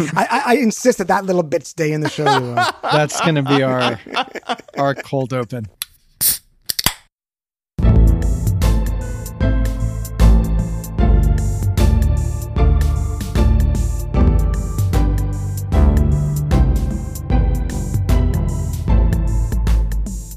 I, 0.00 0.42
I, 0.46 0.54
insist 0.56 0.98
that 0.98 1.08
that 1.08 1.24
little 1.24 1.42
bit 1.42 1.66
stay 1.66 1.92
in 1.92 2.02
the 2.02 2.08
show. 2.08 2.24
That's 2.82 3.20
going 3.20 3.34
to 3.34 3.42
be 3.42 3.62
our 3.62 3.98
our 4.76 4.94
cold 4.94 5.32
open. 5.32 5.66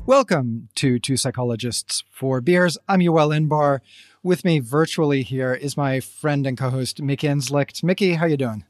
Welcome 0.08 0.70
to 0.76 0.98
Two 0.98 1.18
Psychologists 1.18 2.04
Four 2.10 2.42
Beers. 2.42 2.78
I'm 2.88 3.00
Yoel 3.00 3.30
Inbar. 3.38 3.80
With 4.24 4.44
me 4.44 4.60
virtually 4.60 5.22
here 5.22 5.54
is 5.54 5.78
my 5.78 6.00
friend 6.00 6.48
and 6.48 6.58
co-host 6.58 7.02
Mickey 7.02 7.28
Inzlicht. 7.28 7.84
Mickey, 7.84 8.16
how 8.16 8.26
you 8.26 8.38
doing? 8.38 8.66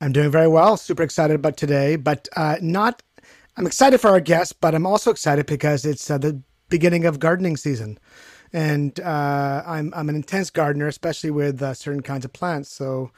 I'm 0.00 0.12
doing 0.12 0.30
very 0.30 0.48
well. 0.48 0.76
Super 0.76 1.02
excited 1.02 1.34
about 1.34 1.56
today, 1.56 1.96
but 1.96 2.28
uh, 2.36 2.56
not. 2.60 3.02
I'm 3.56 3.66
excited 3.66 4.00
for 4.00 4.10
our 4.10 4.20
guest, 4.20 4.60
but 4.60 4.74
I'm 4.74 4.86
also 4.86 5.10
excited 5.10 5.46
because 5.46 5.84
it's 5.84 6.08
uh, 6.08 6.18
the 6.18 6.40
beginning 6.68 7.04
of 7.04 7.18
gardening 7.18 7.56
season, 7.56 7.98
and 8.52 8.98
uh, 9.00 9.62
I'm 9.66 9.92
I'm 9.96 10.08
an 10.08 10.14
intense 10.14 10.50
gardener, 10.50 10.86
especially 10.86 11.30
with 11.30 11.60
uh, 11.60 11.74
certain 11.74 12.02
kinds 12.02 12.24
of 12.24 12.32
plants. 12.32 12.70
So 12.70 13.10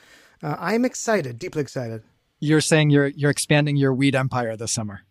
uh, 0.43 0.57
I'm 0.59 0.85
excited, 0.87 1.38
deeply 1.38 1.61
excited. 1.61 2.02
You're 2.38 2.62
saying 2.62 2.88
you're 2.91 3.09
you're 3.09 3.30
expanding 3.30 3.77
your 3.77 3.93
weed 3.93 4.16
empire 4.16 4.57
this 4.57 4.73
summer. 4.73 5.02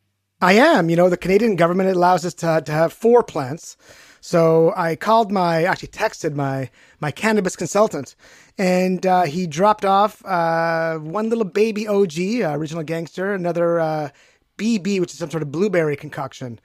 I 0.42 0.54
am. 0.54 0.90
You 0.90 0.96
know, 0.96 1.10
the 1.10 1.18
Canadian 1.18 1.56
government 1.56 1.90
allows 1.90 2.26
us 2.26 2.34
to, 2.36 2.62
to 2.66 2.72
have 2.72 2.94
four 2.94 3.24
plants. 3.24 3.78
So 4.22 4.74
I 4.76 4.96
called 4.96 5.32
my, 5.32 5.64
actually 5.64 5.90
texted 5.90 6.34
my 6.36 6.70
my 7.00 7.12
cannabis 7.12 7.56
consultant, 7.56 8.16
and 8.58 9.06
uh, 9.06 9.24
he 9.24 9.48
dropped 9.48 9.86
off 9.86 10.24
uh, 10.26 10.98
one 10.98 11.30
little 11.30 11.46
baby 11.46 11.88
OG, 11.88 12.20
uh, 12.20 12.58
original 12.58 12.84
gangster, 12.84 13.34
another 13.34 14.12
BB, 14.58 14.98
uh, 14.98 15.02
which 15.02 15.14
is 15.14 15.20
some 15.20 15.32
sort 15.32 15.44
of 15.44 15.52
blueberry 15.52 15.96
concoction. 15.96 16.60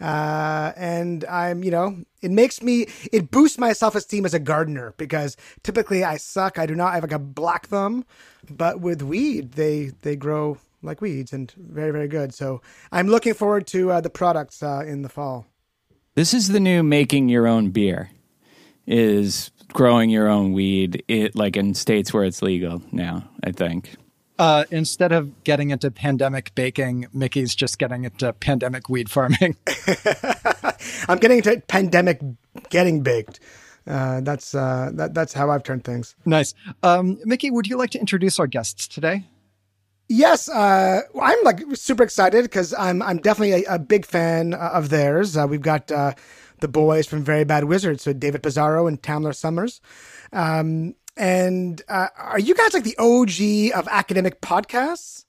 Uh, 0.00 0.72
and 0.76 1.24
I'm, 1.26 1.62
you 1.62 1.70
know, 1.70 1.98
it 2.22 2.30
makes 2.30 2.62
me, 2.62 2.86
it 3.12 3.30
boosts 3.30 3.58
my 3.58 3.72
self 3.72 3.94
esteem 3.94 4.24
as 4.24 4.32
a 4.32 4.38
gardener 4.38 4.94
because 4.96 5.36
typically 5.62 6.04
I 6.04 6.16
suck. 6.16 6.58
I 6.58 6.66
do 6.66 6.74
not 6.74 6.92
I 6.92 6.94
have 6.94 7.02
like 7.02 7.12
a 7.12 7.18
black 7.18 7.66
thumb, 7.66 8.06
but 8.48 8.80
with 8.80 9.02
weed, 9.02 9.52
they 9.52 9.92
they 10.02 10.16
grow 10.16 10.58
like 10.82 11.02
weeds 11.02 11.32
and 11.32 11.52
very 11.52 11.90
very 11.90 12.08
good. 12.08 12.32
So 12.32 12.62
I'm 12.92 13.08
looking 13.08 13.34
forward 13.34 13.66
to 13.68 13.90
uh, 13.90 14.00
the 14.00 14.08
products 14.08 14.62
in 14.62 15.02
the 15.02 15.10
fall. 15.10 15.46
This 16.16 16.34
is 16.34 16.48
the 16.48 16.60
new 16.60 16.82
making 16.82 17.28
your 17.28 17.46
own 17.46 17.70
beer. 17.70 18.10
Is 18.86 19.52
growing 19.72 20.10
your 20.10 20.28
own 20.28 20.52
weed 20.52 21.04
it 21.06 21.36
like 21.36 21.56
in 21.56 21.74
states 21.74 22.12
where 22.12 22.24
it's 22.24 22.42
legal 22.42 22.82
now, 22.90 23.28
I 23.44 23.52
think. 23.52 23.94
Uh, 24.36 24.64
instead 24.70 25.12
of 25.12 25.44
getting 25.44 25.70
into 25.70 25.90
pandemic 25.90 26.54
baking, 26.54 27.06
Mickey's 27.12 27.54
just 27.54 27.78
getting 27.78 28.04
into 28.04 28.32
pandemic 28.32 28.88
weed 28.88 29.08
farming. 29.08 29.54
I'm 31.08 31.18
getting 31.18 31.38
into 31.38 31.60
pandemic 31.68 32.20
getting 32.70 33.02
baked. 33.02 33.38
Uh, 33.86 34.20
that's 34.22 34.54
uh, 34.54 34.90
that, 34.94 35.14
that's 35.14 35.32
how 35.32 35.50
I've 35.50 35.62
turned 35.62 35.84
things. 35.84 36.16
Nice, 36.24 36.54
um, 36.82 37.20
Mickey. 37.24 37.50
Would 37.50 37.68
you 37.68 37.76
like 37.76 37.90
to 37.90 38.00
introduce 38.00 38.40
our 38.40 38.46
guests 38.48 38.88
today? 38.88 39.26
Yes, 40.12 40.48
uh, 40.48 41.02
I'm 41.22 41.38
like 41.44 41.62
super 41.74 42.02
excited 42.02 42.42
because 42.42 42.74
I'm 42.74 43.00
I'm 43.00 43.18
definitely 43.18 43.64
a, 43.64 43.74
a 43.76 43.78
big 43.78 44.04
fan 44.04 44.54
uh, 44.54 44.70
of 44.72 44.88
theirs. 44.88 45.36
Uh, 45.36 45.46
we've 45.48 45.62
got 45.62 45.92
uh, 45.92 46.14
the 46.58 46.66
boys 46.66 47.06
from 47.06 47.22
Very 47.22 47.44
Bad 47.44 47.62
Wizards, 47.66 48.02
so 48.02 48.12
David 48.12 48.42
Pizarro 48.42 48.88
and 48.88 49.00
Tamler 49.00 49.32
Sommers. 49.32 49.80
Um, 50.32 50.96
and 51.16 51.80
uh, 51.88 52.08
are 52.18 52.40
you 52.40 52.56
guys 52.56 52.74
like 52.74 52.82
the 52.82 52.96
OG 52.98 53.78
of 53.78 53.86
academic 53.86 54.40
podcasts? 54.40 55.26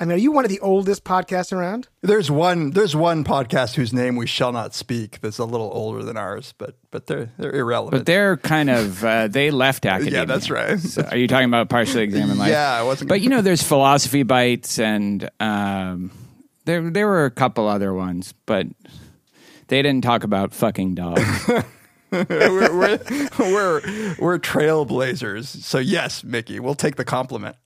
I 0.00 0.06
mean, 0.06 0.16
are 0.16 0.20
you 0.20 0.32
one 0.32 0.46
of 0.46 0.50
the 0.50 0.60
oldest 0.60 1.04
podcasts 1.04 1.52
around? 1.52 1.86
There's 2.00 2.30
one. 2.30 2.70
There's 2.70 2.96
one 2.96 3.22
podcast 3.22 3.74
whose 3.74 3.92
name 3.92 4.16
we 4.16 4.26
shall 4.26 4.50
not 4.50 4.74
speak. 4.74 5.20
That's 5.20 5.36
a 5.36 5.44
little 5.44 5.70
older 5.74 6.02
than 6.02 6.16
ours, 6.16 6.54
but 6.56 6.74
but 6.90 7.06
they're 7.06 7.30
they're 7.36 7.54
irrelevant. 7.54 8.00
But 8.00 8.06
they're 8.06 8.38
kind 8.38 8.70
of 8.70 9.04
uh, 9.04 9.28
they 9.28 9.50
left 9.50 9.84
academia. 9.86 10.20
yeah, 10.20 10.24
that's 10.24 10.48
right. 10.48 10.80
So 10.80 11.02
are 11.02 11.18
you 11.18 11.28
talking 11.28 11.48
about 11.48 11.68
partially 11.68 12.02
examined 12.02 12.38
life? 12.38 12.48
yeah, 12.48 12.72
I 12.72 12.82
wasn't. 12.82 13.10
But 13.10 13.20
you 13.20 13.28
know, 13.28 13.42
there's 13.42 13.62
philosophy 13.62 14.22
bites, 14.22 14.78
and 14.78 15.28
um, 15.38 16.10
there 16.64 16.90
there 16.90 17.06
were 17.06 17.26
a 17.26 17.30
couple 17.30 17.68
other 17.68 17.92
ones, 17.92 18.32
but 18.46 18.66
they 19.68 19.82
didn't 19.82 20.02
talk 20.02 20.24
about 20.24 20.54
fucking 20.54 20.94
dogs. 20.94 21.46
we're, 22.10 22.26
we're, 22.28 22.98
we're, 23.38 23.80
we're 24.18 24.38
trailblazers. 24.38 25.44
So 25.44 25.78
yes, 25.78 26.24
Mickey, 26.24 26.58
we'll 26.58 26.74
take 26.74 26.96
the 26.96 27.04
compliment. 27.04 27.56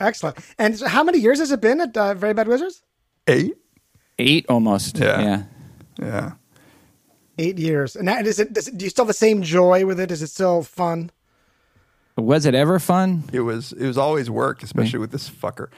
Excellent. 0.00 0.38
And 0.58 0.80
how 0.80 1.02
many 1.02 1.18
years 1.18 1.38
has 1.38 1.50
it 1.50 1.60
been 1.60 1.80
at 1.80 1.96
uh, 1.96 2.14
Very 2.14 2.34
Bad 2.34 2.48
Wizards? 2.48 2.82
Eight. 3.26 3.56
Eight 4.18 4.46
almost. 4.48 4.98
Yeah. 4.98 5.20
Yeah. 5.20 5.42
Yeah. 6.00 6.32
Eight 7.38 7.58
years. 7.58 7.96
And 7.96 8.08
that, 8.08 8.26
is 8.26 8.38
it, 8.38 8.52
does 8.52 8.68
it, 8.68 8.78
do 8.78 8.84
you 8.84 8.90
still 8.90 9.04
have 9.04 9.08
the 9.08 9.14
same 9.14 9.42
joy 9.42 9.86
with 9.86 10.00
it? 10.00 10.10
Is 10.10 10.22
it 10.22 10.28
still 10.28 10.62
fun? 10.62 11.10
Was 12.16 12.46
it 12.46 12.54
ever 12.54 12.80
fun? 12.80 13.24
It 13.32 13.40
was. 13.40 13.72
It 13.72 13.86
was 13.86 13.96
always 13.96 14.28
work, 14.28 14.64
especially 14.64 14.98
with 14.98 15.12
this 15.12 15.30
fucker. 15.30 15.68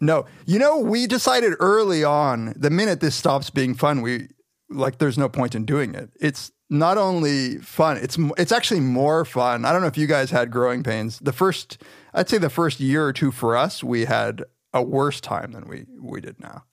No, 0.00 0.24
you 0.46 0.58
know, 0.58 0.78
we 0.78 1.06
decided 1.06 1.52
early 1.60 2.02
on. 2.02 2.54
The 2.56 2.70
minute 2.70 3.00
this 3.00 3.14
stops 3.14 3.50
being 3.50 3.74
fun, 3.74 4.00
we 4.00 4.28
like. 4.70 4.96
There's 4.96 5.18
no 5.18 5.28
point 5.28 5.54
in 5.54 5.66
doing 5.66 5.94
it. 5.94 6.08
It's 6.18 6.52
not 6.70 6.96
only 6.96 7.58
fun. 7.58 7.98
It's 7.98 8.16
it's 8.38 8.50
actually 8.50 8.80
more 8.80 9.26
fun. 9.26 9.66
I 9.66 9.72
don't 9.72 9.82
know 9.82 9.88
if 9.88 9.98
you 9.98 10.06
guys 10.06 10.30
had 10.30 10.50
growing 10.50 10.82
pains. 10.82 11.18
The 11.18 11.34
first, 11.34 11.82
I'd 12.14 12.28
say, 12.28 12.38
the 12.38 12.50
first 12.50 12.80
year 12.80 13.04
or 13.04 13.12
two 13.12 13.30
for 13.30 13.56
us, 13.56 13.84
we 13.84 14.04
had 14.04 14.42
a 14.72 14.82
worse 14.82 15.20
time 15.20 15.52
than 15.52 15.68
we 15.68 15.86
we 16.00 16.20
did 16.20 16.38
now, 16.40 16.64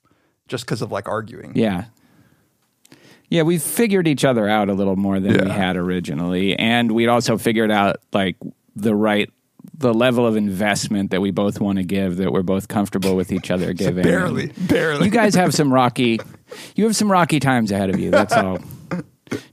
just 0.48 0.64
because 0.64 0.82
of 0.82 0.92
like 0.92 1.08
arguing. 1.08 1.52
Yeah. 1.54 1.86
Yeah, 3.30 3.42
we 3.42 3.58
figured 3.58 4.08
each 4.08 4.24
other 4.24 4.48
out 4.48 4.70
a 4.70 4.72
little 4.72 4.96
more 4.96 5.20
than 5.20 5.44
we 5.44 5.50
had 5.50 5.76
originally, 5.76 6.58
and 6.58 6.90
we'd 6.92 7.08
also 7.08 7.36
figured 7.36 7.70
out 7.70 7.96
like 8.12 8.36
the 8.74 8.94
right 8.94 9.30
the 9.76 9.92
level 9.92 10.26
of 10.26 10.36
investment 10.36 11.10
that 11.10 11.20
we 11.20 11.30
both 11.30 11.60
want 11.60 11.78
to 11.78 11.84
give 11.84 12.16
that 12.16 12.32
we're 12.32 12.42
both 12.42 12.68
comfortable 12.68 13.14
with 13.16 13.30
each 13.30 13.50
other 13.50 13.72
giving. 13.74 14.02
barely, 14.02 14.46
barely. 14.68 15.04
You 15.04 15.10
guys 15.10 15.34
have 15.34 15.52
some 15.54 15.72
rocky 15.72 16.18
you 16.74 16.84
have 16.84 16.96
some 16.96 17.10
rocky 17.10 17.38
times 17.38 17.70
ahead 17.70 17.90
of 17.90 18.00
you. 18.00 18.10
That's 18.10 18.32
all. 18.32 18.58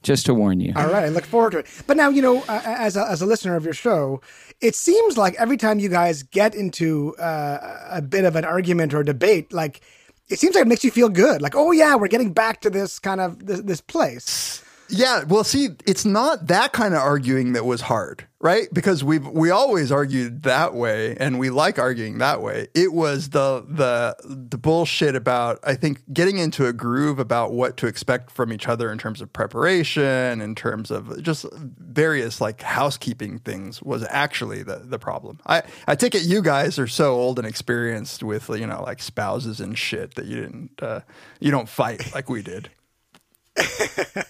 Just 0.04 0.26
to 0.28 0.34
warn 0.34 0.60
you. 0.60 0.74
All 0.76 0.88
right, 0.88 1.06
I 1.06 1.10
look 1.10 1.26
forward 1.26 1.52
to 1.52 1.60
it. 1.60 1.68
But 1.88 1.98
now, 1.98 2.10
you 2.10 2.22
know, 2.22 2.44
uh, 2.48 2.62
as 2.66 2.96
a, 2.96 3.10
as 3.10 3.22
a 3.22 3.26
listener 3.26 3.56
of 3.56 3.64
your 3.64 3.74
show, 3.74 4.22
it 4.62 4.76
seems 4.76 5.18
like 5.18 5.36
every 5.36 5.58
time 5.58 5.80
you 5.80 5.90
guys 5.90 6.24
get 6.24 6.56
into 6.56 7.16
uh, 7.18 7.88
a 7.90 8.02
bit 8.02 8.26
of 8.26 8.36
an 8.36 8.46
argument 8.46 8.94
or 8.94 9.04
debate, 9.04 9.54
like 9.54 9.82
it 10.30 10.40
seems 10.40 10.56
like 10.56 10.64
it 10.64 10.68
makes 10.68 10.84
you 10.84 10.92
feel 10.92 11.10
good. 11.10 11.42
Like, 11.42 11.56
oh 11.56 11.72
yeah, 11.72 11.96
we're 11.96 12.08
getting 12.08 12.34
back 12.34 12.62
to 12.62 12.70
this 12.70 13.00
kind 13.00 13.22
of 13.22 13.46
this, 13.46 13.62
this 13.62 13.82
place. 13.82 14.64
Yeah, 14.90 15.24
well, 15.24 15.44
see, 15.44 15.70
it's 15.88 16.06
not 16.06 16.48
that 16.48 16.72
kind 16.74 16.94
of 16.94 17.02
arguing 17.02 17.54
that 17.54 17.66
was 17.66 17.82
hard, 17.82 18.28
right? 18.40 18.68
Because 18.72 19.04
we 19.04 19.18
we 19.18 19.50
always 19.50 19.92
argued 19.92 20.44
that 20.44 20.76
way, 20.76 21.18
and 21.18 21.40
we 21.40 21.50
like 21.50 21.80
arguing 21.80 22.20
that 22.20 22.42
way. 22.42 22.68
It 22.76 22.94
was 22.94 23.30
the 23.30 23.66
the 23.68 24.16
the 24.24 24.58
bullshit 24.58 25.16
about 25.16 25.60
I 25.64 25.74
think 25.74 26.04
getting 26.14 26.38
into 26.38 26.68
a 26.68 26.74
groove 26.74 27.18
about 27.18 27.52
what 27.52 27.78
to 27.78 27.88
expect 27.88 28.30
from 28.30 28.54
each 28.54 28.68
other 28.68 28.92
in 28.92 29.00
terms 29.00 29.22
of 29.22 29.34
preparation, 29.34 30.40
in 30.40 30.54
terms 30.54 30.92
of 30.92 31.22
just 31.24 31.46
various 31.54 32.40
like 32.40 32.62
housekeeping 32.62 33.40
things 33.40 33.82
was 33.82 34.06
actually 34.10 34.62
the 34.62 34.84
the 34.86 35.00
problem. 35.00 35.40
I 35.48 35.64
I 35.88 35.96
take 35.96 36.14
it 36.14 36.24
you 36.24 36.44
guys 36.44 36.78
are 36.78 36.88
so 36.88 37.16
old 37.16 37.40
and 37.40 37.48
experienced 37.48 38.22
with 38.22 38.50
you 38.50 38.68
know 38.68 38.84
like 38.84 39.02
spouses 39.02 39.60
and 39.60 39.76
shit 39.78 40.14
that 40.16 40.26
you 40.26 40.42
didn't 40.42 40.72
uh, 40.84 41.00
you 41.40 41.50
don't 41.50 41.70
fight 41.70 42.14
like 42.14 42.30
we 42.30 42.44
did. 42.44 42.70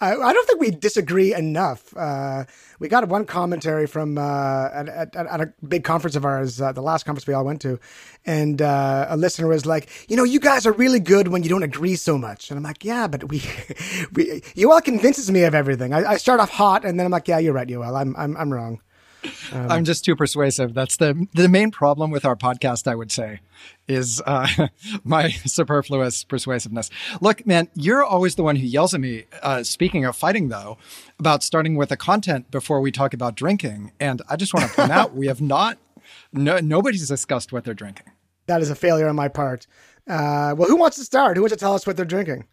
I, 0.00 0.14
I 0.14 0.32
don't 0.32 0.46
think 0.46 0.60
we 0.60 0.70
disagree 0.70 1.34
enough. 1.34 1.96
Uh, 1.96 2.44
we 2.78 2.88
got 2.88 3.08
one 3.08 3.24
commentary 3.24 3.88
from 3.88 4.16
uh, 4.16 4.68
at, 4.72 4.88
at, 4.88 5.16
at 5.16 5.40
a 5.40 5.52
big 5.66 5.82
conference 5.82 6.14
of 6.14 6.24
ours, 6.24 6.60
uh, 6.60 6.70
the 6.70 6.82
last 6.82 7.04
conference 7.04 7.26
we 7.26 7.34
all 7.34 7.44
went 7.44 7.60
to, 7.62 7.80
and 8.24 8.62
uh, 8.62 9.06
a 9.08 9.16
listener 9.16 9.48
was 9.48 9.66
like, 9.66 9.88
"You 10.08 10.16
know, 10.16 10.22
you 10.22 10.38
guys 10.38 10.64
are 10.64 10.72
really 10.72 11.00
good 11.00 11.28
when 11.28 11.42
you 11.42 11.48
don't 11.48 11.64
agree 11.64 11.96
so 11.96 12.16
much." 12.16 12.50
And 12.50 12.58
I'm 12.58 12.62
like, 12.62 12.84
"Yeah, 12.84 13.08
but 13.08 13.28
we, 13.28 13.38
we 14.12 14.40
Yoel 14.54 14.82
convinces 14.82 15.30
me 15.30 15.42
of 15.42 15.54
everything. 15.54 15.92
I, 15.92 16.12
I 16.12 16.16
start 16.16 16.38
off 16.38 16.50
hot, 16.50 16.84
and 16.84 16.98
then 16.98 17.06
I'm 17.06 17.12
like, 17.12 17.26
yeah, 17.26 17.38
you're 17.38 17.52
right, 17.52 17.68
Yoel. 17.68 18.00
I'm 18.00 18.14
I'm 18.16 18.36
I'm 18.36 18.52
wrong." 18.52 18.80
Um, 19.52 19.70
I'm 19.70 19.84
just 19.84 20.04
too 20.04 20.14
persuasive. 20.14 20.74
That's 20.74 20.96
the 20.96 21.26
the 21.34 21.48
main 21.48 21.72
problem 21.72 22.12
with 22.12 22.24
our 22.24 22.36
podcast. 22.36 22.86
I 22.86 22.94
would 22.94 23.10
say 23.10 23.40
is 23.88 24.22
uh, 24.26 24.68
my 25.04 25.30
superfluous 25.46 26.24
persuasiveness. 26.24 26.90
Look, 27.20 27.46
man, 27.46 27.68
you're 27.74 28.04
always 28.04 28.36
the 28.36 28.42
one 28.42 28.56
who 28.56 28.66
yells 28.66 28.94
at 28.94 29.00
me. 29.00 29.24
Uh, 29.42 29.62
speaking 29.62 30.04
of 30.04 30.14
fighting, 30.14 30.48
though, 30.48 30.78
about 31.18 31.42
starting 31.42 31.74
with 31.76 31.88
the 31.88 31.96
content 31.96 32.50
before 32.50 32.80
we 32.80 32.92
talk 32.92 33.14
about 33.14 33.34
drinking, 33.34 33.92
and 33.98 34.22
I 34.28 34.36
just 34.36 34.54
want 34.54 34.68
to 34.68 34.74
point 34.76 34.92
out 34.92 35.14
we 35.14 35.26
have 35.26 35.40
not. 35.40 35.78
No, 36.32 36.58
nobody's 36.58 37.08
discussed 37.08 37.52
what 37.52 37.64
they're 37.64 37.74
drinking. 37.74 38.06
That 38.46 38.62
is 38.62 38.70
a 38.70 38.74
failure 38.74 39.08
on 39.08 39.16
my 39.16 39.28
part. 39.28 39.66
Uh, 40.06 40.54
well, 40.56 40.68
who 40.68 40.76
wants 40.76 40.96
to 40.96 41.04
start? 41.04 41.36
Who 41.36 41.42
wants 41.42 41.54
to 41.54 41.58
tell 41.58 41.74
us 41.74 41.86
what 41.86 41.96
they're 41.96 42.06
drinking? 42.06 42.44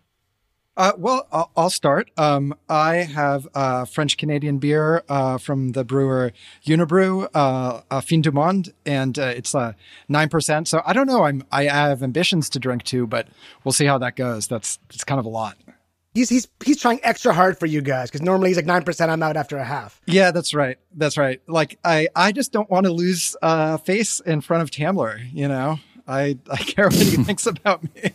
Uh, 0.77 0.91
well, 0.97 1.27
I'll, 1.31 1.51
I'll 1.55 1.69
start. 1.69 2.11
Um, 2.17 2.53
I 2.67 2.97
have 2.97 3.47
a 3.55 3.85
French 3.85 4.17
Canadian 4.17 4.57
beer 4.57 5.03
uh, 5.07 5.37
from 5.37 5.71
the 5.71 5.85
brewer 5.85 6.33
Unibroue, 6.65 7.29
uh, 7.33 8.01
Fin 8.01 8.21
du 8.21 8.31
Monde, 8.31 8.73
and 8.85 9.17
uh, 9.17 9.27
it's 9.27 9.55
uh, 9.55 9.73
nine 10.09 10.27
percent. 10.29 10.67
So 10.67 10.81
I 10.85 10.93
don't 10.93 11.07
know. 11.07 11.23
I'm 11.23 11.43
I 11.51 11.63
have 11.63 12.03
ambitions 12.03 12.49
to 12.51 12.59
drink 12.59 12.83
too, 12.83 13.07
but 13.07 13.27
we'll 13.63 13.71
see 13.71 13.85
how 13.85 13.97
that 13.99 14.15
goes. 14.15 14.47
That's 14.47 14.79
it's 14.89 15.03
kind 15.03 15.19
of 15.19 15.25
a 15.25 15.29
lot. 15.29 15.57
He's 16.13 16.29
he's 16.29 16.47
he's 16.63 16.79
trying 16.79 16.99
extra 17.03 17.33
hard 17.33 17.57
for 17.57 17.65
you 17.65 17.81
guys 17.81 18.09
because 18.09 18.21
normally 18.21 18.49
he's 18.49 18.57
like 18.57 18.65
nine 18.65 18.83
percent. 18.83 19.11
I'm 19.11 19.23
out 19.23 19.37
after 19.37 19.57
a 19.57 19.65
half. 19.65 20.01
Yeah, 20.07 20.31
that's 20.31 20.53
right. 20.53 20.77
That's 20.93 21.17
right. 21.17 21.41
Like 21.47 21.79
I 21.85 22.09
I 22.15 22.31
just 22.33 22.51
don't 22.51 22.69
want 22.69 22.85
to 22.85 22.91
lose 22.91 23.35
uh, 23.41 23.77
face 23.77 24.19
in 24.19 24.41
front 24.41 24.63
of 24.63 24.71
Tamler. 24.71 25.21
You 25.31 25.47
know. 25.47 25.79
I, 26.07 26.37
I 26.51 26.57
care 26.57 26.85
what 26.85 26.95
he 26.95 27.17
thinks 27.23 27.47
about 27.47 27.83
me. 27.83 28.11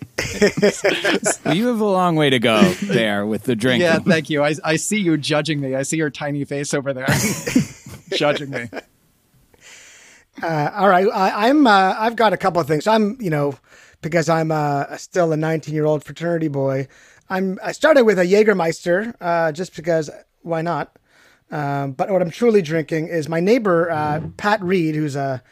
You 1.55 1.69
have 1.69 1.81
a 1.81 1.85
long 1.85 2.15
way 2.17 2.31
to 2.31 2.39
go 2.39 2.63
there 2.75 3.27
with 3.27 3.45
the 3.45 3.57
drink. 3.57 3.83
Yeah, 3.83 3.99
thank 3.99 4.31
you. 4.31 4.45
I, 4.45 4.55
I 4.63 4.77
see 4.77 5.01
you 5.01 5.17
judging 5.17 5.61
me. 5.61 5.75
I 5.75 5.83
see 5.83 5.97
your 5.97 6.11
tiny 6.11 6.45
face 6.45 6.73
over 6.73 6.93
there 6.93 7.09
judging 8.11 8.51
me. 8.51 8.69
Uh, 10.43 10.71
all 10.75 10.89
right, 10.89 11.07
I, 11.13 11.49
I'm 11.49 11.67
uh, 11.67 11.95
I've 11.99 12.17
got 12.17 12.33
a 12.33 12.37
couple 12.37 12.61
of 12.61 12.69
things. 12.69 12.87
I'm 12.87 13.17
you 13.21 13.31
know 13.31 13.59
because 14.01 14.29
I'm 14.29 14.53
uh, 14.53 14.97
still 14.97 15.33
a 15.33 15.37
19 15.37 15.75
year 15.75 15.85
old 15.85 16.05
fraternity 16.05 16.49
boy. 16.49 16.87
I'm 17.29 17.59
I 17.63 17.73
started 17.73 18.05
with 18.05 18.19
a 18.19 18.25
Jägermeister 18.25 19.15
uh, 19.21 19.53
just 19.53 19.75
because 19.75 20.11
why 20.43 20.63
not? 20.63 20.97
Um, 21.51 21.93
but 21.93 22.11
what 22.11 22.23
I'm 22.23 22.31
truly 22.31 22.63
drinking 22.63 23.09
is 23.09 23.29
my 23.29 23.41
neighbor 23.41 23.91
uh, 23.91 24.21
Pat 24.37 24.63
Reed, 24.63 24.95
who's 24.95 25.17
a 25.17 25.43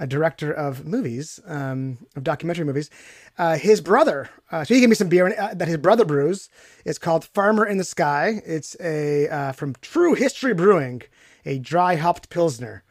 a 0.00 0.06
director 0.06 0.50
of 0.52 0.84
movies, 0.84 1.38
um, 1.46 1.98
of 2.16 2.24
documentary 2.24 2.64
movies. 2.64 2.90
Uh, 3.38 3.56
his 3.56 3.80
brother, 3.80 4.28
uh, 4.50 4.64
so 4.64 4.74
he 4.74 4.80
gave 4.80 4.88
me 4.88 4.94
some 4.96 5.08
beer 5.08 5.28
uh, 5.38 5.54
that 5.54 5.68
his 5.68 5.76
brother 5.76 6.04
brews. 6.04 6.48
It's 6.84 6.98
called 6.98 7.24
Farmer 7.24 7.64
in 7.64 7.76
the 7.78 7.84
Sky. 7.84 8.42
It's 8.44 8.74
a 8.80 9.28
uh, 9.28 9.52
from 9.52 9.74
True 9.82 10.14
History 10.14 10.54
Brewing, 10.54 11.02
a 11.44 11.58
dry 11.58 11.94
hopped 11.96 12.30
pilsner, 12.30 12.82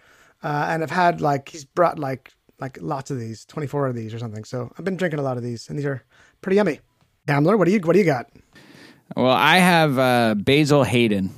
uh, 0.43 0.67
and 0.69 0.83
I've 0.83 0.91
had 0.91 1.19
like 1.19 1.49
he's 1.49 1.65
brought 1.65 1.99
like 1.99 2.31
like 2.59 2.77
lots 2.81 3.09
of 3.11 3.19
these, 3.19 3.43
twenty 3.45 3.67
four 3.67 3.87
of 3.87 3.95
these 3.95 4.13
or 4.13 4.19
something. 4.19 4.43
So 4.45 4.71
I've 4.77 4.85
been 4.85 4.97
drinking 4.97 5.19
a 5.19 5.23
lot 5.23 5.37
of 5.37 5.43
these, 5.43 5.67
and 5.69 5.77
these 5.77 5.85
are 5.85 6.03
pretty 6.41 6.55
yummy. 6.57 6.79
Tamler, 7.27 7.57
what 7.57 7.65
do 7.65 7.71
you 7.71 7.79
what 7.81 7.93
do 7.93 7.99
you 7.99 8.05
got? 8.05 8.27
Well, 9.15 9.31
I 9.31 9.57
have 9.57 9.97
uh, 9.97 10.35
Basil 10.35 10.83
Hayden 10.83 11.31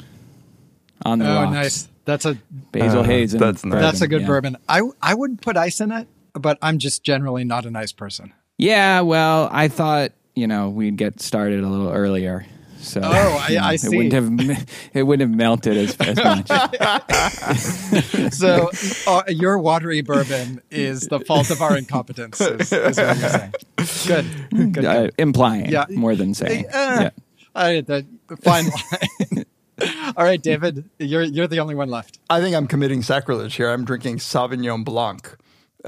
on 1.05 1.19
the 1.19 1.25
Oh, 1.29 1.35
rocks. 1.43 1.53
nice. 1.53 1.87
That's 2.11 2.25
a 2.25 2.37
Basil 2.73 2.99
Uh, 2.99 3.03
Hayden. 3.03 3.39
that's 3.39 3.63
nice. 3.63 3.81
that's 3.81 4.01
a 4.01 4.07
good 4.07 4.21
yeah. 4.21 4.27
bourbon. 4.27 4.57
I 4.67 4.81
I 5.01 5.13
would 5.13 5.41
put 5.41 5.55
ice 5.55 5.79
in 5.79 5.93
it, 5.93 6.09
but 6.33 6.57
I'm 6.61 6.77
just 6.77 7.03
generally 7.03 7.45
not 7.45 7.65
a 7.65 7.71
nice 7.71 7.93
person. 7.93 8.33
Yeah, 8.57 8.99
well, 8.99 9.47
I 9.49 9.69
thought 9.69 10.11
you 10.35 10.45
know 10.45 10.67
we'd 10.69 10.97
get 10.97 11.21
started 11.21 11.63
a 11.63 11.67
little 11.67 11.89
earlier. 11.89 12.45
So 12.79 12.99
Oh, 13.01 13.07
I- 13.09 13.47
you 13.49 13.55
know, 13.59 13.63
I 13.63 13.73
It 13.81 13.95
wouldn't 13.95 14.13
have 14.13 14.67
it 14.93 15.03
wouldn't 15.03 15.29
have 15.29 15.37
melted 15.37 15.77
as, 15.77 15.95
as 16.01 16.17
much. 16.17 16.49
So 18.33 18.69
uh, 19.07 19.23
your 19.27 19.57
watery 19.59 20.01
bourbon 20.01 20.61
is 20.71 21.01
the 21.01 21.19
fault 21.21 21.49
of 21.49 21.61
our 21.61 21.77
incompetence. 21.77 22.41
Is, 22.41 22.71
is 22.73 22.97
what 22.97 23.17
you're 23.19 23.29
saying. 23.29 23.53
Good. 24.07 24.49
Good. 24.49 24.73
good. 24.73 24.85
uh, 24.85 25.07
implying 25.17 25.69
Yeah. 25.69 25.85
more 25.89 26.15
than 26.15 26.33
saying. 26.33 26.65
Uh, 26.67 26.97
yeah. 27.03 27.09
I, 27.53 27.81
the 27.81 28.05
fine 28.41 28.65
line. 28.65 29.45
All 30.17 30.23
right, 30.23 30.41
David, 30.41 30.89
you're 30.99 31.23
you're 31.23 31.47
the 31.47 31.59
only 31.59 31.75
one 31.75 31.89
left. 31.89 32.19
I 32.29 32.41
think 32.41 32.55
I'm 32.55 32.67
committing 32.67 33.01
sacrilege 33.01 33.55
here. 33.55 33.69
I'm 33.69 33.85
drinking 33.85 34.17
Sauvignon 34.17 34.83
Blanc. 34.85 35.37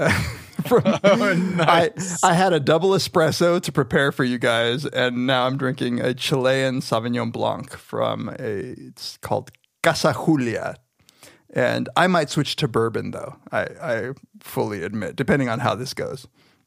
From- 0.66 0.82
oh, 1.04 1.56
I, 1.60 1.90
I 2.22 2.32
had 2.34 2.52
a 2.52 2.60
double 2.60 2.90
espresso 2.90 3.60
to 3.60 3.70
prepare 3.72 4.12
for 4.12 4.24
you 4.24 4.38
guys, 4.38 4.86
and 4.86 5.26
now 5.26 5.46
I'm 5.46 5.56
drinking 5.58 6.00
a 6.00 6.14
Chilean 6.14 6.80
Sauvignon 6.80 7.30
Blanc 7.32 7.70
from 7.76 8.28
a. 8.38 8.74
It's 8.76 9.18
called 9.18 9.50
Casa 9.82 10.14
Julia, 10.24 10.76
and 11.50 11.88
I 11.96 12.06
might 12.06 12.30
switch 12.30 12.56
to 12.56 12.68
bourbon 12.68 13.10
though. 13.10 13.36
I, 13.52 13.62
I 13.82 14.10
fully 14.40 14.82
admit, 14.82 15.16
depending 15.16 15.48
on 15.48 15.60
how 15.60 15.74
this 15.74 15.92
goes. 15.94 16.26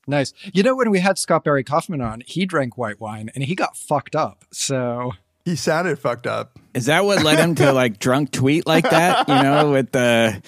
Nice. 0.09 0.31
You 0.53 0.63
know, 0.63 0.75
when 0.75 0.89
we 0.89 0.99
had 0.99 1.17
Scott 1.17 1.43
Barry 1.43 1.63
Kaufman 1.65 1.99
on, 1.99 2.21
he 2.25 2.45
drank 2.45 2.77
white 2.77 3.01
wine 3.01 3.29
and 3.35 3.43
he 3.43 3.55
got 3.55 3.75
fucked 3.75 4.15
up. 4.15 4.45
So 4.53 5.11
He 5.43 5.57
sounded 5.57 5.99
fucked 5.99 6.25
up. 6.25 6.57
Is 6.77 6.85
that 6.85 7.05
what 7.05 7.23
led 7.23 7.39
him 7.39 7.55
to 7.55 7.73
like 7.73 7.97
drunk 7.97 8.31
tweet 8.31 8.67
like 8.67 8.87
that? 8.89 9.27
You 9.27 9.41
know, 9.41 9.71
with 9.71 9.91
the 9.91 10.43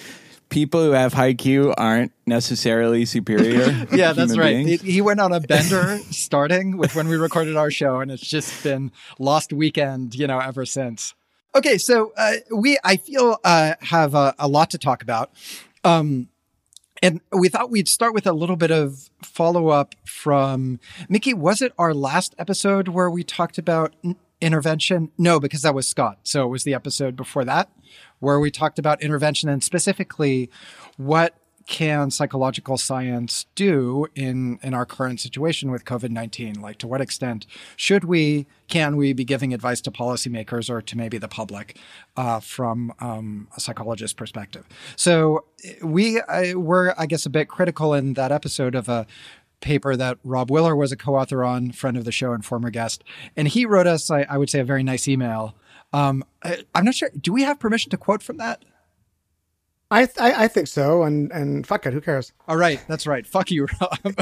people 0.48 0.80
who 0.80 0.92
have 0.92 1.12
high 1.12 1.34
Q 1.34 1.74
aren't 1.76 2.12
necessarily 2.24 3.04
superior. 3.04 3.86
yeah, 3.92 4.12
that's 4.12 4.38
right. 4.38 4.80
He, 4.80 5.00
went 5.00 5.18
on 5.18 5.32
a 5.32 5.40
bender 5.40 5.98
starting 6.10 6.76
with 6.76 6.94
when 6.94 7.08
we 7.08 7.16
recorded 7.16 7.56
our 7.56 7.70
show, 7.70 7.98
and 7.98 8.12
it's 8.12 8.26
just 8.26 8.62
been 8.62 8.92
lost 9.18 9.52
weekend, 9.52 10.14
you 10.14 10.28
know, 10.28 10.38
ever 10.38 10.64
since. 10.64 11.14
Okay, 11.52 11.78
so 11.78 12.12
uh, 12.16 12.34
we, 12.54 12.78
I 12.84 12.96
feel, 12.96 13.38
uh, 13.42 13.74
have 13.80 14.14
a, 14.14 14.36
a 14.38 14.46
lot 14.46 14.70
to 14.70 14.78
talk 14.78 15.02
about. 15.02 15.32
Um, 15.82 16.28
and 17.02 17.20
we 17.32 17.48
thought 17.48 17.70
we'd 17.70 17.88
start 17.88 18.14
with 18.14 18.26
a 18.26 18.32
little 18.32 18.56
bit 18.56 18.70
of 18.70 19.10
follow 19.22 19.68
up 19.68 19.96
from 20.04 20.78
Mickey. 21.08 21.34
Was 21.34 21.60
it 21.60 21.72
our 21.76 21.92
last 21.92 22.36
episode 22.38 22.86
where 22.88 23.10
we 23.10 23.24
talked 23.24 23.58
about 23.58 23.94
intervention? 24.40 25.10
No, 25.18 25.40
because 25.40 25.62
that 25.62 25.74
was 25.74 25.88
Scott. 25.88 26.18
So 26.24 26.44
it 26.44 26.48
was 26.48 26.64
the 26.64 26.74
episode 26.74 27.16
before 27.16 27.44
that 27.44 27.70
where 28.20 28.38
we 28.38 28.50
talked 28.50 28.78
about 28.78 29.02
intervention 29.02 29.48
and 29.48 29.64
specifically 29.64 30.50
what 30.96 31.34
can 31.66 32.10
psychological 32.10 32.76
science 32.76 33.46
do 33.54 34.06
in 34.16 34.58
in 34.62 34.74
our 34.74 34.84
current 34.84 35.20
situation 35.20 35.70
with 35.70 35.84
COVID-19 35.84 36.60
like 36.60 36.78
to 36.78 36.88
what 36.88 37.00
extent 37.00 37.46
should 37.76 38.02
we 38.02 38.46
can 38.66 38.96
we 38.96 39.12
be 39.12 39.24
giving 39.24 39.54
advice 39.54 39.80
to 39.82 39.90
policymakers 39.90 40.68
or 40.68 40.82
to 40.82 40.96
maybe 40.96 41.16
the 41.16 41.28
public 41.28 41.78
uh, 42.16 42.40
from 42.40 42.92
um, 42.98 43.46
a 43.56 43.60
psychologist 43.60 44.16
perspective 44.16 44.66
so 44.96 45.44
we 45.84 46.20
uh, 46.22 46.58
were 46.58 46.92
I 46.98 47.06
guess 47.06 47.24
a 47.24 47.30
bit 47.30 47.46
critical 47.46 47.94
in 47.94 48.14
that 48.14 48.32
episode 48.32 48.74
of 48.74 48.88
a 48.88 49.06
paper 49.60 49.96
that 49.96 50.18
Rob 50.24 50.50
Willer 50.50 50.74
was 50.74 50.92
a 50.92 50.96
co-author 50.96 51.44
on, 51.44 51.72
friend 51.72 51.96
of 51.96 52.04
the 52.04 52.12
show 52.12 52.32
and 52.32 52.44
former 52.44 52.70
guest, 52.70 53.04
and 53.36 53.48
he 53.48 53.66
wrote 53.66 53.86
us, 53.86 54.10
I, 54.10 54.22
I 54.22 54.38
would 54.38 54.50
say, 54.50 54.60
a 54.60 54.64
very 54.64 54.82
nice 54.82 55.06
email. 55.08 55.54
Um, 55.92 56.24
I, 56.42 56.64
I'm 56.74 56.84
not 56.84 56.94
sure. 56.94 57.10
Do 57.20 57.32
we 57.32 57.42
have 57.42 57.58
permission 57.58 57.90
to 57.90 57.96
quote 57.96 58.22
from 58.22 58.36
that? 58.38 58.64
I 59.90 60.06
th- 60.06 60.18
I, 60.20 60.44
I 60.44 60.48
think 60.48 60.68
so, 60.68 61.02
and 61.02 61.32
and 61.32 61.66
fuck 61.66 61.84
it, 61.84 61.92
who 61.92 62.00
cares? 62.00 62.32
All 62.46 62.56
right, 62.56 62.80
that's 62.86 63.06
right. 63.06 63.26
Fuck 63.26 63.50
you, 63.50 63.66
Rob. 63.80 64.14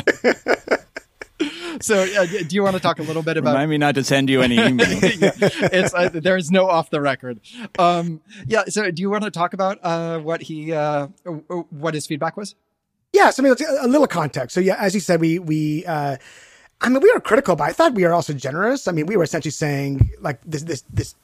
so, 1.81 2.03
uh, 2.03 2.27
do 2.27 2.55
you 2.57 2.63
want 2.63 2.77
to 2.77 2.81
talk 2.81 2.99
a 2.99 3.03
little 3.03 3.23
bit 3.23 3.37
about? 3.37 3.51
Remind 3.51 3.71
me 3.71 3.77
not 3.77 3.95
to 3.97 4.05
send 4.05 4.31
you 4.31 4.41
any 4.41 4.55
email. 4.67 4.89
yeah, 4.89 5.33
it's 5.71 5.93
uh, 5.93 6.09
there 6.13 6.39
is 6.39 6.51
no 6.51 6.69
off 6.69 6.89
the 6.89 7.03
record. 7.03 7.41
Um, 7.79 8.23
yeah. 8.47 8.65
So, 8.69 8.91
do 8.91 9.03
you 9.03 9.11
want 9.11 9.25
to 9.25 9.31
talk 9.31 9.53
about 9.53 9.79
uh, 9.83 10.21
what 10.21 10.43
he 10.43 10.73
uh, 10.73 11.09
what 11.69 11.93
his 11.93 12.07
feedback 12.07 12.39
was? 12.39 12.55
Yeah, 13.13 13.31
so 13.31 13.43
I 13.43 13.45
mean, 13.45 13.55
a 13.81 13.89
little 13.89 14.07
context. 14.07 14.55
So 14.55 14.61
yeah, 14.61 14.77
as 14.79 14.95
you 14.95 15.01
said, 15.01 15.21
we 15.21 15.39
we 15.39 15.85
uh, 15.87 16.17
I 16.81 16.89
mean, 16.89 17.03
we 17.03 17.13
were 17.13 17.21
critical, 17.21 17.57
but 17.57 17.65
I 17.65 17.73
thought 17.73 17.95
we 17.95 18.05
are 18.05 18.13
also 18.13 18.33
generous. 18.33 18.87
I 18.87 18.93
mean, 18.93 19.07
we 19.07 19.17
were 19.17 19.25
essentially 19.25 19.51
saying 19.51 20.11
like 20.21 20.41
this 20.45 20.63
this 20.63 20.83
this 20.93 21.15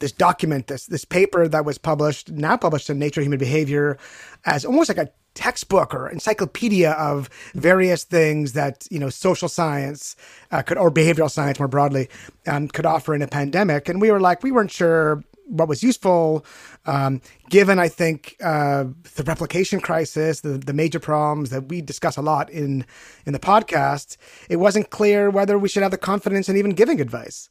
this 0.00 0.12
document, 0.12 0.66
this 0.66 0.86
this 0.86 1.04
paper 1.04 1.48
that 1.48 1.64
was 1.64 1.78
published, 1.78 2.30
now 2.30 2.56
published 2.56 2.90
in 2.90 2.98
Nature 2.98 3.22
Human 3.22 3.38
Behavior, 3.38 3.98
as 4.44 4.64
almost 4.64 4.88
like 4.88 4.98
a 4.98 5.10
textbook 5.34 5.94
or 5.94 6.08
encyclopedia 6.08 6.90
of 6.92 7.30
various 7.54 8.04
things 8.04 8.52
that 8.54 8.86
you 8.90 8.98
know 8.98 9.08
social 9.08 9.48
science 9.48 10.16
uh, 10.50 10.60
could 10.60 10.76
or 10.76 10.90
behavioral 10.90 11.30
science 11.30 11.58
more 11.58 11.68
broadly 11.68 12.08
um, 12.46 12.68
could 12.68 12.84
offer 12.84 13.14
in 13.14 13.22
a 13.22 13.28
pandemic. 13.28 13.88
And 13.88 14.02
we 14.02 14.10
were 14.10 14.20
like, 14.20 14.42
we 14.42 14.52
weren't 14.52 14.70
sure 14.70 15.24
what 15.48 15.68
was 15.68 15.82
useful, 15.82 16.44
um, 16.86 17.20
given 17.50 17.78
I 17.78 17.88
think 17.88 18.36
uh, 18.42 18.84
the 19.16 19.24
replication 19.24 19.80
crisis, 19.80 20.40
the 20.40 20.58
the 20.58 20.72
major 20.72 21.00
problems 21.00 21.50
that 21.50 21.68
we 21.68 21.80
discuss 21.80 22.16
a 22.16 22.22
lot 22.22 22.50
in 22.50 22.84
in 23.26 23.32
the 23.32 23.38
podcast. 23.38 24.16
It 24.48 24.56
wasn't 24.56 24.90
clear 24.90 25.30
whether 25.30 25.58
we 25.58 25.68
should 25.68 25.82
have 25.82 25.92
the 25.92 25.98
confidence 25.98 26.48
in 26.48 26.56
even 26.56 26.72
giving 26.72 27.00
advice. 27.00 27.48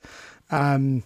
Um, 0.49 1.03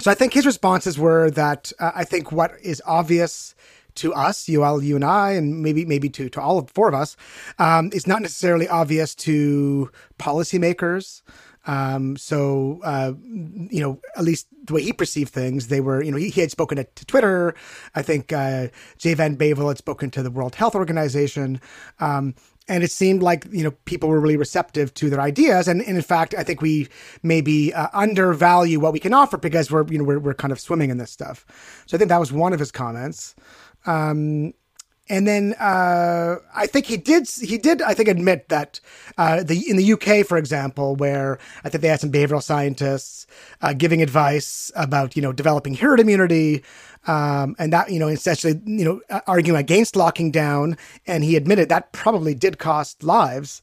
so 0.00 0.10
I 0.10 0.14
think 0.14 0.32
his 0.32 0.46
responses 0.46 0.98
were 0.98 1.30
that 1.30 1.72
uh, 1.78 1.92
I 1.94 2.04
think 2.04 2.32
what 2.32 2.52
is 2.62 2.82
obvious 2.86 3.54
to 3.96 4.12
us, 4.12 4.48
you 4.48 4.64
all, 4.64 4.82
you 4.82 4.96
and 4.96 5.04
I, 5.04 5.32
and 5.32 5.62
maybe 5.62 5.84
maybe 5.84 6.08
to 6.10 6.28
to 6.28 6.40
all 6.40 6.58
of 6.58 6.70
four 6.70 6.88
of 6.88 6.94
us, 6.94 7.16
um, 7.58 7.90
is 7.92 8.06
not 8.06 8.22
necessarily 8.22 8.68
obvious 8.68 9.14
to 9.16 9.90
policymakers. 10.18 11.22
Um, 11.66 12.16
so, 12.16 12.80
uh, 12.84 13.12
you 13.22 13.80
know, 13.80 14.00
at 14.16 14.24
least 14.24 14.48
the 14.64 14.74
way 14.74 14.82
he 14.82 14.92
perceived 14.92 15.32
things, 15.32 15.68
they 15.68 15.80
were, 15.80 16.02
you 16.02 16.10
know, 16.10 16.18
he, 16.18 16.30
he 16.30 16.40
had 16.40 16.50
spoken 16.50 16.76
to, 16.76 16.84
to 16.84 17.04
Twitter. 17.06 17.54
I 17.94 18.02
think 18.02 18.32
uh, 18.32 18.68
Jay 18.98 19.14
Van 19.14 19.36
Bavel 19.36 19.68
had 19.68 19.78
spoken 19.78 20.10
to 20.10 20.22
the 20.22 20.30
World 20.30 20.54
Health 20.54 20.74
Organization. 20.74 21.60
Um, 22.00 22.34
and 22.66 22.82
it 22.82 22.90
seemed 22.90 23.22
like, 23.22 23.46
you 23.50 23.62
know, 23.62 23.72
people 23.84 24.08
were 24.08 24.20
really 24.20 24.36
receptive 24.36 24.94
to 24.94 25.10
their 25.10 25.20
ideas. 25.20 25.68
And, 25.68 25.82
and 25.82 25.96
in 25.96 26.02
fact, 26.02 26.34
I 26.36 26.42
think 26.42 26.62
we 26.62 26.88
maybe 27.22 27.74
uh, 27.74 27.88
undervalue 27.92 28.80
what 28.80 28.92
we 28.92 29.00
can 29.00 29.12
offer 29.12 29.36
because 29.36 29.70
we're, 29.70 29.86
you 29.88 29.98
know, 29.98 30.04
we're, 30.04 30.18
we're 30.18 30.34
kind 30.34 30.52
of 30.52 30.58
swimming 30.58 30.90
in 30.90 30.96
this 30.96 31.10
stuff. 31.10 31.44
So 31.86 31.96
I 31.96 31.98
think 31.98 32.08
that 32.08 32.20
was 32.20 32.32
one 32.32 32.52
of 32.54 32.58
his 32.58 32.70
comments. 32.70 33.34
Um, 33.86 34.54
and 35.08 35.26
then 35.26 35.54
uh, 35.60 36.36
I 36.54 36.66
think 36.66 36.86
he 36.86 36.96
did. 36.96 37.28
He 37.28 37.58
did. 37.58 37.82
I 37.82 37.92
think 37.92 38.08
admit 38.08 38.48
that 38.48 38.80
uh, 39.18 39.42
the 39.42 39.68
in 39.68 39.76
the 39.76 39.92
UK, 39.92 40.26
for 40.26 40.38
example, 40.38 40.96
where 40.96 41.38
I 41.62 41.68
think 41.68 41.82
they 41.82 41.88
had 41.88 42.00
some 42.00 42.10
behavioral 42.10 42.42
scientists 42.42 43.26
uh, 43.60 43.74
giving 43.74 44.02
advice 44.02 44.72
about 44.74 45.14
you 45.14 45.22
know 45.22 45.32
developing 45.32 45.74
herd 45.74 46.00
immunity, 46.00 46.62
um, 47.06 47.54
and 47.58 47.72
that 47.72 47.90
you 47.90 47.98
know 47.98 48.08
essentially 48.08 48.60
you 48.64 48.84
know 48.84 49.20
arguing 49.26 49.58
against 49.58 49.94
locking 49.94 50.30
down, 50.30 50.78
and 51.06 51.22
he 51.22 51.36
admitted 51.36 51.68
that 51.68 51.92
probably 51.92 52.34
did 52.34 52.58
cost 52.58 53.02
lives. 53.02 53.60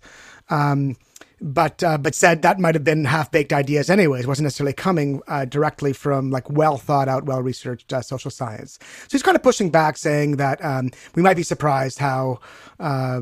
Um, 0.49 0.95
but 1.41 1.83
uh, 1.83 1.97
but 1.97 2.13
said 2.13 2.43
that 2.43 2.59
might 2.59 2.75
have 2.75 2.83
been 2.83 3.05
half 3.05 3.31
baked 3.31 3.51
ideas 3.51 3.89
anyways. 3.89 4.27
wasn't 4.27 4.43
necessarily 4.43 4.73
coming 4.73 5.21
uh, 5.27 5.45
directly 5.45 5.91
from 5.91 6.29
like 6.29 6.49
well 6.49 6.77
thought 6.77 7.07
out, 7.07 7.25
well 7.25 7.41
researched 7.41 7.91
uh, 7.91 8.01
social 8.01 8.31
science. 8.31 8.77
So 8.81 9.07
he's 9.11 9.23
kind 9.23 9.35
of 9.35 9.43
pushing 9.43 9.71
back, 9.71 9.97
saying 9.97 10.37
that 10.37 10.63
um, 10.63 10.91
we 11.15 11.21
might 11.21 11.37
be 11.37 11.43
surprised 11.43 11.99
how. 11.99 12.39
Uh, 12.79 13.21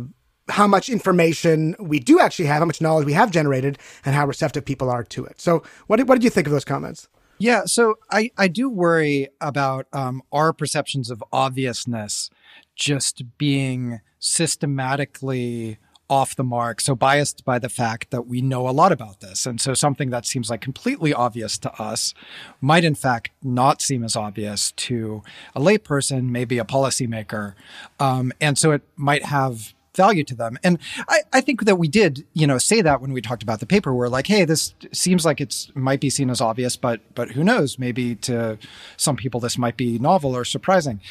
how 0.50 0.66
much 0.66 0.90
information 0.90 1.76
we 1.80 2.00
do 2.00 2.20
actually 2.20 2.46
have, 2.46 2.58
how 2.58 2.66
much 2.66 2.82
knowledge 2.82 3.06
we 3.06 3.14
have 3.14 3.30
generated, 3.30 3.78
and 4.04 4.16
how 4.16 4.26
receptive 4.26 4.66
people 4.66 4.90
are 4.90 5.04
to 5.04 5.24
it. 5.24 5.40
So, 5.40 5.62
what 5.86 5.98
did, 5.98 6.10
what 6.10 6.16
did 6.16 6.24
you 6.24 6.32
think 6.32 6.48
of 6.48 6.54
those 6.54 6.66
comments? 6.66 7.08
Yeah, 7.38 7.66
so 7.66 8.00
I, 8.12 8.32
I 8.36 8.48
do 8.48 8.68
worry 8.68 9.28
about 9.40 9.86
um, 9.94 10.24
our 10.32 10.52
perceptions 10.52 11.12
of 11.12 11.24
obviousness 11.32 12.32
just 12.76 13.22
being 13.38 14.02
systematically 14.18 15.78
off 16.10 16.36
the 16.36 16.44
mark, 16.44 16.82
so 16.82 16.96
biased 16.96 17.46
by 17.46 17.60
the 17.60 17.70
fact 17.70 18.12
that 18.12 18.28
we 18.28 18.42
know 18.42 18.68
a 18.68 18.72
lot 18.72 18.92
about 18.92 19.20
this. 19.20 19.46
And 19.46 19.62
so 19.62 19.74
something 19.74 20.10
that 20.10 20.26
seems 20.26 20.50
like 20.50 20.62
completely 20.62 21.14
obvious 21.14 21.58
to 21.60 21.72
us 21.82 22.14
might 22.62 22.84
in 22.84 22.96
fact 22.96 23.32
not 23.44 23.82
seem 23.82 24.04
as 24.04 24.16
obvious 24.16 24.72
to 24.72 25.24
a 25.56 25.60
layperson, 25.60 26.30
maybe 26.30 26.58
a 26.58 26.66
policymaker. 26.66 27.54
Um, 28.00 28.34
and 28.42 28.58
so 28.58 28.72
it 28.72 28.82
might 28.96 29.26
have 29.26 29.74
value 29.96 30.24
to 30.24 30.36
them. 30.36 30.58
And 30.64 30.78
I, 31.08 31.22
I 31.34 31.42
think 31.42 31.66
that 31.66 31.78
we 31.78 31.88
did, 31.88 32.26
you 32.34 32.46
know, 32.48 32.58
say 32.58 32.82
that 32.82 33.02
when 33.02 33.12
we 33.12 33.22
talked 33.22 33.44
about 33.44 33.60
the 33.60 33.66
paper. 33.66 33.94
We're 33.94 34.08
like, 34.08 34.28
hey, 34.28 34.46
this 34.46 34.74
seems 34.92 35.26
like 35.26 35.42
it's 35.42 35.72
might 35.76 36.00
be 36.00 36.10
seen 36.10 36.30
as 36.30 36.42
obvious, 36.42 36.76
but 36.76 37.02
but 37.16 37.32
who 37.32 37.44
knows? 37.44 37.80
Maybe 37.80 38.16
to 38.16 38.58
some 38.98 39.16
people 39.16 39.40
this 39.40 39.58
might 39.58 39.78
be 39.78 40.00
novel 40.00 40.36
or 40.36 40.46
surprising. 40.46 41.02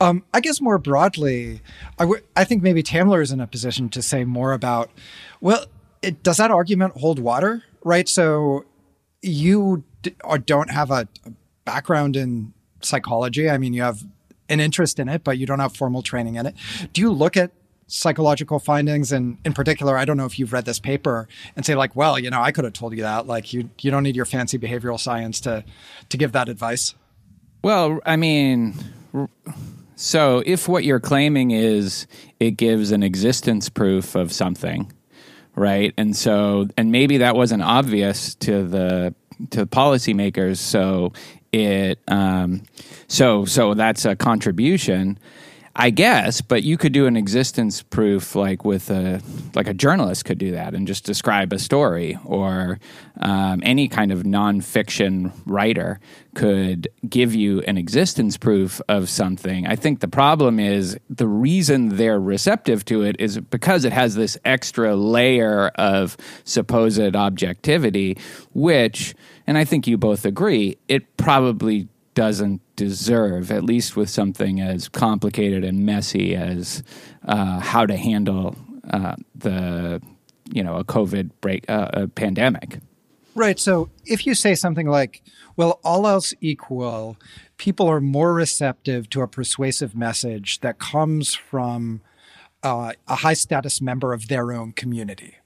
Um, 0.00 0.24
I 0.32 0.40
guess 0.40 0.60
more 0.60 0.78
broadly, 0.78 1.60
I, 1.98 2.04
w- 2.04 2.22
I 2.36 2.44
think 2.44 2.62
maybe 2.62 2.82
Tamler 2.82 3.22
is 3.22 3.30
in 3.32 3.40
a 3.40 3.46
position 3.46 3.88
to 3.90 4.02
say 4.02 4.24
more 4.24 4.52
about, 4.52 4.90
well, 5.40 5.66
it, 6.02 6.22
does 6.22 6.36
that 6.38 6.50
argument 6.50 6.96
hold 6.96 7.18
water? 7.18 7.62
Right. 7.82 8.08
So 8.08 8.64
you 9.22 9.84
d- 10.02 10.16
or 10.24 10.38
don't 10.38 10.70
have 10.70 10.90
a 10.90 11.08
background 11.64 12.16
in 12.16 12.52
psychology. 12.80 13.48
I 13.48 13.58
mean, 13.58 13.72
you 13.72 13.82
have 13.82 14.04
an 14.48 14.60
interest 14.60 14.98
in 14.98 15.08
it, 15.08 15.24
but 15.24 15.38
you 15.38 15.46
don't 15.46 15.60
have 15.60 15.74
formal 15.74 16.02
training 16.02 16.34
in 16.34 16.46
it. 16.46 16.54
Do 16.92 17.00
you 17.00 17.10
look 17.10 17.36
at 17.36 17.52
psychological 17.86 18.58
findings 18.58 19.12
and 19.12 19.36
in 19.44 19.52
particular 19.52 19.96
i 19.98 20.04
don't 20.04 20.16
know 20.16 20.24
if 20.24 20.38
you've 20.38 20.52
read 20.52 20.64
this 20.64 20.78
paper 20.78 21.28
and 21.54 21.66
say 21.66 21.74
like 21.74 21.94
well 21.94 22.18
you 22.18 22.30
know 22.30 22.40
i 22.40 22.50
could 22.50 22.64
have 22.64 22.72
told 22.72 22.96
you 22.96 23.02
that 23.02 23.26
like 23.26 23.52
you 23.52 23.68
you 23.80 23.90
don't 23.90 24.02
need 24.02 24.16
your 24.16 24.24
fancy 24.24 24.58
behavioral 24.58 24.98
science 24.98 25.40
to 25.40 25.62
to 26.08 26.16
give 26.16 26.32
that 26.32 26.48
advice. 26.48 26.94
Well 27.62 28.00
i 28.06 28.16
mean 28.16 28.74
so 29.96 30.42
if 30.44 30.66
what 30.68 30.84
you're 30.84 31.00
claiming 31.00 31.50
is 31.50 32.06
it 32.40 32.52
gives 32.52 32.90
an 32.90 33.02
existence 33.02 33.68
proof 33.68 34.14
of 34.14 34.32
something 34.32 34.90
right? 35.56 35.94
And 35.96 36.16
so 36.16 36.68
and 36.76 36.90
maybe 36.90 37.18
that 37.18 37.36
wasn't 37.36 37.62
obvious 37.62 38.34
to 38.36 38.66
the 38.66 39.14
to 39.50 39.66
policymakers 39.66 40.58
so 40.58 41.12
it 41.52 41.98
um 42.08 42.62
so 43.08 43.44
so 43.44 43.74
that's 43.74 44.04
a 44.04 44.14
contribution 44.14 45.18
I 45.76 45.90
guess, 45.90 46.40
but 46.40 46.62
you 46.62 46.78
could 46.78 46.92
do 46.92 47.06
an 47.06 47.16
existence 47.16 47.82
proof 47.82 48.36
like 48.36 48.64
with 48.64 48.90
a 48.90 49.20
like 49.56 49.66
a 49.66 49.74
journalist 49.74 50.24
could 50.24 50.38
do 50.38 50.52
that 50.52 50.72
and 50.72 50.86
just 50.86 51.04
describe 51.04 51.52
a 51.52 51.58
story, 51.58 52.16
or 52.24 52.78
um, 53.20 53.60
any 53.64 53.88
kind 53.88 54.12
of 54.12 54.22
nonfiction 54.22 55.32
writer 55.46 55.98
could 56.34 56.86
give 57.08 57.34
you 57.34 57.60
an 57.62 57.76
existence 57.76 58.36
proof 58.36 58.80
of 58.88 59.08
something. 59.08 59.66
I 59.66 59.74
think 59.74 59.98
the 59.98 60.08
problem 60.08 60.60
is 60.60 60.96
the 61.10 61.26
reason 61.28 61.96
they're 61.96 62.20
receptive 62.20 62.84
to 62.86 63.02
it 63.02 63.16
is 63.18 63.38
because 63.40 63.84
it 63.84 63.92
has 63.92 64.14
this 64.14 64.38
extra 64.44 64.94
layer 64.94 65.68
of 65.74 66.16
supposed 66.44 67.16
objectivity, 67.16 68.16
which, 68.52 69.14
and 69.46 69.58
I 69.58 69.64
think 69.64 69.88
you 69.88 69.96
both 69.96 70.24
agree, 70.24 70.76
it 70.88 71.16
probably 71.16 71.88
doesn't 72.14 72.60
deserve, 72.76 73.50
at 73.50 73.64
least 73.64 73.96
with 73.96 74.08
something 74.08 74.60
as 74.60 74.88
complicated 74.88 75.64
and 75.64 75.84
messy 75.84 76.34
as 76.34 76.82
uh, 77.26 77.60
how 77.60 77.84
to 77.86 77.96
handle 77.96 78.56
uh, 78.90 79.16
the, 79.34 80.00
you 80.52 80.62
know, 80.62 80.76
a 80.76 80.84
COVID 80.84 81.30
break, 81.40 81.68
uh, 81.68 81.90
a 81.92 82.08
pandemic. 82.08 82.78
Right. 83.34 83.58
So 83.58 83.90
if 84.04 84.26
you 84.26 84.34
say 84.34 84.54
something 84.54 84.86
like, 84.86 85.22
well, 85.56 85.80
all 85.82 86.06
else 86.06 86.34
equal, 86.40 87.16
people 87.56 87.88
are 87.88 88.00
more 88.00 88.32
receptive 88.32 89.10
to 89.10 89.22
a 89.22 89.28
persuasive 89.28 89.96
message 89.96 90.60
that 90.60 90.78
comes 90.78 91.34
from 91.34 92.00
uh, 92.62 92.92
a 93.08 93.16
high 93.16 93.34
status 93.34 93.80
member 93.80 94.12
of 94.12 94.28
their 94.28 94.52
own 94.52 94.72
community. 94.72 95.36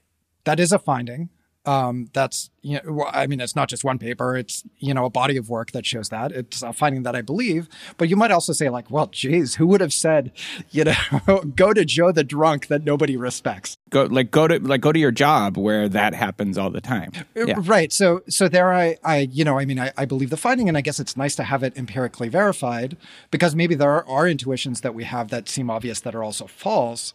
That 0.43 0.59
is 0.59 0.71
a 0.71 0.79
finding. 0.79 1.29
Um, 1.65 2.09
that's 2.13 2.49
you 2.61 2.79
know, 2.83 3.05
I 3.05 3.27
mean, 3.27 3.39
it's 3.39 3.55
not 3.55 3.69
just 3.69 3.83
one 3.83 3.99
paper; 3.99 4.35
it's 4.35 4.63
you 4.77 4.93
know 4.93 5.05
a 5.05 5.09
body 5.09 5.37
of 5.37 5.49
work 5.49 5.71
that 5.71 5.85
shows 5.85 6.09
that. 6.09 6.31
It's 6.31 6.61
a 6.61 6.71
finding 6.71 7.03
that 7.03 7.15
I 7.15 7.21
believe. 7.21 7.67
But 7.97 8.09
you 8.09 8.15
might 8.15 8.31
also 8.31 8.53
say, 8.53 8.69
like, 8.69 8.89
well, 8.89 9.07
geez, 9.07 9.55
who 9.55 9.67
would 9.67 9.81
have 9.81 9.93
said, 9.93 10.31
you 10.71 10.85
know, 10.85 11.41
go 11.55 11.73
to 11.73 11.83
Joe 11.83 12.11
the 12.11 12.23
drunk 12.23 12.67
that 12.67 12.83
nobody 12.83 13.17
respects? 13.17 13.77
Go 13.89 14.05
like 14.05 14.31
go 14.31 14.47
to 14.47 14.59
like 14.59 14.81
go 14.81 14.91
to 14.91 14.99
your 14.99 15.11
job 15.11 15.57
where 15.57 15.89
that 15.89 16.13
happens 16.13 16.57
all 16.57 16.69
the 16.69 16.81
time. 16.81 17.11
Uh, 17.35 17.45
yeah. 17.45 17.55
Right. 17.57 17.91
So 17.91 18.21
so 18.29 18.47
there, 18.47 18.73
I 18.73 18.97
I 19.03 19.19
you 19.31 19.43
know, 19.43 19.59
I 19.59 19.65
mean, 19.65 19.79
I, 19.79 19.91
I 19.97 20.05
believe 20.05 20.29
the 20.29 20.37
finding, 20.37 20.69
and 20.69 20.77
I 20.77 20.81
guess 20.81 20.99
it's 20.99 21.17
nice 21.17 21.35
to 21.35 21.43
have 21.43 21.61
it 21.63 21.77
empirically 21.77 22.29
verified 22.29 22.97
because 23.31 23.55
maybe 23.55 23.75
there 23.75 23.91
are, 23.91 24.07
are 24.07 24.27
intuitions 24.27 24.81
that 24.81 24.95
we 24.95 25.03
have 25.03 25.29
that 25.29 25.49
seem 25.49 25.69
obvious 25.69 25.99
that 26.01 26.15
are 26.15 26.23
also 26.23 26.47
false. 26.47 27.13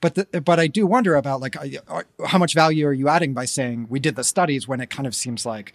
But 0.00 0.14
the, 0.14 0.40
but 0.40 0.60
I 0.60 0.68
do 0.68 0.86
wonder 0.86 1.16
about 1.16 1.40
like 1.40 1.56
how 2.26 2.38
much 2.38 2.54
value 2.54 2.86
are 2.86 2.92
you 2.92 3.08
adding 3.08 3.34
by 3.34 3.46
saying 3.46 3.86
we 3.88 3.98
did 3.98 4.16
the 4.16 4.24
studies 4.24 4.68
when 4.68 4.80
it 4.80 4.90
kind 4.90 5.06
of 5.06 5.14
seems 5.14 5.44
like 5.44 5.74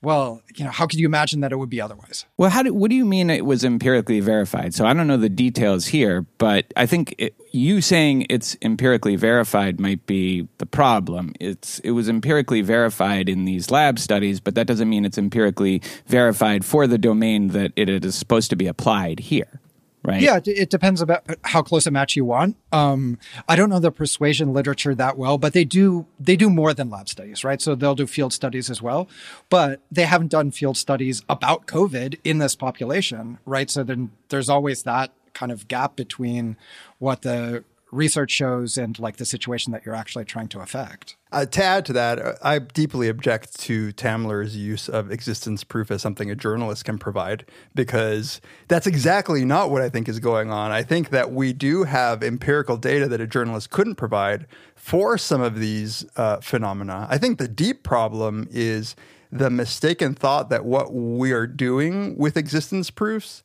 well, 0.00 0.42
you 0.54 0.64
know, 0.64 0.70
how 0.70 0.86
could 0.86 1.00
you 1.00 1.06
imagine 1.06 1.40
that 1.40 1.50
it 1.50 1.56
would 1.56 1.70
be 1.70 1.80
otherwise? 1.80 2.24
Well, 2.36 2.50
how 2.50 2.62
do, 2.62 2.72
what 2.72 2.88
do 2.88 2.96
you 2.96 3.04
mean 3.04 3.30
it 3.30 3.44
was 3.44 3.64
empirically 3.64 4.20
verified? 4.20 4.72
So 4.72 4.86
I 4.86 4.94
don't 4.94 5.08
know 5.08 5.16
the 5.16 5.28
details 5.28 5.86
here, 5.86 6.24
but 6.38 6.66
I 6.76 6.86
think 6.86 7.16
it, 7.18 7.34
you 7.50 7.80
saying 7.80 8.26
it's 8.30 8.56
empirically 8.62 9.16
verified 9.16 9.80
might 9.80 10.06
be 10.06 10.46
the 10.58 10.66
problem. 10.66 11.34
It's 11.40 11.80
it 11.80 11.92
was 11.92 12.08
empirically 12.08 12.60
verified 12.60 13.28
in 13.28 13.44
these 13.44 13.72
lab 13.72 13.98
studies, 13.98 14.38
but 14.38 14.54
that 14.54 14.68
doesn't 14.68 14.88
mean 14.88 15.04
it's 15.04 15.18
empirically 15.18 15.82
verified 16.06 16.64
for 16.64 16.86
the 16.86 16.98
domain 16.98 17.48
that 17.48 17.72
it 17.74 17.88
is 17.88 18.14
supposed 18.14 18.50
to 18.50 18.56
be 18.56 18.68
applied 18.68 19.18
here 19.18 19.60
right? 20.08 20.20
Yeah, 20.20 20.40
it 20.44 20.70
depends 20.70 21.00
about 21.00 21.24
how 21.42 21.62
close 21.62 21.86
a 21.86 21.90
match 21.90 22.16
you 22.16 22.24
want. 22.24 22.56
Um, 22.72 23.18
I 23.48 23.56
don't 23.56 23.70
know 23.70 23.78
the 23.78 23.92
persuasion 23.92 24.52
literature 24.52 24.94
that 24.94 25.16
well, 25.16 25.38
but 25.38 25.52
they 25.52 25.64
do 25.64 26.06
they 26.18 26.36
do 26.36 26.50
more 26.50 26.74
than 26.74 26.90
lab 26.90 27.08
studies, 27.08 27.44
right? 27.44 27.60
So 27.60 27.74
they'll 27.74 27.94
do 27.94 28.06
field 28.06 28.32
studies 28.32 28.70
as 28.70 28.80
well, 28.82 29.08
but 29.50 29.80
they 29.90 30.04
haven't 30.04 30.28
done 30.28 30.50
field 30.50 30.76
studies 30.76 31.22
about 31.28 31.66
COVID 31.66 32.18
in 32.24 32.38
this 32.38 32.56
population, 32.56 33.38
right? 33.44 33.70
So 33.70 33.84
then 33.84 34.10
there's 34.28 34.48
always 34.48 34.82
that 34.84 35.12
kind 35.34 35.52
of 35.52 35.68
gap 35.68 35.94
between 35.94 36.56
what 36.98 37.22
the 37.22 37.64
research 37.90 38.30
shows 38.30 38.76
and 38.76 38.98
like 38.98 39.16
the 39.16 39.24
situation 39.24 39.72
that 39.72 39.84
you're 39.84 39.94
actually 39.94 40.24
trying 40.24 40.48
to 40.48 40.60
affect. 40.60 41.16
Uh, 41.30 41.46
to 41.46 41.62
add 41.62 41.84
to 41.86 41.92
that, 41.92 42.38
I 42.42 42.58
deeply 42.58 43.08
object 43.08 43.58
to 43.60 43.92
Tamler's 43.92 44.56
use 44.56 44.88
of 44.88 45.10
existence 45.10 45.64
proof 45.64 45.90
as 45.90 46.02
something 46.02 46.30
a 46.30 46.34
journalist 46.34 46.84
can 46.84 46.98
provide 46.98 47.44
because 47.74 48.40
that's 48.68 48.86
exactly 48.86 49.44
not 49.44 49.70
what 49.70 49.82
I 49.82 49.88
think 49.88 50.08
is 50.08 50.20
going 50.20 50.50
on. 50.50 50.70
I 50.70 50.82
think 50.82 51.10
that 51.10 51.32
we 51.32 51.52
do 51.52 51.84
have 51.84 52.22
empirical 52.22 52.76
data 52.76 53.08
that 53.08 53.20
a 53.20 53.26
journalist 53.26 53.70
couldn't 53.70 53.96
provide 53.96 54.46
for 54.74 55.18
some 55.18 55.40
of 55.40 55.58
these 55.58 56.04
uh, 56.16 56.40
phenomena. 56.40 57.06
I 57.10 57.18
think 57.18 57.38
the 57.38 57.48
deep 57.48 57.82
problem 57.82 58.48
is 58.50 58.96
the 59.30 59.50
mistaken 59.50 60.14
thought 60.14 60.48
that 60.50 60.64
what 60.64 60.92
we 60.92 61.32
are 61.32 61.46
doing 61.46 62.16
with 62.16 62.36
existence 62.36 62.90
proofs 62.90 63.42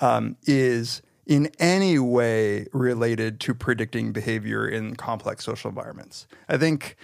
um, 0.00 0.36
is 0.46 1.02
in 1.26 1.50
any 1.58 1.98
way 1.98 2.66
related 2.72 3.40
to 3.40 3.54
predicting 3.54 4.12
behavior 4.12 4.66
in 4.66 4.94
complex 4.94 5.44
social 5.44 5.68
environments. 5.68 6.26
I 6.48 6.56
think, 6.56 6.96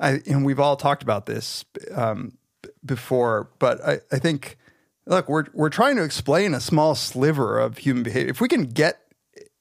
I, 0.00 0.20
and 0.26 0.44
we've 0.44 0.60
all 0.60 0.76
talked 0.76 1.02
about 1.02 1.26
this 1.26 1.64
um, 1.94 2.36
before, 2.84 3.50
but 3.58 3.80
I, 3.84 4.00
I 4.10 4.18
think, 4.18 4.58
look, 5.06 5.28
we're 5.28 5.46
we're 5.52 5.70
trying 5.70 5.96
to 5.96 6.02
explain 6.02 6.54
a 6.54 6.60
small 6.60 6.94
sliver 6.94 7.58
of 7.58 7.78
human 7.78 8.02
behavior. 8.02 8.30
If 8.30 8.40
we 8.40 8.48
can 8.48 8.64
get 8.64 8.98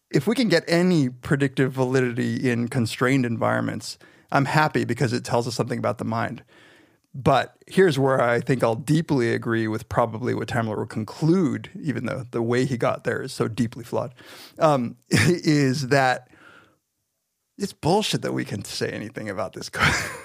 if 0.09 0.27
we 0.27 0.35
can 0.35 0.49
get 0.49 0.63
any 0.67 1.09
predictive 1.09 1.71
validity 1.71 2.49
in 2.49 2.67
constrained 2.67 3.25
environments, 3.25 3.97
I'm 4.31 4.45
happy 4.45 4.83
because 4.83 5.13
it 5.13 5.23
tells 5.23 5.47
us 5.47 5.55
something 5.55 5.79
about 5.79 5.99
the 5.99 6.05
mind. 6.05 6.43
But 7.13 7.55
here's 7.67 7.99
where 7.99 8.21
I 8.21 8.39
think 8.39 8.63
I'll 8.63 8.75
deeply 8.75 9.33
agree 9.33 9.67
with 9.67 9.89
probably 9.89 10.33
what 10.33 10.47
Tamler 10.47 10.77
will 10.77 10.85
conclude, 10.85 11.69
even 11.81 12.05
though 12.05 12.25
the 12.31 12.41
way 12.41 12.65
he 12.65 12.77
got 12.77 13.03
there 13.03 13.21
is 13.21 13.33
so 13.33 13.47
deeply 13.47 13.83
flawed, 13.83 14.13
um, 14.59 14.95
is 15.09 15.89
that 15.89 16.29
it's 17.57 17.73
bullshit 17.73 18.21
that 18.23 18.33
we 18.33 18.43
can 18.45 18.63
say 18.63 18.89
anything 18.89 19.29
about 19.29 19.53
this. 19.53 19.69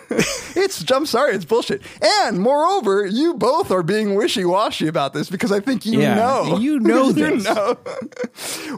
it's 0.56 0.90
I'm 0.90 1.04
sorry, 1.04 1.34
it's 1.34 1.44
bullshit. 1.44 1.82
And 2.24 2.38
moreover, 2.40 3.04
you 3.04 3.34
both 3.34 3.70
are 3.70 3.82
being 3.82 4.14
wishy-washy 4.14 4.86
about 4.86 5.12
this 5.12 5.28
because 5.28 5.52
I 5.52 5.60
think 5.60 5.84
you 5.84 6.00
Yeah, 6.00 6.14
know. 6.14 6.56
you 6.58 6.78
know 6.80 7.08
you 7.08 7.12
this. 7.12 7.44
know. 7.44 7.76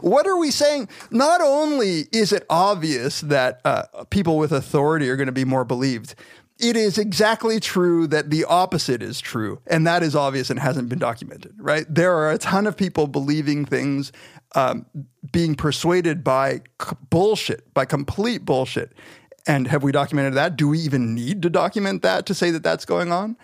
what 0.01 0.27
are 0.27 0.35
we 0.37 0.51
saying? 0.51 0.89
Not 1.11 1.39
only 1.41 2.07
is 2.11 2.33
it 2.33 2.45
obvious 2.49 3.21
that 3.21 3.61
uh, 3.63 3.83
people 4.09 4.37
with 4.37 4.51
authority 4.51 5.09
are 5.09 5.15
going 5.15 5.27
to 5.27 5.31
be 5.31 5.45
more 5.45 5.63
believed, 5.63 6.15
it 6.59 6.75
is 6.75 6.97
exactly 6.97 7.59
true 7.59 8.05
that 8.07 8.29
the 8.29 8.43
opposite 8.43 9.01
is 9.01 9.21
true. 9.21 9.61
And 9.65 9.87
that 9.87 10.03
is 10.03 10.15
obvious 10.15 10.49
and 10.49 10.59
hasn't 10.59 10.89
been 10.89 10.99
documented, 10.99 11.53
right? 11.57 11.85
There 11.87 12.13
are 12.13 12.31
a 12.31 12.37
ton 12.37 12.67
of 12.67 12.75
people 12.75 13.07
believing 13.07 13.65
things, 13.65 14.11
um, 14.55 14.85
being 15.31 15.55
persuaded 15.55 16.23
by 16.23 16.61
c- 16.81 16.95
bullshit, 17.09 17.73
by 17.73 17.85
complete 17.85 18.43
bullshit. 18.43 18.91
And 19.47 19.67
have 19.67 19.83
we 19.83 19.93
documented 19.93 20.33
that? 20.33 20.57
Do 20.57 20.67
we 20.67 20.79
even 20.79 21.15
need 21.15 21.41
to 21.43 21.49
document 21.49 22.01
that 22.01 22.25
to 22.25 22.33
say 22.33 22.51
that 22.51 22.61
that's 22.61 22.83
going 22.85 23.11
on? 23.11 23.37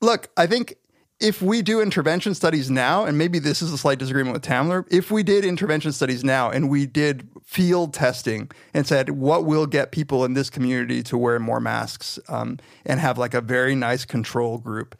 Look, 0.00 0.28
I 0.36 0.46
think 0.46 0.76
if 1.20 1.42
we 1.42 1.62
do 1.62 1.80
intervention 1.80 2.34
studies 2.34 2.70
now, 2.70 3.04
and 3.04 3.18
maybe 3.18 3.38
this 3.38 3.60
is 3.60 3.72
a 3.72 3.78
slight 3.78 3.98
disagreement 3.98 4.34
with 4.34 4.44
Tamler, 4.44 4.86
if 4.90 5.10
we 5.10 5.22
did 5.22 5.44
intervention 5.44 5.90
studies 5.92 6.22
now 6.22 6.50
and 6.50 6.70
we 6.70 6.86
did 6.86 7.28
field 7.44 7.92
testing 7.92 8.50
and 8.72 8.86
said 8.86 9.10
what 9.10 9.44
will 9.44 9.66
get 9.66 9.90
people 9.90 10.24
in 10.24 10.34
this 10.34 10.48
community 10.48 11.02
to 11.02 11.18
wear 11.18 11.38
more 11.40 11.60
masks 11.60 12.18
um, 12.28 12.58
and 12.86 13.00
have 13.00 13.18
like 13.18 13.34
a 13.34 13.40
very 13.40 13.74
nice 13.74 14.04
control 14.04 14.58
group, 14.58 14.96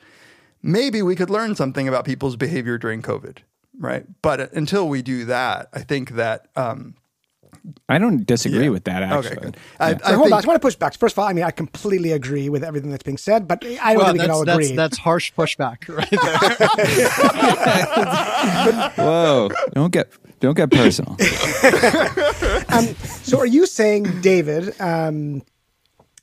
maybe 0.60 1.02
we 1.02 1.14
could 1.14 1.30
learn 1.30 1.54
something 1.54 1.86
about 1.86 2.04
people's 2.04 2.36
behavior 2.36 2.78
during 2.78 3.00
COVID, 3.00 3.38
right? 3.78 4.04
But 4.20 4.52
until 4.52 4.88
we 4.88 5.02
do 5.02 5.24
that, 5.26 5.68
I 5.72 5.80
think 5.80 6.10
that. 6.12 6.48
Um, 6.56 6.94
I 7.88 7.98
don't 7.98 8.24
disagree 8.26 8.64
Yeah. 8.64 8.70
with 8.70 8.84
that. 8.84 9.02
Actually, 9.02 9.32
okay, 9.36 9.40
good. 9.42 9.56
I, 9.80 9.92
So 9.92 9.98
I 10.04 10.12
hold 10.12 10.24
think, 10.24 10.34
on, 10.36 10.44
I 10.44 10.46
want 10.46 10.60
to 10.62 10.66
push 10.66 10.76
back. 10.76 10.94
First 10.96 11.14
of 11.14 11.18
all, 11.20 11.26
I 11.28 11.32
mean, 11.32 11.44
I 11.44 11.50
completely 11.50 12.12
agree 12.12 12.48
with 12.48 12.62
everything 12.64 12.90
that's 12.90 13.02
being 13.02 13.18
said, 13.18 13.48
but 13.48 13.64
I 13.64 13.94
don't 13.94 13.96
Well, 13.96 14.04
think 14.06 14.14
we 14.14 14.20
can 14.20 14.30
all 14.30 14.48
agree. 14.48 14.74
that's 14.76 14.98
harsh 14.98 15.32
pushback 15.34 15.88
right 15.98 16.10
there. 16.10 16.20
whoa! 18.96 19.48
Don't 19.74 19.92
get 19.92 20.10
don't 20.40 20.56
get 20.56 20.70
personal. 20.70 21.16
So, 23.22 23.38
are 23.38 23.46
you 23.46 23.66
saying, 23.66 24.22
David, 24.22 24.78
um, 24.80 25.42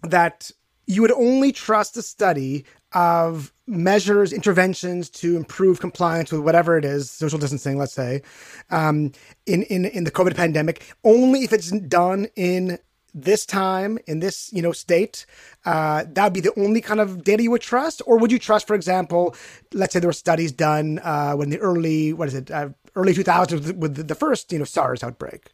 that 0.01 0.49
you 0.87 1.03
would 1.03 1.11
only 1.11 1.51
trust 1.51 1.95
a 1.97 2.01
study 2.01 2.65
of 2.93 3.51
measures, 3.67 4.31
interventions 4.31 5.09
to 5.09 5.35
improve 5.35 5.79
compliance 5.79 6.31
with 6.31 6.41
whatever 6.41 6.77
it 6.77 6.85
is, 6.85 7.09
social 7.09 7.39
distancing, 7.39 7.77
let's 7.77 7.93
say, 7.93 8.21
um, 8.69 9.11
in, 9.45 9.63
in 9.63 9.85
in 9.85 10.03
the 10.03 10.11
COVID 10.11 10.35
pandemic, 10.35 10.93
only 11.03 11.43
if 11.43 11.53
it's 11.53 11.71
done 11.71 12.27
in 12.35 12.79
this 13.15 13.45
time 13.45 13.97
in 14.07 14.19
this 14.19 14.51
you 14.51 14.61
know 14.61 14.73
state 14.73 15.25
uh, 15.63 16.03
that 16.11 16.25
would 16.25 16.33
be 16.33 16.41
the 16.41 16.53
only 16.59 16.81
kind 16.81 16.99
of 16.99 17.23
data 17.23 17.41
you 17.41 17.49
would 17.49 17.61
trust? 17.61 18.01
Or 18.05 18.17
would 18.17 18.31
you 18.31 18.37
trust 18.37 18.67
for 18.67 18.75
example 18.75 19.35
let's 19.73 19.93
say 19.93 19.99
there 19.99 20.09
were 20.09 20.13
studies 20.13 20.51
done 20.51 20.99
uh, 20.99 21.33
when 21.33 21.49
the 21.49 21.57
early 21.59 22.11
what 22.11 22.27
is 22.27 22.33
it 22.33 22.51
uh, 22.51 22.69
early 22.95 23.13
2000s 23.13 23.51
with, 23.53 23.77
with 23.77 24.07
the 24.07 24.15
first 24.15 24.51
you 24.51 24.59
know 24.59 24.65
sars 24.65 25.01
outbreak? 25.01 25.47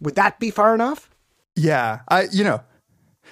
Would 0.00 0.14
that 0.14 0.38
be 0.38 0.50
far 0.50 0.72
enough? 0.72 1.10
Yeah, 1.56 2.00
I 2.08 2.28
you 2.30 2.44
know, 2.44 2.62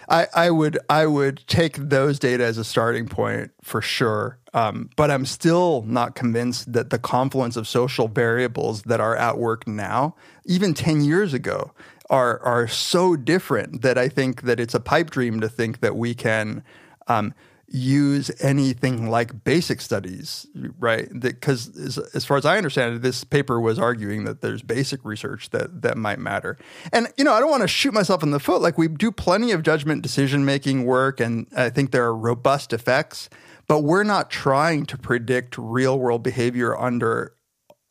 I 0.08 0.26
I 0.34 0.50
would 0.50 0.78
I 0.88 1.06
would 1.06 1.44
take 1.46 1.76
those 1.76 2.18
data 2.18 2.44
as 2.44 2.58
a 2.58 2.64
starting 2.64 3.06
point 3.06 3.50
for 3.62 3.82
sure. 3.82 4.38
Um, 4.54 4.90
but 4.96 5.10
I'm 5.10 5.26
still 5.26 5.82
not 5.82 6.14
convinced 6.14 6.72
that 6.72 6.90
the 6.90 6.98
confluence 6.98 7.56
of 7.56 7.68
social 7.68 8.08
variables 8.08 8.82
that 8.82 9.00
are 9.00 9.14
at 9.14 9.36
work 9.36 9.68
now, 9.68 10.16
even 10.46 10.72
10 10.72 11.02
years 11.02 11.34
ago, 11.34 11.72
are 12.08 12.40
are 12.40 12.66
so 12.66 13.16
different 13.16 13.82
that 13.82 13.98
I 13.98 14.08
think 14.08 14.42
that 14.42 14.58
it's 14.58 14.74
a 14.74 14.80
pipe 14.80 15.10
dream 15.10 15.40
to 15.40 15.48
think 15.48 15.80
that 15.80 15.96
we 15.96 16.14
can 16.14 16.62
um, 17.08 17.34
use 17.70 18.30
anything 18.40 19.10
like 19.10 19.44
basic 19.44 19.80
studies, 19.80 20.46
right? 20.78 21.08
Because 21.20 21.76
as, 21.78 21.98
as 22.14 22.24
far 22.24 22.38
as 22.38 22.46
I 22.46 22.56
understand 22.56 22.96
it, 22.96 23.02
this 23.02 23.24
paper 23.24 23.60
was 23.60 23.78
arguing 23.78 24.24
that 24.24 24.40
there's 24.40 24.62
basic 24.62 25.04
research 25.04 25.50
that 25.50 25.82
that 25.82 25.98
might 25.98 26.18
matter. 26.18 26.56
And 26.92 27.08
you 27.18 27.24
know, 27.24 27.32
I 27.34 27.40
don't 27.40 27.50
want 27.50 27.62
to 27.62 27.68
shoot 27.68 27.92
myself 27.92 28.22
in 28.22 28.30
the 28.30 28.40
foot. 28.40 28.62
Like 28.62 28.78
we 28.78 28.88
do 28.88 29.12
plenty 29.12 29.52
of 29.52 29.62
judgment 29.62 30.02
decision 30.02 30.44
making 30.44 30.84
work, 30.84 31.20
and 31.20 31.46
I 31.54 31.68
think 31.68 31.90
there 31.90 32.04
are 32.04 32.16
robust 32.16 32.72
effects. 32.72 33.28
But 33.66 33.80
we're 33.80 34.04
not 34.04 34.30
trying 34.30 34.86
to 34.86 34.96
predict 34.96 35.58
real 35.58 35.98
world 35.98 36.22
behavior 36.22 36.74
under 36.74 37.34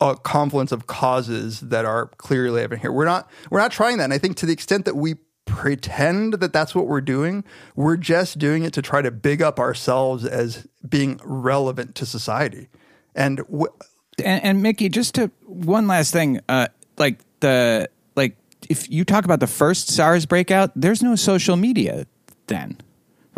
a 0.00 0.16
confluence 0.16 0.72
of 0.72 0.88
causes 0.88 1.60
that 1.60 1.84
are 1.84 2.06
clearly 2.18 2.62
evident 2.62 2.82
here. 2.82 2.92
We're 2.92 3.04
not 3.04 3.30
we're 3.50 3.60
not 3.60 3.70
trying 3.70 3.98
that. 3.98 4.04
And 4.04 4.12
I 4.12 4.18
think 4.18 4.36
to 4.38 4.46
the 4.46 4.52
extent 4.52 4.86
that 4.86 4.96
we 4.96 5.14
pretend 5.48 6.34
that 6.34 6.52
that's 6.52 6.74
what 6.74 6.86
we're 6.86 7.00
doing, 7.00 7.44
we're 7.74 7.96
just 7.96 8.38
doing 8.38 8.64
it 8.64 8.72
to 8.74 8.82
try 8.82 9.02
to 9.02 9.10
big 9.10 9.42
up 9.42 9.58
ourselves 9.58 10.24
as 10.24 10.66
being 10.88 11.20
relevant 11.24 11.94
to 11.96 12.06
society. 12.06 12.68
And 13.14 13.38
w- 13.38 13.72
and, 14.24 14.44
and 14.44 14.62
Mickey, 14.62 14.88
just 14.88 15.14
to 15.16 15.30
one 15.46 15.86
last 15.86 16.12
thing, 16.12 16.40
uh, 16.48 16.68
like 16.98 17.18
the 17.40 17.88
like 18.16 18.36
if 18.68 18.90
you 18.90 19.04
talk 19.04 19.24
about 19.24 19.40
the 19.40 19.46
first 19.46 19.88
SARS 19.88 20.26
breakout, 20.26 20.70
there's 20.74 21.02
no 21.02 21.16
social 21.16 21.56
media 21.56 22.06
then, 22.46 22.78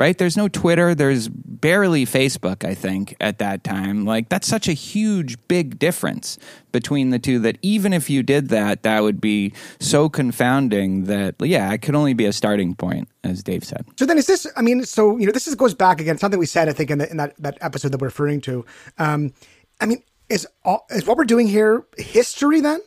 right? 0.01 0.17
There's 0.17 0.37
no 0.37 0.49
Twitter. 0.49 0.95
There's 0.95 1.29
barely 1.29 2.07
Facebook. 2.07 2.67
I 2.67 2.73
think 2.73 3.15
at 3.21 3.37
that 3.39 3.63
time, 3.63 4.07
like 4.07 4.31
that's 4.31 4.49
such 4.49 4.67
a 4.67 4.73
huge, 4.73 5.37
big 5.47 5.79
difference 5.79 6.39
between 6.73 7.11
the 7.11 7.19
two. 7.19 7.39
That 7.39 7.59
even 7.61 7.93
if 7.93 8.09
you 8.09 8.23
did 8.23 8.49
that, 8.49 8.83
that 8.83 9.03
would 9.03 9.21
be 9.21 9.53
so 9.79 10.09
confounding 10.09 11.05
that 11.05 11.35
yeah, 11.41 11.71
it 11.75 11.83
could 11.83 11.95
only 11.95 12.15
be 12.15 12.25
a 12.25 12.33
starting 12.33 12.75
point, 12.75 13.09
as 13.25 13.43
Dave 13.43 13.63
said. 13.63 13.85
So 13.99 14.07
then, 14.07 14.17
is 14.17 14.27
this? 14.27 14.47
I 14.57 14.63
mean, 14.63 14.85
so 14.85 15.19
you 15.19 15.27
know, 15.27 15.33
this 15.33 15.47
is, 15.47 15.55
goes 15.55 15.75
back 15.75 16.01
again. 16.01 16.17
Something 16.17 16.41
we 16.41 16.47
said, 16.47 16.71
I 16.71 16.73
think, 16.73 16.91
in, 16.91 16.97
the, 16.97 17.11
in 17.11 17.19
that 17.19 17.37
that 17.37 17.59
episode 17.61 17.93
that 17.93 18.01
we're 18.01 18.09
referring 18.09 18.41
to. 18.43 18.65
Um, 18.97 19.35
I 19.83 19.87
mean, 19.87 20.03
is 20.31 20.49
all, 20.65 20.87
is 20.89 21.05
what 21.05 21.19
we're 21.19 21.25
doing 21.25 21.47
here 21.47 21.85
history 21.99 22.63
then? 22.63 22.81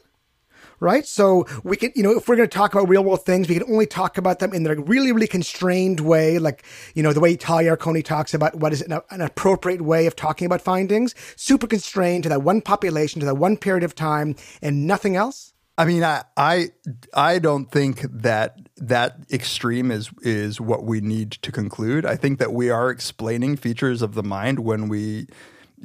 Right. 0.80 1.06
So 1.06 1.46
we 1.64 1.78
can, 1.78 1.92
you 1.96 2.04
know, 2.04 2.12
if 2.12 2.28
we're 2.28 2.36
going 2.36 2.50
to 2.50 2.58
talk 2.58 2.74
about 2.74 2.90
real 2.90 3.04
world 3.04 3.26
things, 3.26 3.48
we 3.48 3.56
can 3.56 3.72
only 3.72 3.86
talk 3.86 4.18
about 4.18 4.40
them 4.40 4.54
in 4.54 4.66
a 4.68 4.76
really, 4.76 5.12
really 5.12 5.28
constrained 5.28 6.00
way, 6.00 6.40
like 6.40 6.64
you 6.94 7.04
know, 7.04 7.14
the 7.14 7.20
way 7.20 7.36
Tal 7.36 7.60
Yarkoni 7.60 8.04
talks 8.04 8.34
about 8.34 8.56
what 8.56 8.74
is 8.74 8.82
an, 8.82 9.00
an 9.10 9.22
appropriate 9.22 9.82
way 9.82 10.06
of 10.06 10.16
talking 10.16 10.46
about 10.46 10.62
findings, 10.62 11.16
super 11.36 11.68
constrained 11.68 12.24
to 12.24 12.30
that 12.30 12.42
one 12.42 12.62
population, 12.62 13.20
to 13.20 13.26
that 13.26 13.36
one 13.36 13.58
period 13.58 13.84
of 13.84 13.96
time, 13.96 14.36
and 14.62 14.88
nothing 14.88 15.16
else. 15.16 15.54
I 15.78 15.86
mean, 15.86 16.04
I, 16.04 16.24
I 16.38 16.70
I 17.14 17.40
don't 17.40 17.72
think 17.72 18.02
that 18.02 18.58
that 18.78 19.18
extreme 19.32 19.90
is 19.90 20.12
is 20.22 20.62
what 20.62 20.84
we 20.84 21.02
need 21.02 21.32
to 21.32 21.52
conclude. 21.52 22.06
I 22.06 22.16
think 22.16 22.38
that 22.40 22.54
we 22.54 22.70
are 22.70 22.92
explaining 22.92 23.56
features 23.56 24.02
of 24.02 24.14
the 24.14 24.24
mind 24.24 24.60
when 24.60 24.88
we, 24.88 25.28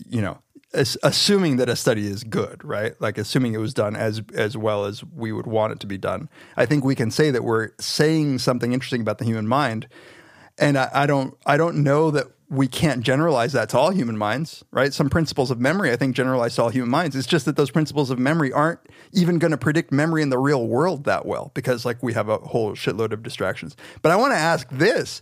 you 0.06 0.20
know, 0.20 0.38
assuming 0.72 1.56
that 1.56 1.68
a 1.68 1.76
study 1.76 2.06
is 2.06 2.24
good, 2.24 2.62
right? 2.64 3.00
Like 3.00 3.18
assuming 3.18 3.54
it 3.54 3.58
was 3.58 3.74
done 3.74 3.96
as 3.96 4.22
as 4.34 4.56
well 4.56 4.84
as 4.84 5.02
we 5.04 5.32
would 5.32 5.46
want 5.46 5.72
it 5.72 5.80
to 5.80 5.86
be 5.86 5.98
done. 5.98 6.28
I 6.56 6.66
think 6.66 6.84
we 6.84 6.94
can 6.94 7.10
say 7.10 7.30
that 7.30 7.42
we're 7.42 7.70
saying 7.78 8.38
something 8.38 8.72
interesting 8.72 9.00
about 9.00 9.18
the 9.18 9.24
human 9.24 9.48
mind, 9.48 9.88
and 10.58 10.76
I, 10.76 10.90
I 10.92 11.06
don't 11.06 11.36
I 11.46 11.56
don't 11.56 11.82
know 11.82 12.10
that 12.10 12.26
we 12.50 12.66
can't 12.66 13.02
generalize 13.02 13.52
that 13.52 13.68
to 13.70 13.78
all 13.78 13.90
human 13.90 14.16
minds, 14.16 14.64
right? 14.70 14.92
Some 14.94 15.10
principles 15.10 15.50
of 15.50 15.60
memory, 15.60 15.92
I 15.92 15.96
think, 15.96 16.16
generalize 16.16 16.54
to 16.56 16.62
all 16.62 16.68
human 16.70 16.90
minds. 16.90 17.14
It's 17.14 17.26
just 17.26 17.44
that 17.44 17.56
those 17.56 17.70
principles 17.70 18.10
of 18.10 18.18
memory 18.18 18.52
aren't 18.52 18.80
even 19.12 19.38
going 19.38 19.50
to 19.50 19.58
predict 19.58 19.92
memory 19.92 20.22
in 20.22 20.30
the 20.30 20.38
real 20.38 20.66
world 20.66 21.04
that 21.04 21.26
well 21.26 21.50
because, 21.54 21.84
like, 21.84 22.02
we 22.02 22.14
have 22.14 22.28
a 22.30 22.38
whole 22.38 22.72
shitload 22.72 23.12
of 23.12 23.22
distractions. 23.22 23.76
But 24.00 24.12
I 24.12 24.16
want 24.16 24.32
to 24.32 24.38
ask 24.38 24.66
this: 24.70 25.20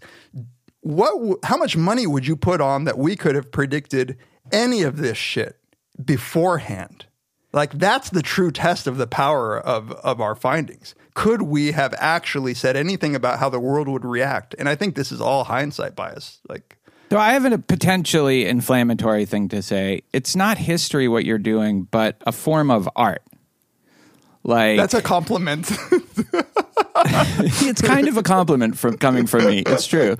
what? 0.80 1.38
How 1.44 1.56
much 1.56 1.76
money 1.76 2.06
would 2.06 2.26
you 2.26 2.37
put 2.37 2.61
on 2.61 2.85
that 2.85 2.98
we 2.98 3.16
could 3.16 3.35
have 3.35 3.50
predicted 3.50 4.16
any 4.52 4.82
of 4.82 4.98
this 4.98 5.18
shit 5.18 5.59
beforehand? 6.02 7.06
Like 7.52 7.72
that's 7.72 8.11
the 8.11 8.22
true 8.22 8.50
test 8.50 8.87
of 8.87 8.98
the 8.98 9.06
power 9.06 9.59
of 9.59 9.90
of 9.92 10.20
our 10.20 10.35
findings. 10.35 10.94
Could 11.14 11.42
we 11.42 11.72
have 11.72 11.94
actually 11.98 12.52
said 12.52 12.76
anything 12.76 13.14
about 13.14 13.38
how 13.38 13.48
the 13.48 13.59
world 13.59 13.88
would 13.88 14.04
react? 14.04 14.54
And 14.59 14.68
I 14.68 14.74
think 14.74 14.94
this 14.94 15.11
is 15.11 15.22
all 15.22 15.44
hindsight 15.44 15.96
bias. 15.96 16.40
Like 16.48 16.76
So 17.11 17.16
I 17.16 17.32
have 17.32 17.46
a 17.46 17.56
potentially 17.56 18.44
inflammatory 18.44 19.24
thing 19.24 19.48
to 19.48 19.62
say. 19.62 20.02
It's 20.12 20.37
not 20.37 20.59
history 20.59 21.09
what 21.09 21.24
you're 21.24 21.38
doing, 21.38 21.85
but 21.85 22.20
a 22.26 22.32
form 22.32 22.70
of 22.70 22.88
art. 22.94 23.22
Like 24.44 24.76
that's 24.76 24.92
a 24.94 25.00
compliment. 25.00 25.70
it's 27.06 27.80
kind 27.80 28.06
of 28.06 28.18
a 28.18 28.22
compliment 28.22 28.76
from 28.76 28.98
coming 28.98 29.26
from 29.26 29.46
me. 29.46 29.61
It's 29.66 29.87
true. 29.87 30.16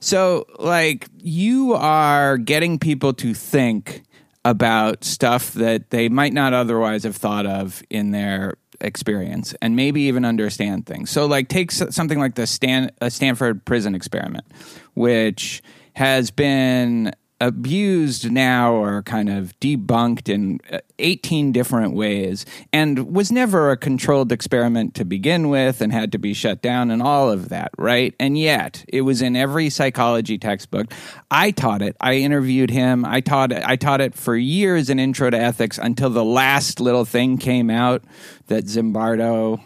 So, 0.00 0.46
like, 0.58 1.08
you 1.18 1.74
are 1.74 2.38
getting 2.38 2.78
people 2.78 3.12
to 3.14 3.34
think 3.34 4.02
about 4.44 5.04
stuff 5.04 5.52
that 5.52 5.90
they 5.90 6.08
might 6.08 6.32
not 6.32 6.54
otherwise 6.54 7.04
have 7.04 7.16
thought 7.16 7.44
of 7.44 7.82
in 7.90 8.10
their 8.10 8.54
experience 8.80 9.54
and 9.60 9.76
maybe 9.76 10.02
even 10.02 10.24
understand 10.24 10.86
things. 10.86 11.10
So, 11.10 11.26
like, 11.26 11.48
take 11.48 11.70
something 11.70 12.18
like 12.18 12.34
the 12.34 12.46
Stan- 12.46 12.90
Stanford 13.08 13.64
prison 13.66 13.94
experiment, 13.94 14.46
which 14.94 15.62
has 15.92 16.30
been 16.30 17.12
abused 17.40 18.30
now 18.30 18.74
or 18.74 19.02
kind 19.02 19.28
of 19.30 19.58
debunked 19.60 20.28
in 20.28 20.60
uh, 20.70 20.78
18 20.98 21.52
different 21.52 21.94
ways 21.94 22.44
and 22.72 23.14
was 23.14 23.32
never 23.32 23.70
a 23.70 23.76
controlled 23.76 24.30
experiment 24.30 24.94
to 24.94 25.04
begin 25.04 25.48
with 25.48 25.80
and 25.80 25.92
had 25.92 26.12
to 26.12 26.18
be 26.18 26.34
shut 26.34 26.60
down 26.60 26.90
and 26.90 27.02
all 27.02 27.30
of 27.30 27.48
that, 27.48 27.70
right? 27.78 28.14
And 28.20 28.36
yet 28.36 28.84
it 28.88 29.02
was 29.02 29.22
in 29.22 29.36
every 29.36 29.70
psychology 29.70 30.36
textbook. 30.36 30.92
I 31.30 31.50
taught 31.50 31.82
it. 31.82 31.96
I 32.00 32.16
interviewed 32.16 32.70
him. 32.70 33.04
I 33.04 33.20
taught 33.20 33.52
it. 33.52 33.62
I 33.64 33.76
taught 33.76 34.00
it 34.00 34.14
for 34.14 34.36
years 34.36 34.90
in 34.90 34.98
Intro 34.98 35.30
to 35.30 35.38
Ethics 35.38 35.78
until 35.78 36.10
the 36.10 36.24
last 36.24 36.80
little 36.80 37.04
thing 37.04 37.38
came 37.38 37.70
out 37.70 38.04
that 38.48 38.64
Zimbardo 38.64 39.60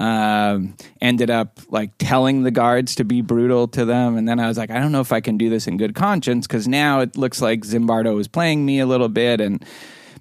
um, 0.00 0.76
ended 1.00 1.30
up 1.30 1.60
like 1.68 1.90
telling 1.98 2.42
the 2.42 2.50
guards 2.50 2.94
to 2.96 3.04
be 3.04 3.20
brutal 3.20 3.68
to 3.68 3.84
them. 3.84 4.16
And 4.16 4.28
then 4.28 4.40
I 4.40 4.48
was 4.48 4.58
like, 4.58 4.70
I 4.70 4.80
don't 4.80 4.92
know 4.92 5.00
if 5.00 5.12
I 5.12 5.20
can 5.20 5.38
do 5.38 5.48
this 5.48 5.66
in 5.66 5.76
good 5.76 5.94
conscience 5.94 6.46
because 6.46 6.66
now 6.66 7.00
it 7.00 7.16
looks 7.16 7.40
like 7.40 7.60
Zimbardo 7.60 8.18
is 8.20 8.28
playing 8.28 8.66
me 8.66 8.80
a 8.80 8.86
little 8.86 9.08
bit. 9.08 9.40
And, 9.40 9.64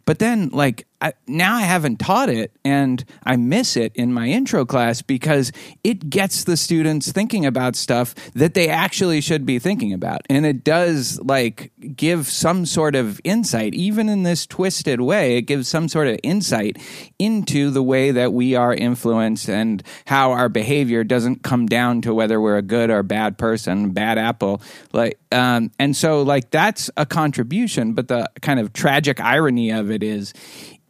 but 0.05 0.19
then 0.19 0.49
like 0.49 0.85
I, 1.03 1.11
now 1.27 1.55
I 1.57 1.63
haven't 1.63 1.97
taught 1.97 2.29
it 2.29 2.55
and 2.63 3.03
I 3.25 3.35
miss 3.35 3.75
it 3.75 3.93
in 3.93 4.13
my 4.13 4.27
intro 4.27 4.65
class 4.65 5.01
because 5.01 5.51
it 5.83 6.09
gets 6.09 6.45
the 6.45 6.55
students 6.55 7.11
thinking 7.11 7.45
about 7.45 7.75
stuff 7.75 8.15
that 8.35 8.53
they 8.53 8.69
actually 8.69 9.19
should 9.19 9.45
be 9.45 9.59
thinking 9.59 9.91
about. 9.91 10.21
And 10.29 10.45
it 10.45 10.63
does 10.63 11.19
like 11.19 11.73
give 11.97 12.27
some 12.27 12.65
sort 12.65 12.95
of 12.95 13.19
insight, 13.25 13.73
even 13.73 14.07
in 14.07 14.23
this 14.23 14.47
twisted 14.47 15.01
way, 15.01 15.35
it 15.35 15.41
gives 15.41 15.67
some 15.67 15.89
sort 15.89 16.07
of 16.07 16.17
insight 16.23 16.77
into 17.19 17.69
the 17.69 17.83
way 17.83 18.11
that 18.11 18.31
we 18.31 18.55
are 18.55 18.73
influenced 18.73 19.49
and 19.49 19.83
how 20.05 20.31
our 20.31 20.47
behavior 20.47 21.03
doesn't 21.03 21.43
come 21.43 21.65
down 21.65 22.01
to 22.03 22.13
whether 22.13 22.39
we're 22.39 22.57
a 22.57 22.61
good 22.61 22.89
or 22.89 23.03
bad 23.03 23.37
person, 23.37 23.89
bad 23.89 24.17
apple. 24.17 24.61
Like, 24.93 25.19
um, 25.33 25.69
and 25.77 25.97
so 25.97 26.21
like 26.21 26.49
that's 26.49 26.89
a 26.95 27.05
contribution, 27.05 27.91
but 27.91 28.07
the 28.07 28.31
kind 28.41 28.61
of 28.61 28.71
tragic 28.71 29.19
irony 29.19 29.69
of 29.71 29.91
it 29.91 30.01
is 30.01 30.33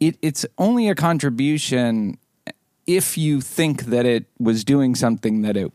it, 0.08 0.18
it's 0.22 0.46
only 0.58 0.88
a 0.88 0.94
contribution 0.94 2.18
if 2.86 3.16
you 3.16 3.40
think 3.40 3.84
that 3.86 4.04
it 4.04 4.26
was 4.38 4.64
doing 4.64 4.94
something 4.94 5.42
that 5.42 5.56
it 5.56 5.72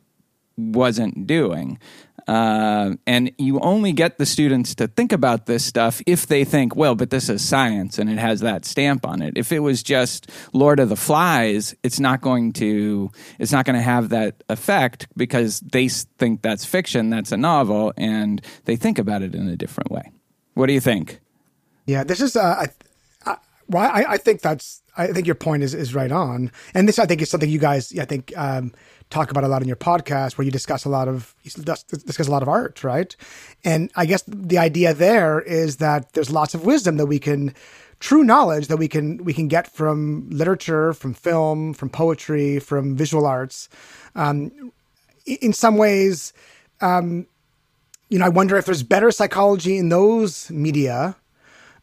wasn't 0.58 1.26
doing. 1.26 1.80
Uh, 2.28 2.96
and 3.08 3.32
you 3.40 3.60
only 3.62 3.92
get 3.92 4.20
the 4.20 4.26
students 4.26 4.76
to 4.76 4.88
think 4.88 5.12
about 5.12 5.48
this 5.48 5.66
stuff 5.66 6.00
if 6.06 6.28
they 6.28 6.44
think, 6.44 6.76
well, 6.76 6.94
but 6.94 7.10
this 7.10 7.28
is 7.28 7.44
science 7.44 7.98
and 7.98 8.08
it 8.08 8.20
has 8.20 8.42
that 8.42 8.66
stamp 8.66 9.04
on 9.04 9.24
it. 9.24 9.34
If 9.36 9.52
it 9.52 9.60
was 9.60 9.82
just 9.82 10.30
Lord 10.54 10.80
of 10.80 10.90
the 10.90 10.96
Flies, 10.96 11.74
it's 11.82 12.00
not 12.00 12.22
going 12.22 12.54
to 12.54 13.10
it's 13.40 13.52
not 13.52 13.66
going 13.66 13.78
to 13.78 13.82
have 13.82 14.10
that 14.10 14.44
effect 14.48 15.08
because 15.18 15.62
they 15.62 15.88
think 15.90 16.44
that's 16.44 16.66
fiction, 16.66 17.10
that's 17.10 17.32
a 17.32 17.38
novel, 17.38 17.94
and 17.98 18.44
they 18.66 18.76
think 18.76 19.00
about 19.00 19.24
it 19.24 19.34
in 19.34 19.48
a 19.48 19.56
different 19.56 19.90
way. 19.90 20.12
What 20.54 20.68
do 20.68 20.74
you 20.74 20.82
think? 20.82 21.22
Yeah, 21.88 22.04
this 22.04 22.22
is 22.22 22.36
uh, 22.36 22.68
well, 23.70 23.90
I, 23.92 24.06
I, 24.10 24.18
think 24.18 24.42
that's 24.42 24.82
I 24.98 25.08
think 25.08 25.28
your 25.28 25.36
point 25.36 25.64
is 25.64 25.74
is 25.74 25.94
right 25.94 26.12
on, 26.12 26.52
and 26.74 26.88
this 26.88 27.00
I 27.00 27.06
think 27.06 27.22
is 27.22 27.30
something 27.30 27.50
you 27.50 27.60
guys 27.60 27.98
I 27.98 28.06
think 28.06 28.34
um, 28.36 28.74
talk 29.10 29.30
about 29.32 29.44
a 29.44 29.48
lot 29.48 29.62
in 29.62 29.68
your 29.68 29.78
podcast, 29.78 30.38
where 30.38 30.46
you 30.46 30.52
discuss 30.52 30.86
a 30.86 30.90
lot 30.90 31.08
of 31.08 31.36
discuss 31.44 32.28
a 32.28 32.32
lot 32.32 32.42
of 32.42 32.50
art, 32.50 32.84
right? 32.84 33.16
And 33.64 33.92
I 33.96 34.06
guess 34.06 34.24
the 34.28 34.58
idea 34.58 34.94
there 34.94 35.40
is 35.40 35.78
that 35.78 36.14
there's 36.14 36.32
lots 36.32 36.54
of 36.56 36.66
wisdom 36.66 36.98
that 36.98 37.06
we 37.06 37.20
can, 37.20 37.54
true 38.00 38.24
knowledge 38.24 38.68
that 38.68 38.78
we 38.78 38.88
can 38.88 39.24
we 39.24 39.34
can 39.34 39.48
get 39.48 39.68
from 39.72 40.28
literature, 40.32 40.94
from 40.94 41.14
film, 41.14 41.74
from 41.74 41.90
poetry, 41.90 42.60
from 42.60 42.96
visual 42.96 43.26
arts. 43.26 43.70
Um, 44.16 44.72
in 45.26 45.54
some 45.54 45.78
ways, 45.78 46.34
um, 46.82 47.28
you 48.10 48.18
know, 48.18 48.26
I 48.26 48.30
wonder 48.30 48.58
if 48.58 48.66
there's 48.66 48.82
better 48.82 49.12
psychology 49.12 49.78
in 49.78 49.90
those 49.90 50.50
media 50.50 51.16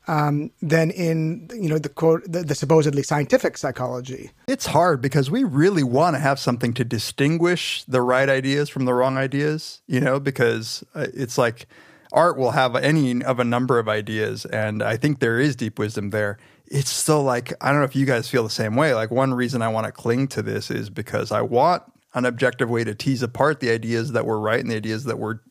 um, 0.08 0.50
than 0.62 0.90
in 0.90 1.50
you 1.52 1.68
know 1.68 1.78
the 1.78 1.88
quote 1.88 2.22
the, 2.30 2.42
the, 2.44 2.54
supposedly 2.54 3.02
scientific 3.02 3.58
psychology. 3.58 4.30
It's 4.46 4.66
hard 4.66 5.00
because 5.00 5.30
we 5.30 5.44
really 5.44 5.82
want 5.82 6.14
to 6.14 6.20
have 6.20 6.38
something 6.38 6.72
to 6.74 6.84
distinguish 6.84 7.84
the 7.84 8.00
right 8.00 8.28
ideas 8.28 8.68
from 8.68 8.84
the 8.84 8.94
wrong 8.94 9.16
ideas. 9.16 9.82
You 9.86 10.00
know, 10.00 10.20
because 10.20 10.84
uh, 10.94 11.06
it's 11.12 11.38
like 11.38 11.66
art 12.12 12.36
will 12.36 12.52
have 12.52 12.76
any 12.76 13.22
of 13.24 13.40
a 13.40 13.44
number 13.44 13.78
of 13.78 13.88
ideas, 13.88 14.44
and 14.46 14.82
I 14.82 14.96
think 14.96 15.18
there 15.18 15.40
is 15.40 15.56
deep 15.56 15.78
wisdom 15.78 16.10
there. 16.10 16.38
It's 16.66 16.90
still 16.90 17.22
like 17.22 17.52
I 17.60 17.70
don't 17.70 17.80
know 17.80 17.84
if 17.84 17.96
you 17.96 18.06
guys 18.06 18.28
feel 18.28 18.44
the 18.44 18.50
same 18.50 18.76
way. 18.76 18.94
Like 18.94 19.10
one 19.10 19.34
reason 19.34 19.62
I 19.62 19.68
want 19.68 19.86
to 19.86 19.92
cling 19.92 20.28
to 20.28 20.42
this 20.42 20.70
is 20.70 20.88
because 20.88 21.32
I 21.32 21.42
want 21.42 21.82
an 22.14 22.24
objective 22.24 22.70
way 22.70 22.84
to 22.84 22.94
tease 22.94 23.22
apart 23.22 23.60
the 23.60 23.70
ideas 23.70 24.12
that 24.12 24.24
were 24.24 24.40
right 24.40 24.60
and 24.60 24.70
the 24.70 24.76
ideas 24.76 25.04
that 25.04 25.18
were, 25.18 25.42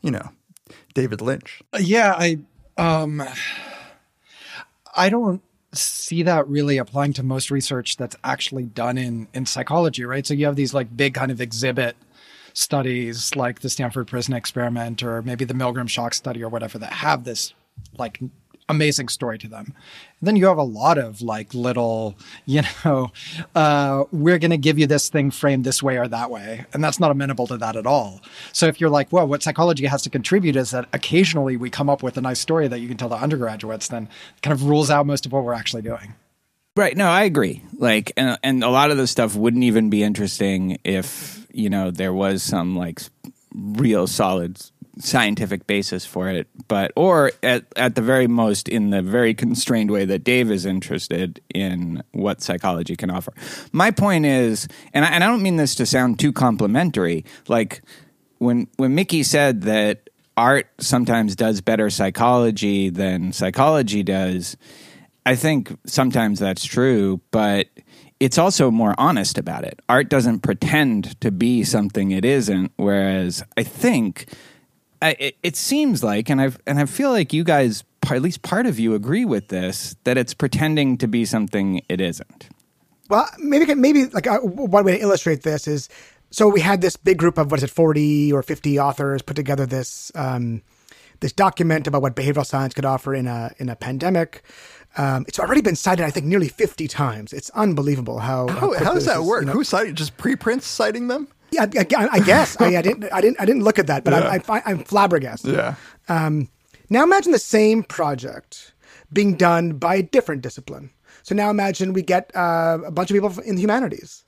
you 0.00 0.10
know, 0.10 0.30
David 0.94 1.20
Lynch. 1.20 1.62
Yeah, 1.78 2.14
I 2.16 2.38
um 2.76 3.22
I 4.94 5.08
don't 5.08 5.42
see 5.72 6.22
that 6.22 6.46
really 6.48 6.78
applying 6.78 7.12
to 7.14 7.22
most 7.22 7.50
research 7.50 7.96
that's 7.96 8.16
actually 8.22 8.64
done 8.64 8.96
in 8.96 9.28
in 9.34 9.46
psychology, 9.46 10.04
right? 10.04 10.26
So 10.26 10.34
you 10.34 10.46
have 10.46 10.56
these 10.56 10.74
like 10.74 10.96
big 10.96 11.14
kind 11.14 11.30
of 11.30 11.40
exhibit 11.40 11.96
studies 12.52 13.34
like 13.34 13.60
the 13.60 13.68
Stanford 13.68 14.06
Prison 14.06 14.34
Experiment 14.34 15.02
or 15.02 15.22
maybe 15.22 15.44
the 15.44 15.54
Milgram 15.54 15.88
Shock 15.88 16.14
Study 16.14 16.42
or 16.42 16.48
whatever 16.48 16.78
that 16.78 16.92
have 16.92 17.24
this 17.24 17.52
like 17.98 18.20
amazing 18.68 19.08
story 19.08 19.38
to 19.38 19.48
them. 19.48 19.74
And 20.20 20.26
then 20.26 20.36
you 20.36 20.46
have 20.46 20.56
a 20.56 20.62
lot 20.62 20.98
of 20.98 21.20
like 21.20 21.52
little, 21.54 22.16
you 22.46 22.62
know, 22.84 23.10
uh, 23.54 24.04
we're 24.10 24.38
going 24.38 24.50
to 24.50 24.56
give 24.56 24.78
you 24.78 24.86
this 24.86 25.08
thing 25.08 25.30
framed 25.30 25.64
this 25.64 25.82
way 25.82 25.98
or 25.98 26.08
that 26.08 26.30
way. 26.30 26.64
And 26.72 26.82
that's 26.82 26.98
not 26.98 27.10
amenable 27.10 27.46
to 27.48 27.56
that 27.58 27.76
at 27.76 27.86
all. 27.86 28.20
So 28.52 28.66
if 28.66 28.80
you're 28.80 28.90
like, 28.90 29.12
well, 29.12 29.26
what 29.26 29.42
psychology 29.42 29.86
has 29.86 30.02
to 30.02 30.10
contribute 30.10 30.56
is 30.56 30.70
that 30.70 30.88
occasionally 30.92 31.56
we 31.56 31.70
come 31.70 31.90
up 31.90 32.02
with 32.02 32.16
a 32.16 32.20
nice 32.20 32.40
story 32.40 32.68
that 32.68 32.80
you 32.80 32.88
can 32.88 32.96
tell 32.96 33.08
the 33.08 33.16
undergraduates, 33.16 33.88
then 33.88 34.08
kind 34.42 34.52
of 34.52 34.64
rules 34.64 34.90
out 34.90 35.06
most 35.06 35.26
of 35.26 35.32
what 35.32 35.44
we're 35.44 35.54
actually 35.54 35.82
doing. 35.82 36.14
Right. 36.76 36.96
No, 36.96 37.08
I 37.08 37.22
agree. 37.22 37.62
Like, 37.78 38.12
and, 38.16 38.36
and 38.42 38.64
a 38.64 38.68
lot 38.68 38.90
of 38.90 38.96
the 38.96 39.06
stuff 39.06 39.36
wouldn't 39.36 39.62
even 39.62 39.90
be 39.90 40.02
interesting 40.02 40.78
if, 40.82 41.46
you 41.52 41.70
know, 41.70 41.92
there 41.92 42.12
was 42.12 42.42
some 42.42 42.76
like 42.76 43.00
real 43.54 44.08
solid 44.08 44.60
scientific 44.98 45.66
basis 45.66 46.06
for 46.06 46.28
it, 46.28 46.46
but 46.68 46.92
or 46.96 47.32
at 47.42 47.64
at 47.76 47.94
the 47.94 48.02
very 48.02 48.26
most 48.26 48.68
in 48.68 48.90
the 48.90 49.02
very 49.02 49.34
constrained 49.34 49.90
way 49.90 50.04
that 50.04 50.24
Dave 50.24 50.50
is 50.50 50.66
interested 50.66 51.40
in 51.54 52.02
what 52.12 52.42
psychology 52.42 52.96
can 52.96 53.10
offer. 53.10 53.32
My 53.72 53.90
point 53.90 54.26
is, 54.26 54.68
and 54.92 55.04
I, 55.04 55.08
and 55.08 55.24
I 55.24 55.26
don't 55.26 55.42
mean 55.42 55.56
this 55.56 55.74
to 55.76 55.86
sound 55.86 56.18
too 56.18 56.32
complimentary, 56.32 57.24
like 57.48 57.82
when 58.38 58.68
when 58.76 58.94
Mickey 58.94 59.22
said 59.22 59.62
that 59.62 60.10
art 60.36 60.66
sometimes 60.78 61.36
does 61.36 61.60
better 61.60 61.90
psychology 61.90 62.90
than 62.90 63.32
psychology 63.32 64.02
does, 64.02 64.56
I 65.26 65.36
think 65.36 65.76
sometimes 65.86 66.38
that's 66.38 66.64
true, 66.64 67.20
but 67.30 67.68
it's 68.20 68.38
also 68.38 68.70
more 68.70 68.94
honest 68.98 69.38
about 69.38 69.64
it. 69.64 69.80
Art 69.88 70.08
doesn't 70.08 70.40
pretend 70.40 71.20
to 71.20 71.30
be 71.30 71.64
something 71.64 72.10
it 72.10 72.24
isn't, 72.24 72.72
whereas 72.76 73.44
I 73.56 73.62
think 73.62 74.28
I, 75.02 75.16
it, 75.18 75.36
it 75.42 75.56
seems 75.56 76.02
like, 76.02 76.30
and 76.30 76.40
I 76.40 76.50
and 76.66 76.78
I 76.78 76.86
feel 76.86 77.10
like 77.10 77.32
you 77.32 77.44
guys, 77.44 77.84
at 78.08 78.22
least 78.22 78.42
part 78.42 78.66
of 78.66 78.78
you, 78.78 78.94
agree 78.94 79.24
with 79.24 79.48
this 79.48 79.96
that 80.04 80.16
it's 80.16 80.34
pretending 80.34 80.98
to 80.98 81.08
be 81.08 81.24
something 81.24 81.82
it 81.88 82.00
isn't. 82.00 82.48
Well, 83.10 83.28
maybe 83.38 83.74
maybe 83.74 84.06
like 84.06 84.26
uh, 84.26 84.38
one 84.40 84.84
way 84.84 84.96
to 84.96 85.02
illustrate 85.02 85.42
this 85.42 85.68
is 85.68 85.88
so 86.30 86.48
we 86.48 86.60
had 86.60 86.80
this 86.80 86.96
big 86.96 87.18
group 87.18 87.38
of 87.38 87.50
what 87.50 87.60
is 87.60 87.64
it, 87.64 87.70
forty 87.70 88.32
or 88.32 88.42
fifty 88.42 88.78
authors 88.78 89.22
put 89.22 89.36
together 89.36 89.66
this 89.66 90.10
um, 90.14 90.62
this 91.20 91.32
document 91.32 91.86
about 91.86 92.02
what 92.02 92.16
behavioral 92.16 92.46
science 92.46 92.74
could 92.74 92.84
offer 92.84 93.14
in 93.14 93.26
a 93.26 93.52
in 93.58 93.68
a 93.68 93.76
pandemic. 93.76 94.42
Um, 94.96 95.24
it's 95.26 95.40
already 95.40 95.60
been 95.60 95.76
cited, 95.76 96.04
I 96.04 96.10
think, 96.10 96.26
nearly 96.26 96.48
fifty 96.48 96.88
times. 96.88 97.32
It's 97.32 97.50
unbelievable 97.50 98.20
how 98.20 98.48
how, 98.48 98.72
how, 98.72 98.84
how 98.84 98.94
does 98.94 99.06
that 99.06 99.22
work? 99.22 99.42
You 99.42 99.46
know, 99.46 99.52
Who 99.52 99.64
cited? 99.64 99.96
Just 99.96 100.16
preprints 100.16 100.66
citing 100.66 101.08
them? 101.08 101.28
Yeah, 101.54 101.84
I, 101.96 102.08
I 102.12 102.20
guess 102.20 102.60
I, 102.60 102.76
I, 102.76 102.82
didn't. 102.82 103.12
I 103.12 103.20
didn't. 103.20 103.40
I 103.40 103.44
didn't 103.44 103.62
look 103.62 103.78
at 103.78 103.86
that, 103.86 104.04
but 104.04 104.12
yeah. 104.12 104.38
I, 104.48 104.62
I, 104.66 104.70
am 104.72 104.78
flabbergasted. 104.84 105.54
Yeah. 105.54 105.74
Um, 106.08 106.48
now 106.90 107.02
imagine 107.02 107.32
the 107.32 107.38
same 107.38 107.82
project 107.82 108.74
being 109.12 109.36
done 109.36 109.72
by 109.72 109.96
a 109.96 110.02
different 110.02 110.42
discipline. 110.42 110.90
So 111.22 111.34
now 111.34 111.50
imagine 111.50 111.92
we 111.92 112.02
get 112.02 112.30
uh, 112.34 112.78
a 112.84 112.90
bunch 112.90 113.10
of 113.10 113.14
people 113.14 113.32
in 113.44 113.54
the 113.56 113.62
humanities, 113.62 114.24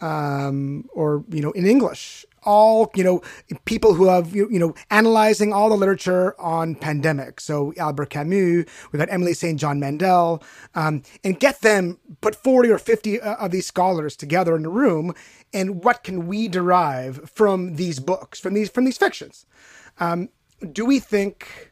um, 0.00 0.88
or 0.94 1.24
you 1.28 1.42
know, 1.42 1.50
in 1.52 1.66
English, 1.66 2.24
all 2.44 2.90
you 2.94 3.04
know 3.04 3.20
people 3.64 3.94
who 3.94 4.06
have 4.06 4.34
you, 4.34 4.48
know 4.50 4.74
analyzing 4.90 5.52
all 5.52 5.68
the 5.68 5.76
literature 5.76 6.40
on 6.40 6.74
pandemic 6.74 7.40
so 7.40 7.72
albert 7.76 8.10
camus 8.10 8.64
we 8.92 8.98
got 8.98 9.10
emily 9.10 9.34
st 9.34 9.58
john 9.58 9.78
mandel 9.78 10.42
um, 10.74 11.02
and 11.24 11.40
get 11.40 11.60
them 11.60 11.98
put 12.20 12.34
40 12.34 12.70
or 12.70 12.78
50 12.78 13.20
uh, 13.20 13.34
of 13.36 13.50
these 13.50 13.66
scholars 13.66 14.16
together 14.16 14.56
in 14.56 14.64
a 14.64 14.70
room 14.70 15.14
and 15.52 15.84
what 15.84 16.02
can 16.02 16.26
we 16.26 16.48
derive 16.48 17.30
from 17.30 17.74
these 17.76 18.00
books 18.00 18.38
from 18.40 18.54
these 18.54 18.70
from 18.70 18.84
these 18.84 18.98
fictions 18.98 19.46
um, 19.98 20.28
do 20.72 20.84
we 20.84 20.98
think 20.98 21.70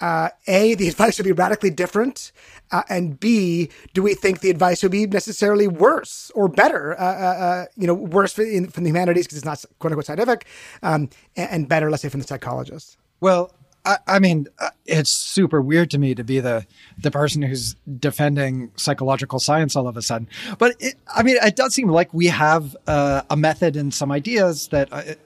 uh, 0.00 0.30
A, 0.46 0.74
the 0.74 0.88
advice 0.92 1.18
would 1.18 1.24
be 1.24 1.32
radically 1.32 1.70
different, 1.70 2.32
uh, 2.70 2.82
and 2.88 3.18
B, 3.18 3.70
do 3.94 4.02
we 4.02 4.14
think 4.14 4.40
the 4.40 4.50
advice 4.50 4.82
would 4.82 4.92
be 4.92 5.06
necessarily 5.06 5.66
worse 5.66 6.30
or 6.34 6.48
better? 6.48 6.98
Uh, 6.98 7.04
uh, 7.04 7.06
uh 7.06 7.64
you 7.76 7.86
know, 7.86 7.94
worse 7.94 8.32
for, 8.32 8.42
in, 8.42 8.68
from 8.68 8.84
the 8.84 8.90
humanities 8.90 9.26
because 9.26 9.38
it's 9.38 9.46
not 9.46 9.64
quote 9.78 9.92
unquote 9.92 10.06
scientific, 10.06 10.46
um, 10.82 11.08
and, 11.36 11.50
and, 11.50 11.68
better, 11.68 11.90
let's 11.90 12.02
say, 12.02 12.08
from 12.08 12.20
the 12.20 12.26
psychologists. 12.26 12.96
Well, 13.20 13.52
I, 13.84 14.18
mean, 14.18 14.48
uh, 14.58 14.70
it's 14.84 15.10
super 15.10 15.62
weird 15.62 15.90
to 15.92 15.98
me 15.98 16.14
to 16.14 16.22
be 16.22 16.40
the 16.40 16.66
the 16.98 17.10
person 17.10 17.42
who's 17.42 17.74
defending 17.98 18.70
psychological 18.76 19.38
science 19.38 19.76
all 19.76 19.88
of 19.88 19.96
a 19.96 20.02
sudden. 20.02 20.28
But 20.58 20.76
it, 20.78 20.96
I 21.14 21.22
mean, 21.22 21.36
it 21.42 21.56
does 21.56 21.74
seem 21.74 21.88
like 21.88 22.12
we 22.12 22.26
have 22.26 22.76
uh, 22.86 23.22
a 23.30 23.36
method 23.36 23.76
and 23.76 23.92
some 23.92 24.12
ideas 24.12 24.68
that. 24.68 25.18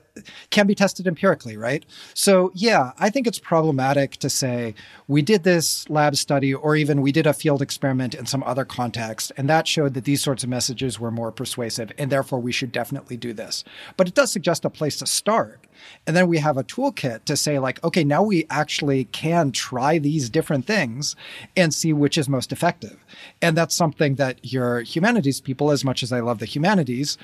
Can 0.51 0.67
be 0.67 0.75
tested 0.75 1.07
empirically, 1.07 1.57
right? 1.57 1.87
So, 2.13 2.51
yeah, 2.55 2.93
I 2.99 3.09
think 3.09 3.27
it's 3.27 3.39
problematic 3.39 4.17
to 4.17 4.29
say 4.29 4.75
we 5.09 5.23
did 5.23 5.43
this 5.43 5.89
lab 5.89 6.17
study 6.17 6.53
or 6.53 6.77
even 6.77 7.01
we 7.01 7.13
did 7.13 7.27
a 7.27 7.33
field 7.33 7.63
experiment 7.63 8.15
in 8.15 8.27
some 8.27 8.43
other 8.43 8.65
context, 8.65 9.33
and 9.37 9.49
that 9.49 9.67
showed 9.67 9.95
that 9.95 10.05
these 10.05 10.23
sorts 10.23 10.45
of 10.45 10.51
messages 10.51 11.01
were 11.01 11.11
more 11.11 11.33
persuasive, 11.33 11.93
and 11.97 12.11
therefore 12.11 12.41
we 12.41 12.53
should 12.53 12.73
definitely 12.73 13.17
do 13.17 13.33
this. 13.33 13.65
But 13.97 14.07
it 14.09 14.15
does 14.15 14.31
suggest 14.31 14.65
a 14.65 14.71
place 14.71 14.99
to 14.99 15.07
start. 15.07 15.67
And 16.07 16.15
then 16.15 16.29
we 16.29 16.39
have 16.39 16.57
a 16.57 16.65
toolkit 16.65 17.25
to 17.25 17.37
say, 17.37 17.59
like, 17.59 17.83
okay, 17.83 18.05
now 18.05 18.23
we 18.23 18.47
actually 18.51 19.05
can 19.05 19.51
try 19.51 19.99
these 19.99 20.31
different 20.31 20.67
things 20.67 21.17
and 21.57 21.75
see 21.75 21.93
which 21.93 22.19
is 22.19 22.29
most 22.29 22.53
effective. 22.53 22.99
And 23.41 23.57
that's 23.57 23.75
something 23.75 24.17
that 24.17 24.39
your 24.43 24.83
humanities 24.83 25.41
people, 25.41 25.71
as 25.71 25.85
much 25.85 26.03
as 26.03 26.13
I 26.13 26.21
love 26.21 26.39
the 26.39 26.47
humanities, 26.47 27.19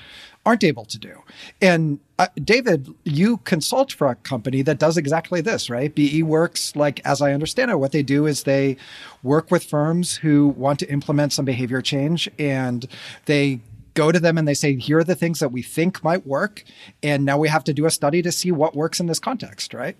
aren't 0.49 0.63
able 0.63 0.83
to 0.83 0.97
do. 0.97 1.21
And 1.61 1.99
uh, 2.17 2.25
David, 2.43 2.91
you 3.03 3.37
consult 3.37 3.93
for 3.93 4.07
a 4.07 4.15
company 4.15 4.63
that 4.63 4.79
does 4.79 4.97
exactly 4.97 5.41
this, 5.41 5.69
right? 5.69 5.93
BE 5.93 6.23
Works, 6.23 6.75
like 6.75 6.99
as 7.05 7.21
I 7.21 7.33
understand 7.33 7.69
it, 7.69 7.75
what 7.75 7.91
they 7.91 8.01
do 8.01 8.25
is 8.25 8.43
they 8.43 8.75
work 9.21 9.51
with 9.51 9.63
firms 9.63 10.15
who 10.15 10.47
want 10.47 10.79
to 10.79 10.91
implement 10.91 11.33
some 11.33 11.45
behavior 11.45 11.83
change 11.83 12.27
and 12.39 12.87
they 13.25 13.59
go 13.93 14.11
to 14.11 14.19
them 14.19 14.39
and 14.39 14.47
they 14.47 14.55
say, 14.55 14.75
here 14.75 14.97
are 14.97 15.03
the 15.03 15.13
things 15.13 15.39
that 15.39 15.51
we 15.51 15.61
think 15.61 16.03
might 16.03 16.25
work. 16.25 16.63
And 17.03 17.25
now 17.25 17.37
we 17.37 17.47
have 17.47 17.63
to 17.65 17.73
do 17.73 17.85
a 17.85 17.91
study 17.91 18.23
to 18.23 18.31
see 18.31 18.51
what 18.51 18.75
works 18.75 18.99
in 18.99 19.05
this 19.05 19.19
context, 19.19 19.75
right? 19.75 19.95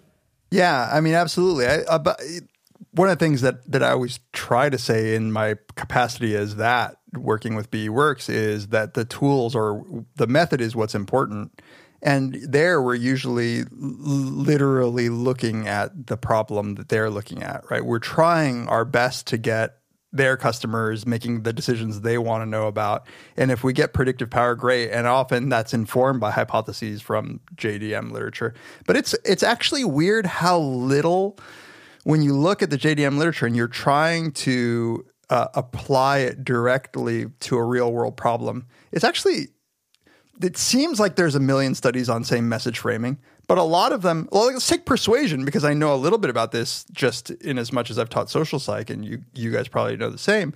Yeah, 0.50 0.90
I 0.92 1.00
mean, 1.00 1.14
absolutely. 1.14 1.68
I, 1.68 1.82
uh, 1.82 2.00
but 2.00 2.20
one 3.00 3.08
of 3.08 3.18
the 3.18 3.26
things 3.26 3.40
that, 3.40 3.64
that 3.72 3.82
I 3.82 3.92
always 3.92 4.20
try 4.34 4.70
to 4.70 4.78
say 4.78 5.16
in 5.16 5.32
my 5.32 5.56
capacity 5.78 6.36
as 6.36 6.58
that 6.58 6.98
working 7.14 7.56
with 7.56 7.72
BE 7.72 7.88
Works 7.88 8.28
is 8.28 8.68
that 8.68 8.94
the 8.94 9.06
tools 9.06 9.56
or 9.56 9.86
the 10.18 10.28
method 10.28 10.60
is 10.60 10.76
what's 10.76 10.96
important. 10.96 11.62
And 12.02 12.38
there 12.46 12.82
we're 12.82 12.96
usually 12.96 13.64
literally 13.72 15.08
looking 15.08 15.66
at 15.66 16.08
the 16.08 16.18
problem 16.18 16.76
that 16.76 16.90
they're 16.90 17.10
looking 17.10 17.42
at, 17.42 17.64
right? 17.72 17.86
We're 17.86 18.00
trying 18.00 18.68
our 18.68 18.84
best 18.84 19.28
to 19.28 19.38
get 19.38 19.78
their 20.12 20.36
customers 20.36 21.06
making 21.06 21.44
the 21.44 21.54
decisions 21.54 22.02
they 22.02 22.18
want 22.18 22.42
to 22.42 22.46
know 22.46 22.68
about. 22.68 23.08
And 23.38 23.50
if 23.50 23.64
we 23.64 23.72
get 23.72 23.94
predictive 23.94 24.30
power, 24.30 24.56
great. 24.56 24.92
And 24.92 25.08
often 25.08 25.48
that's 25.48 25.74
informed 25.74 26.20
by 26.20 26.32
hypotheses 26.32 27.02
from 27.02 27.40
JDM 27.56 28.12
literature. 28.12 28.54
But 28.86 28.98
it's 28.98 29.16
it's 29.24 29.44
actually 29.44 29.86
weird 29.86 30.26
how 30.26 30.60
little 30.60 31.40
when 32.04 32.22
you 32.22 32.36
look 32.36 32.62
at 32.62 32.70
the 32.70 32.78
JDM 32.78 33.18
literature 33.18 33.46
and 33.46 33.56
you're 33.56 33.68
trying 33.68 34.32
to 34.32 35.06
uh, 35.30 35.48
apply 35.54 36.20
it 36.20 36.44
directly 36.44 37.28
to 37.42 37.58
a 37.58 37.64
real 37.64 37.92
world 37.92 38.18
problem, 38.18 38.66
it's 38.92 39.04
actually 39.04 39.50
it 40.42 40.58
seems 40.58 41.00
like 41.00 41.16
there's 41.16 41.36
a 41.36 41.40
million 41.40 41.76
studies 41.76 42.10
on 42.10 42.24
say 42.24 42.40
message 42.40 42.80
framing, 42.80 43.18
but 43.48 43.58
a 43.58 43.64
lot 43.64 43.92
of 43.92 44.02
them. 44.02 44.30
Well, 44.32 44.46
let's 44.46 44.68
take 44.68 44.86
persuasion 44.86 45.44
because 45.44 45.66
I 45.66 45.74
know 45.74 45.94
a 45.94 45.98
little 45.98 46.18
bit 46.18 46.30
about 46.30 46.52
this 46.52 46.86
just 46.92 47.30
in 47.32 47.58
as 47.58 47.74
much 47.74 47.92
as 47.92 48.00
I've 48.00 48.10
taught 48.10 48.30
social 48.30 48.60
psych, 48.60 48.90
and 48.90 49.04
you 49.04 49.22
you 49.34 49.52
guys 49.52 49.68
probably 49.68 49.98
know 49.98 50.10
the 50.10 50.18
same 50.18 50.54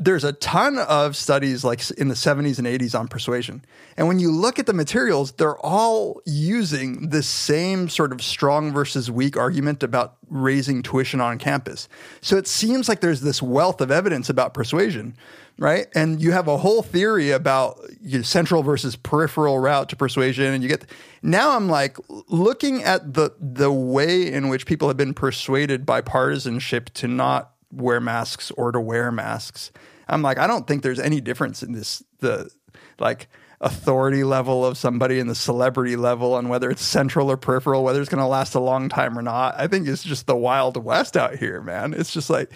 there's 0.00 0.22
a 0.22 0.32
ton 0.32 0.78
of 0.78 1.16
studies 1.16 1.64
like 1.64 1.90
in 1.92 2.06
the 2.06 2.14
70s 2.14 2.58
and 2.58 2.66
80s 2.66 2.98
on 2.98 3.08
persuasion. 3.08 3.64
And 3.96 4.06
when 4.06 4.20
you 4.20 4.30
look 4.30 4.60
at 4.60 4.66
the 4.66 4.72
materials, 4.72 5.32
they're 5.32 5.58
all 5.58 6.22
using 6.24 7.08
the 7.08 7.22
same 7.22 7.88
sort 7.88 8.12
of 8.12 8.22
strong 8.22 8.72
versus 8.72 9.10
weak 9.10 9.36
argument 9.36 9.82
about 9.82 10.16
raising 10.28 10.82
tuition 10.82 11.20
on 11.20 11.38
campus. 11.38 11.88
So 12.20 12.36
it 12.36 12.46
seems 12.46 12.88
like 12.88 13.00
there's 13.00 13.22
this 13.22 13.42
wealth 13.42 13.80
of 13.80 13.90
evidence 13.90 14.30
about 14.30 14.54
persuasion, 14.54 15.16
right? 15.58 15.88
And 15.96 16.22
you 16.22 16.30
have 16.30 16.46
a 16.46 16.58
whole 16.58 16.82
theory 16.82 17.32
about 17.32 17.80
central 18.22 18.62
versus 18.62 18.94
peripheral 18.94 19.58
route 19.58 19.88
to 19.88 19.96
persuasion 19.96 20.54
and 20.54 20.62
you 20.62 20.68
get 20.68 20.84
now 21.22 21.56
I'm 21.56 21.68
like 21.68 21.96
looking 22.28 22.84
at 22.84 23.14
the 23.14 23.32
the 23.40 23.72
way 23.72 24.32
in 24.32 24.48
which 24.48 24.66
people 24.66 24.86
have 24.86 24.96
been 24.96 25.14
persuaded 25.14 25.84
by 25.84 26.00
partisanship 26.00 26.90
to 26.94 27.08
not 27.08 27.52
wear 27.72 28.00
masks 28.00 28.50
or 28.52 28.72
to 28.72 28.80
wear 28.80 29.10
masks. 29.10 29.70
I'm 30.08 30.22
like, 30.22 30.38
I 30.38 30.46
don't 30.46 30.66
think 30.66 30.82
there's 30.82 31.00
any 31.00 31.20
difference 31.20 31.62
in 31.62 31.72
this 31.72 32.02
the 32.20 32.50
like 32.98 33.28
authority 33.60 34.24
level 34.24 34.64
of 34.64 34.78
somebody 34.78 35.18
and 35.18 35.28
the 35.28 35.34
celebrity 35.34 35.96
level 35.96 36.34
on 36.34 36.48
whether 36.48 36.70
it's 36.70 36.82
central 36.82 37.30
or 37.30 37.36
peripheral, 37.36 37.82
whether 37.82 38.00
it's 38.00 38.08
going 38.08 38.22
to 38.22 38.26
last 38.26 38.54
a 38.54 38.60
long 38.60 38.88
time 38.88 39.18
or 39.18 39.22
not. 39.22 39.54
I 39.58 39.66
think 39.66 39.88
it's 39.88 40.04
just 40.04 40.26
the 40.26 40.36
wild 40.36 40.82
west 40.82 41.16
out 41.16 41.36
here, 41.36 41.60
man. 41.60 41.92
It's 41.92 42.12
just 42.12 42.30
like, 42.30 42.50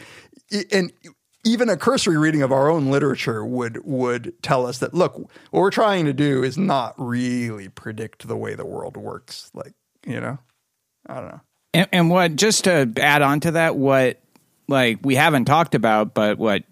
and 0.70 0.92
even 1.44 1.68
a 1.68 1.76
cursory 1.76 2.16
reading 2.16 2.42
of 2.42 2.52
our 2.52 2.70
own 2.70 2.90
literature 2.90 3.44
would 3.44 3.84
would 3.84 4.32
tell 4.42 4.66
us 4.66 4.78
that 4.78 4.94
look, 4.94 5.16
what 5.16 5.60
we're 5.60 5.70
trying 5.70 6.04
to 6.06 6.12
do 6.12 6.44
is 6.44 6.56
not 6.56 6.94
really 6.98 7.68
predict 7.68 8.28
the 8.28 8.36
way 8.36 8.54
the 8.54 8.66
world 8.66 8.96
works. 8.96 9.50
Like, 9.54 9.74
you 10.06 10.20
know, 10.20 10.38
I 11.06 11.14
don't 11.14 11.28
know. 11.28 11.40
And, 11.74 11.88
and 11.92 12.10
what 12.10 12.36
just 12.36 12.64
to 12.64 12.92
add 12.96 13.22
on 13.22 13.40
to 13.40 13.52
that, 13.52 13.76
what 13.76 14.20
like 14.68 14.98
we 15.02 15.16
haven't 15.16 15.46
talked 15.46 15.74
about, 15.74 16.14
but 16.14 16.38
what 16.38 16.62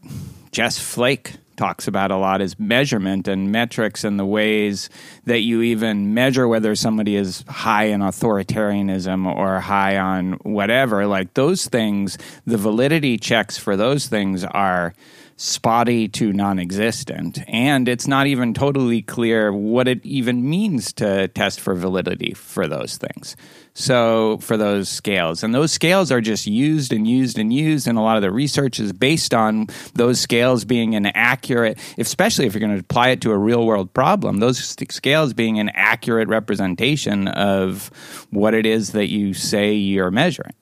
Jess 0.52 0.78
Flake 0.78 1.34
talks 1.56 1.86
about 1.86 2.10
a 2.10 2.16
lot 2.16 2.40
is 2.40 2.58
measurement 2.58 3.28
and 3.28 3.52
metrics 3.52 4.02
and 4.02 4.18
the 4.18 4.24
ways 4.24 4.88
that 5.26 5.40
you 5.40 5.60
even 5.60 6.14
measure 6.14 6.48
whether 6.48 6.74
somebody 6.74 7.16
is 7.16 7.44
high 7.48 7.84
in 7.84 8.00
authoritarianism 8.00 9.26
or 9.26 9.60
high 9.60 9.98
on 9.98 10.32
whatever. 10.42 11.06
Like 11.06 11.34
those 11.34 11.66
things, 11.66 12.16
the 12.46 12.56
validity 12.56 13.18
checks 13.18 13.58
for 13.58 13.76
those 13.76 14.06
things 14.06 14.42
are 14.42 14.94
spotty 15.40 16.06
to 16.06 16.34
non 16.34 16.58
existent. 16.58 17.38
And 17.48 17.88
it's 17.88 18.06
not 18.06 18.26
even 18.26 18.52
totally 18.52 19.00
clear 19.00 19.50
what 19.52 19.88
it 19.88 20.04
even 20.04 20.48
means 20.48 20.92
to 20.94 21.28
test 21.28 21.60
for 21.60 21.74
validity 21.74 22.34
for 22.34 22.68
those 22.68 22.98
things. 22.98 23.36
So, 23.72 24.36
for 24.38 24.58
those 24.58 24.90
scales, 24.90 25.42
and 25.42 25.54
those 25.54 25.72
scales 25.72 26.12
are 26.12 26.20
just 26.20 26.46
used 26.46 26.92
and 26.92 27.08
used 27.08 27.38
and 27.38 27.50
used, 27.52 27.86
and 27.86 27.96
a 27.96 28.02
lot 28.02 28.16
of 28.16 28.22
the 28.22 28.30
research 28.30 28.78
is 28.78 28.92
based 28.92 29.32
on 29.32 29.68
those 29.94 30.20
scales 30.20 30.66
being 30.66 30.94
an 30.94 31.06
accurate, 31.06 31.78
especially 31.96 32.44
if 32.44 32.52
you're 32.52 32.60
going 32.60 32.74
to 32.74 32.80
apply 32.80 33.08
it 33.08 33.22
to 33.22 33.30
a 33.30 33.38
real 33.38 33.64
world 33.64 33.94
problem, 33.94 34.38
those 34.38 34.58
scales 34.58 35.32
being 35.32 35.58
an 35.58 35.70
accurate 35.70 36.28
representation 36.28 37.28
of 37.28 37.90
what 38.30 38.52
it 38.52 38.66
is 38.66 38.90
that 38.90 39.08
you 39.08 39.32
say 39.32 39.72
you're 39.72 40.10
measuring. 40.10 40.52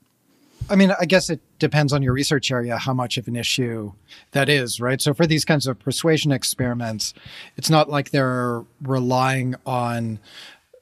I 0.71 0.77
mean, 0.77 0.93
I 1.01 1.05
guess 1.05 1.31
it 1.31 1.41
depends 1.59 1.93
on 1.93 2.03
your 2.03 2.13
research 2.13 2.51
area 2.51 2.77
how 2.77 2.93
much 2.93 3.17
of 3.17 3.29
an 3.29 3.37
issue 3.37 3.93
that 4.33 4.49
is, 4.49 4.81
right? 4.81 5.01
So 5.01 5.15
for 5.15 5.27
these 5.27 5.45
kinds 5.45 5.67
of 5.67 5.79
persuasion 5.79 6.33
experiments, 6.33 7.15
it's 7.57 7.71
not 7.71 7.89
like 7.89 8.11
they're 8.11 8.65
relying 8.83 9.55
on 9.67 10.19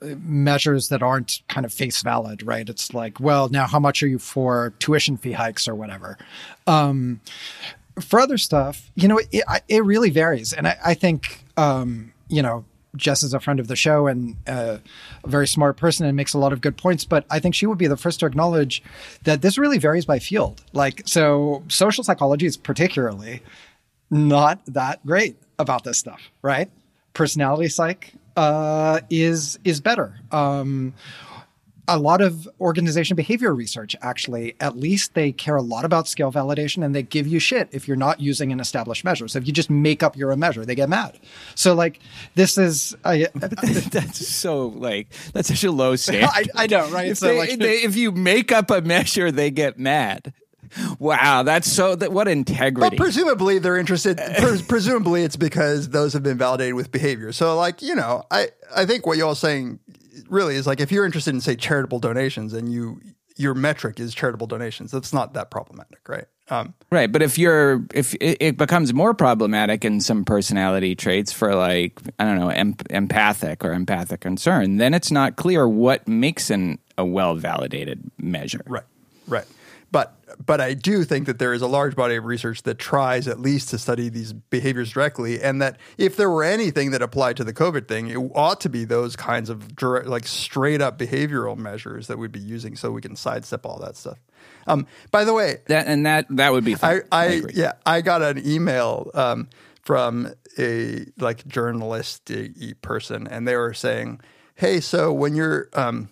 measures 0.03 0.89
that 0.89 1.03
aren't 1.03 1.41
kind 1.49 1.65
of 1.65 1.73
face 1.73 2.03
valid, 2.03 2.43
right? 2.43 2.69
It's 2.69 2.93
like, 2.93 3.19
well, 3.21 3.49
now 3.49 3.67
how 3.67 3.79
much 3.79 4.03
are 4.03 4.07
you 4.07 4.19
for 4.19 4.75
tuition 4.79 5.17
fee 5.17 5.33
hikes 5.33 5.67
or 5.69 5.75
whatever? 5.75 6.19
Um, 6.67 7.21
for 8.01 8.21
other 8.21 8.39
stuff, 8.39 8.91
you 8.95 9.09
know, 9.09 9.19
it, 9.33 9.45
it 9.69 9.85
really 9.85 10.11
varies. 10.11 10.53
And 10.53 10.69
I, 10.69 10.77
I 10.85 10.95
think, 10.95 11.45
um, 11.57 12.13
you 12.29 12.43
know, 12.43 12.65
Jess 12.97 13.23
is 13.23 13.35
a 13.35 13.41
friend 13.41 13.61
of 13.61 13.69
the 13.69 13.77
show 13.77 14.07
and 14.07 14.37
uh, 14.47 14.79
a 15.25 15.29
very 15.29 15.47
smart 15.47 15.77
person 15.77 16.07
and 16.07 16.17
makes 16.17 16.35
a 16.35 16.39
lot 16.39 16.53
of 16.53 16.61
good 16.61 16.77
points. 16.77 17.05
But 17.05 17.27
I 17.31 17.39
think 17.39 17.55
she 17.55 17.67
would 17.67 17.79
be 17.79 17.87
the 17.87 17.97
first 17.97 18.21
to 18.21 18.27
acknowledge 18.27 18.83
that 19.25 19.43
this 19.43 19.59
really 19.59 19.79
varies 19.79 20.05
by 20.05 20.19
field. 20.19 20.63
Like, 20.73 21.03
so 21.07 21.63
social 21.69 22.05
psychology 22.05 22.47
is 22.47 22.57
particularly 22.57 23.43
not 24.11 24.65
that 24.67 25.05
great 25.07 25.37
about 25.59 25.85
this 25.85 25.99
stuff, 25.99 26.21
right? 26.43 26.71
Personality 27.15 27.69
psych 27.69 28.13
uh, 28.37 29.01
is 29.11 29.59
is 29.65 29.81
better. 29.81 30.15
Um, 30.31 30.95
a 31.89 31.99
lot 31.99 32.21
of 32.21 32.49
organization 32.61 33.17
behavior 33.17 33.55
research 33.55 33.95
actually 34.03 34.55
at 34.61 34.77
least 34.77 35.15
they 35.15 35.33
care 35.33 35.57
a 35.57 35.63
lot 35.63 35.85
about 35.85 36.09
scale 36.09 36.33
validation 36.33 36.85
and 36.85 36.95
they 36.95 37.03
give 37.03 37.27
you 37.27 37.39
shit 37.39 37.69
if 37.73 37.87
you're 37.87 37.97
not 37.97 38.21
using 38.21 38.53
an 38.53 38.61
established 38.61 39.05
measure 39.05 39.29
so 39.29 39.39
if 39.39 39.47
you 39.47 39.53
just 39.53 39.71
make 39.71 40.03
up 40.03 40.17
your 40.17 40.33
own 40.33 40.39
measure 40.39 40.65
they 40.65 40.75
get 40.75 40.89
mad 40.89 41.19
so 41.55 41.75
like 41.75 42.01
this 42.35 42.59
is 42.59 42.97
I, 43.05 43.29
that's 43.35 44.27
so 44.27 44.69
like 44.69 45.09
that's 45.33 45.49
such 45.49 45.65
a 45.65 45.71
low 45.71 45.97
standard 45.97 46.31
I, 46.33 46.45
I 46.55 46.67
know 46.67 46.89
right 46.91 47.09
if, 47.09 47.19
so 47.19 47.29
they, 47.29 47.39
like, 47.39 47.59
they, 47.59 47.83
if 47.83 47.97
you 47.97 48.13
make 48.13 48.53
up 48.53 48.71
a 48.71 48.81
measure 48.81 49.31
they 49.31 49.51
get 49.51 49.79
mad 49.79 50.33
Wow, 50.99 51.43
that's 51.43 51.71
so 51.71 51.95
that 51.95 52.13
what 52.13 52.29
integrity. 52.29 52.97
But 52.97 52.97
presumably 52.97 53.59
they're 53.59 53.77
interested. 53.77 54.19
Pres- 54.39 54.63
presumably 54.63 55.23
it's 55.23 55.37
because 55.37 55.91
those 55.91 56.13
have 56.13 56.23
been 56.23 56.39
validated 56.39 56.75
with 56.75 56.91
behavior. 56.91 57.33
So 57.33 57.57
like 57.57 57.83
you 57.83 57.95
know, 57.95 58.25
I 58.31 58.49
I 58.75 58.85
think 58.85 59.07
what 59.07 59.17
y'all 59.17 59.35
saying 59.35 59.79
really 60.29 60.57
is 60.57 60.67
like 60.67 60.81
if 60.81 60.91
you're 60.91 61.05
interested 61.05 61.35
in 61.35 61.41
say 61.41 61.57
charitable 61.57 61.99
donations 61.99 62.53
and 62.53 62.73
you 62.73 63.01
your 63.37 63.55
metric 63.55 64.01
is 64.01 64.15
charitable 64.15 64.47
donations, 64.47 64.91
that's 64.91 65.13
not 65.13 65.35
that 65.35 65.51
problematic, 65.51 66.09
right? 66.09 66.25
Um, 66.49 66.75
right, 66.91 67.11
but 67.11 67.23
if 67.23 67.39
you're 67.39 67.85
if 67.93 68.15
it, 68.15 68.39
it, 68.41 68.57
becomes 68.57 68.95
more 68.95 69.15
problematic 69.15 69.85
in 69.85 70.01
some 70.01 70.25
personality 70.25 70.95
traits 70.95 71.33
for 71.33 71.55
like 71.55 72.01
I 72.19 72.25
don't 72.25 72.39
know 72.39 72.51
em- 72.51 72.77
empathic 72.89 73.65
or 73.65 73.73
empathic 73.73 74.21
concern, 74.21 74.77
then 74.77 74.95
it's 74.95 75.11
not 75.11 75.37
clear 75.37 75.69
what 75.69 76.07
makes 76.07 76.51
an 76.51 76.79
a 76.97 77.05
well 77.05 77.35
validated 77.35 78.11
measure. 78.19 78.63
Right. 78.67 78.85
Right. 79.27 79.45
But 80.45 80.61
I 80.61 80.75
do 80.75 81.05
think 81.05 81.27
that 81.27 81.39
there 81.39 81.53
is 81.53 81.63
a 81.63 81.67
large 81.67 81.97
body 81.97 82.17
of 82.17 82.25
research 82.25 82.63
that 82.65 82.79
tries 82.79 83.27
at 83.27 83.41
least 83.41 83.71
to 83.71 83.79
study 83.79 84.09
these 84.09 84.33
behaviors 84.33 84.93
directly, 84.93 85.41
and 85.41 85.61
that 85.63 85.79
if 85.99 86.17
there 86.17 86.31
were 86.31 86.45
anything 86.45 86.91
that 86.91 87.03
applied 87.03 87.37
to 87.39 87.45
the 87.45 87.55
COVID 87.55 87.89
thing, 87.89 88.09
it 88.09 88.17
ought 88.35 88.61
to 88.61 88.69
be 88.69 88.85
those 88.85 89.17
kinds 89.17 89.51
of 89.51 89.75
direct, 89.75 90.07
like 90.07 90.27
straight 90.27 90.81
up 90.81 90.99
behavioral 90.99 91.57
measures 91.57 92.07
that 92.07 92.19
we'd 92.19 92.33
be 92.33 92.41
using, 92.41 92.77
so 92.77 92.91
we 92.91 93.01
can 93.01 93.17
sidestep 93.17 93.65
all 93.65 93.79
that 93.81 93.97
stuff. 93.97 94.19
Um, 94.67 94.87
by 95.11 95.25
the 95.25 95.33
way, 95.33 95.59
That 95.69 95.87
and 95.87 96.07
that 96.07 96.27
that 96.31 96.53
would 96.53 96.65
be 96.65 96.75
I, 96.75 96.77
fine. 96.77 97.03
I, 97.13 97.43
yeah, 97.55 97.73
I 97.85 98.01
got 98.01 98.23
an 98.23 98.43
email 98.47 99.11
um, 99.15 99.49
from 99.83 100.33
a 100.59 101.07
like 101.19 101.47
journalist 101.47 102.31
person, 102.83 103.27
and 103.27 103.47
they 103.47 103.57
were 103.57 103.75
saying, 103.75 104.21
"Hey, 104.55 104.81
so 104.81 105.13
when 105.13 105.35
you're 105.35 105.69
um, 105.73 106.09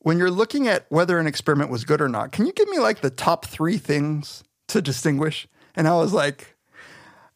when 0.00 0.18
you're 0.18 0.30
looking 0.30 0.68
at 0.68 0.86
whether 0.88 1.18
an 1.18 1.26
experiment 1.26 1.70
was 1.70 1.84
good 1.84 2.00
or 2.00 2.08
not, 2.08 2.32
can 2.32 2.46
you 2.46 2.52
give 2.52 2.68
me 2.68 2.78
like 2.78 3.00
the 3.00 3.10
top 3.10 3.46
three 3.46 3.78
things 3.78 4.44
to 4.68 4.82
distinguish?" 4.82 5.46
And 5.76 5.86
I 5.88 5.94
was 5.96 6.12
like, 6.12 6.56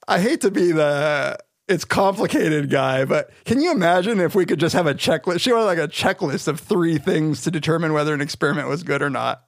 "I 0.08 0.20
hate 0.20 0.40
to 0.42 0.50
be 0.50 0.72
the." 0.72 1.38
It's 1.66 1.86
complicated 1.86 2.68
guy, 2.68 3.06
but 3.06 3.30
can 3.46 3.58
you 3.58 3.72
imagine 3.72 4.20
if 4.20 4.34
we 4.34 4.44
could 4.44 4.60
just 4.60 4.74
have 4.74 4.86
a 4.86 4.92
checklist? 4.92 5.40
She 5.40 5.50
wanted 5.50 5.64
like 5.64 5.78
a 5.78 5.88
checklist 5.88 6.46
of 6.46 6.60
three 6.60 6.98
things 6.98 7.40
to 7.44 7.50
determine 7.50 7.94
whether 7.94 8.12
an 8.12 8.20
experiment 8.20 8.68
was 8.68 8.82
good 8.82 9.00
or 9.00 9.08
not. 9.08 9.44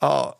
Uh, 0.00 0.30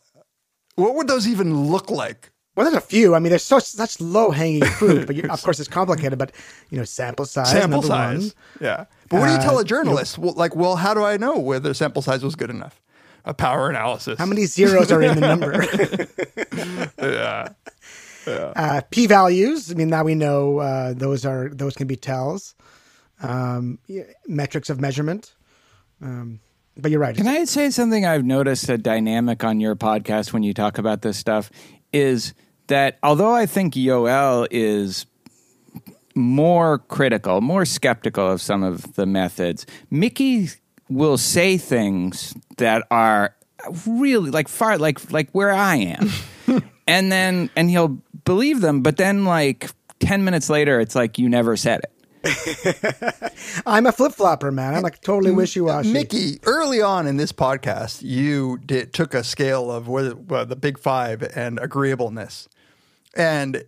what 0.76 0.94
would 0.94 1.08
those 1.08 1.26
even 1.26 1.66
look 1.66 1.90
like? 1.90 2.30
Well, 2.56 2.64
there's 2.70 2.76
a 2.82 2.86
few. 2.86 3.14
I 3.14 3.20
mean, 3.20 3.30
there's 3.30 3.44
so 3.44 3.58
such 3.58 4.00
low 4.00 4.30
hanging 4.30 4.64
fruit, 4.78 5.06
but 5.06 5.16
of 5.30 5.42
course 5.42 5.60
it's 5.60 5.68
complicated. 5.68 6.18
But 6.18 6.32
you 6.70 6.78
know, 6.78 6.84
sample 6.84 7.24
size, 7.24 7.50
sample 7.50 7.82
size. 7.82 8.18
one. 8.20 8.32
Yeah. 8.60 8.84
But 9.08 9.20
what 9.20 9.26
do 9.26 9.32
you 9.32 9.38
Uh, 9.38 9.42
tell 9.42 9.58
a 9.58 9.64
journalist? 9.64 10.18
well, 10.18 10.34
like, 10.34 10.54
well, 10.56 10.76
how 10.76 10.92
do 10.94 11.02
I 11.04 11.16
know 11.16 11.38
whether 11.38 11.72
sample 11.74 12.02
size 12.02 12.22
was 12.24 12.34
good 12.34 12.50
enough? 12.50 12.80
A 13.24 13.34
power 13.34 13.68
analysis. 13.70 14.18
How 14.18 14.26
many 14.26 14.46
zeros 14.46 14.90
are 14.90 15.02
in 15.02 15.14
the 15.18 15.20
number? 15.20 15.62
Yeah. 18.26 18.52
uh, 18.54 18.82
p 18.90 19.06
values. 19.06 19.70
I 19.70 19.74
mean, 19.74 19.88
now 19.88 20.04
we 20.04 20.14
know 20.14 20.58
uh, 20.58 20.92
those 20.94 21.24
are 21.24 21.48
those 21.48 21.74
can 21.74 21.86
be 21.86 21.96
tells. 21.96 22.54
Um, 23.22 23.78
metrics 24.26 24.70
of 24.70 24.80
measurement. 24.80 25.34
Um, 26.02 26.40
but 26.76 26.90
you're 26.90 27.00
right. 27.00 27.16
Can 27.16 27.26
I 27.28 27.44
say 27.44 27.70
something 27.70 28.06
I've 28.06 28.24
noticed 28.24 28.68
a 28.68 28.78
dynamic 28.78 29.42
on 29.44 29.60
your 29.60 29.74
podcast 29.76 30.32
when 30.32 30.42
you 30.42 30.54
talk 30.54 30.78
about 30.78 31.02
this 31.02 31.18
stuff 31.18 31.50
is 31.92 32.34
that 32.68 32.98
although 33.02 33.34
I 33.34 33.46
think 33.46 33.74
Yoel 33.74 34.46
is 34.50 35.06
more 36.14 36.78
critical, 36.78 37.40
more 37.40 37.64
skeptical 37.64 38.30
of 38.30 38.40
some 38.40 38.62
of 38.62 38.94
the 38.94 39.06
methods, 39.06 39.66
Mickey 39.90 40.48
will 40.88 41.18
say 41.18 41.56
things 41.56 42.34
that 42.58 42.86
are 42.90 43.34
really 43.86 44.30
like 44.30 44.48
far 44.48 44.78
like 44.78 45.12
like 45.12 45.30
where 45.32 45.52
I 45.52 45.76
am. 45.76 46.10
and 46.86 47.12
then 47.12 47.50
and 47.56 47.70
he'll 47.70 48.00
believe 48.24 48.60
them, 48.60 48.82
but 48.82 48.96
then 48.96 49.24
like 49.24 49.70
10 50.00 50.24
minutes 50.24 50.48
later 50.50 50.80
it's 50.80 50.94
like 50.94 51.18
you 51.18 51.28
never 51.28 51.56
said 51.56 51.80
it. 51.80 51.92
I'm 53.66 53.86
a 53.86 53.92
flip 53.92 54.12
flopper, 54.12 54.52
man. 54.52 54.74
I'm 54.74 54.82
like 54.82 55.00
totally 55.00 55.32
wishy 55.32 55.60
washy. 55.60 55.92
Mickey, 55.92 56.38
early 56.44 56.82
on 56.82 57.06
in 57.06 57.16
this 57.16 57.32
podcast, 57.32 58.02
you 58.02 58.58
did, 58.58 58.92
took 58.92 59.14
a 59.14 59.24
scale 59.24 59.70
of 59.70 59.88
well, 59.88 60.44
the 60.46 60.56
big 60.56 60.78
five 60.78 61.22
and 61.34 61.58
agreeableness. 61.58 62.48
And 63.14 63.64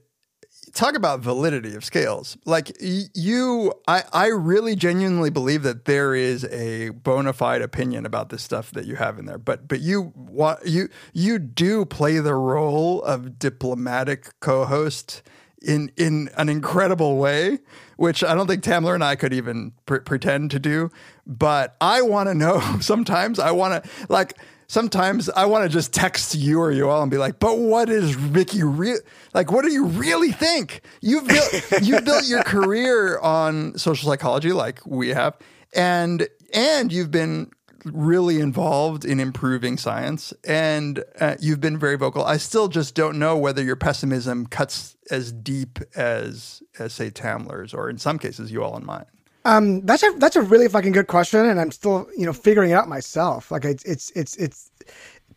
talk 0.74 0.96
about 0.96 1.20
validity 1.20 1.74
of 1.74 1.84
scales. 1.84 2.36
Like 2.44 2.76
you, 2.80 3.72
I, 3.86 4.04
I 4.12 4.26
really 4.28 4.76
genuinely 4.76 5.30
believe 5.30 5.62
that 5.62 5.84
there 5.84 6.14
is 6.14 6.44
a 6.46 6.90
bona 6.90 7.32
fide 7.32 7.62
opinion 7.62 8.06
about 8.06 8.30
this 8.30 8.42
stuff 8.42 8.70
that 8.72 8.86
you 8.86 8.96
have 8.96 9.18
in 9.18 9.26
there. 9.26 9.38
But 9.38 9.68
but 9.68 9.80
you 9.80 10.12
what 10.14 10.66
you 10.66 10.88
you 11.12 11.38
do 11.38 11.84
play 11.84 12.18
the 12.18 12.34
role 12.34 13.02
of 13.02 13.38
diplomatic 13.38 14.28
co-host 14.40 15.22
in 15.62 15.92
in 15.96 16.28
an 16.36 16.48
incredible 16.48 17.18
way, 17.18 17.58
which 17.96 18.22
I 18.24 18.35
don't 18.35 18.46
think 18.46 18.62
Tamler 18.62 18.94
and 18.94 19.05
I 19.05 19.16
could 19.16 19.33
even 19.33 19.72
pre- 19.87 20.00
pretend 20.00 20.50
to 20.52 20.59
do. 20.59 20.90
But 21.26 21.76
I 21.81 22.02
want 22.02 22.28
to 22.28 22.35
know. 22.35 22.61
Sometimes 22.81 23.38
I 23.38 23.50
want 23.52 23.85
to 23.85 23.90
like. 24.09 24.38
Sometimes 24.68 25.28
I 25.28 25.44
want 25.44 25.64
to 25.64 25.68
just 25.68 25.92
text 25.92 26.35
you 26.35 26.59
or 26.59 26.72
Yoel 26.72 27.02
and 27.02 27.11
be 27.11 27.18
like, 27.18 27.38
"But 27.38 27.59
what 27.59 27.90
is 27.90 28.16
Ricky 28.16 28.62
real? 28.62 28.96
Like, 29.35 29.52
what 29.52 29.66
do 29.66 29.70
you 29.70 29.85
really 29.85 30.33
think? 30.33 30.81
You've 31.02 31.28
built 31.28 31.72
you've 31.83 32.05
built 32.07 32.26
your 32.26 32.42
career 32.42 33.18
on 33.18 33.76
social 33.76 34.09
psychology, 34.09 34.52
like 34.52 34.81
we 34.87 35.11
have, 35.11 35.37
and 35.74 36.26
and 36.55 36.90
you've 36.90 37.11
been 37.11 37.50
really 37.87 38.40
involved 38.40 39.05
in 39.05 39.21
improving 39.21 39.77
science 39.79 40.33
and 40.45 41.05
uh, 41.21 41.37
you've 41.40 41.61
been 41.61 41.79
very 41.79 41.97
vocal 41.97 42.25
i 42.25 42.37
still 42.37 42.68
just 42.68 42.95
don't 42.95 43.18
know 43.18 43.37
whether 43.37 43.62
your 43.62 43.77
pessimism 43.77 44.47
cuts 44.47 44.97
as 45.11 45.33
deep 45.33 45.79
as 45.97 46.62
as 46.79 46.92
say 46.92 47.11
tamler's 47.11 47.75
or 47.75 47.90
in 47.90 47.99
some 47.99 48.18
cases 48.18 48.53
Yoel 48.53 48.79
in 48.79 48.87
mine 48.87 49.07
Um, 49.45 49.83
that's 49.83 50.05
a 50.05 50.12
that's 50.18 50.37
a 50.37 50.42
really 50.42 50.68
fucking 50.68 50.92
good 50.92 51.09
question, 51.09 51.47
and 51.47 51.61
I'm 51.61 51.73
still 51.73 52.09
you 52.16 52.27
know 52.27 52.35
figuring 52.35 52.71
it 52.73 52.75
out 52.75 52.88
myself. 52.88 53.51
Like 53.51 53.66
it's 53.66 53.85
it's 53.85 54.11
it's 54.12 54.37
it's 54.37 54.71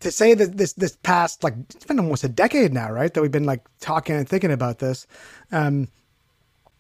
to 0.02 0.12
say 0.12 0.36
that 0.36 0.58
this 0.58 0.74
this 0.74 0.98
past 1.04 1.44
like 1.44 1.56
it's 1.76 1.86
been 1.86 2.00
almost 2.00 2.24
a 2.24 2.30
decade 2.30 2.74
now, 2.74 2.92
right? 2.92 3.14
That 3.14 3.22
we've 3.24 3.32
been 3.32 3.46
like 3.46 3.64
talking 3.82 4.16
and 4.16 4.30
thinking 4.30 4.52
about 4.52 4.80
this, 4.80 5.08
um, 5.52 5.90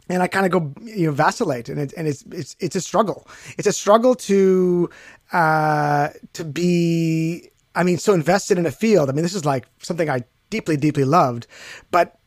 and 0.09 0.23
I 0.23 0.27
kind 0.27 0.45
of 0.45 0.51
go 0.53 0.73
you 0.83 1.07
know 1.07 1.13
vacillate, 1.13 1.69
and 1.69 1.79
it, 1.81 1.93
and 1.97 2.07
it's 2.07 2.23
it's 2.31 2.55
it's 2.59 2.75
a 2.75 2.81
struggle. 2.81 3.27
It's 3.57 3.67
a 3.67 3.73
struggle 3.73 4.15
to 4.15 4.89
uh 5.35 6.09
to 6.33 6.43
be. 6.43 7.49
I 7.75 7.83
mean, 7.83 7.97
so 7.97 8.13
invested 8.13 8.57
in 8.57 8.65
a 8.65 8.71
field. 8.71 9.09
I 9.09 9.13
mean, 9.13 9.23
this 9.23 9.35
is 9.35 9.43
like 9.45 9.65
something 9.79 10.09
I 10.09 10.23
deeply 10.49 10.77
deeply 10.77 11.03
loved, 11.03 11.47
but 11.91 12.17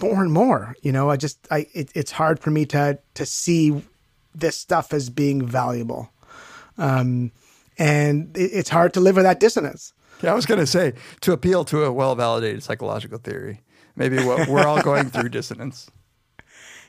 more 0.00 0.20
and 0.22 0.32
more, 0.32 0.74
you 0.82 0.90
know, 0.90 1.10
I 1.10 1.16
just 1.16 1.38
I 1.50 1.66
it, 1.72 1.90
it's 1.94 2.10
hard 2.10 2.40
for 2.40 2.50
me 2.50 2.66
to 2.66 2.98
to 3.14 3.24
see 3.26 3.82
this 4.34 4.56
stuff 4.56 4.92
as 4.92 5.08
being 5.10 5.46
valuable. 5.46 6.10
Um, 6.76 7.30
and 7.78 8.36
it, 8.36 8.50
it's 8.52 8.68
hard 8.68 8.92
to 8.94 9.00
live 9.00 9.16
with 9.16 9.24
that 9.24 9.40
dissonance. 9.40 9.92
yeah 10.22 10.32
i 10.32 10.34
was 10.34 10.46
going 10.46 10.60
to 10.60 10.66
say 10.66 10.92
to 11.20 11.32
appeal 11.32 11.64
to 11.64 11.84
a 11.84 11.92
well-validated 11.92 12.62
psychological 12.62 13.18
theory 13.18 13.60
maybe 13.96 14.16
what 14.24 14.48
we're 14.48 14.66
all 14.66 14.80
going 14.82 15.10
through 15.10 15.28
dissonance 15.28 15.90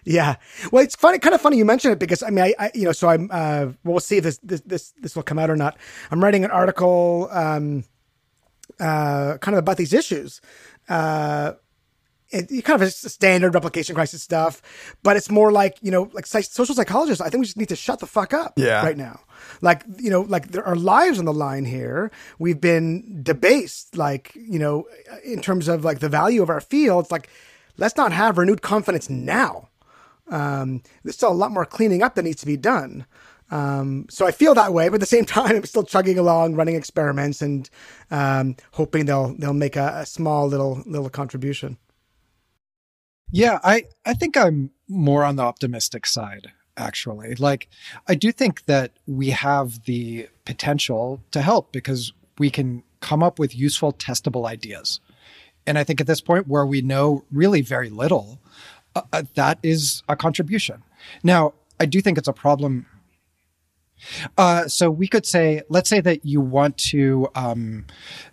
Yeah. 0.07 0.35
Well, 0.71 0.83
it's 0.83 0.95
funny, 0.95 1.19
kind 1.19 1.35
of 1.35 1.41
funny 1.41 1.57
you 1.57 1.65
mention 1.65 1.91
it 1.91 1.99
because 1.99 2.23
I 2.23 2.29
mean, 2.29 2.45
I, 2.45 2.53
I 2.57 2.71
you 2.73 2.85
know, 2.85 2.91
so 2.93 3.09
I'm, 3.09 3.29
uh, 3.31 3.67
we'll 3.83 3.99
see 3.99 4.17
if 4.17 4.23
this, 4.23 4.39
this, 4.41 4.61
this, 4.61 4.93
this 5.01 5.15
will 5.15 5.23
come 5.23 5.37
out 5.37 5.49
or 5.49 5.55
not. 5.57 5.77
I'm 6.11 6.23
writing 6.23 6.45
an 6.45 6.51
article, 6.51 7.27
um, 7.31 7.83
uh, 8.79 9.37
kind 9.39 9.55
of 9.55 9.59
about 9.59 9.77
these 9.77 9.93
issues. 9.93 10.41
Uh, 10.87 11.53
it, 12.29 12.63
kind 12.65 12.81
of 12.81 12.87
a 12.87 12.91
standard 12.91 13.53
replication 13.53 13.95
crisis 13.95 14.21
stuff, 14.21 14.61
but 15.01 15.15
it's 15.15 15.31
more 15.31 15.51
like 15.51 15.77
you 15.81 15.91
know, 15.91 16.09
like 16.13 16.25
social 16.25 16.75
psychologists. 16.75 17.21
I 17.21 17.29
think 17.29 17.39
we 17.39 17.45
just 17.45 17.57
need 17.57 17.69
to 17.69 17.75
shut 17.75 17.99
the 17.99 18.05
fuck 18.07 18.33
up 18.33 18.53
Yeah. 18.57 18.83
right 18.83 18.97
now. 18.97 19.21
Like 19.61 19.83
you 19.97 20.09
know, 20.09 20.21
like 20.21 20.49
there 20.51 20.65
are 20.65 20.75
lives 20.75 21.19
on 21.19 21.25
the 21.25 21.33
line 21.33 21.63
here. 21.63 22.11
We've 22.37 22.59
been 22.59 23.21
debased, 23.23 23.95
like 23.95 24.33
you 24.35 24.59
know, 24.59 24.87
in 25.23 25.41
terms 25.41 25.67
of 25.69 25.85
like 25.85 25.99
the 25.99 26.09
value 26.09 26.41
of 26.43 26.49
our 26.49 26.59
field. 26.59 27.05
It's 27.05 27.11
like 27.11 27.29
let's 27.77 27.95
not 27.95 28.11
have 28.11 28.37
renewed 28.37 28.61
confidence 28.61 29.09
now. 29.09 29.66
Um, 30.29 30.81
there's 31.03 31.15
still 31.15 31.31
a 31.31 31.33
lot 31.33 31.51
more 31.51 31.65
cleaning 31.65 32.03
up 32.03 32.15
that 32.15 32.23
needs 32.23 32.41
to 32.41 32.45
be 32.45 32.57
done. 32.57 33.05
Um, 33.49 34.07
so 34.09 34.27
I 34.27 34.31
feel 34.31 34.53
that 34.55 34.73
way, 34.73 34.89
but 34.89 34.95
at 34.95 34.99
the 34.99 35.05
same 35.05 35.25
time, 35.37 35.55
I'm 35.55 35.65
still 35.65 35.83
chugging 35.83 36.19
along, 36.19 36.55
running 36.55 36.75
experiments, 36.75 37.41
and 37.41 37.69
um, 38.11 38.55
hoping 38.71 39.05
they'll 39.05 39.35
they'll 39.37 39.53
make 39.53 39.75
a, 39.75 39.99
a 39.99 40.05
small 40.05 40.47
little 40.47 40.83
little 40.85 41.09
contribution. 41.09 41.77
Yeah, 43.31 43.59
I, 43.63 43.83
I 44.05 44.13
think 44.13 44.37
I'm 44.37 44.71
more 44.87 45.23
on 45.23 45.35
the 45.35 45.43
optimistic 45.43 46.05
side, 46.05 46.51
actually. 46.77 47.35
Like, 47.35 47.67
I 48.07 48.15
do 48.15 48.31
think 48.31 48.65
that 48.65 48.93
we 49.05 49.31
have 49.31 49.83
the 49.83 50.29
potential 50.45 51.21
to 51.31 51.41
help 51.41 51.73
because 51.73 52.13
we 52.39 52.49
can 52.49 52.83
come 53.01 53.21
up 53.21 53.37
with 53.37 53.55
useful, 53.55 53.91
testable 53.91 54.47
ideas. 54.47 55.01
And 55.65 55.77
I 55.77 55.83
think 55.83 55.99
at 55.99 56.07
this 56.07 56.21
point 56.21 56.47
where 56.47 56.65
we 56.65 56.81
know 56.81 57.25
really 57.29 57.61
very 57.61 57.89
little, 57.89 58.39
uh, 58.97 59.01
uh, 59.13 59.23
that 59.35 59.59
is 59.63 60.03
a 60.09 60.15
contribution. 60.15 60.83
Now, 61.23 61.53
I 61.79 61.85
do 61.85 62.01
think 62.01 62.17
it's 62.17 62.27
a 62.27 62.33
problem. 62.33 62.85
Uh, 64.37 64.67
so 64.67 64.89
we 64.91 65.07
could 65.07 65.25
say, 65.25 65.61
let's 65.69 65.89
say 65.89 66.01
that 66.01 66.25
you 66.25 66.41
want 66.41 66.77
to 66.77 67.27
um, 67.35 67.85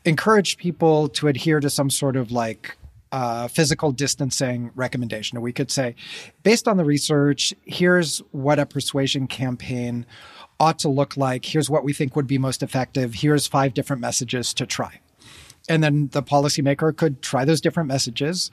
encourage 0.05 0.57
people 0.57 1.09
to 1.09 1.29
adhere 1.29 1.61
to 1.61 1.71
some 1.71 1.91
sort 1.91 2.17
of 2.17 2.31
like 2.31 2.77
uh, 3.13 3.49
physical 3.49 3.93
distancing 3.93 4.71
recommendation. 4.75 5.41
We 5.41 5.53
could 5.53 5.71
say, 5.71 5.95
based 6.43 6.67
on 6.67 6.77
the 6.77 6.85
research, 6.85 7.55
here's 7.65 8.19
what 8.33 8.59
a 8.59 8.67
persuasion 8.67 9.27
campaign 9.27 10.05
ought 10.61 10.79
to 10.81 10.89
look 10.89 11.17
like. 11.17 11.45
Here's 11.45 11.71
what 11.71 11.85
we 11.85 11.93
think 11.93 12.17
would 12.17 12.27
be 12.27 12.39
most 12.39 12.63
effective. 12.63 13.15
Here's 13.15 13.47
five 13.47 13.75
different 13.75 14.01
messages 14.01 14.53
to 14.55 14.67
try. 14.67 15.01
And 15.69 15.83
then 15.83 16.09
the 16.13 16.23
policymaker 16.23 16.95
could 16.95 17.23
try 17.23 17.45
those 17.45 17.61
different 17.61 17.89
messages 17.89 18.51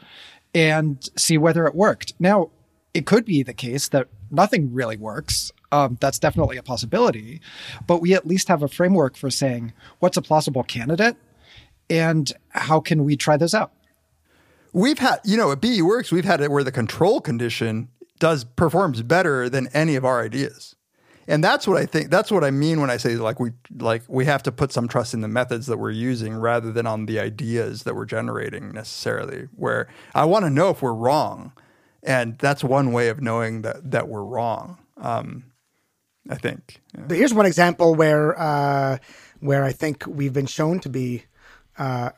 and 0.53 1.09
see 1.17 1.37
whether 1.37 1.65
it 1.65 1.75
worked. 1.75 2.13
Now, 2.19 2.49
it 2.93 3.05
could 3.05 3.25
be 3.25 3.43
the 3.43 3.53
case 3.53 3.89
that 3.89 4.07
nothing 4.29 4.73
really 4.73 4.97
works. 4.97 5.51
Um, 5.71 5.97
that's 6.01 6.19
definitely 6.19 6.57
a 6.57 6.63
possibility. 6.63 7.41
But 7.87 8.01
we 8.01 8.13
at 8.13 8.27
least 8.27 8.49
have 8.49 8.61
a 8.61 8.67
framework 8.67 9.15
for 9.15 9.29
saying 9.29 9.73
what's 9.99 10.17
a 10.17 10.21
plausible 10.21 10.63
candidate 10.63 11.15
and 11.89 12.31
how 12.49 12.79
can 12.79 13.03
we 13.03 13.15
try 13.15 13.37
those 13.37 13.53
out? 13.53 13.71
We've 14.73 14.99
had, 14.99 15.19
you 15.23 15.37
know, 15.37 15.51
at 15.51 15.61
BEworks, 15.61 16.11
we've 16.11 16.25
had 16.25 16.41
it 16.41 16.51
where 16.51 16.63
the 16.63 16.71
control 16.71 17.19
condition 17.19 17.89
does 18.19 18.43
performs 18.43 19.01
better 19.01 19.49
than 19.49 19.67
any 19.73 19.95
of 19.95 20.05
our 20.05 20.23
ideas. 20.23 20.75
And 21.27 21.43
that's 21.43 21.67
what 21.67 21.77
I 21.77 21.85
think 21.85 22.09
that's 22.09 22.31
what 22.31 22.43
I 22.43 22.51
mean 22.51 22.81
when 22.81 22.89
I 22.89 22.97
say 22.97 23.15
like 23.15 23.39
we 23.39 23.51
like 23.77 24.03
we 24.07 24.25
have 24.25 24.43
to 24.43 24.51
put 24.51 24.71
some 24.71 24.87
trust 24.87 25.13
in 25.13 25.21
the 25.21 25.27
methods 25.27 25.67
that 25.67 25.77
we're 25.77 25.91
using 25.91 26.35
rather 26.35 26.71
than 26.71 26.87
on 26.87 27.05
the 27.05 27.19
ideas 27.19 27.83
that 27.83 27.95
we're 27.95 28.05
generating 28.05 28.71
necessarily. 28.71 29.47
Where 29.55 29.87
I 30.15 30.25
want 30.25 30.45
to 30.45 30.49
know 30.49 30.69
if 30.69 30.81
we're 30.81 30.93
wrong. 30.93 31.53
And 32.03 32.37
that's 32.39 32.63
one 32.63 32.91
way 32.91 33.09
of 33.09 33.21
knowing 33.21 33.61
that 33.61 33.91
that 33.91 34.07
we're 34.07 34.23
wrong. 34.23 34.79
Um, 34.97 35.51
I 36.29 36.35
think. 36.35 36.81
Yeah. 36.97 37.15
Here's 37.15 37.33
one 37.33 37.45
example 37.45 37.95
where 37.95 38.39
uh, 38.39 38.97
where 39.39 39.63
I 39.63 39.71
think 39.71 40.05
we've 40.07 40.33
been 40.33 40.45
shown 40.47 40.79
to 40.81 40.89
be 40.89 41.25
uh, 41.77 42.11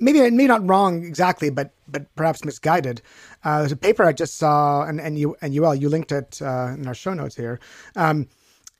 maybe 0.00 0.20
maybe 0.30 0.46
not 0.46 0.66
wrong 0.66 1.04
exactly, 1.04 1.50
but 1.50 1.72
but 1.86 2.12
perhaps 2.16 2.44
misguided. 2.44 3.02
Uh, 3.44 3.60
there's 3.60 3.72
a 3.72 3.76
paper 3.76 4.04
I 4.04 4.12
just 4.12 4.36
saw, 4.38 4.82
and 4.84 5.00
and 5.00 5.18
you 5.18 5.36
and 5.40 5.54
Yoel 5.54 5.80
you 5.80 5.88
linked 5.88 6.12
it 6.12 6.40
uh, 6.42 6.74
in 6.74 6.86
our 6.86 6.94
show 6.94 7.14
notes 7.14 7.36
here. 7.36 7.60
Um, 7.96 8.28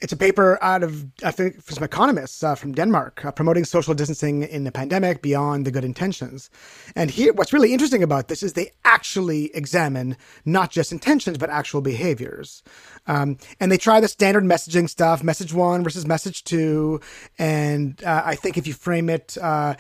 it's 0.01 0.13
a 0.13 0.17
paper 0.17 0.59
out 0.63 0.83
of 0.83 1.07
I 1.23 1.31
think 1.31 1.63
from 1.63 1.75
some 1.75 1.85
economists 1.85 2.43
uh, 2.43 2.55
from 2.55 2.73
Denmark 2.73 3.25
uh, 3.25 3.33
promoting 3.33 3.65
social 3.65 3.95
distancing 3.95 4.43
in 4.43 4.65
the 4.65 4.73
pandemic 4.73 5.23
beyond 5.23 5.67
the 5.67 5.71
good 5.71 5.85
intentions. 5.85 6.51
And 6.97 7.11
here, 7.11 7.33
what's 7.33 7.53
really 7.53 7.73
interesting 7.73 8.03
about 8.03 8.29
this 8.29 8.43
is 8.43 8.55
they 8.55 8.73
actually 8.85 9.55
examine 9.55 10.17
not 10.45 10.71
just 10.71 10.93
intentions 10.93 11.39
but 11.39 11.51
actual 11.51 11.81
behaviors. 11.83 12.63
Um, 13.07 13.39
and 13.59 13.71
they 13.71 13.79
try 13.79 14.01
the 14.01 14.09
standard 14.09 14.45
messaging 14.45 14.89
stuff, 14.89 15.23
message 15.23 15.53
one 15.53 15.85
versus 15.85 16.07
message 16.07 16.45
two. 16.45 17.01
And 17.39 18.03
uh, 18.05 18.23
I 18.25 18.35
think 18.37 18.57
if 18.57 18.67
you 18.67 18.73
frame 18.73 19.11
it 19.11 19.37
uh, 19.41 19.75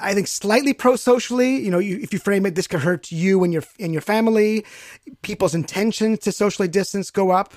I 0.00 0.14
think 0.14 0.28
slightly 0.28 0.72
pro-socially. 0.72 1.56
You 1.56 1.70
know, 1.70 1.78
you, 1.78 1.98
if 1.98 2.12
you 2.12 2.18
frame 2.18 2.46
it, 2.46 2.54
this 2.54 2.66
could 2.66 2.80
hurt 2.80 3.10
you 3.12 3.44
and 3.44 3.52
your 3.52 3.62
and 3.78 3.92
your 3.92 4.02
family. 4.02 4.64
People's 5.22 5.54
intentions 5.54 6.20
to 6.20 6.32
socially 6.32 6.68
distance 6.68 7.10
go 7.10 7.30
up, 7.30 7.54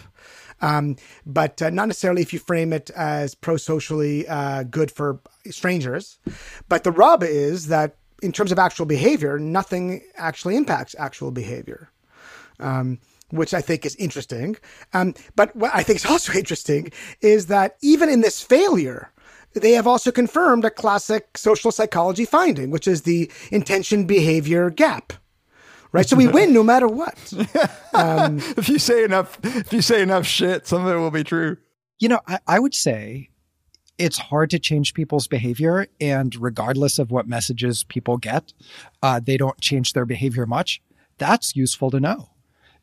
um, 0.61 0.97
but 1.25 1.61
uh, 1.61 1.69
not 1.69 1.87
necessarily 1.87 2.21
if 2.21 2.33
you 2.33 2.39
frame 2.39 2.73
it 2.73 2.89
as 2.91 3.35
pro-socially 3.35 4.27
uh, 4.27 4.63
good 4.63 4.91
for 4.91 5.19
strangers. 5.49 6.19
But 6.69 6.83
the 6.83 6.91
rub 6.91 7.23
is 7.23 7.67
that 7.67 7.95
in 8.21 8.31
terms 8.31 8.51
of 8.51 8.59
actual 8.59 8.85
behavior, 8.85 9.37
nothing 9.37 10.01
actually 10.15 10.55
impacts 10.55 10.95
actual 10.97 11.31
behavior. 11.31 11.89
Um, 12.59 12.99
which 13.29 13.53
I 13.53 13.61
think 13.61 13.83
is 13.83 13.95
interesting. 13.95 14.57
Um, 14.93 15.15
but 15.35 15.55
what 15.55 15.71
I 15.73 15.81
think 15.81 15.97
is 15.97 16.05
also 16.09 16.33
interesting 16.33 16.91
is 17.21 17.47
that 17.47 17.77
even 17.81 18.07
in 18.07 18.21
this 18.21 18.41
failure, 18.41 19.11
they 19.53 19.73
have 19.73 19.87
also 19.87 20.11
confirmed 20.11 20.65
a 20.65 20.69
classic 20.69 21.37
social 21.37 21.71
psychology 21.71 22.25
finding, 22.25 22.71
which 22.71 22.87
is 22.87 23.03
the 23.03 23.31
intention 23.51 24.05
behavior 24.05 24.69
gap. 24.69 25.13
Right, 25.91 26.09
so 26.09 26.15
we 26.15 26.27
win 26.27 26.53
no 26.53 26.63
matter 26.63 26.87
what. 26.87 27.33
Um, 27.95 28.39
if 28.57 28.69
you 28.69 28.79
say 28.79 29.03
enough, 29.03 29.37
if 29.43 29.71
you 29.71 29.83
say 29.83 30.01
enough 30.01 30.25
shit, 30.25 30.65
some 30.65 30.83
of 30.83 30.91
it 30.91 30.97
will 30.97 31.11
be 31.11 31.23
true. 31.23 31.57
You 31.99 32.09
know, 32.09 32.21
I, 32.27 32.39
I 32.47 32.57
would 32.57 32.73
say 32.73 33.29
it's 33.99 34.17
hard 34.17 34.49
to 34.49 34.57
change 34.57 34.95
people's 34.95 35.27
behavior, 35.27 35.85
and 36.01 36.35
regardless 36.35 36.97
of 36.97 37.11
what 37.11 37.27
messages 37.27 37.83
people 37.83 38.17
get, 38.17 38.51
uh, 39.03 39.19
they 39.23 39.37
don't 39.37 39.61
change 39.61 39.93
their 39.93 40.07
behavior 40.07 40.47
much. 40.47 40.81
That's 41.19 41.55
useful 41.55 41.91
to 41.91 41.99
know 41.99 42.33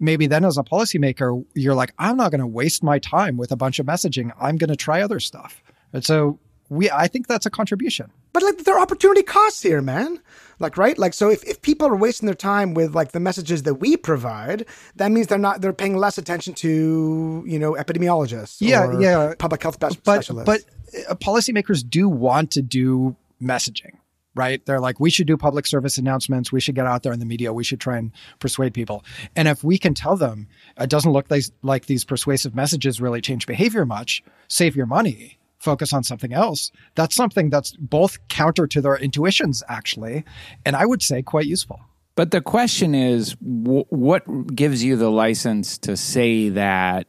maybe 0.00 0.26
then 0.26 0.44
as 0.44 0.58
a 0.58 0.64
policymaker, 0.64 1.44
you're 1.54 1.74
like, 1.74 1.92
I'm 1.98 2.16
not 2.16 2.30
going 2.30 2.40
to 2.40 2.46
waste 2.46 2.82
my 2.82 2.98
time 2.98 3.36
with 3.36 3.52
a 3.52 3.56
bunch 3.56 3.78
of 3.78 3.86
messaging. 3.86 4.32
I'm 4.40 4.56
going 4.56 4.70
to 4.70 4.76
try 4.76 5.02
other 5.02 5.20
stuff. 5.20 5.62
And 5.92 6.04
so 6.04 6.40
we 6.70 6.90
I 6.90 7.08
think 7.08 7.26
that's 7.26 7.44
a 7.44 7.50
contribution. 7.50 8.10
But 8.32 8.42
like 8.42 8.58
there 8.58 8.76
are 8.76 8.80
opportunity 8.80 9.22
costs 9.22 9.62
here, 9.62 9.82
man. 9.82 10.20
Like 10.58 10.78
right? 10.78 10.96
Like 10.96 11.12
so 11.12 11.28
if, 11.28 11.44
if 11.44 11.60
people 11.60 11.86
are 11.88 11.96
wasting 11.96 12.26
their 12.26 12.34
time 12.34 12.72
with 12.72 12.94
like 12.94 13.12
the 13.12 13.20
messages 13.20 13.64
that 13.64 13.74
we 13.74 13.96
provide, 13.96 14.64
that 14.96 15.10
means 15.10 15.26
they're 15.26 15.38
not 15.38 15.60
they're 15.60 15.72
paying 15.74 15.96
less 15.96 16.16
attention 16.16 16.54
to, 16.54 17.44
you 17.46 17.58
know, 17.58 17.74
epidemiologists 17.74 18.58
yeah, 18.60 18.98
yeah. 18.98 19.34
public 19.38 19.62
health 19.62 19.78
but, 19.80 19.92
specialists. 19.92 20.46
But 20.46 21.10
uh, 21.10 21.14
policymakers 21.16 21.86
do 21.86 22.08
want 22.08 22.52
to 22.52 22.62
do 22.62 23.16
messaging 23.42 23.96
right? 24.36 24.64
They're 24.64 24.80
like, 24.80 25.00
we 25.00 25.10
should 25.10 25.26
do 25.26 25.36
public 25.36 25.66
service 25.66 25.98
announcements. 25.98 26.52
We 26.52 26.60
should 26.60 26.76
get 26.76 26.86
out 26.86 27.02
there 27.02 27.12
in 27.12 27.18
the 27.18 27.26
media. 27.26 27.52
We 27.52 27.64
should 27.64 27.80
try 27.80 27.98
and 27.98 28.12
persuade 28.38 28.72
people. 28.72 29.04
And 29.34 29.48
if 29.48 29.64
we 29.64 29.76
can 29.76 29.92
tell 29.92 30.16
them 30.16 30.46
it 30.78 30.88
doesn't 30.88 31.10
look 31.10 31.28
like, 31.30 31.44
like 31.62 31.86
these 31.86 32.04
persuasive 32.04 32.54
messages 32.54 33.00
really 33.00 33.20
change 33.20 33.46
behavior 33.46 33.84
much, 33.84 34.22
save 34.46 34.76
your 34.76 34.86
money, 34.86 35.39
focus 35.60 35.92
on 35.92 36.02
something 36.02 36.32
else. 36.32 36.72
That's 36.96 37.14
something 37.14 37.50
that's 37.50 37.72
both 37.72 38.18
counter 38.28 38.66
to 38.66 38.80
their 38.80 38.96
intuitions, 38.96 39.62
actually, 39.68 40.24
and 40.66 40.74
I 40.74 40.86
would 40.86 41.02
say 41.02 41.22
quite 41.22 41.46
useful. 41.46 41.80
But 42.16 42.32
the 42.32 42.40
question 42.40 42.94
is, 42.94 43.36
what 43.40 44.54
gives 44.54 44.82
you 44.82 44.96
the 44.96 45.10
license 45.10 45.78
to 45.78 45.96
say 45.96 46.48
that? 46.50 47.06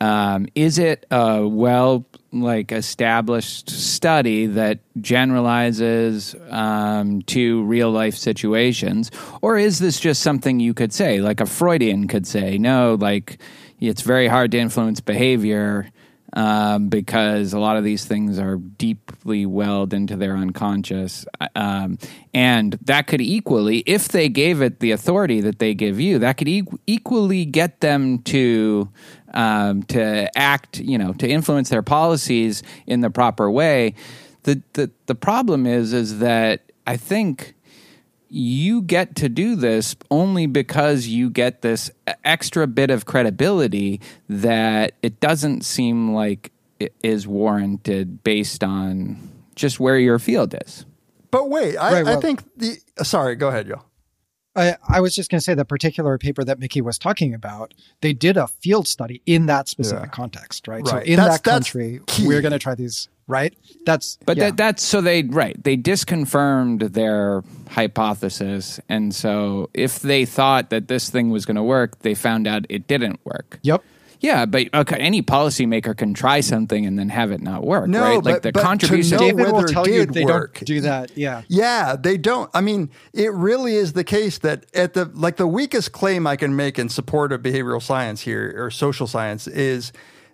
Um, 0.00 0.46
is 0.54 0.78
it 0.78 1.04
a 1.10 1.46
well 1.46 2.06
like 2.32 2.72
established 2.72 3.68
study 3.68 4.46
that 4.46 4.78
generalizes 5.00 6.34
um, 6.48 7.20
to 7.22 7.62
real 7.64 7.90
life 7.90 8.16
situations, 8.16 9.10
or 9.42 9.58
is 9.58 9.78
this 9.78 10.00
just 10.00 10.22
something 10.22 10.58
you 10.58 10.72
could 10.72 10.92
say, 10.92 11.20
like 11.20 11.40
a 11.40 11.46
Freudian 11.46 12.08
could 12.08 12.26
say? 12.26 12.56
No, 12.56 12.96
like 12.98 13.42
it's 13.78 14.00
very 14.00 14.28
hard 14.28 14.52
to 14.52 14.58
influence 14.58 15.00
behavior 15.00 15.90
um, 16.32 16.88
because 16.88 17.52
a 17.52 17.58
lot 17.58 17.76
of 17.76 17.84
these 17.84 18.04
things 18.04 18.38
are 18.38 18.56
deeply 18.56 19.46
welled 19.46 19.92
into 19.92 20.16
their 20.16 20.36
unconscious. 20.36 21.26
Um, 21.54 21.98
and 22.32 22.78
that 22.82 23.06
could 23.06 23.20
equally, 23.20 23.78
if 23.86 24.08
they 24.08 24.28
gave 24.28 24.62
it 24.62 24.80
the 24.80 24.92
authority 24.92 25.40
that 25.40 25.58
they 25.58 25.74
give 25.74 25.98
you, 25.98 26.18
that 26.20 26.36
could 26.36 26.48
e- 26.48 26.64
equally 26.86 27.44
get 27.44 27.80
them 27.80 28.18
to 28.22 28.88
um, 29.32 29.84
to 29.84 30.28
act, 30.36 30.80
you 30.80 30.98
know, 30.98 31.12
to 31.14 31.28
influence 31.28 31.68
their 31.68 31.82
policies 31.82 32.62
in 32.86 33.00
the 33.00 33.10
proper 33.10 33.50
way. 33.50 33.94
The, 34.42 34.62
the 34.72 34.90
the 35.06 35.14
problem 35.14 35.66
is 35.66 35.92
is 35.92 36.18
that 36.20 36.72
I 36.86 36.96
think 36.96 37.54
you 38.30 38.80
get 38.82 39.16
to 39.16 39.28
do 39.28 39.56
this 39.56 39.96
only 40.10 40.46
because 40.46 41.08
you 41.08 41.28
get 41.28 41.62
this 41.62 41.90
extra 42.24 42.66
bit 42.66 42.90
of 42.90 43.04
credibility 43.04 44.00
that 44.28 44.92
it 45.02 45.18
doesn't 45.20 45.64
seem 45.64 46.14
like 46.14 46.52
it 46.78 46.94
is 47.02 47.26
warranted 47.26 48.22
based 48.22 48.62
on 48.62 49.18
just 49.56 49.80
where 49.80 49.98
your 49.98 50.18
field 50.18 50.54
is. 50.66 50.86
But 51.30 51.50
wait, 51.50 51.76
I, 51.76 51.92
right, 51.92 52.04
well, 52.04 52.18
I 52.18 52.20
think 52.20 52.42
the. 52.56 52.78
Sorry, 53.02 53.34
go 53.36 53.48
ahead, 53.48 53.66
Joe. 53.66 53.82
I, 54.56 54.76
I, 54.88 55.00
was 55.00 55.14
just 55.14 55.30
going 55.30 55.38
to 55.38 55.44
say 55.44 55.54
the 55.54 55.64
particular 55.64 56.18
paper 56.18 56.42
that 56.42 56.58
Mickey 56.58 56.80
was 56.80 56.98
talking 56.98 57.34
about, 57.34 57.72
they 58.00 58.12
did 58.12 58.36
a 58.36 58.48
field 58.48 58.88
study 58.88 59.22
in 59.24 59.46
that 59.46 59.68
specific 59.68 60.06
yeah. 60.06 60.10
context, 60.10 60.66
right? 60.66 60.82
right? 60.82 60.88
So 60.88 60.98
in 60.98 61.16
that's, 61.16 61.38
that 61.38 61.48
country, 61.48 62.00
we're 62.24 62.40
going 62.40 62.52
to 62.52 62.58
try 62.58 62.74
these 62.74 63.08
right? 63.30 63.54
That's 63.86 64.18
but 64.26 64.36
yeah. 64.36 64.46
that, 64.46 64.56
that's 64.56 64.82
so 64.82 65.00
they 65.00 65.22
right 65.22 65.62
they 65.62 65.76
disconfirmed 65.76 66.80
their 66.80 67.42
hypothesis, 67.70 68.80
and 68.88 69.14
so 69.14 69.70
if 69.72 70.00
they 70.00 70.24
thought 70.24 70.70
that 70.70 70.88
this 70.88 71.08
thing 71.08 71.30
was 71.30 71.46
going 71.46 71.56
to 71.56 71.62
work, 71.62 72.00
they 72.00 72.14
found 72.14 72.46
out 72.46 72.66
it 72.68 72.86
didn't 72.86 73.20
work. 73.24 73.58
Yep. 73.62 73.82
Yeah, 74.20 74.44
but 74.44 74.66
okay, 74.74 74.96
any 74.96 75.22
policymaker 75.22 75.96
can 75.96 76.12
try 76.12 76.40
something 76.40 76.84
and 76.84 76.98
then 76.98 77.08
have 77.08 77.30
it 77.30 77.40
not 77.40 77.64
work. 77.64 77.88
No, 77.88 78.02
right? 78.02 78.22
like 78.22 78.42
the 78.42 78.52
but 78.52 78.62
contribution. 78.62 79.16
David 79.16 79.50
will 79.50 79.64
tell 79.64 79.88
you 79.88 80.04
they 80.04 80.26
work. 80.26 80.56
don't 80.56 80.66
do 80.66 80.80
that. 80.82 81.16
Yeah, 81.16 81.42
yeah, 81.48 81.96
they 81.96 82.18
don't. 82.18 82.50
I 82.52 82.60
mean, 82.60 82.90
it 83.14 83.32
really 83.32 83.76
is 83.76 83.94
the 83.94 84.04
case 84.04 84.36
that 84.38 84.66
at 84.74 84.92
the 84.92 85.06
like 85.14 85.36
the 85.36 85.46
weakest 85.46 85.92
claim 85.92 86.26
I 86.26 86.36
can 86.36 86.54
make 86.54 86.78
in 86.78 86.90
support 86.90 87.32
of 87.32 87.40
behavioral 87.40 87.82
science 87.82 88.20
here 88.20 88.54
or 88.58 88.70
social 88.70 89.06
science 89.06 89.46
is 89.46 89.90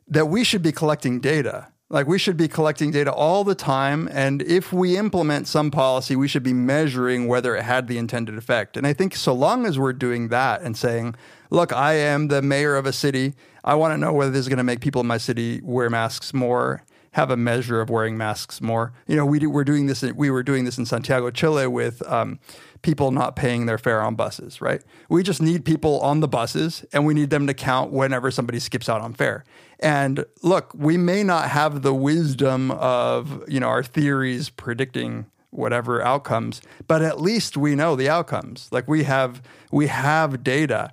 that 0.08 0.26
we 0.26 0.42
should 0.42 0.62
be 0.62 0.72
collecting 0.72 1.20
data. 1.20 1.68
Like 1.88 2.08
we 2.08 2.18
should 2.18 2.36
be 2.36 2.48
collecting 2.48 2.90
data 2.90 3.12
all 3.12 3.44
the 3.44 3.54
time. 3.54 4.08
And 4.10 4.42
if 4.42 4.72
we 4.72 4.96
implement 4.96 5.46
some 5.46 5.70
policy, 5.70 6.16
we 6.16 6.26
should 6.26 6.42
be 6.42 6.52
measuring 6.52 7.28
whether 7.28 7.54
it 7.54 7.62
had 7.62 7.86
the 7.86 7.96
intended 7.96 8.36
effect. 8.36 8.76
And 8.76 8.84
I 8.86 8.92
think 8.92 9.14
so 9.14 9.32
long 9.32 9.64
as 9.64 9.78
we're 9.78 9.92
doing 9.92 10.28
that 10.28 10.62
and 10.62 10.76
saying, 10.76 11.14
look, 11.50 11.72
I 11.72 11.92
am 11.94 12.26
the 12.26 12.42
mayor 12.42 12.74
of 12.74 12.86
a 12.86 12.92
city. 12.92 13.34
I 13.62 13.76
want 13.76 13.92
to 13.92 13.98
know 13.98 14.12
whether 14.12 14.32
this 14.32 14.40
is 14.40 14.48
going 14.48 14.58
to 14.58 14.64
make 14.64 14.80
people 14.80 15.00
in 15.00 15.06
my 15.06 15.18
city 15.18 15.60
wear 15.62 15.88
masks 15.88 16.34
more, 16.34 16.82
have 17.12 17.30
a 17.30 17.36
measure 17.36 17.80
of 17.80 17.88
wearing 17.88 18.18
masks 18.18 18.60
more. 18.60 18.92
You 19.06 19.14
know, 19.14 19.24
we 19.24 19.38
do, 19.38 19.48
we're 19.48 19.64
doing 19.64 19.86
this. 19.86 20.02
We 20.02 20.28
were 20.28 20.42
doing 20.42 20.64
this 20.64 20.78
in 20.78 20.86
Santiago, 20.86 21.30
Chile, 21.30 21.68
with 21.68 22.02
um, 22.10 22.40
people 22.82 23.10
not 23.10 23.36
paying 23.36 23.66
their 23.66 23.78
fare 23.78 24.02
on 24.02 24.14
buses. 24.14 24.60
Right? 24.60 24.82
We 25.08 25.22
just 25.22 25.42
need 25.42 25.64
people 25.64 26.00
on 26.00 26.20
the 26.20 26.28
buses, 26.28 26.84
and 26.92 27.06
we 27.06 27.14
need 27.14 27.30
them 27.30 27.46
to 27.46 27.54
count 27.54 27.92
whenever 27.92 28.30
somebody 28.30 28.58
skips 28.58 28.88
out 28.88 29.00
on 29.00 29.14
fare. 29.14 29.44
And 29.80 30.24
look, 30.42 30.72
we 30.74 30.96
may 30.96 31.22
not 31.22 31.50
have 31.50 31.82
the 31.82 31.92
wisdom 31.92 32.70
of, 32.70 33.44
you 33.46 33.60
know, 33.60 33.68
our 33.68 33.82
theories 33.82 34.48
predicting 34.48 35.26
whatever 35.50 36.02
outcomes, 36.02 36.62
but 36.86 37.02
at 37.02 37.20
least 37.20 37.56
we 37.56 37.74
know 37.74 37.96
the 37.96 38.08
outcomes. 38.08 38.68
Like 38.70 38.88
we 38.88 39.04
have 39.04 39.42
we 39.70 39.86
have 39.88 40.42
data. 40.44 40.92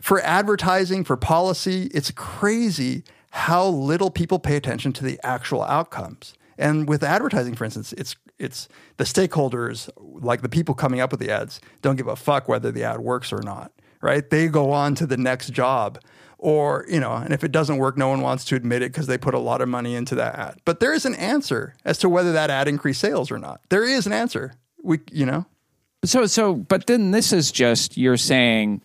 For 0.00 0.20
advertising, 0.22 1.04
for 1.04 1.16
policy, 1.16 1.90
it's 1.92 2.10
crazy 2.10 3.04
how 3.30 3.66
little 3.66 4.10
people 4.10 4.38
pay 4.38 4.56
attention 4.56 4.92
to 4.94 5.04
the 5.04 5.20
actual 5.22 5.62
outcomes. 5.62 6.34
And 6.58 6.88
with 6.88 7.02
advertising, 7.02 7.54
for 7.54 7.64
instance, 7.64 7.92
it's 7.92 8.16
It's 8.40 8.68
the 8.96 9.04
stakeholders, 9.04 9.88
like 9.98 10.42
the 10.42 10.48
people 10.48 10.74
coming 10.74 11.00
up 11.00 11.10
with 11.10 11.20
the 11.20 11.30
ads, 11.30 11.60
don't 11.82 11.96
give 11.96 12.08
a 12.08 12.16
fuck 12.16 12.48
whether 12.48 12.72
the 12.72 12.84
ad 12.84 13.00
works 13.00 13.32
or 13.32 13.42
not, 13.42 13.70
right? 14.00 14.28
They 14.28 14.48
go 14.48 14.72
on 14.72 14.94
to 14.96 15.06
the 15.06 15.16
next 15.16 15.50
job. 15.52 16.00
Or, 16.42 16.86
you 16.88 17.00
know, 17.00 17.12
and 17.12 17.34
if 17.34 17.44
it 17.44 17.52
doesn't 17.52 17.76
work, 17.76 17.98
no 17.98 18.08
one 18.08 18.22
wants 18.22 18.46
to 18.46 18.56
admit 18.56 18.80
it 18.80 18.92
because 18.92 19.06
they 19.06 19.18
put 19.18 19.34
a 19.34 19.38
lot 19.38 19.60
of 19.60 19.68
money 19.68 19.94
into 19.94 20.14
that 20.14 20.36
ad. 20.36 20.58
But 20.64 20.80
there 20.80 20.94
is 20.94 21.04
an 21.04 21.14
answer 21.16 21.74
as 21.84 21.98
to 21.98 22.08
whether 22.08 22.32
that 22.32 22.48
ad 22.48 22.66
increased 22.66 23.02
sales 23.02 23.30
or 23.30 23.38
not. 23.38 23.60
There 23.68 23.84
is 23.84 24.06
an 24.06 24.14
answer. 24.14 24.54
We, 24.82 25.00
you 25.12 25.26
know, 25.26 25.44
So 26.02 26.24
so 26.24 26.54
but 26.54 26.86
then 26.86 27.10
this 27.10 27.32
is 27.32 27.52
just 27.52 27.98
you're 27.98 28.16
saying 28.16 28.80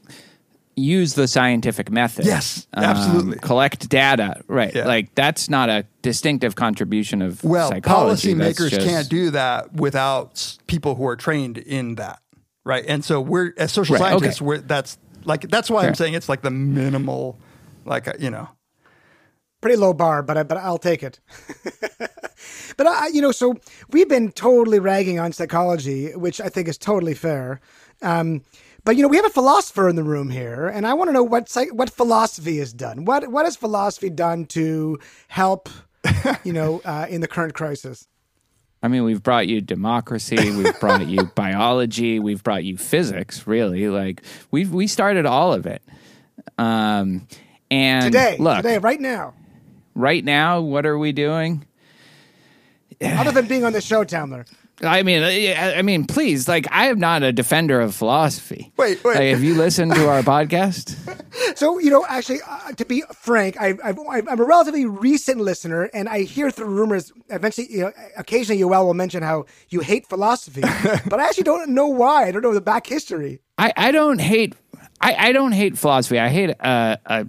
use 0.75 1.13
the 1.13 1.27
scientific 1.27 1.89
method. 1.89 2.25
Yes, 2.25 2.67
absolutely. 2.75 3.37
collect 3.39 3.87
data. 3.89 4.41
Right. 4.47 4.73
Yeah. 4.75 4.85
Like 4.87 5.15
that's 5.15 5.49
not 5.49 5.69
a 5.69 5.85
distinctive 6.01 6.55
contribution 6.55 7.21
of 7.21 7.43
Well, 7.43 7.69
psychology. 7.69 8.33
That's 8.33 8.59
policymakers 8.59 8.69
just- 8.71 8.87
can't 8.87 9.09
do 9.09 9.31
that 9.31 9.73
without 9.73 10.57
people 10.67 10.95
who 10.95 11.07
are 11.07 11.15
trained 11.15 11.57
in 11.57 11.95
that, 11.95 12.19
right? 12.63 12.83
And 12.87 13.03
so 13.05 13.21
we're 13.21 13.53
as 13.57 13.71
social 13.71 13.95
Right, 13.95 14.01
okay. 14.13 14.19
scientists, 14.19 14.41
we're 14.41 14.57
that's 14.57 14.97
like 15.23 15.49
that's 15.49 15.69
why 15.69 15.87
I'm 15.87 15.95
saying 15.95 16.13
it's 16.13 16.29
like 16.29 16.41
the 16.41 16.51
minimal, 16.51 17.39
like 17.85 18.07
uh, 18.07 18.13
you 18.19 18.29
know, 18.29 18.49
pretty 19.61 19.77
low 19.77 19.93
bar, 19.93 20.21
but 20.23 20.37
I, 20.37 20.43
but 20.43 20.57
I'll 20.57 20.77
take 20.77 21.01
it. 21.03 21.19
but 22.77 22.85
I, 22.87 23.07
you 23.07 23.21
know, 23.21 23.31
so 23.31 23.55
we've 23.91 24.09
been 24.09 24.31
totally 24.31 24.79
ragging 24.79 25.19
on 25.19 25.31
psychology, 25.31 26.11
which 26.15 26.39
I 26.41 26.49
think 26.49 26.67
is 26.67 26.77
totally 26.77 27.13
fair. 27.13 27.59
Um, 28.01 28.41
but 28.85 28.95
you 28.95 29.01
know, 29.01 29.07
we 29.07 29.17
have 29.17 29.25
a 29.25 29.31
philosopher 29.31 29.89
in 29.89 29.95
the 29.95 30.03
room 30.03 30.29
here, 30.29 30.67
and 30.67 30.85
I 30.85 30.93
want 30.93 31.09
to 31.09 31.11
know 31.13 31.23
what 31.23 31.51
what 31.71 31.89
philosophy 31.89 32.59
has 32.59 32.71
done. 32.71 33.03
What 33.03 33.27
what 33.29 33.45
has 33.45 33.55
philosophy 33.55 34.11
done 34.11 34.45
to 34.47 34.99
help, 35.27 35.69
you 36.43 36.53
know, 36.53 36.81
uh, 36.85 37.07
in 37.09 37.21
the 37.21 37.27
current 37.27 37.55
crisis? 37.55 38.07
I 38.83 38.87
mean, 38.87 39.03
we've 39.03 39.23
brought 39.23 39.47
you 39.47 39.59
democracy, 39.61 40.51
we've 40.51 40.79
brought 40.79 41.07
you 41.07 41.23
biology, 41.35 42.19
we've 42.19 42.43
brought 42.43 42.63
you 42.63 42.77
physics. 42.77 43.47
Really, 43.47 43.89
like 43.89 44.21
we've 44.51 44.71
we 44.71 44.85
started 44.85 45.25
all 45.25 45.51
of 45.51 45.65
it. 45.65 45.81
Um, 46.59 47.27
and 47.71 48.05
Today, 48.05 48.37
look, 48.37 48.57
today, 48.57 48.77
right 48.77 49.01
now, 49.01 49.33
right 49.95 50.23
now, 50.23 50.61
what 50.61 50.85
are 50.85 50.97
we 50.97 51.11
doing? 51.11 51.65
other 53.01 53.31
than 53.31 53.47
being 53.47 53.63
on 53.63 53.73
the 53.73 53.81
show, 53.81 54.05
Tamler. 54.05 54.47
I 54.81 55.03
mean, 55.03 55.23
I 55.23 55.75
I 55.77 55.81
mean, 55.81 56.05
please, 56.05 56.47
like, 56.47 56.67
I 56.71 56.87
am 56.87 56.99
not 56.99 57.23
a 57.23 57.31
defender 57.31 57.79
of 57.79 57.95
philosophy. 57.95 58.73
Wait, 58.77 59.03
wait. 59.03 59.15
Like, 59.15 59.29
have 59.29 59.43
you 59.43 59.55
listened 59.55 59.93
to 59.95 60.09
our 60.09 60.21
podcast? 60.21 60.95
So 61.55 61.79
you 61.79 61.89
know, 61.89 62.05
actually, 62.07 62.39
uh, 62.47 62.71
to 62.73 62.85
be 62.85 63.03
frank, 63.13 63.59
I, 63.59 63.73
I'm 63.83 64.39
a 64.39 64.43
relatively 64.43 64.85
recent 64.85 65.39
listener, 65.39 65.83
and 65.93 66.07
I 66.07 66.21
hear 66.21 66.49
through 66.49 66.67
rumors. 66.67 67.11
Eventually, 67.29 67.67
you 67.69 67.81
know, 67.81 67.91
occasionally, 68.17 68.61
Yoel 68.61 68.85
will 68.85 68.93
mention 68.93 69.21
how 69.21 69.45
you 69.69 69.81
hate 69.81 70.07
philosophy, 70.07 70.61
but 71.09 71.19
I 71.19 71.25
actually 71.27 71.43
don't 71.43 71.69
know 71.69 71.87
why. 71.87 72.27
I 72.27 72.31
don't 72.31 72.41
know 72.41 72.53
the 72.53 72.61
back 72.61 72.87
history. 72.87 73.41
I, 73.57 73.71
I 73.75 73.91
don't 73.91 74.19
hate 74.19 74.55
I, 75.01 75.27
I 75.27 75.31
don't 75.31 75.51
hate 75.51 75.77
philosophy. 75.77 76.19
I 76.19 76.29
hate 76.29 76.55
uh, 76.59 76.97
uh, 77.05 77.23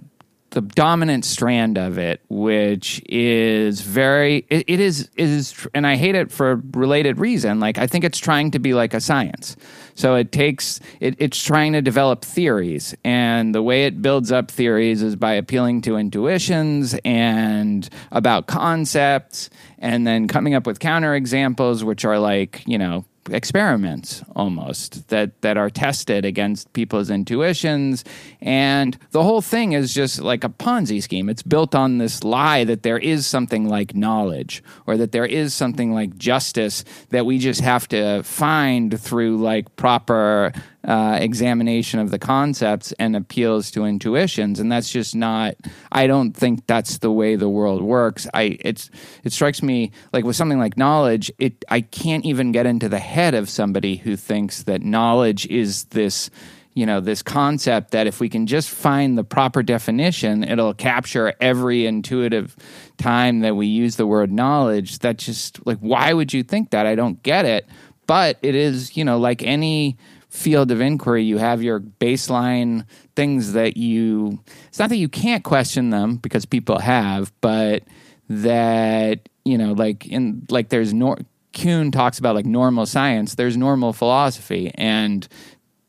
the 0.57 0.61
dominant 0.61 1.23
strand 1.23 1.77
of 1.77 1.99
it, 1.99 2.19
which 2.29 2.99
is 3.07 3.81
very 3.81 4.37
it, 4.49 4.63
it 4.67 4.79
is 4.79 5.01
it 5.15 5.29
is, 5.29 5.67
and 5.75 5.85
I 5.85 5.95
hate 5.95 6.15
it 6.15 6.31
for 6.31 6.53
a 6.53 6.61
related 6.71 7.19
reason. 7.19 7.59
Like 7.59 7.77
I 7.77 7.85
think 7.85 8.03
it's 8.03 8.17
trying 8.17 8.49
to 8.51 8.59
be 8.59 8.73
like 8.73 8.95
a 8.95 8.99
science. 8.99 9.55
So 9.93 10.15
it 10.15 10.31
takes 10.31 10.79
it, 10.99 11.13
it's 11.19 11.43
trying 11.43 11.73
to 11.73 11.83
develop 11.83 12.25
theories, 12.25 12.95
and 13.03 13.53
the 13.53 13.61
way 13.61 13.85
it 13.85 14.01
builds 14.01 14.31
up 14.31 14.49
theories 14.49 15.03
is 15.03 15.15
by 15.15 15.33
appealing 15.33 15.81
to 15.81 15.95
intuitions 15.95 16.95
and 17.05 17.87
about 18.11 18.47
concepts, 18.47 19.51
and 19.77 20.07
then 20.07 20.27
coming 20.27 20.55
up 20.55 20.65
with 20.65 20.79
counterexamples, 20.79 21.83
which 21.83 22.03
are 22.03 22.17
like 22.17 22.63
you 22.65 22.79
know 22.79 23.05
experiments 23.29 24.23
almost 24.35 25.07
that 25.09 25.41
that 25.41 25.57
are 25.57 25.69
tested 25.69 26.25
against 26.25 26.71
people's 26.73 27.09
intuitions. 27.09 28.03
And 28.41 28.97
the 29.11 29.23
whole 29.23 29.41
thing 29.41 29.73
is 29.73 29.93
just 29.93 30.21
like 30.21 30.43
a 30.43 30.49
ponzi 30.49 31.01
scheme. 31.01 31.29
It's 31.29 31.43
built 31.43 31.75
on 31.75 31.97
this 31.97 32.23
lie 32.23 32.63
that 32.63 32.83
there 32.83 32.97
is 32.97 33.25
something 33.25 33.67
like 33.67 33.95
knowledge 33.95 34.63
or 34.85 34.97
that 34.97 35.11
there 35.11 35.25
is 35.25 35.53
something 35.53 35.93
like 35.93 36.17
justice 36.17 36.83
that 37.09 37.25
we 37.25 37.39
just 37.39 37.61
have 37.61 37.87
to 37.89 38.23
find 38.23 38.99
through 38.99 39.37
like 39.37 39.75
proper 39.75 40.53
uh, 40.87 41.17
examination 41.21 41.99
of 41.99 42.11
the 42.11 42.17
concepts 42.17 42.93
and 42.93 43.15
appeals 43.15 43.69
to 43.71 43.83
intuitions. 43.83 44.59
And 44.59 44.71
that's 44.71 44.89
just 44.89 45.15
not 45.15 45.55
i 45.91 46.07
don't 46.07 46.33
think 46.33 46.65
that's 46.65 46.99
the 46.99 47.11
way 47.11 47.35
the 47.35 47.49
world 47.49 47.81
works. 47.81 48.27
I 48.33 48.57
it's 48.61 48.89
it 49.23 49.33
strikes 49.33 49.61
me 49.61 49.91
like 50.13 50.23
with 50.23 50.35
something 50.35 50.59
like 50.59 50.77
knowledge 50.77 51.31
it 51.37 51.63
i 51.69 51.81
can't 51.81 52.25
even 52.25 52.51
get 52.51 52.65
into 52.65 52.89
the 52.89 52.99
head 52.99 53.33
of 53.33 53.49
somebody 53.49 53.97
who 53.97 54.15
thinks 54.15 54.63
that 54.63 54.81
knowledge 54.81 55.45
is 55.47 55.85
this 55.85 56.29
you 56.73 56.85
know 56.85 57.01
this 57.01 57.21
concept 57.21 57.91
that 57.91 58.07
if 58.07 58.19
we 58.19 58.29
can 58.29 58.45
just 58.45 58.69
find 58.69 59.17
the 59.17 59.23
proper 59.23 59.63
definition 59.63 60.43
it'll 60.43 60.73
capture 60.73 61.33
every 61.41 61.85
intuitive 61.85 62.55
time 62.97 63.39
that 63.39 63.55
we 63.55 63.67
use 63.67 63.95
the 63.95 64.07
word 64.07 64.31
knowledge. 64.31 64.99
That 64.99 65.17
just 65.17 65.65
like 65.65 65.79
why 65.79 66.13
would 66.13 66.33
you 66.33 66.43
think 66.43 66.71
that? 66.71 66.85
I 66.85 66.95
don't 66.95 67.21
get 67.23 67.45
it. 67.45 67.67
But 68.05 68.37
it 68.41 68.55
is 68.55 68.95
you 68.97 69.05
know 69.05 69.17
like 69.17 69.43
any 69.43 69.97
field 70.37 70.69
of 70.71 70.79
inquiry 70.79 71.23
you 71.23 71.37
have 71.37 71.63
your 71.63 71.79
baseline 71.79 72.85
things 73.15 73.53
that 73.53 73.75
you 73.75 74.39
it's 74.67 74.77
not 74.77 74.89
that 74.89 74.97
you 74.97 75.09
can't 75.09 75.43
question 75.43 75.89
them 75.89 76.17
because 76.17 76.45
people 76.45 76.77
have 76.77 77.31
but 77.41 77.83
that 78.29 79.27
you 79.43 79.57
know 79.57 79.73
like 79.73 80.05
in 80.07 80.45
like 80.49 80.69
there's 80.69 80.93
nor 80.93 81.17
Kuhn 81.53 81.91
talks 81.91 82.19
about 82.19 82.35
like 82.35 82.45
normal 82.45 82.85
science 82.85 83.33
there's 83.33 83.57
normal 83.57 83.93
philosophy 83.93 84.71
and 84.75 85.27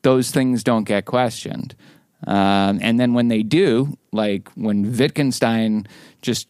those 0.02 0.30
things 0.30 0.62
don't 0.64 0.84
get 0.84 1.04
questioned. 1.04 1.74
Um, 2.26 2.78
and 2.80 2.98
then 2.98 3.14
when 3.14 3.28
they 3.28 3.42
do 3.42 3.96
like 4.12 4.48
when 4.52 4.96
Wittgenstein 4.96 5.86
just 6.22 6.48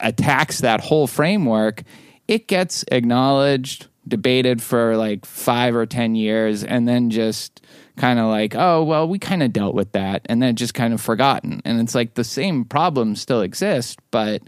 attacks 0.00 0.60
that 0.60 0.80
whole 0.80 1.06
framework 1.06 1.82
it 2.28 2.48
gets 2.48 2.84
acknowledged 2.90 3.88
debated 4.06 4.62
for 4.62 4.96
like 4.96 5.24
five 5.24 5.76
or 5.76 5.86
ten 5.86 6.14
years 6.14 6.64
and 6.64 6.88
then 6.88 7.10
just 7.10 7.60
kind 7.96 8.18
of 8.18 8.26
like 8.26 8.54
oh 8.54 8.82
well 8.82 9.06
we 9.06 9.18
kind 9.18 9.42
of 9.42 9.52
dealt 9.52 9.74
with 9.74 9.92
that 9.92 10.22
and 10.26 10.42
then 10.42 10.56
just 10.56 10.74
kind 10.74 10.94
of 10.94 11.00
forgotten. 11.00 11.62
And 11.64 11.80
it's 11.80 11.94
like 11.94 12.14
the 12.14 12.24
same 12.24 12.64
problems 12.64 13.20
still 13.20 13.42
exist 13.42 13.98
but 14.10 14.42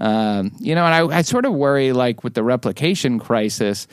um, 0.00 0.52
you 0.58 0.74
know 0.74 0.84
and 0.84 0.94
I, 1.12 1.18
I 1.18 1.22
sort 1.22 1.44
of 1.44 1.54
worry 1.54 1.92
like 1.92 2.24
with 2.24 2.34
the 2.34 2.44
replication 2.44 3.18
crisis 3.18 3.86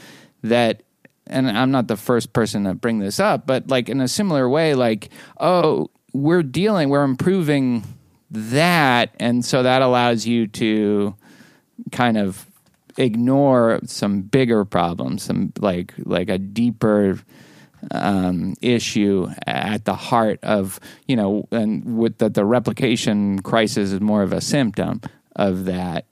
that 0.44 0.84
and 1.30 1.50
i'm 1.50 1.72
not 1.72 1.88
the 1.88 1.98
first 1.98 2.34
person 2.34 2.64
to 2.64 2.74
bring 2.74 3.00
this 3.00 3.20
up 3.20 3.46
but 3.46 3.68
like 3.70 3.90
in 3.90 4.02
a 4.02 4.08
similar 4.08 4.48
way 4.48 4.74
like 4.74 5.10
oh 5.40 5.90
we're 6.14 6.44
dealing 6.44 6.90
we're 6.90 7.04
improving 7.04 7.84
that 8.32 9.14
and 9.20 9.44
so 9.44 9.64
that 9.64 9.82
allows 9.82 10.26
you 10.26 10.48
to 10.48 11.16
kind 11.92 12.18
of 12.18 12.46
ignore 12.98 13.80
some 13.86 14.22
bigger 14.22 14.66
problems, 14.66 15.24
some 15.24 15.54
like 15.60 15.94
like 16.00 16.30
a 16.30 16.38
deeper 16.38 17.20
um, 17.92 18.56
issue 18.62 19.30
at 19.46 19.86
the 19.86 19.96
heart 19.96 20.40
of 20.44 20.80
you 21.08 21.16
know, 21.16 21.48
and 21.52 21.98
with 21.98 22.18
that 22.18 22.34
the 22.34 22.46
replication 22.46 23.42
crisis 23.42 23.92
is 23.92 24.02
more 24.02 24.24
of 24.24 24.34
a 24.34 24.42
symptom 24.42 25.02
of 25.36 25.66
that. 25.66 26.06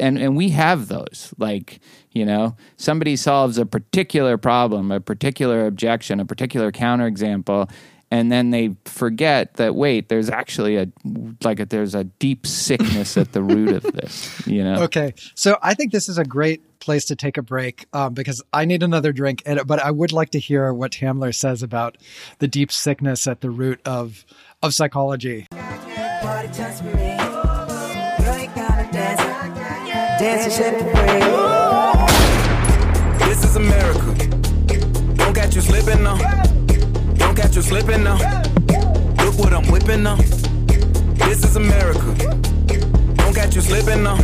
And 0.00 0.18
and 0.18 0.36
we 0.36 0.50
have 0.50 0.88
those. 0.88 1.34
Like 1.36 1.80
you 2.12 2.24
know, 2.24 2.56
somebody 2.76 3.16
solves 3.16 3.58
a 3.58 3.66
particular 3.66 4.38
problem, 4.38 4.90
a 4.90 5.00
particular 5.00 5.66
objection, 5.66 6.20
a 6.20 6.24
particular 6.24 6.72
counterexample. 6.72 7.70
And 8.12 8.30
then 8.30 8.50
they 8.50 8.76
forget 8.84 9.54
that 9.54 9.74
wait, 9.74 10.10
there's 10.10 10.28
actually 10.28 10.76
a 10.76 10.86
like 11.42 11.60
a, 11.60 11.64
there's 11.64 11.94
a 11.94 12.04
deep 12.04 12.46
sickness 12.46 13.16
at 13.16 13.32
the 13.32 13.42
root 13.42 13.70
of 13.72 13.90
this. 13.94 14.46
You 14.46 14.62
know. 14.62 14.82
Okay, 14.92 15.14
so 15.34 15.56
I 15.62 15.72
think 15.74 15.92
this 15.92 16.08
is 16.08 16.18
a 16.18 16.24
great 16.24 16.78
place 16.80 17.06
to 17.06 17.16
take 17.16 17.38
a 17.38 17.42
break 17.42 17.86
um, 17.94 18.12
because 18.12 18.42
I 18.52 18.66
need 18.66 18.82
another 18.82 19.12
drink. 19.12 19.42
And, 19.46 19.66
but 19.66 19.80
I 19.80 19.90
would 19.90 20.12
like 20.12 20.30
to 20.30 20.38
hear 20.38 20.74
what 20.74 20.90
Tamler 20.90 21.34
says 21.34 21.62
about 21.62 21.96
the 22.40 22.48
deep 22.48 22.70
sickness 22.70 23.26
at 23.26 23.40
the 23.40 23.48
root 23.48 23.80
of 23.86 24.26
of 24.62 24.74
psychology. 24.74 25.46
Party 25.50 26.48
just 26.48 26.82
for 26.82 26.94
me. 26.96 27.16
Girl, 27.16 28.38
you 28.38 28.48
gotta 28.54 28.92
dance. 28.92 29.22
Dance 30.20 30.44
and 30.44 30.52
shake 30.52 30.74
it 30.74 30.84
free. 33.18 33.26
This 33.26 33.42
is 33.44 33.56
America. 33.56 34.14
Don't 35.14 35.34
catch 35.34 35.54
you 35.54 35.62
slipping 35.62 36.02
now. 36.02 36.51
Don't 37.42 37.48
catch 37.48 37.56
you 37.56 37.62
slipping 37.62 38.04
now. 38.04 38.16
Look 39.24 39.36
what 39.36 39.52
I'm 39.52 39.68
whipping 39.68 40.04
now. 40.04 40.14
This 40.14 41.42
is 41.42 41.56
America. 41.56 42.14
Don't 43.16 43.34
catch 43.34 43.56
you 43.56 43.60
slipping 43.60 44.04
now. 44.04 44.16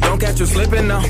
Don't 0.00 0.20
catch 0.20 0.40
you 0.40 0.46
slipping 0.46 0.88
now. 0.88 1.02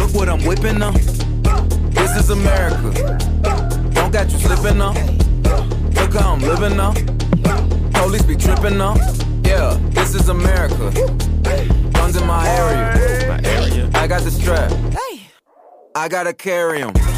Look 0.00 0.14
what 0.14 0.28
I'm 0.28 0.44
whipping 0.44 0.80
now. 0.80 0.90
This 0.90 2.16
is 2.16 2.30
America. 2.30 3.16
Don't 3.94 4.12
catch 4.12 4.32
you 4.32 4.40
slipping 4.40 4.78
now. 4.78 4.92
Look 5.94 6.14
how 6.14 6.32
I'm 6.32 6.40
living 6.40 6.76
now. 6.76 6.94
Police 7.92 8.22
be 8.22 8.34
tripping 8.34 8.76
now. 8.76 8.96
Yeah, 9.44 9.78
this 9.90 10.16
is 10.16 10.28
America. 10.28 10.90
Guns 11.92 12.16
in 12.16 12.26
my 12.26 12.44
area. 12.48 13.88
I 13.94 14.08
got 14.08 14.22
the 14.22 14.32
strap. 14.32 14.72
I 15.94 16.08
gotta 16.08 16.34
carry 16.34 16.82
'em. 16.82 17.17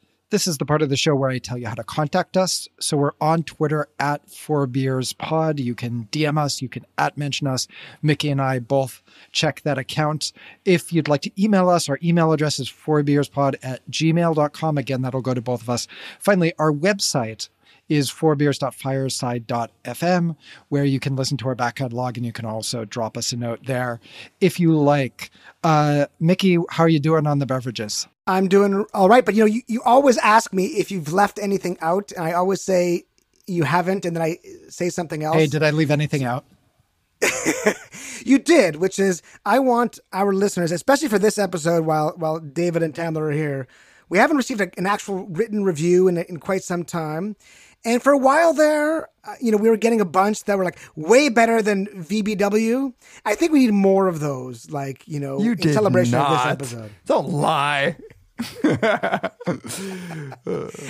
This 0.31 0.47
is 0.47 0.57
the 0.57 0.65
part 0.65 0.81
of 0.81 0.87
the 0.87 0.95
show 0.95 1.13
where 1.13 1.29
I 1.29 1.39
tell 1.39 1.57
you 1.57 1.67
how 1.67 1.75
to 1.75 1.83
contact 1.83 2.37
us. 2.37 2.69
So 2.79 2.95
we're 2.95 3.11
on 3.19 3.43
Twitter 3.43 3.89
at 3.99 4.29
Four 4.29 4.65
Beers 4.65 5.11
Pod. 5.11 5.59
You 5.59 5.75
can 5.75 6.07
DM 6.09 6.37
us, 6.37 6.61
you 6.61 6.69
can 6.69 6.85
at 6.97 7.17
mention 7.17 7.47
us. 7.47 7.67
Mickey 8.01 8.29
and 8.29 8.41
I 8.41 8.59
both 8.59 9.03
check 9.33 9.61
that 9.63 9.77
account. 9.77 10.31
If 10.63 10.93
you'd 10.93 11.09
like 11.09 11.23
to 11.23 11.43
email 11.43 11.67
us, 11.67 11.89
our 11.89 11.99
email 12.01 12.31
address 12.31 12.59
is 12.59 12.71
fourbeerspod 12.71 13.55
at 13.61 13.85
gmail.com. 13.91 14.77
Again, 14.77 15.01
that'll 15.01 15.21
go 15.21 15.33
to 15.33 15.41
both 15.41 15.61
of 15.61 15.69
us. 15.69 15.85
Finally, 16.17 16.53
our 16.57 16.71
website 16.71 17.49
is 17.89 18.09
fourbeers.fireside.fm, 18.09 20.35
where 20.69 20.85
you 20.85 21.01
can 21.01 21.17
listen 21.17 21.35
to 21.35 21.49
our 21.49 21.55
back 21.55 21.75
catalog 21.75 22.15
and 22.15 22.25
you 22.25 22.31
can 22.31 22.45
also 22.45 22.85
drop 22.85 23.17
us 23.17 23.33
a 23.33 23.37
note 23.37 23.65
there 23.65 23.99
if 24.39 24.61
you 24.61 24.79
like. 24.79 25.29
Uh, 25.61 26.05
Mickey, 26.21 26.57
how 26.69 26.85
are 26.85 26.89
you 26.89 27.01
doing 27.01 27.27
on 27.27 27.39
the 27.39 27.45
beverages? 27.45 28.07
I'm 28.31 28.47
doing 28.47 28.85
all 28.93 29.09
right, 29.09 29.25
but 29.25 29.35
you 29.35 29.41
know, 29.41 29.45
you, 29.45 29.61
you 29.67 29.81
always 29.83 30.17
ask 30.17 30.53
me 30.53 30.65
if 30.65 30.89
you've 30.89 31.11
left 31.11 31.37
anything 31.39 31.77
out, 31.81 32.11
and 32.13 32.23
I 32.25 32.31
always 32.31 32.61
say 32.61 33.03
you 33.45 33.63
haven't, 33.63 34.05
and 34.05 34.15
then 34.15 34.23
I 34.23 34.37
say 34.69 34.89
something 34.89 35.23
else. 35.23 35.35
Hey, 35.35 35.47
did 35.47 35.63
I 35.63 35.71
leave 35.71 35.91
anything 35.91 36.23
out? 36.23 36.45
you 38.25 38.39
did, 38.39 38.77
which 38.77 38.99
is 38.99 39.21
I 39.45 39.59
want 39.59 39.99
our 40.13 40.33
listeners, 40.33 40.71
especially 40.71 41.09
for 41.09 41.19
this 41.19 41.37
episode, 41.37 41.85
while 41.85 42.13
while 42.15 42.39
David 42.39 42.83
and 42.83 42.93
Tamler 42.93 43.29
are 43.29 43.31
here, 43.31 43.67
we 44.09 44.17
haven't 44.17 44.37
received 44.37 44.61
a, 44.61 44.71
an 44.77 44.85
actual 44.85 45.25
written 45.27 45.63
review 45.63 46.07
in 46.07 46.17
in 46.17 46.37
quite 46.37 46.63
some 46.63 46.83
time. 46.83 47.35
And 47.83 48.01
for 48.01 48.13
a 48.13 48.17
while 48.17 48.53
there, 48.53 49.09
uh, 49.23 49.35
you 49.41 49.51
know, 49.51 49.57
we 49.57 49.67
were 49.67 49.77
getting 49.77 50.01
a 50.01 50.05
bunch 50.05 50.43
that 50.43 50.55
were 50.57 50.63
like 50.63 50.77
way 50.95 51.29
better 51.29 51.63
than 51.63 51.87
VBW. 51.87 52.93
I 53.25 53.33
think 53.33 53.51
we 53.51 53.65
need 53.65 53.73
more 53.73 54.07
of 54.07 54.19
those, 54.19 54.69
like 54.69 55.07
you 55.07 55.19
know, 55.19 55.41
You 55.41 55.53
in 55.53 55.73
celebration 55.73 56.13
not. 56.13 56.31
of 56.31 56.59
this 56.59 56.73
episode. 56.73 56.91
Don't 57.05 57.29
lie. 57.29 57.97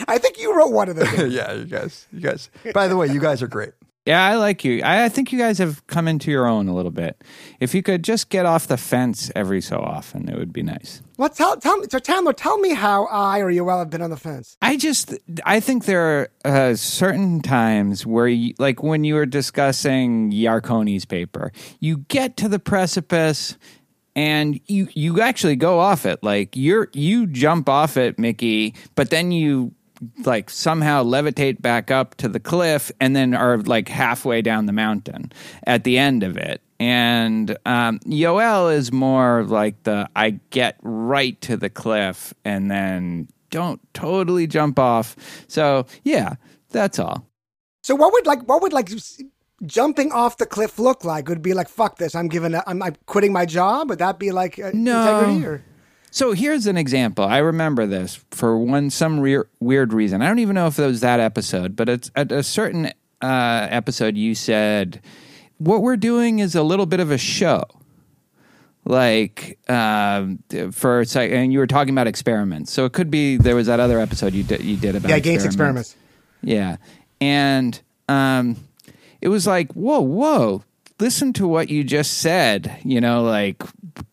I 0.07 0.17
think 0.17 0.39
you 0.39 0.55
wrote 0.55 0.71
one 0.71 0.89
of 0.89 0.95
them. 0.95 1.07
yeah, 1.31 1.53
you 1.53 1.65
guys. 1.65 2.07
You 2.11 2.19
guys. 2.19 2.49
By 2.73 2.87
the 2.87 2.97
way, 2.97 3.07
you 3.07 3.19
guys 3.19 3.41
are 3.41 3.47
great. 3.47 3.71
Yeah, 4.05 4.25
I 4.25 4.35
like 4.35 4.63
you. 4.65 4.81
I, 4.81 5.05
I 5.05 5.09
think 5.09 5.31
you 5.31 5.37
guys 5.37 5.59
have 5.59 5.85
come 5.85 6.07
into 6.07 6.31
your 6.31 6.47
own 6.47 6.67
a 6.67 6.73
little 6.73 6.91
bit. 6.91 7.23
If 7.59 7.75
you 7.75 7.83
could 7.83 8.03
just 8.03 8.29
get 8.29 8.47
off 8.47 8.65
the 8.65 8.77
fence 8.77 9.29
every 9.35 9.61
so 9.61 9.77
often, 9.77 10.27
it 10.27 10.35
would 10.35 10.51
be 10.51 10.63
nice. 10.63 11.03
well, 11.17 11.29
tell 11.29 11.55
tell 11.57 11.77
me, 11.77 11.85
so 11.87 11.99
Tamler, 11.99 12.33
tell 12.35 12.57
me 12.57 12.73
how 12.73 13.05
I 13.05 13.41
or 13.41 13.51
you 13.51 13.63
Yoel 13.63 13.77
have 13.77 13.91
been 13.91 14.01
on 14.01 14.09
the 14.09 14.17
fence. 14.17 14.57
I 14.59 14.75
just, 14.75 15.13
I 15.45 15.59
think 15.59 15.85
there 15.85 16.01
are 16.01 16.71
uh, 16.71 16.75
certain 16.75 17.41
times 17.41 18.03
where, 18.03 18.27
you, 18.27 18.55
like 18.57 18.81
when 18.81 19.03
you 19.03 19.13
were 19.13 19.27
discussing 19.27 20.31
Yarkoni's 20.31 21.05
paper, 21.05 21.51
you 21.79 21.97
get 22.07 22.37
to 22.37 22.49
the 22.49 22.57
precipice 22.57 23.55
and 24.15 24.59
you 24.67 24.87
you 24.93 25.21
actually 25.21 25.55
go 25.55 25.79
off 25.79 26.05
it. 26.05 26.23
Like 26.23 26.55
you're 26.55 26.89
you 26.93 27.27
jump 27.27 27.69
off 27.69 27.97
it, 27.97 28.19
Mickey, 28.19 28.75
but 28.95 29.09
then 29.09 29.31
you 29.31 29.73
like 30.25 30.49
somehow 30.49 31.03
levitate 31.03 31.61
back 31.61 31.91
up 31.91 32.15
to 32.15 32.27
the 32.27 32.39
cliff 32.39 32.91
and 32.99 33.15
then 33.15 33.33
are 33.33 33.59
like 33.59 33.87
halfway 33.87 34.41
down 34.41 34.65
the 34.65 34.73
mountain 34.73 35.31
at 35.65 35.83
the 35.83 35.97
end 35.97 36.23
of 36.23 36.37
it. 36.37 36.61
And 36.79 37.55
um, 37.65 37.99
Yoel 37.99 38.73
is 38.73 38.91
more 38.91 39.43
like 39.43 39.83
the 39.83 40.09
I 40.15 40.39
get 40.49 40.77
right 40.81 41.39
to 41.41 41.55
the 41.55 41.69
cliff 41.69 42.33
and 42.43 42.71
then 42.71 43.27
don't 43.51 43.81
totally 43.93 44.47
jump 44.47 44.79
off. 44.79 45.15
So 45.47 45.85
yeah, 46.03 46.35
that's 46.69 46.97
all. 46.97 47.27
So 47.83 47.95
what 47.95 48.13
would 48.13 48.25
like 48.25 48.41
what 48.43 48.61
would 48.61 48.73
like 48.73 48.89
jumping 49.65 50.11
off 50.11 50.37
the 50.37 50.45
cliff 50.45 50.79
look 50.79 51.03
like? 51.03 51.27
Would 51.29 51.41
be 51.41 51.53
like 51.53 51.67
fuck 51.69 51.97
this? 51.97 52.15
I'm 52.15 52.27
giving. 52.27 52.53
A, 52.53 52.63
I'm, 52.67 52.81
I'm 52.83 52.95
quitting 53.05 53.33
my 53.33 53.45
job. 53.45 53.89
Would 53.89 53.99
that 53.99 54.19
be 54.19 54.31
like 54.31 54.59
uh, 54.59 54.71
No. 54.73 55.01
integrity 55.01 55.45
or? 55.47 55.63
So 56.13 56.33
here's 56.33 56.67
an 56.67 56.75
example. 56.77 57.23
I 57.23 57.37
remember 57.37 57.85
this 57.87 58.19
for 58.31 58.57
one 58.57 58.89
some 58.89 59.19
re- 59.21 59.43
weird 59.61 59.93
reason. 59.93 60.21
I 60.21 60.27
don't 60.27 60.39
even 60.39 60.55
know 60.55 60.67
if 60.67 60.77
it 60.77 60.85
was 60.85 60.99
that 61.01 61.19
episode, 61.21 61.75
but 61.75 61.87
it's 61.87 62.11
at 62.15 62.31
a 62.33 62.43
certain 62.43 62.87
uh, 63.21 63.67
episode 63.69 64.17
you 64.17 64.35
said 64.35 64.99
what 65.57 65.81
we're 65.81 65.95
doing 65.95 66.39
is 66.39 66.53
a 66.55 66.63
little 66.63 66.85
bit 66.85 66.99
of 66.99 67.11
a 67.11 67.17
show. 67.17 67.63
Like 68.83 69.59
um, 69.69 70.39
for 70.71 71.01
a 71.01 71.05
sec- 71.05 71.31
and 71.31 71.53
you 71.53 71.59
were 71.59 71.67
talking 71.67 71.93
about 71.93 72.07
experiments. 72.07 72.73
So 72.73 72.85
it 72.85 72.93
could 72.93 73.11
be 73.11 73.37
there 73.37 73.55
was 73.55 73.67
that 73.67 73.79
other 73.79 73.99
episode 73.99 74.33
you 74.33 74.41
did 74.43 74.61
you 74.63 74.75
did 74.75 74.95
about 74.95 75.09
Yeah, 75.09 75.19
Gates 75.19 75.45
experiments. 75.45 75.95
yeah. 76.41 76.77
And 77.21 77.79
um, 78.09 78.57
it 79.21 79.29
was 79.29 79.47
like, 79.47 79.71
whoa, 79.73 80.01
whoa, 80.01 80.63
listen 80.99 81.33
to 81.33 81.47
what 81.47 81.69
you 81.69 81.83
just 81.83 82.17
said. 82.17 82.77
You 82.83 82.99
know, 82.99 83.23
like, 83.23 83.63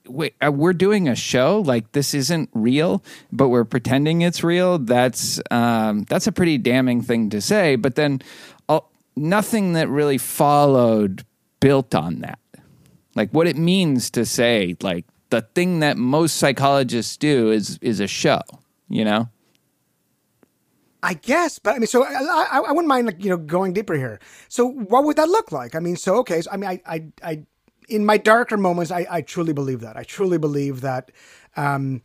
wait, 0.06 0.34
uh, 0.44 0.52
we're 0.52 0.72
doing 0.72 1.08
a 1.08 1.16
show. 1.16 1.60
Like, 1.60 1.92
this 1.92 2.14
isn't 2.14 2.50
real, 2.52 3.02
but 3.32 3.48
we're 3.48 3.64
pretending 3.64 4.22
it's 4.22 4.44
real. 4.44 4.78
That's 4.78 5.40
um, 5.50 6.04
that's 6.04 6.26
a 6.26 6.32
pretty 6.32 6.58
damning 6.58 7.02
thing 7.02 7.30
to 7.30 7.40
say. 7.40 7.76
But 7.76 7.94
then, 7.94 8.22
uh, 8.68 8.80
nothing 9.16 9.72
that 9.72 9.88
really 9.88 10.18
followed 10.18 11.24
built 11.60 11.94
on 11.94 12.20
that. 12.20 12.38
Like, 13.14 13.30
what 13.32 13.46
it 13.46 13.56
means 13.56 14.10
to 14.10 14.24
say, 14.24 14.76
like, 14.80 15.04
the 15.30 15.42
thing 15.42 15.80
that 15.80 15.96
most 15.96 16.36
psychologists 16.36 17.16
do 17.16 17.50
is 17.50 17.78
is 17.80 18.00
a 18.00 18.06
show. 18.06 18.42
You 18.88 19.04
know. 19.04 19.28
I 21.02 21.14
guess, 21.14 21.58
but 21.60 21.76
I 21.76 21.78
mean, 21.78 21.86
so 21.88 22.04
I, 22.04 22.12
I, 22.12 22.60
I 22.68 22.72
wouldn't 22.72 22.88
mind 22.88 23.06
like 23.06 23.24
you 23.24 23.30
know 23.30 23.38
going 23.38 23.72
deeper 23.74 23.94
here. 23.94 24.20
So 24.48 24.66
what 24.68 25.04
would 25.04 25.16
that 25.16 25.28
look 25.30 25.52
like? 25.52 25.74
I 25.76 25.80
mean, 25.80 25.96
so 25.96 26.16
okay, 26.18 26.42
so 26.42 26.50
I 26.52 26.58
mean, 26.58 26.70
I, 26.70 26.82
I, 26.86 27.04
I 27.22 27.44
in 27.88 28.04
my 28.06 28.18
darker 28.18 28.58
moments, 28.58 28.90
I, 28.92 29.06
I 29.10 29.22
truly 29.22 29.52
believe 29.54 29.80
that. 29.80 29.96
I 29.96 30.04
truly 30.04 30.38
believe 30.38 30.82
that. 30.82 31.12
Um, 31.56 32.02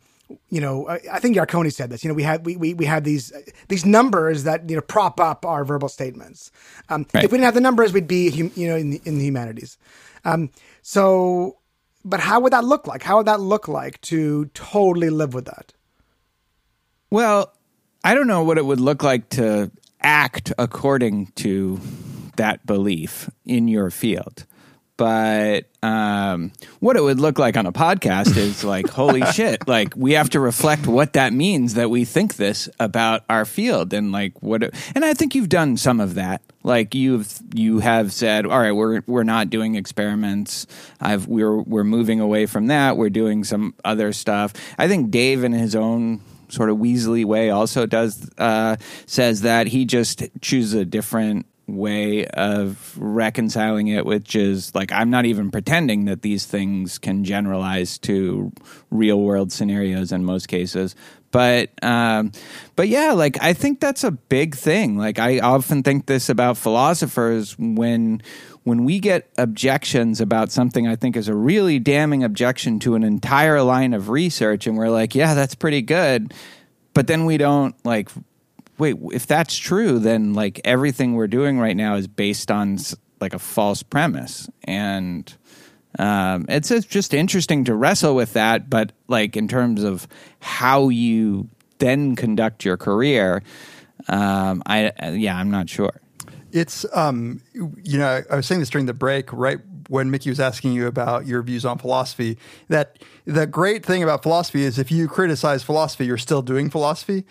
you 0.50 0.60
know, 0.60 0.88
I, 0.88 1.00
I 1.14 1.20
think 1.20 1.36
Yarkoni 1.36 1.72
said 1.72 1.90
this. 1.90 2.04
You 2.04 2.08
know, 2.08 2.14
we 2.14 2.24
had 2.24 2.46
we 2.46 2.56
we, 2.56 2.74
we 2.74 2.86
had 2.86 3.04
these 3.04 3.32
these 3.68 3.86
numbers 3.86 4.44
that 4.44 4.68
you 4.70 4.76
know 4.76 4.82
prop 4.82 5.20
up 5.20 5.46
our 5.46 5.64
verbal 5.64 5.88
statements. 5.90 6.50
Um, 6.88 7.06
Right. 7.14 7.24
If 7.24 7.32
we 7.32 7.38
didn't 7.38 7.46
have 7.46 7.54
the 7.54 7.60
numbers, 7.62 7.92
we'd 7.92 8.08
be 8.08 8.30
hum, 8.30 8.52
you 8.56 8.68
know 8.68 8.76
in 8.76 8.90
the, 8.90 9.02
in 9.04 9.18
the 9.18 9.26
humanities. 9.26 9.78
Um, 10.24 10.50
so, 10.82 11.58
but 12.04 12.20
how 12.20 12.40
would 12.40 12.52
that 12.54 12.64
look 12.64 12.86
like? 12.88 13.02
How 13.04 13.18
would 13.18 13.26
that 13.26 13.40
look 13.40 13.68
like 13.68 14.00
to 14.02 14.46
totally 14.54 15.10
live 15.10 15.34
with 15.34 15.46
that? 15.46 15.74
Well, 17.10 17.53
I 18.06 18.14
don't 18.14 18.26
know 18.26 18.44
what 18.44 18.58
it 18.58 18.66
would 18.66 18.80
look 18.80 19.02
like 19.02 19.30
to 19.30 19.70
act 20.02 20.52
according 20.58 21.28
to 21.36 21.80
that 22.36 22.66
belief 22.66 23.30
in 23.46 23.66
your 23.66 23.90
field. 23.90 24.44
But 24.98 25.70
um, 25.82 26.52
what 26.78 26.96
it 26.96 27.02
would 27.02 27.18
look 27.18 27.38
like 27.38 27.56
on 27.56 27.64
a 27.64 27.72
podcast 27.72 28.36
is 28.36 28.62
like, 28.64 28.88
holy 28.88 29.24
shit! 29.32 29.66
Like 29.66 29.94
we 29.96 30.12
have 30.12 30.30
to 30.30 30.40
reflect 30.40 30.86
what 30.86 31.14
that 31.14 31.32
means 31.32 31.74
that 31.74 31.90
we 31.90 32.04
think 32.04 32.36
this 32.36 32.68
about 32.78 33.24
our 33.28 33.44
field, 33.44 33.92
and 33.92 34.12
like 34.12 34.40
what. 34.40 34.62
It, 34.62 34.74
and 34.94 35.04
I 35.04 35.14
think 35.14 35.34
you've 35.34 35.48
done 35.48 35.76
some 35.78 35.98
of 35.98 36.14
that. 36.14 36.42
Like 36.62 36.94
you've 36.94 37.40
you 37.54 37.80
have 37.80 38.12
said, 38.12 38.46
all 38.46 38.60
right, 38.60 38.70
we're 38.70 39.02
we're 39.06 39.24
not 39.24 39.50
doing 39.50 39.74
experiments. 39.74 40.68
I've 41.00 41.26
we're 41.26 41.56
we're 41.56 41.84
moving 41.84 42.20
away 42.20 42.46
from 42.46 42.68
that. 42.68 42.96
We're 42.96 43.10
doing 43.10 43.42
some 43.42 43.74
other 43.84 44.12
stuff. 44.12 44.52
I 44.78 44.86
think 44.86 45.10
Dave 45.10 45.42
in 45.42 45.52
his 45.52 45.74
own 45.74 46.20
sort 46.54 46.70
of 46.70 46.78
Weasley 46.78 47.24
way 47.24 47.50
also 47.50 47.86
does 47.86 48.30
uh, 48.38 48.76
says 49.06 49.42
that 49.42 49.66
he 49.66 49.84
just 49.84 50.22
chooses 50.40 50.74
a 50.74 50.84
different 50.84 51.46
way 51.66 52.26
of 52.26 52.96
reconciling 52.98 53.88
it, 53.88 54.04
which 54.04 54.36
is 54.36 54.74
like 54.74 54.92
I'm 54.92 55.10
not 55.10 55.24
even 55.24 55.50
pretending 55.50 56.04
that 56.06 56.22
these 56.22 56.46
things 56.46 56.98
can 56.98 57.24
generalize 57.24 57.98
to 58.00 58.52
real 58.90 59.20
world 59.20 59.52
scenarios 59.52 60.12
in 60.12 60.24
most 60.24 60.48
cases. 60.48 60.94
But 61.30 61.70
um, 61.82 62.30
but 62.76 62.88
yeah, 62.88 63.12
like 63.12 63.42
I 63.42 63.54
think 63.54 63.80
that's 63.80 64.04
a 64.04 64.12
big 64.12 64.54
thing. 64.54 64.96
Like 64.96 65.18
I 65.18 65.40
often 65.40 65.82
think 65.82 66.06
this 66.06 66.28
about 66.28 66.56
philosophers 66.56 67.58
when 67.58 68.22
when 68.64 68.84
we 68.84 68.98
get 68.98 69.30
objections 69.38 70.20
about 70.20 70.50
something 70.50 70.88
I 70.88 70.96
think 70.96 71.16
is 71.16 71.28
a 71.28 71.34
really 71.34 71.78
damning 71.78 72.24
objection 72.24 72.78
to 72.80 72.94
an 72.94 73.04
entire 73.04 73.62
line 73.62 73.94
of 73.94 74.08
research, 74.08 74.66
and 74.66 74.76
we're 74.76 74.90
like, 74.90 75.14
yeah, 75.14 75.34
that's 75.34 75.54
pretty 75.54 75.82
good, 75.82 76.34
but 76.94 77.06
then 77.06 77.26
we 77.26 77.36
don't 77.36 77.74
like 77.84 78.10
wait, 78.78 78.96
if 79.12 79.26
that's 79.26 79.56
true, 79.56 79.98
then 79.98 80.34
like 80.34 80.60
everything 80.64 81.14
we're 81.14 81.26
doing 81.26 81.58
right 81.58 81.76
now 81.76 81.94
is 81.94 82.06
based 82.06 82.50
on 82.50 82.78
like 83.20 83.34
a 83.34 83.38
false 83.38 83.82
premise, 83.82 84.48
and 84.64 85.32
um, 85.98 86.46
it's 86.48 86.70
it's 86.70 86.86
just 86.86 87.14
interesting 87.14 87.64
to 87.64 87.74
wrestle 87.74 88.14
with 88.14 88.32
that. 88.32 88.68
But 88.68 88.92
like 89.08 89.36
in 89.36 89.48
terms 89.48 89.82
of 89.82 90.08
how 90.40 90.88
you 90.88 91.48
then 91.78 92.16
conduct 92.16 92.64
your 92.64 92.76
career, 92.76 93.42
um, 94.08 94.62
I 94.66 94.92
yeah, 95.10 95.36
I'm 95.36 95.50
not 95.50 95.68
sure. 95.68 96.00
It's 96.54 96.86
um, 96.92 97.42
you 97.52 97.98
know, 97.98 98.22
I 98.30 98.36
was 98.36 98.46
saying 98.46 98.60
this 98.60 98.70
during 98.70 98.86
the 98.86 98.94
break, 98.94 99.32
right 99.32 99.58
when 99.88 100.08
Mickey 100.10 100.30
was 100.30 100.38
asking 100.38 100.72
you 100.72 100.86
about 100.86 101.26
your 101.26 101.42
views 101.42 101.64
on 101.64 101.78
philosophy, 101.78 102.38
that 102.68 103.00
the 103.24 103.44
great 103.44 103.84
thing 103.84 104.04
about 104.04 104.22
philosophy 104.22 104.62
is 104.62 104.78
if 104.78 104.92
you 104.92 105.08
criticize 105.08 105.64
philosophy, 105.64 106.06
you're 106.06 106.16
still 106.16 106.42
doing 106.42 106.70
philosophy. 106.70 107.24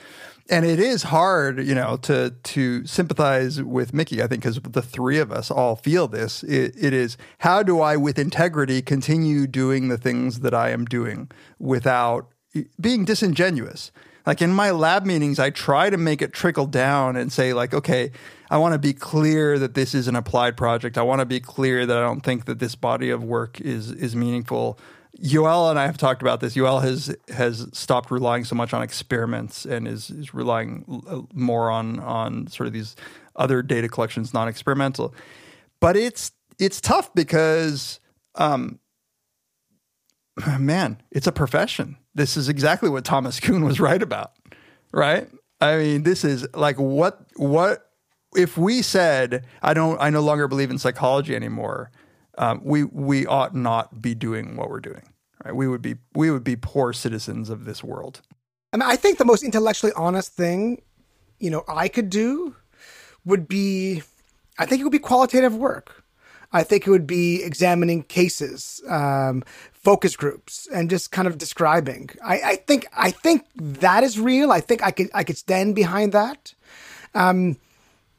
And 0.49 0.65
it 0.65 0.77
is 0.77 1.03
hard, 1.03 1.65
you 1.65 1.73
know, 1.73 1.95
to 2.01 2.31
to 2.31 2.85
sympathize 2.85 3.63
with 3.63 3.93
Mickey. 3.93 4.21
I 4.21 4.27
think 4.27 4.43
because 4.43 4.59
the 4.59 4.81
three 4.81 5.19
of 5.19 5.31
us 5.31 5.49
all 5.49 5.77
feel 5.77 6.09
this. 6.09 6.43
It, 6.43 6.75
it 6.77 6.91
is 6.93 7.15
how 7.39 7.63
do 7.63 7.79
I, 7.79 7.95
with 7.95 8.19
integrity, 8.19 8.81
continue 8.81 9.47
doing 9.47 9.87
the 9.87 9.97
things 9.97 10.41
that 10.41 10.53
I 10.53 10.71
am 10.71 10.83
doing 10.83 11.31
without 11.59 12.27
being 12.77 13.05
disingenuous? 13.05 13.93
Like 14.25 14.41
in 14.41 14.53
my 14.53 14.71
lab 14.71 15.05
meetings, 15.05 15.37
I 15.37 15.49
try 15.49 15.89
to 15.89 15.97
make 15.97 16.21
it 16.21 16.31
trickle 16.31 16.65
down 16.65 17.15
and 17.15 17.31
say, 17.31 17.53
like, 17.53 17.73
okay, 17.73 18.11
I 18.49 18.57
want 18.57 18.73
to 18.73 18.79
be 18.79 18.93
clear 18.93 19.59
that 19.59 19.73
this 19.73 19.93
is 19.93 20.07
an 20.07 20.15
applied 20.15 20.55
project. 20.55 20.97
I 20.97 21.01
want 21.01 21.19
to 21.19 21.25
be 21.25 21.39
clear 21.39 21.85
that 21.85 21.97
I 21.97 22.01
don't 22.01 22.21
think 22.21 22.45
that 22.45 22.59
this 22.59 22.75
body 22.75 23.09
of 23.09 23.23
work 23.23 23.59
is 23.59 23.91
is 23.91 24.15
meaningful. 24.15 24.79
Yoel 25.21 25.69
and 25.69 25.77
I 25.77 25.85
have 25.85 25.97
talked 25.97 26.21
about 26.21 26.39
this. 26.39 26.55
Yoel 26.55 26.81
has 26.81 27.15
has 27.29 27.67
stopped 27.73 28.11
relying 28.11 28.45
so 28.45 28.55
much 28.55 28.73
on 28.73 28.81
experiments 28.81 29.65
and 29.65 29.87
is 29.87 30.09
is 30.09 30.33
relying 30.33 30.85
more 31.33 31.69
on 31.69 31.99
on 31.99 32.47
sort 32.47 32.67
of 32.67 32.73
these 32.73 32.95
other 33.35 33.61
data 33.61 33.89
collections, 33.89 34.33
non 34.33 34.47
experimental. 34.47 35.13
But 35.79 35.97
it's 35.97 36.31
it's 36.59 36.79
tough 36.79 37.13
because 37.13 37.99
um, 38.35 38.79
man, 40.59 41.01
it's 41.11 41.27
a 41.27 41.31
profession. 41.31 41.97
This 42.15 42.37
is 42.37 42.49
exactly 42.49 42.89
what 42.89 43.05
Thomas 43.05 43.39
Kuhn 43.39 43.65
was 43.65 43.79
right 43.79 44.01
about, 44.01 44.31
right? 44.91 45.27
I 45.61 45.77
mean, 45.77 46.03
this 46.03 46.23
is 46.23 46.47
like 46.53 46.77
what 46.77 47.25
what 47.35 47.89
if 48.35 48.57
we 48.57 48.81
said 48.81 49.45
I 49.61 49.73
don't 49.73 49.99
I 50.01 50.09
no 50.09 50.21
longer 50.21 50.47
believe 50.47 50.71
in 50.71 50.77
psychology 50.77 51.35
anymore. 51.35 51.91
Um, 52.37 52.61
we 52.63 52.83
we 52.83 53.25
ought 53.25 53.55
not 53.55 54.01
be 54.01 54.15
doing 54.15 54.55
what 54.55 54.69
we're 54.69 54.79
doing. 54.79 55.03
Right? 55.43 55.55
We 55.55 55.67
would 55.67 55.81
be 55.81 55.95
we 56.15 56.31
would 56.31 56.43
be 56.43 56.55
poor 56.55 56.93
citizens 56.93 57.49
of 57.49 57.65
this 57.65 57.83
world. 57.83 58.21
I 58.73 58.77
mean, 58.77 58.89
I 58.89 58.95
think 58.95 59.19
the 59.19 59.25
most 59.25 59.43
intellectually 59.43 59.93
honest 59.95 60.33
thing, 60.33 60.81
you 61.39 61.51
know, 61.51 61.63
I 61.67 61.87
could 61.87 62.09
do 62.09 62.55
would 63.23 63.47
be, 63.47 64.01
I 64.57 64.65
think 64.65 64.81
it 64.81 64.83
would 64.83 64.91
be 64.91 64.99
qualitative 64.99 65.55
work. 65.55 66.03
I 66.51 66.63
think 66.63 66.87
it 66.87 66.89
would 66.89 67.07
be 67.07 67.43
examining 67.43 68.03
cases, 68.03 68.81
um, 68.89 69.43
focus 69.83 70.15
groups, 70.15 70.67
and 70.73 70.89
just 70.89 71.11
kind 71.11 71.27
of 71.27 71.37
describing. 71.37 72.09
I, 72.23 72.41
I 72.41 72.55
think 72.55 72.87
I 72.95 73.11
think 73.11 73.45
that 73.55 74.03
is 74.03 74.19
real. 74.19 74.51
I 74.51 74.61
think 74.61 74.83
I 74.83 74.91
could 74.91 75.09
I 75.13 75.23
could 75.23 75.37
stand 75.37 75.75
behind 75.75 76.11
that. 76.13 76.53
Um, 77.13 77.57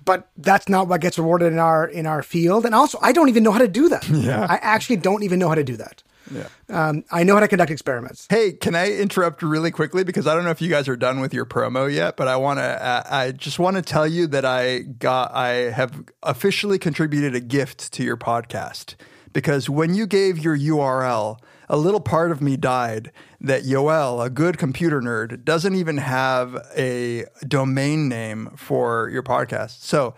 but 0.05 0.29
that's 0.37 0.69
not 0.69 0.89
what 0.89 1.01
gets 1.01 1.19
rewarded 1.19 1.53
in 1.53 1.59
our 1.59 1.87
in 1.87 2.07
our 2.07 2.23
field. 2.23 2.67
And 2.67 2.75
also, 2.75 2.99
I 3.01 3.13
don't 3.13 3.29
even 3.29 3.43
know 3.43 3.53
how 3.53 3.59
to 3.59 3.69
do 3.69 3.89
that. 3.89 4.09
Yeah. 4.15 4.47
I 4.49 4.57
actually 4.57 4.97
don't 4.97 5.23
even 5.23 5.39
know 5.39 5.49
how 5.49 5.55
to 5.55 5.65
do 5.65 5.77
that. 5.77 6.03
Yeah. 6.31 6.49
Um, 6.71 7.05
I 7.11 7.23
know 7.25 7.35
how 7.35 7.41
to 7.41 7.49
conduct 7.49 7.71
experiments. 7.71 8.27
Hey, 8.31 8.53
can 8.53 8.75
I 8.75 8.91
interrupt 8.93 9.43
really 9.43 9.71
quickly 9.71 10.05
because 10.05 10.27
I 10.27 10.35
don't 10.35 10.45
know 10.45 10.51
if 10.51 10.63
you 10.63 10.71
guys 10.71 10.89
are 10.89 10.97
done 10.97 11.21
with 11.21 11.35
your 11.35 11.45
promo 11.45 11.93
yet, 11.93 12.17
but 12.17 12.29
I 12.29 12.37
want 12.37 12.59
to. 12.59 12.65
Uh, 12.65 13.03
I 13.11 13.33
just 13.33 13.59
want 13.59 13.77
to 13.77 13.83
tell 13.83 14.07
you 14.07 14.27
that 14.29 14.45
I 14.45 14.81
got. 14.81 15.35
I 15.35 15.71
have 15.71 16.05
officially 16.23 16.79
contributed 16.79 17.35
a 17.35 17.41
gift 17.41 17.93
to 17.95 18.05
your 18.05 18.17
podcast 18.17 18.95
because 19.33 19.69
when 19.69 19.95
you 19.95 20.07
gave 20.07 20.39
your 20.39 20.57
URL, 20.57 21.39
a 21.75 21.77
little 21.77 22.01
part 22.01 22.31
of 22.31 22.41
me 22.41 22.57
died 22.57 23.11
that 23.41 23.65
Yoel, 23.65 24.25
a 24.25 24.31
good 24.31 24.59
computer 24.59 25.01
nerd, 25.01 25.45
doesn't 25.45 25.75
even 25.75 25.97
have 25.99 26.57
a 26.77 27.25
domain 27.47 28.09
name 28.09 28.51
for 28.57 29.09
your 29.13 29.23
podcast. 29.23 29.83
So. 29.83 30.15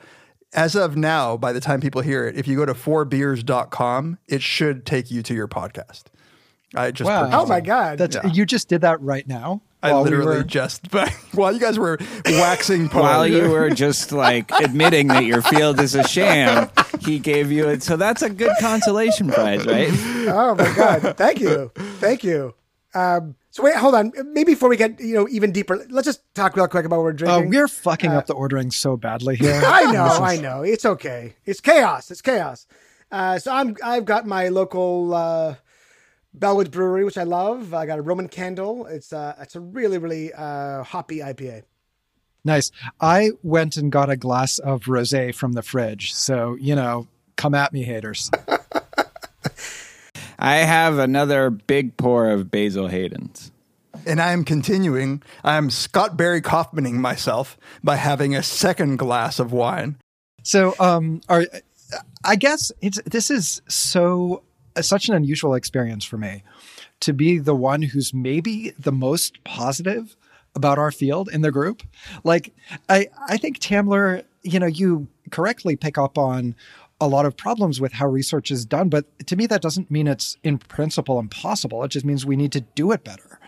As 0.55 0.75
of 0.75 0.97
now, 0.97 1.37
by 1.37 1.53
the 1.53 1.61
time 1.61 1.81
people 1.83 2.01
hear 2.01 2.27
it, 2.27 2.37
if 2.39 2.49
you 2.49 2.57
go 2.57 2.65
to 2.65 2.73
fourbeers.com, 2.73 4.19
it 4.27 4.41
should 4.41 4.87
take 4.87 5.11
you 5.11 5.23
to 5.23 5.35
your 5.35 5.49
podcast. 5.49 6.05
I 6.75 6.93
just 6.93 7.07
Wow. 7.09 7.25
purchased 7.25 7.43
Oh 7.43 7.47
my 7.47 7.61
god! 7.61 7.99
That's 7.99 8.17
Yeah. 8.17 8.27
you 8.33 8.47
just 8.47 8.69
did 8.69 8.81
that 8.81 8.99
right 9.03 9.27
now. 9.29 9.61
I 9.89 9.93
while 9.93 10.05
we 10.05 10.11
literally 10.11 10.37
were- 10.39 10.43
just, 10.45 10.93
while 11.33 11.53
you 11.53 11.61
guys 11.61 11.79
were 11.79 11.99
waxing 12.25 12.89
poetic, 12.89 12.95
While 13.03 13.27
you 13.27 13.49
were 13.51 13.71
just 13.71 14.13
like 14.13 14.51
admitting 14.61 15.09
that 15.09 15.25
your 15.25 15.43
field 15.43 15.81
is 15.81 15.95
a 15.95 16.07
sham, 16.07 16.71
he 17.01 17.19
gave 17.19 17.51
you 17.53 17.69
it. 17.69 17.83
So 17.83 17.97
that's 17.97 18.23
a 18.23 18.31
good 18.31 18.53
consolation 18.61 19.29
prize, 19.31 19.65
right? 19.67 19.89
Oh 20.29 20.55
my 20.57 20.73
god! 20.75 21.17
Thank 21.17 21.41
you, 21.41 21.71
thank 22.01 22.23
you. 22.25 22.55
Um, 22.95 23.35
so 23.51 23.63
wait, 23.63 23.75
hold 23.77 23.95
on. 23.95 24.13
Maybe 24.33 24.53
before 24.53 24.69
we 24.69 24.77
get 24.77 24.99
you 25.01 25.15
know 25.15 25.29
even 25.31 25.53
deeper, 25.53 25.85
let's 25.91 26.07
just 26.07 26.23
talk 26.35 26.57
real 26.57 26.67
quick 26.69 26.85
about 26.87 26.97
what 26.97 27.05
we're 27.05 27.11
Oh, 27.11 27.41
drinking. 27.41 27.51
we're 27.51 27.69
fucking 27.69 28.11
up 28.11 28.27
the 28.27 28.33
ordering 28.35 28.71
so 28.71 28.97
badly 28.97 29.37
here. 29.37 29.61
I 29.65 29.91
know, 29.93 30.05
I 30.21 30.37
know. 30.39 30.63
It's 30.63 30.85
okay. 30.85 31.35
It's 31.45 31.61
chaos. 31.61 32.11
It's 32.11 32.23
chaos. 32.23 32.67
Uh, 33.13 33.39
so 33.39 33.53
I'm 33.53 33.77
I've 33.85 34.05
got 34.05 34.27
my 34.27 34.49
local 34.49 35.15
uh, 35.15 35.55
Bellwoods 36.39 36.71
Brewery, 36.71 37.05
which 37.05 37.19
I 37.19 37.23
love. 37.23 37.75
I 37.75 37.87
got 37.87 37.99
a 37.99 38.03
Roman 38.03 38.29
Candle. 38.29 38.87
It's 38.87 39.13
uh, 39.13 39.35
it's 39.41 39.57
a 39.57 39.61
really 39.61 39.99
really 39.99 40.33
uh, 40.33 40.83
hoppy 40.83 41.19
IPA. 41.19 41.63
Nice. 42.45 42.71
I 43.01 43.31
went 43.43 43.77
and 43.77 43.91
got 43.91 44.09
a 44.09 44.17
glass 44.17 44.59
of 44.61 44.85
rosé 44.85 45.35
from 45.35 45.55
the 45.55 45.63
fridge. 45.63 46.15
So, 46.15 46.57
you 46.61 46.77
know, 46.77 47.09
come 47.35 47.55
at 47.55 47.73
me, 47.73 47.83
haters. 47.83 48.31
I 50.39 50.57
have 50.59 50.99
another 50.99 51.51
big 51.51 51.97
pour 51.97 52.31
of 52.31 52.49
Basil 52.51 52.87
Hayden's. 52.87 53.51
and 54.07 54.23
I 54.23 54.33
am 54.33 54.45
continuing. 54.45 55.23
I 55.43 55.57
am 55.57 55.71
Scott 55.71 56.17
Barry 56.17 56.41
Kaufmaning 56.41 56.95
myself 56.95 57.59
by 57.83 57.97
having 57.97 58.37
a 58.37 58.45
second 58.45 58.99
glass 58.99 59.41
of 59.41 59.53
wine. 59.53 59.97
So, 60.45 60.77
um, 60.79 61.23
are, 61.29 61.47
I 62.25 62.37
guess 62.37 62.71
it's 62.81 63.03
this 63.03 63.29
is 63.29 63.61
so 63.67 64.45
such 64.85 65.09
an 65.09 65.15
unusual 65.15 65.55
experience 65.55 66.05
for 66.05 66.19
me 66.19 66.43
to 67.01 67.13
be 67.13 67.39
the 67.39 67.55
one 67.55 67.83
who's 67.83 68.13
maybe 68.13 68.73
the 68.79 68.93
most 68.93 69.43
positive 69.45 70.17
about 70.55 70.79
our 70.79 70.91
field 70.91 71.29
in 71.29 71.43
the 71.43 71.53
group. 71.53 71.83
Like, 72.25 72.55
I 72.89 73.09
I 73.29 73.37
think 73.37 73.59
Tamler, 73.59 74.25
you 74.43 74.59
know, 74.59 74.67
you 74.67 75.07
correctly 75.31 75.77
pick 75.77 75.99
up 75.99 76.17
on 76.17 76.55
a 77.01 77.07
lot 77.07 77.27
of 77.27 77.37
problems 77.37 77.81
with 77.81 77.93
how 77.93 78.07
research 78.07 78.51
is 78.51 78.65
done, 78.65 78.89
but 78.89 79.05
to 79.27 79.37
me 79.37 79.47
that 79.47 79.61
doesn't 79.61 79.91
mean 79.91 80.07
it's 80.07 80.39
in 80.43 80.57
principle 80.57 81.19
impossible. 81.19 81.85
It 81.85 81.89
just 81.89 82.07
means 82.07 82.25
we 82.25 82.37
need 82.37 82.53
to 82.53 82.63
do 82.63 82.91
it 82.93 83.05
better. 83.05 83.39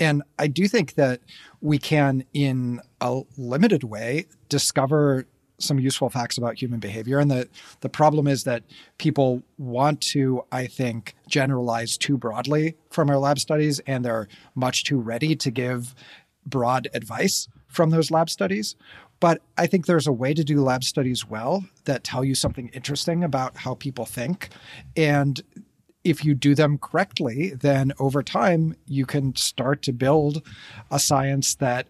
And 0.00 0.22
I 0.38 0.48
do 0.48 0.68
think 0.68 0.94
that 0.94 1.20
we 1.60 1.78
can, 1.78 2.24
in 2.34 2.80
a 3.00 3.22
limited 3.38 3.84
way, 3.84 4.26
discover 4.48 5.26
some 5.58 5.78
useful 5.78 6.10
facts 6.10 6.36
about 6.38 6.60
human 6.60 6.80
behavior. 6.80 7.18
And 7.18 7.30
the, 7.30 7.48
the 7.80 7.88
problem 7.88 8.26
is 8.26 8.44
that 8.44 8.62
people 8.98 9.42
want 9.58 10.00
to, 10.02 10.44
I 10.52 10.66
think, 10.66 11.14
generalize 11.28 11.96
too 11.96 12.16
broadly 12.18 12.76
from 12.90 13.10
our 13.10 13.18
lab 13.18 13.38
studies, 13.38 13.80
and 13.86 14.04
they're 14.04 14.28
much 14.54 14.84
too 14.84 15.00
ready 15.00 15.34
to 15.36 15.50
give 15.50 15.94
broad 16.44 16.88
advice 16.94 17.48
from 17.68 17.90
those 17.90 18.10
lab 18.10 18.30
studies. 18.30 18.76
But 19.18 19.42
I 19.56 19.66
think 19.66 19.86
there's 19.86 20.06
a 20.06 20.12
way 20.12 20.34
to 20.34 20.44
do 20.44 20.60
lab 20.62 20.84
studies 20.84 21.26
well 21.26 21.64
that 21.84 22.04
tell 22.04 22.24
you 22.24 22.34
something 22.34 22.68
interesting 22.68 23.24
about 23.24 23.56
how 23.56 23.74
people 23.74 24.04
think. 24.04 24.50
And 24.94 25.40
if 26.04 26.24
you 26.24 26.34
do 26.34 26.54
them 26.54 26.78
correctly, 26.78 27.50
then 27.54 27.92
over 27.98 28.22
time 28.22 28.76
you 28.86 29.06
can 29.06 29.34
start 29.34 29.82
to 29.82 29.92
build 29.92 30.46
a 30.90 31.00
science 31.00 31.56
that 31.56 31.88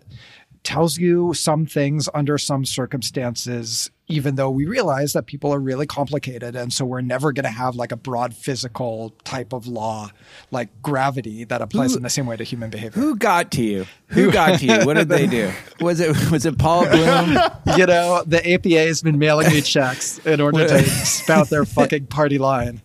tells 0.67 0.99
you 0.99 1.33
some 1.33 1.65
things 1.65 2.09
under 2.13 2.37
some 2.37 2.65
circumstances, 2.65 3.89
even 4.09 4.35
though 4.35 4.51
we 4.51 4.67
realize 4.67 5.13
that 5.13 5.27
people 5.27 5.55
are 5.55 5.61
really 5.61 5.87
complicated. 5.87 6.57
And 6.57 6.73
so 6.73 6.85
we're 6.85 7.01
never 7.01 7.33
going 7.33 7.45
to 7.45 7.51
have 7.51 7.77
like 7.77 7.93
a 7.93 7.97
broad 7.97 8.35
physical 8.35 9.15
type 9.25 9.53
of 9.53 9.67
law 9.69 10.11
like 10.51 10.69
gravity 10.83 11.45
that 11.45 11.63
applies 11.63 11.95
in 11.95 12.03
the 12.03 12.11
same 12.11 12.27
way 12.27 12.37
to 12.37 12.43
human 12.45 12.69
behavior. 12.71 13.01
Who 13.01 13.15
got 13.17 13.53
to 13.53 13.63
you? 13.63 13.87
Who 14.09 14.33
got 14.33 14.59
to 14.59 14.67
you? 14.67 14.85
What 14.85 14.95
did 14.95 15.09
they 15.09 15.27
do? 15.29 15.53
Was 15.81 16.01
it 16.01 16.31
was 16.33 16.45
it 16.47 16.59
Paul 16.59 16.85
Bloom? 16.87 17.39
you 17.77 17.87
know, 17.87 18.23
the 18.27 18.43
APA 18.55 18.69
has 18.89 19.03
been 19.03 19.19
mailing 19.19 19.49
me 19.51 19.61
checks 19.61 20.19
in 20.27 20.41
order 20.41 20.67
to 20.67 20.83
spout 20.85 21.49
their 21.49 21.65
fucking 21.65 22.07
party 22.07 22.39
line. 22.39 22.81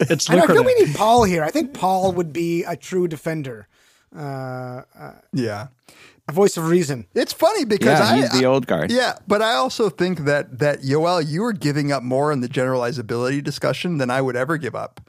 It's 0.00 0.28
I, 0.30 0.34
don't- 0.36 0.50
I 0.50 0.52
lucrative. 0.54 0.66
think 0.66 0.78
we 0.80 0.86
need 0.86 0.96
Paul 0.96 1.24
here. 1.24 1.44
I 1.44 1.50
think 1.50 1.74
Paul 1.74 2.12
would 2.12 2.32
be 2.32 2.64
a 2.64 2.74
true 2.76 3.06
defender, 3.06 3.68
uh, 4.16 4.82
Yeah. 5.32 5.68
A 6.28 6.32
voice 6.32 6.56
of 6.56 6.68
reason. 6.68 7.06
It's 7.14 7.32
funny 7.32 7.64
because 7.64 7.98
Yeah, 7.98 8.04
I, 8.04 8.16
he's 8.16 8.30
the 8.30 8.46
old 8.46 8.66
guard. 8.66 8.90
Yeah, 8.90 9.14
but 9.26 9.42
I 9.42 9.54
also 9.54 9.88
think 9.88 10.20
that 10.20 10.58
that 10.58 10.82
Yoel, 10.82 11.26
you 11.26 11.42
were 11.42 11.52
giving 11.52 11.90
up 11.92 12.02
more 12.02 12.32
in 12.32 12.40
the 12.40 12.48
generalizability 12.48 13.42
discussion 13.42 13.98
than 13.98 14.10
I 14.10 14.20
would 14.20 14.36
ever 14.36 14.56
give 14.56 14.74
up. 14.74 15.00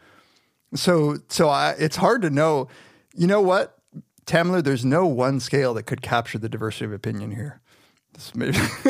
So 0.75 1.17
so 1.27 1.49
I, 1.49 1.71
it's 1.77 1.97
hard 1.97 2.21
to 2.23 2.29
know. 2.29 2.67
You 3.15 3.27
know 3.27 3.41
what, 3.41 3.77
Tamler? 4.25 4.63
There's 4.63 4.83
no 4.85 5.05
one 5.05 5.39
scale 5.39 5.73
that 5.75 5.83
could 5.83 6.01
capture 6.01 6.39
the 6.39 6.49
diversity 6.49 6.85
of 6.85 6.93
opinion 6.93 7.31
here. 7.31 7.61
Maybe 8.35 8.57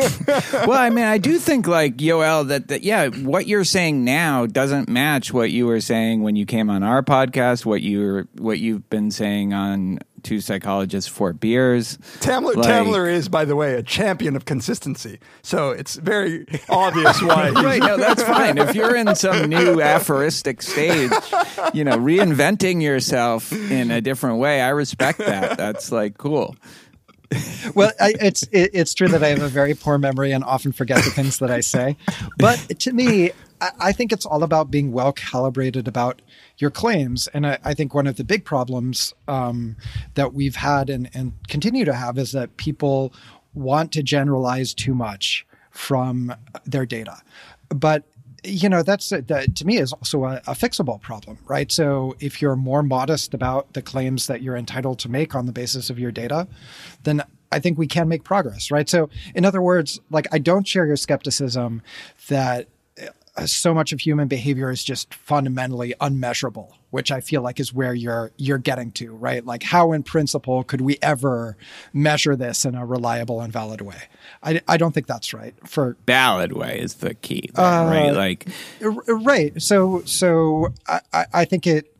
well, 0.53 0.73
I 0.73 0.89
mean, 0.89 1.05
I 1.05 1.17
do 1.17 1.39
think 1.39 1.67
like 1.67 1.97
Yoel 1.97 2.47
that, 2.49 2.67
that 2.67 2.83
yeah, 2.83 3.07
what 3.07 3.47
you're 3.47 3.63
saying 3.63 4.03
now 4.03 4.45
doesn't 4.45 4.89
match 4.89 5.33
what 5.33 5.49
you 5.51 5.65
were 5.65 5.81
saying 5.81 6.21
when 6.23 6.35
you 6.35 6.45
came 6.45 6.69
on 6.69 6.83
our 6.83 7.01
podcast. 7.01 7.65
What 7.65 7.81
you're 7.81 8.27
what 8.37 8.59
you've 8.59 8.89
been 8.89 9.11
saying 9.11 9.53
on 9.53 9.99
Two 10.23 10.39
Psychologists 10.39 11.09
Four 11.09 11.33
Beers. 11.33 11.97
Tamler, 12.19 12.55
Like- 12.55 12.67
Tamler 12.69 13.11
is, 13.11 13.27
by 13.27 13.43
the 13.43 13.55
way, 13.57 13.73
a 13.73 13.83
champion 13.83 14.35
of 14.35 14.45
consistency. 14.45 15.19
So 15.41 15.71
it's 15.71 15.95
very 15.95 16.45
obvious 16.69 17.21
why. 17.21 17.49
Right, 17.63 17.81
no, 17.81 17.97
that's 17.97 18.23
fine. 18.23 18.57
If 18.57 18.75
you're 18.75 18.95
in 18.95 19.15
some 19.15 19.49
new 19.49 19.81
aphoristic 19.81 20.61
stage, 20.61 21.11
you 21.73 21.83
know, 21.83 21.97
reinventing 21.97 22.81
yourself 22.81 23.51
in 23.53 23.89
a 23.91 23.99
different 24.01 24.39
way, 24.39 24.61
I 24.61 24.69
respect 24.69 25.19
that. 25.19 25.57
That's 25.57 25.91
like 25.91 26.17
cool. 26.17 26.55
well, 27.75 27.91
I, 27.99 28.13
it's 28.19 28.43
it, 28.51 28.71
it's 28.73 28.93
true 28.93 29.07
that 29.09 29.23
I 29.23 29.29
have 29.29 29.41
a 29.41 29.47
very 29.47 29.73
poor 29.73 29.97
memory 29.97 30.31
and 30.31 30.43
often 30.43 30.71
forget 30.71 31.03
the 31.03 31.11
things 31.11 31.39
that 31.39 31.51
I 31.51 31.59
say. 31.59 31.97
But 32.37 32.79
to 32.79 32.93
me, 32.93 33.31
I, 33.61 33.71
I 33.79 33.91
think 33.91 34.11
it's 34.11 34.25
all 34.25 34.43
about 34.43 34.71
being 34.71 34.91
well 34.91 35.13
calibrated 35.13 35.87
about 35.87 36.21
your 36.57 36.71
claims. 36.71 37.27
And 37.27 37.47
I, 37.47 37.57
I 37.63 37.73
think 37.73 37.93
one 37.93 38.07
of 38.07 38.17
the 38.17 38.23
big 38.23 38.45
problems 38.45 39.13
um, 39.27 39.75
that 40.15 40.33
we've 40.33 40.57
had 40.57 40.89
and, 40.89 41.09
and 41.13 41.33
continue 41.47 41.85
to 41.85 41.93
have 41.93 42.17
is 42.17 42.31
that 42.33 42.57
people 42.57 43.13
want 43.53 43.91
to 43.93 44.03
generalize 44.03 44.73
too 44.73 44.93
much 44.93 45.45
from 45.71 46.33
their 46.65 46.85
data. 46.85 47.21
But 47.69 48.03
you 48.43 48.69
know 48.69 48.83
that's 48.83 49.09
that 49.09 49.55
to 49.55 49.65
me 49.65 49.77
is 49.77 49.93
also 49.93 50.25
a, 50.25 50.35
a 50.47 50.53
fixable 50.53 50.99
problem 51.01 51.37
right? 51.45 51.71
So 51.71 52.15
if 52.19 52.41
you're 52.41 52.55
more 52.55 52.83
modest 52.83 53.33
about 53.33 53.73
the 53.73 53.81
claims 53.81 54.27
that 54.27 54.41
you're 54.41 54.57
entitled 54.57 54.99
to 54.99 55.09
make 55.09 55.35
on 55.35 55.45
the 55.45 55.51
basis 55.51 55.89
of 55.89 55.99
your 55.99 56.11
data 56.11 56.47
then 57.03 57.23
i 57.51 57.59
think 57.59 57.77
we 57.77 57.87
can 57.87 58.07
make 58.07 58.23
progress 58.23 58.71
right? 58.71 58.89
So 58.89 59.09
in 59.35 59.45
other 59.45 59.61
words 59.61 59.99
like 60.09 60.27
i 60.31 60.39
don't 60.39 60.67
share 60.67 60.85
your 60.85 60.97
skepticism 60.97 61.81
that 62.27 62.63
uh, 62.63 62.69
Uh, 63.35 63.45
so 63.47 63.73
much 63.73 63.91
of 63.91 63.99
human 63.99 64.27
behavior 64.27 64.69
is 64.69 64.83
just 64.83 65.13
fundamentally 65.13 65.93
unmeasurable 65.99 66.75
which 66.91 67.11
i 67.11 67.19
feel 67.19 67.41
like 67.41 67.59
is 67.59 67.73
where 67.73 67.93
you're 67.95 68.31
you're 68.37 68.59
getting 68.59 68.91
to 68.91 69.11
right? 69.15 69.45
Like 69.45 69.63
how 69.63 69.91
in 69.93 70.03
principle 70.03 70.63
could 70.63 70.81
we 70.81 70.97
ever 71.01 71.57
measure 71.93 72.35
this 72.35 72.65
in 72.65 72.75
a 72.75 72.85
reliable 72.85 73.41
and 73.41 73.51
valid 73.51 73.81
way? 73.81 74.03
I, 74.43 74.61
I 74.67 74.77
don't 74.77 74.91
think 74.91 75.07
that's 75.07 75.33
right 75.33 75.55
for 75.67 75.95
Valid 76.05 76.53
way 76.53 76.79
is 76.79 76.95
the 76.95 77.13
key, 77.15 77.49
there, 77.53 77.65
uh, 77.65 77.85
right? 77.89 78.13
Like, 78.13 78.47
R- 78.83 79.15
right. 79.15 79.59
So 79.61 80.01
so 80.05 80.73
I- 80.87 81.25
I 81.33 81.45
think 81.45 81.65
it 81.65 81.92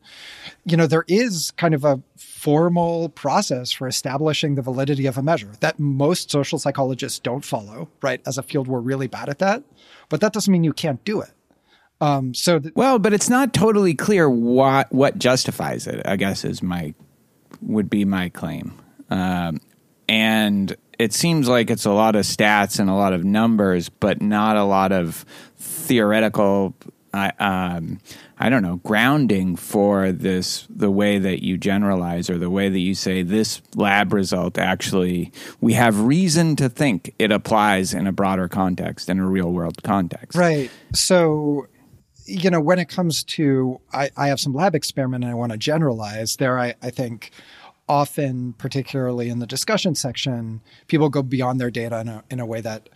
you 0.64 0.76
know 0.76 0.86
there 0.86 1.04
is 1.08 1.52
kind 1.56 1.74
of 1.74 1.84
a 1.84 2.00
formal 2.16 3.08
process 3.10 3.70
for 3.72 3.86
establishing 3.86 4.54
the 4.54 4.62
validity 4.62 5.06
of 5.06 5.18
a 5.18 5.22
measure 5.22 5.50
that 5.60 5.78
most 5.78 6.30
social 6.30 6.58
psychologists 6.58 7.18
don't 7.18 7.44
follow 7.44 7.88
right 8.02 8.20
as 8.26 8.38
a 8.38 8.42
field 8.42 8.68
we're 8.68 8.80
really 8.80 9.06
bad 9.06 9.28
at 9.28 9.38
that 9.38 9.62
but 10.08 10.20
that 10.20 10.32
doesn't 10.32 10.52
mean 10.52 10.64
you 10.64 10.72
can't 10.72 11.04
do 11.04 11.20
it 11.20 11.30
um 12.00 12.34
so 12.34 12.58
th- 12.58 12.74
well, 12.74 12.98
but 12.98 13.12
it's 13.12 13.30
not 13.30 13.52
totally 13.54 13.94
clear 13.94 14.28
what 14.28 14.92
what 14.92 15.18
justifies 15.18 15.86
it. 15.86 16.02
I 16.04 16.16
guess 16.16 16.44
is 16.44 16.62
my 16.62 16.94
would 17.62 17.88
be 17.88 18.04
my 18.04 18.28
claim, 18.28 18.78
um, 19.10 19.60
and 20.08 20.76
it 20.98 21.12
seems 21.12 21.48
like 21.48 21.70
it's 21.70 21.84
a 21.84 21.92
lot 21.92 22.16
of 22.16 22.24
stats 22.24 22.78
and 22.78 22.90
a 22.90 22.94
lot 22.94 23.12
of 23.12 23.24
numbers, 23.24 23.88
but 23.88 24.20
not 24.20 24.56
a 24.56 24.64
lot 24.64 24.92
of 24.92 25.24
theoretical. 25.56 26.74
I 27.14 27.28
um, 27.38 28.00
I 28.38 28.48
don't 28.48 28.62
know 28.62 28.76
grounding 28.76 29.56
for 29.56 30.12
this 30.12 30.66
the 30.68 30.90
way 30.90 31.18
that 31.18 31.42
you 31.42 31.56
generalize 31.56 32.28
or 32.28 32.38
the 32.38 32.50
way 32.50 32.68
that 32.68 32.80
you 32.80 32.94
say 32.94 33.22
this 33.22 33.62
lab 33.74 34.12
result 34.12 34.58
actually 34.58 35.32
we 35.60 35.72
have 35.74 36.00
reason 36.00 36.56
to 36.56 36.68
think 36.68 37.14
it 37.18 37.32
applies 37.32 37.94
in 37.94 38.06
a 38.06 38.12
broader 38.12 38.48
context 38.48 39.08
in 39.08 39.18
a 39.18 39.26
real 39.26 39.50
world 39.50 39.82
context 39.82 40.34
Right. 40.34 40.70
So, 40.92 41.66
you 42.26 42.50
know, 42.50 42.60
when 42.60 42.78
it 42.78 42.88
comes 42.88 43.24
to, 43.24 43.80
I, 43.92 44.10
I 44.16 44.28
have 44.28 44.40
some 44.40 44.52
lab 44.52 44.74
experiment 44.74 45.24
and 45.24 45.30
I 45.30 45.34
want 45.34 45.52
to 45.52 45.58
generalize 45.58 46.36
there, 46.36 46.58
I, 46.58 46.74
I 46.82 46.90
think 46.90 47.30
often, 47.88 48.54
particularly 48.54 49.28
in 49.28 49.38
the 49.38 49.46
discussion 49.46 49.94
section, 49.94 50.60
people 50.88 51.08
go 51.08 51.22
beyond 51.22 51.60
their 51.60 51.70
data 51.70 52.00
in 52.00 52.08
a, 52.08 52.24
in 52.30 52.40
a 52.40 52.46
way 52.46 52.60
that 52.62 52.88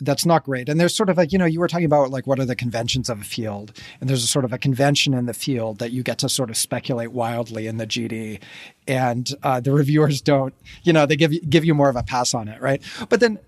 that's 0.00 0.26
not 0.26 0.44
great. 0.44 0.68
And 0.68 0.80
there's 0.80 0.94
sort 0.94 1.08
of 1.08 1.16
like, 1.16 1.32
you 1.32 1.38
know, 1.38 1.44
you 1.44 1.60
were 1.60 1.68
talking 1.68 1.86
about 1.86 2.10
like 2.10 2.26
what 2.26 2.38
are 2.38 2.44
the 2.44 2.56
conventions 2.56 3.08
of 3.08 3.20
a 3.20 3.24
field, 3.24 3.72
and 4.00 4.08
there's 4.08 4.24
a 4.24 4.26
sort 4.26 4.44
of 4.44 4.52
a 4.52 4.58
convention 4.58 5.14
in 5.14 5.26
the 5.26 5.34
field 5.34 5.78
that 5.78 5.92
you 5.92 6.02
get 6.02 6.18
to 6.18 6.28
sort 6.28 6.50
of 6.50 6.56
speculate 6.56 7.12
wildly 7.12 7.66
in 7.66 7.76
the 7.76 7.86
GD, 7.86 8.40
and 8.86 9.34
uh, 9.42 9.60
the 9.60 9.72
reviewers 9.72 10.20
don't, 10.20 10.54
you 10.82 10.92
know, 10.92 11.06
they 11.06 11.16
give 11.16 11.32
you 11.32 11.40
give 11.40 11.64
you 11.64 11.74
more 11.74 11.88
of 11.88 11.96
a 11.96 12.02
pass 12.02 12.34
on 12.34 12.48
it, 12.48 12.60
right? 12.60 12.82
But 13.08 13.20
then, 13.20 13.38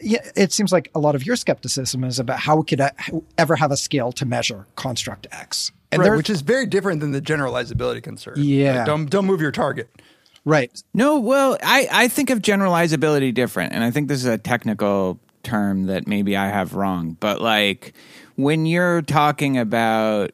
yeah, 0.00 0.20
it 0.36 0.52
seems 0.52 0.72
like 0.72 0.90
a 0.94 0.98
lot 0.98 1.14
of 1.14 1.24
your 1.24 1.36
skepticism 1.36 2.04
is 2.04 2.18
about 2.18 2.40
how 2.40 2.62
could 2.62 2.82
ever 3.38 3.56
have 3.56 3.70
a 3.70 3.76
scale 3.76 4.12
to 4.12 4.26
measure 4.26 4.66
construct 4.76 5.26
X, 5.32 5.72
and 5.92 6.00
Right, 6.00 6.16
which 6.16 6.30
is 6.30 6.40
very 6.42 6.66
different 6.66 7.00
than 7.00 7.12
the 7.12 7.22
generalizability 7.22 8.02
concern. 8.02 8.34
Yeah. 8.36 8.78
Like, 8.78 8.86
don't 8.86 9.06
don't 9.10 9.26
move 9.26 9.40
your 9.40 9.52
target. 9.52 9.90
right, 10.44 10.70
No, 10.94 11.20
well, 11.20 11.58
I, 11.62 11.88
I 11.90 12.08
think 12.08 12.30
of 12.30 12.40
generalizability 12.40 13.34
different, 13.34 13.72
and 13.72 13.84
I 13.84 13.90
think 13.90 14.08
this 14.08 14.20
is 14.20 14.26
a 14.26 14.38
technical 14.38 15.18
term 15.50 15.86
that 15.86 16.06
maybe 16.06 16.36
I 16.36 16.48
have 16.48 16.74
wrong. 16.74 17.16
But 17.18 17.40
like 17.40 17.92
when 18.36 18.66
you're 18.66 19.02
talking 19.02 19.58
about 19.58 20.30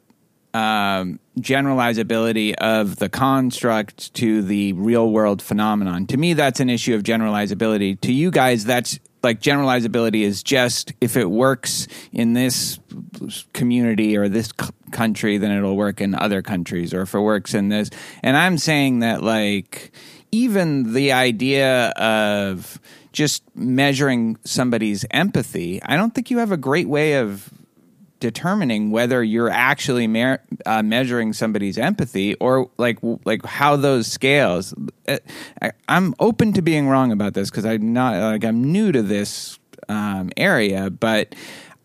um, 0.54 1.18
generalizability 1.38 2.54
of 2.54 2.96
the 2.96 3.08
construct 3.08 4.14
to 4.14 4.42
the 4.42 4.72
real 4.74 5.10
world 5.10 5.42
phenomenon, 5.42 6.06
to 6.08 6.16
me, 6.16 6.34
that's 6.34 6.60
an 6.60 6.70
issue 6.70 6.94
of 6.94 7.02
generalizability. 7.02 8.00
To 8.02 8.12
you 8.12 8.30
guys, 8.30 8.64
that's 8.64 8.98
like 9.22 9.40
generalizability 9.40 10.22
is 10.22 10.42
just 10.42 10.92
if 11.00 11.16
it 11.16 11.30
works 11.30 11.88
in 12.12 12.34
this 12.34 12.78
community 13.52 14.16
or 14.16 14.28
this 14.28 14.50
c- 14.60 14.70
country, 14.92 15.36
then 15.38 15.50
it'll 15.50 15.76
work 15.76 16.00
in 16.00 16.14
other 16.14 16.42
countries, 16.42 16.94
or 16.94 17.02
if 17.02 17.14
it 17.14 17.20
works 17.20 17.54
in 17.54 17.68
this. 17.68 17.90
And 18.22 18.36
I'm 18.36 18.56
saying 18.56 19.00
that 19.00 19.22
like 19.22 19.90
even 20.30 20.92
the 20.92 21.12
idea 21.12 21.88
of 21.90 22.80
just 23.16 23.42
measuring 23.56 24.36
somebody's 24.44 25.06
empathy, 25.10 25.82
I 25.82 25.96
don't 25.96 26.14
think 26.14 26.30
you 26.30 26.38
have 26.38 26.52
a 26.52 26.58
great 26.58 26.86
way 26.86 27.14
of 27.14 27.50
determining 28.20 28.90
whether 28.90 29.22
you're 29.24 29.48
actually 29.48 30.06
uh, 30.66 30.82
measuring 30.82 31.32
somebody's 31.32 31.78
empathy 31.78 32.34
or 32.34 32.70
like 32.76 32.98
like 33.24 33.44
how 33.44 33.76
those 33.76 34.06
scales. 34.06 34.74
Uh, 35.08 35.16
I, 35.62 35.72
I'm 35.88 36.14
open 36.20 36.52
to 36.52 36.62
being 36.62 36.88
wrong 36.88 37.10
about 37.10 37.32
this 37.32 37.50
because 37.50 37.64
I'm 37.64 37.94
not 37.94 38.20
like 38.20 38.44
I'm 38.44 38.70
new 38.70 38.92
to 38.92 39.02
this 39.02 39.58
um, 39.88 40.30
area, 40.36 40.90
but. 40.90 41.34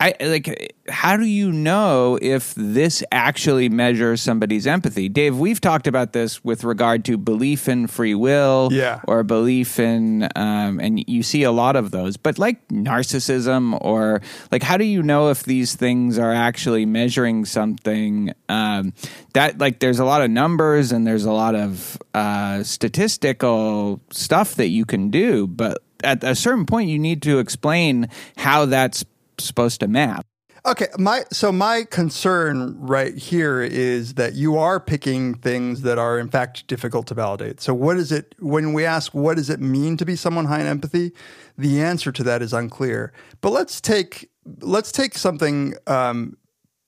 I 0.02 0.16
like 0.20 0.74
how 0.90 1.16
do 1.16 1.26
you 1.26 1.52
know 1.52 2.18
if 2.22 2.56
this 2.56 3.04
actually 3.12 3.70
measures 3.70 4.20
somebody's 4.22 4.66
empathy? 4.66 5.08
Dave, 5.10 5.38
we've 5.38 5.62
talked 5.62 5.86
about 5.86 6.12
this 6.12 6.44
with 6.44 6.64
regard 6.64 7.06
to 7.06 7.18
belief 7.18 7.70
in 7.70 7.86
free 7.86 8.16
will 8.16 8.70
Yeah. 8.72 9.02
or 9.08 9.24
belief 9.24 9.80
in 9.80 10.28
um, 10.36 10.80
and 10.80 11.08
you 11.08 11.22
see 11.22 11.44
a 11.44 11.52
lot 11.52 11.76
of 11.76 11.92
those 11.92 12.18
but 12.18 12.40
like 12.40 12.68
narcissism 12.70 13.78
or 13.82 14.22
like 14.52 14.64
how 14.64 14.76
do 14.76 14.86
you 14.86 15.04
know 15.04 15.30
if 15.30 15.44
these 15.44 15.76
things 15.76 16.18
are 16.18 16.34
actually 16.34 16.86
measuring 16.88 17.46
something 17.46 18.34
um, 18.50 18.94
that 19.34 19.60
like 19.60 19.80
there's 19.80 20.00
a 20.00 20.06
lot 20.06 20.24
of 20.24 20.32
numbers 20.32 20.92
and 20.92 21.06
there's 21.06 21.26
a 21.26 21.32
lot 21.32 21.54
of 21.54 21.98
uh, 22.16 22.64
statistical 22.64 24.02
stuff 24.10 24.56
that 24.56 24.70
you 24.70 24.84
can 24.84 25.12
do 25.12 25.46
but 25.46 25.78
at 26.04 26.24
a 26.24 26.34
certain 26.36 26.66
point 26.66 26.90
you 26.90 26.98
need 26.98 27.22
to 27.22 27.38
explain 27.38 28.10
how 28.38 28.66
that's 28.66 29.06
supposed 29.44 29.80
to 29.80 29.88
map 29.88 30.26
Okay, 30.64 30.88
my 31.00 31.24
so 31.32 31.52
my 31.52 31.86
concern 31.90 32.78
right 32.80 33.18
here 33.18 33.64
is 33.64 34.14
that 34.14 34.36
you 34.36 34.58
are 34.58 34.80
picking 34.80 35.34
things 35.34 35.82
that 35.82 35.98
are 35.98 36.20
in 36.20 36.30
fact 36.30 36.68
difficult 36.68 37.08
to 37.08 37.16
validate. 37.16 37.60
So 37.62 37.74
what 37.74 37.98
is 37.98 38.12
it 38.12 38.36
when 38.38 38.74
we 38.74 38.86
ask 38.86 39.12
what 39.12 39.38
does 39.38 39.50
it 39.50 39.60
mean 39.60 39.98
to 39.98 40.06
be 40.06 40.16
someone 40.16 40.46
high 40.46 40.62
in 40.62 40.68
empathy? 40.68 41.14
The 41.58 41.82
answer 41.82 42.12
to 42.12 42.24
that 42.26 42.44
is 42.44 42.54
unclear. 42.54 43.12
But 43.42 43.54
let's 43.54 43.82
take 43.82 44.30
let's 44.60 44.92
take 44.92 45.18
something 45.18 45.74
um, 45.88 46.38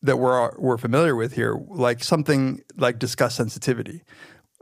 that 0.04 0.18
we're 0.18 0.56
we're 0.60 0.78
familiar 0.78 1.16
with 1.16 1.34
here, 1.34 1.60
like 1.70 2.04
something 2.04 2.62
like 2.78 2.99
disgust 2.99 3.38
sensitivity. 3.38 4.04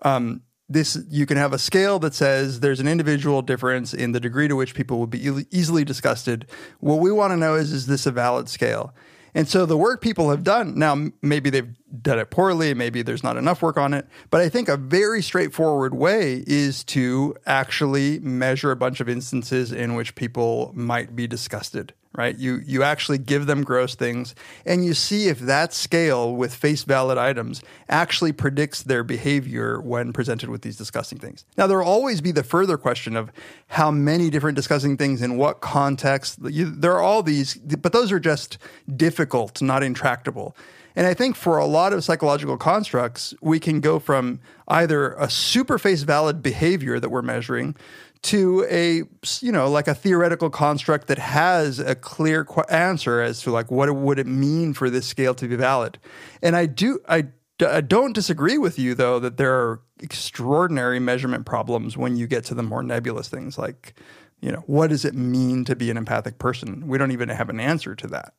Um, 0.03 0.43
this 0.73 0.97
you 1.09 1.25
can 1.25 1.37
have 1.37 1.53
a 1.53 1.59
scale 1.59 1.99
that 1.99 2.13
says 2.13 2.59
there's 2.59 2.79
an 2.79 2.87
individual 2.87 3.41
difference 3.41 3.93
in 3.93 4.11
the 4.11 4.19
degree 4.19 4.47
to 4.47 4.55
which 4.55 4.73
people 4.73 4.99
would 4.99 5.09
be 5.09 5.27
e- 5.27 5.45
easily 5.51 5.83
disgusted. 5.83 6.47
What 6.79 6.99
we 6.99 7.11
want 7.11 7.31
to 7.31 7.37
know 7.37 7.55
is 7.55 7.71
is 7.71 7.87
this 7.87 8.05
a 8.05 8.11
valid 8.11 8.49
scale? 8.49 8.93
And 9.33 9.47
so 9.47 9.65
the 9.65 9.77
work 9.77 10.01
people 10.01 10.29
have 10.29 10.43
done 10.43 10.77
now, 10.77 11.09
maybe 11.21 11.49
they've 11.49 11.73
done 12.01 12.19
it 12.19 12.31
poorly, 12.31 12.73
maybe 12.73 13.01
there's 13.01 13.23
not 13.23 13.37
enough 13.37 13.61
work 13.61 13.77
on 13.77 13.93
it, 13.93 14.05
but 14.29 14.41
I 14.41 14.49
think 14.49 14.67
a 14.67 14.75
very 14.75 15.21
straightforward 15.21 15.93
way 15.93 16.43
is 16.47 16.83
to 16.85 17.35
actually 17.45 18.19
measure 18.19 18.71
a 18.71 18.75
bunch 18.75 18.99
of 18.99 19.07
instances 19.07 19.71
in 19.71 19.95
which 19.95 20.15
people 20.15 20.71
might 20.75 21.15
be 21.15 21.27
disgusted 21.27 21.93
right? 22.13 22.37
You 22.37 22.61
you 22.65 22.83
actually 22.83 23.17
give 23.17 23.45
them 23.45 23.63
gross 23.63 23.95
things 23.95 24.35
and 24.65 24.83
you 24.83 24.93
see 24.93 25.27
if 25.27 25.39
that 25.39 25.73
scale 25.73 26.35
with 26.35 26.53
face 26.53 26.83
valid 26.83 27.17
items 27.17 27.61
actually 27.89 28.33
predicts 28.33 28.83
their 28.83 29.03
behavior 29.03 29.79
when 29.79 30.11
presented 30.11 30.49
with 30.49 30.61
these 30.61 30.75
disgusting 30.75 31.19
things. 31.19 31.45
Now 31.57 31.67
there'll 31.67 31.87
always 31.87 32.19
be 32.19 32.31
the 32.31 32.43
further 32.43 32.77
question 32.77 33.15
of 33.15 33.31
how 33.67 33.91
many 33.91 34.29
different 34.29 34.55
disgusting 34.55 34.97
things 34.97 35.21
in 35.21 35.37
what 35.37 35.61
context. 35.61 36.39
You, 36.43 36.69
there 36.69 36.93
are 36.93 37.01
all 37.01 37.23
these, 37.23 37.55
but 37.55 37.93
those 37.93 38.11
are 38.11 38.19
just 38.19 38.57
difficult, 38.95 39.61
not 39.61 39.83
intractable. 39.83 40.55
And 40.95 41.07
I 41.07 41.13
think 41.13 41.35
for 41.35 41.57
a 41.57 41.65
lot 41.65 41.93
of 41.93 42.03
psychological 42.03 42.57
constructs, 42.57 43.33
we 43.41 43.59
can 43.59 43.79
go 43.79 43.99
from 43.99 44.39
either 44.67 45.13
a 45.13 45.29
super 45.29 45.79
face 45.79 46.03
valid 46.03 46.41
behavior 46.41 46.99
that 46.99 47.09
we're 47.09 47.21
measuring 47.21 47.75
to 48.23 48.65
a 48.69 49.03
you 49.43 49.51
know 49.51 49.69
like 49.69 49.87
a 49.87 49.95
theoretical 49.95 50.49
construct 50.49 51.07
that 51.07 51.17
has 51.17 51.79
a 51.79 51.95
clear 51.95 52.45
qu- 52.45 52.61
answer 52.69 53.19
as 53.19 53.41
to 53.41 53.51
like 53.51 53.71
what 53.71 53.93
would 53.95 54.19
it 54.19 54.27
mean 54.27 54.73
for 54.73 54.89
this 54.89 55.07
scale 55.07 55.33
to 55.35 55.47
be 55.47 55.55
valid. 55.55 55.97
And 56.41 56.55
I 56.55 56.67
do 56.67 56.99
I 57.09 57.27
I 57.59 57.81
don't 57.81 58.13
disagree 58.13 58.57
with 58.57 58.77
you 58.77 58.93
though 58.93 59.19
that 59.19 59.37
there 59.37 59.53
are 59.53 59.81
extraordinary 59.99 60.99
measurement 60.99 61.45
problems 61.45 61.97
when 61.97 62.15
you 62.15 62.27
get 62.27 62.45
to 62.45 62.53
the 62.53 62.63
more 62.63 62.83
nebulous 62.83 63.27
things 63.27 63.57
like 63.57 63.95
you 64.39 64.51
know 64.51 64.63
what 64.67 64.87
does 64.87 65.05
it 65.05 65.15
mean 65.15 65.65
to 65.65 65.75
be 65.75 65.89
an 65.89 65.97
empathic 65.97 66.37
person? 66.37 66.87
We 66.87 66.97
don't 66.97 67.11
even 67.11 67.29
have 67.29 67.49
an 67.49 67.59
answer 67.59 67.95
to 67.95 68.07
that. 68.07 68.33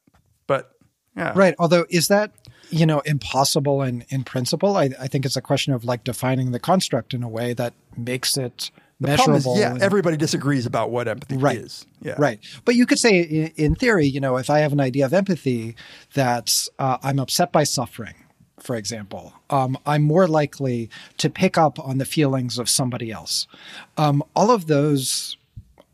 But 0.46 0.72
yeah. 1.16 1.32
Right. 1.34 1.54
Although, 1.58 1.84
is 1.90 2.08
that 2.08 2.32
you 2.70 2.86
know 2.86 3.00
impossible 3.00 3.82
in 3.82 4.04
in 4.08 4.24
principle? 4.24 4.76
I, 4.76 4.90
I 4.98 5.08
think 5.08 5.26
it's 5.26 5.36
a 5.36 5.42
question 5.42 5.72
of 5.74 5.84
like 5.84 6.04
defining 6.04 6.52
the 6.52 6.58
construct 6.58 7.12
in 7.12 7.22
a 7.22 7.28
way 7.28 7.52
that 7.54 7.74
makes 7.96 8.36
it 8.38 8.70
The 9.02 9.16
problem 9.16 9.36
is, 9.36 9.46
yeah, 9.58 9.72
and- 9.72 9.82
everybody 9.82 10.16
disagrees 10.16 10.66
about 10.66 10.90
what 10.90 11.08
empathy 11.08 11.36
Right. 11.36 11.58
is. 11.58 11.86
Yeah. 12.00 12.14
Right. 12.18 12.40
But 12.64 12.74
you 12.76 12.86
could 12.86 12.98
say, 12.98 13.20
in, 13.20 13.52
in 13.56 13.74
theory, 13.74 14.06
you 14.06 14.20
know, 14.20 14.36
if 14.36 14.48
I 14.50 14.60
have 14.60 14.72
an 14.72 14.80
idea 14.80 15.04
of 15.06 15.12
empathy, 15.12 15.76
that 16.14 16.68
uh, 16.78 16.98
I'm 17.02 17.18
upset 17.18 17.52
by 17.52 17.64
suffering, 17.64 18.14
for 18.60 18.76
example, 18.76 19.32
um, 19.50 19.76
I'm 19.86 20.02
more 20.02 20.26
likely 20.28 20.88
to 21.18 21.28
pick 21.30 21.58
up 21.58 21.78
on 21.78 21.98
the 21.98 22.04
feelings 22.04 22.58
of 22.58 22.68
somebody 22.68 23.10
else. 23.10 23.46
Um, 23.96 24.22
all 24.34 24.50
of 24.50 24.66
those 24.66 25.36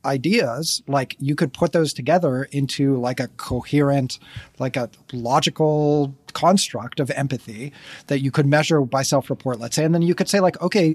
ideas 0.04 0.80
like 0.86 1.16
you 1.18 1.34
could 1.34 1.52
put 1.52 1.72
those 1.72 1.92
together 1.92 2.44
into 2.52 2.96
like 2.96 3.18
a 3.18 3.26
coherent 3.36 4.18
like 4.60 4.76
a 4.76 4.88
logical 5.12 6.14
construct 6.34 7.00
of 7.00 7.10
empathy 7.10 7.72
that 8.06 8.20
you 8.20 8.30
could 8.30 8.46
measure 8.46 8.80
by 8.80 9.02
self-report 9.02 9.58
let's 9.58 9.74
say 9.74 9.84
and 9.84 9.92
then 9.92 10.00
you 10.00 10.14
could 10.14 10.28
say 10.28 10.38
like 10.38 10.58
okay 10.62 10.94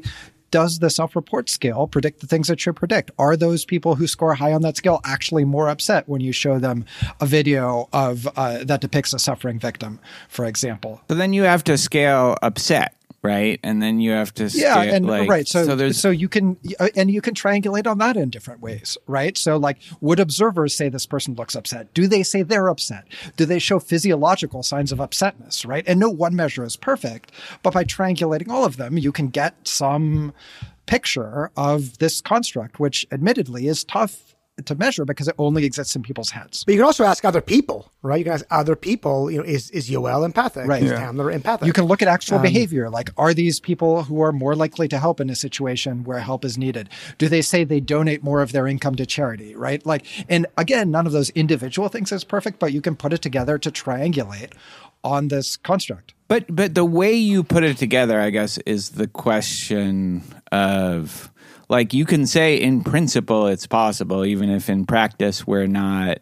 does 0.53 0.77
the 0.77 0.91
self-report 0.91 1.49
scale 1.49 1.87
predict 1.87 2.19
the 2.19 2.27
things 2.27 2.47
it 2.47 2.59
should 2.59 2.75
predict? 2.75 3.09
Are 3.17 3.35
those 3.35 3.65
people 3.65 3.95
who 3.95 4.05
score 4.05 4.35
high 4.35 4.53
on 4.53 4.61
that 4.61 4.77
scale 4.77 5.01
actually 5.03 5.45
more 5.45 5.67
upset 5.67 6.07
when 6.07 6.21
you 6.21 6.31
show 6.31 6.59
them 6.59 6.85
a 7.19 7.25
video 7.25 7.89
of 7.91 8.27
uh, 8.35 8.63
that 8.63 8.79
depicts 8.79 9.15
a 9.15 9.19
suffering 9.19 9.57
victim 9.57 9.99
for 10.29 10.45
example? 10.45 11.01
But 11.07 11.17
then 11.17 11.33
you 11.33 11.41
have 11.41 11.63
to 11.63 11.75
scale 11.75 12.37
upset, 12.43 12.95
right? 13.23 13.59
And 13.63 13.81
then 13.81 13.99
you 13.99 14.11
have 14.11 14.33
to 14.35 14.49
yeah 14.53 14.81
and 14.81 15.07
like, 15.07 15.29
right 15.29 15.47
so 15.47 15.65
so, 15.65 15.75
there's 15.75 15.99
so 15.99 16.09
you 16.09 16.29
can 16.29 16.57
and 16.95 17.09
you 17.09 17.21
can 17.21 17.33
triangulate 17.33 17.87
on 17.87 17.97
that 17.99 18.17
in 18.17 18.29
different 18.29 18.61
ways 18.61 18.97
right? 19.07 19.37
So 19.37 19.57
like 19.57 19.77
would 20.01 20.19
observers 20.19 20.75
say 20.75 20.89
this 20.89 21.05
person 21.05 21.35
looks 21.35 21.55
upset? 21.55 21.93
Do 21.93 22.07
they 22.07 22.23
say 22.23 22.43
they're 22.43 22.67
upset? 22.67 23.05
Do 23.37 23.45
they 23.45 23.59
show 23.59 23.79
physiological 23.79 24.61
signs 24.61 24.91
of 24.91 24.99
upsetness 24.99 25.65
right? 25.65 25.83
And 25.87 25.99
no 25.99 26.09
one 26.09 26.35
measure 26.35 26.65
is 26.65 26.75
perfect 26.75 27.31
but 27.63 27.73
by 27.73 27.83
triangulating 27.83 28.49
all 28.49 28.65
of 28.65 28.77
them 28.77 28.97
you 28.97 29.11
can 29.11 29.29
get 29.29 29.67
some 29.67 30.33
picture 30.85 31.49
of 31.55 31.97
this 31.99 32.19
construct 32.19 32.79
which 32.79 33.07
admittedly 33.11 33.67
is 33.67 33.85
tough 33.85 34.32
to 34.65 34.75
measure 34.75 35.03
because 35.03 35.27
it 35.27 35.35
only 35.39 35.65
exists 35.65 35.95
in 35.95 36.03
people's 36.03 36.29
heads 36.29 36.63
But 36.63 36.73
you 36.73 36.79
can 36.79 36.85
also 36.85 37.03
ask 37.03 37.25
other 37.25 37.41
people, 37.41 37.91
right? 38.03 38.17
You 38.19 38.23
can 38.23 38.33
ask 38.33 38.45
other 38.51 38.75
people, 38.75 39.31
you 39.31 39.39
know, 39.39 39.43
is, 39.43 39.71
is 39.71 39.89
Yoel 39.89 40.23
empathic? 40.23 40.67
Right. 40.67 40.83
Is 40.83 40.91
Yeah. 40.91 41.11
Tamler 41.11 41.33
empathic? 41.33 41.65
You 41.65 41.73
can 41.73 41.85
look 41.85 42.03
at 42.03 42.07
actual 42.07 42.37
Um, 42.37 42.43
behavior. 42.43 42.89
Like, 42.89 43.09
are 43.17 43.33
these 43.33 43.59
people 43.59 44.03
who 44.03 44.21
are 44.21 44.31
more 44.31 44.55
likely 44.55 44.87
to 44.89 44.99
help 44.99 45.19
in 45.19 45.29
a 45.31 45.35
situation 45.35 46.03
where 46.03 46.19
help 46.19 46.45
is 46.45 46.55
needed? 46.55 46.89
Do 47.17 47.27
they 47.27 47.41
say 47.41 47.63
they 47.63 47.79
donate 47.79 48.23
more 48.23 48.41
of 48.43 48.51
their 48.51 48.67
income 48.67 48.95
to 48.95 49.05
charity? 49.07 49.55
Right. 49.55 49.83
Like, 49.85 50.05
and 50.29 50.45
again, 50.55 50.91
none 50.91 51.07
of 51.07 51.13
those 51.13 51.31
individual 51.31 51.89
things 51.89 52.11
is 52.11 52.23
perfect, 52.23 52.59
but 52.59 52.71
you 52.71 52.81
can 52.81 52.95
put 52.95 53.11
it 53.11 53.23
together 53.23 53.57
to 53.57 53.71
triangulate 53.71 54.51
on 55.03 55.29
this 55.29 55.57
construct. 55.57 56.13
But 56.27 56.45
but 56.55 56.75
the 56.75 56.85
way 56.85 57.13
you 57.13 57.43
put 57.43 57.63
it 57.63 57.77
together, 57.77 58.19
I 58.21 58.29
guess, 58.29 58.57
is 58.59 58.91
the 58.91 59.07
question 59.07 60.23
of 60.51 61.31
like 61.69 61.93
you 61.93 62.05
can 62.05 62.25
say 62.25 62.55
in 62.55 62.83
principle 62.83 63.47
it's 63.47 63.67
possible, 63.67 64.25
even 64.25 64.49
if 64.49 64.69
in 64.69 64.85
practice 64.85 65.45
we're 65.47 65.67
not 65.67 66.19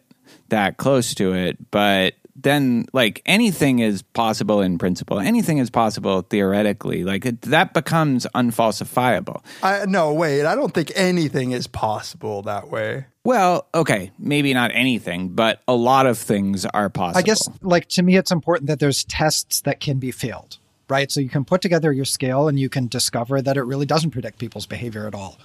that 0.48 0.76
close 0.76 1.14
to 1.14 1.34
it. 1.34 1.70
But 1.70 2.14
then 2.34 2.86
like 2.92 3.22
anything 3.26 3.78
is 3.78 4.02
possible 4.02 4.60
in 4.60 4.78
principle. 4.78 5.20
Anything 5.20 5.58
is 5.58 5.70
possible 5.70 6.22
theoretically. 6.22 7.04
Like 7.04 7.26
it, 7.26 7.42
that 7.42 7.74
becomes 7.74 8.26
unfalsifiable. 8.34 9.42
I, 9.62 9.84
no, 9.86 10.12
wait. 10.12 10.44
I 10.44 10.54
don't 10.54 10.72
think 10.72 10.92
anything 10.94 11.52
is 11.52 11.66
possible 11.66 12.42
that 12.42 12.70
way. 12.70 13.06
Well, 13.24 13.68
okay, 13.72 14.10
maybe 14.18 14.52
not 14.52 14.72
anything, 14.74 15.28
but 15.28 15.62
a 15.68 15.74
lot 15.74 16.06
of 16.06 16.18
things 16.18 16.66
are 16.66 16.90
possible. 16.90 17.18
I 17.18 17.22
guess, 17.22 17.48
like, 17.60 17.86
to 17.90 18.02
me, 18.02 18.16
it's 18.16 18.32
important 18.32 18.66
that 18.66 18.80
there's 18.80 19.04
tests 19.04 19.60
that 19.60 19.78
can 19.78 20.00
be 20.00 20.10
failed, 20.10 20.58
right? 20.88 21.10
So 21.10 21.20
you 21.20 21.28
can 21.28 21.44
put 21.44 21.60
together 21.60 21.92
your 21.92 22.04
scale 22.04 22.48
and 22.48 22.58
you 22.58 22.68
can 22.68 22.86
discover 22.88 23.42
that 23.42 23.56
it 23.56 23.62
really 23.62 23.86
doesn't 23.86 24.10
predict 24.10 24.38
people's 24.38 24.66
behavior 24.66 25.06
at 25.06 25.14
all. 25.14 25.38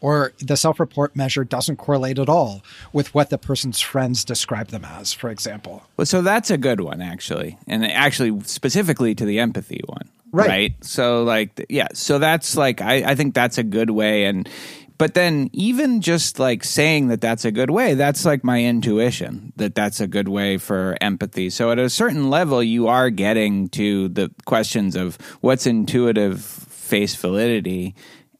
Or 0.00 0.32
the 0.38 0.56
self 0.56 0.80
report 0.80 1.16
measure 1.16 1.44
doesn't 1.44 1.76
correlate 1.76 2.18
at 2.18 2.28
all 2.28 2.62
with 2.92 3.14
what 3.14 3.30
the 3.30 3.38
person's 3.38 3.80
friends 3.80 4.24
describe 4.24 4.68
them 4.68 4.84
as, 4.84 5.12
for 5.12 5.30
example. 5.30 5.84
Well, 5.96 6.04
so 6.04 6.20
that's 6.20 6.50
a 6.50 6.58
good 6.58 6.80
one, 6.80 7.00
actually, 7.00 7.58
and 7.66 7.84
actually 7.86 8.38
specifically 8.42 9.14
to 9.14 9.24
the 9.24 9.38
empathy 9.38 9.80
one, 9.86 10.10
Right. 10.34 10.74
So, 10.84 11.22
like, 11.22 11.64
yeah, 11.68 11.88
so 11.94 12.18
that's 12.18 12.56
like 12.56 12.82
I, 12.82 13.12
I 13.12 13.14
think 13.14 13.34
that's 13.34 13.56
a 13.56 13.62
good 13.62 13.90
way, 13.90 14.24
and 14.24 14.48
but 14.96 15.14
then 15.14 15.50
even 15.52 16.00
just 16.00 16.38
like 16.38 16.64
saying 16.64 17.08
that 17.08 17.20
that's 17.20 17.44
a 17.44 17.50
good 17.50 17.70
way, 17.70 17.94
that's 17.94 18.24
like 18.24 18.44
my 18.44 18.62
intuition 18.62 19.52
that 19.56 19.74
that's 19.74 20.00
a 20.00 20.06
good 20.06 20.28
way 20.28 20.56
for 20.58 20.96
empathy. 21.00 21.50
So 21.50 21.70
at 21.70 21.78
a 21.78 21.90
certain 21.90 22.30
level, 22.30 22.62
you 22.62 22.88
are 22.88 23.10
getting 23.10 23.68
to 23.70 24.08
the 24.08 24.30
questions 24.44 24.94
of 24.96 25.16
what's 25.40 25.66
intuitive 25.66 26.42
face 26.42 27.14
validity 27.14 27.94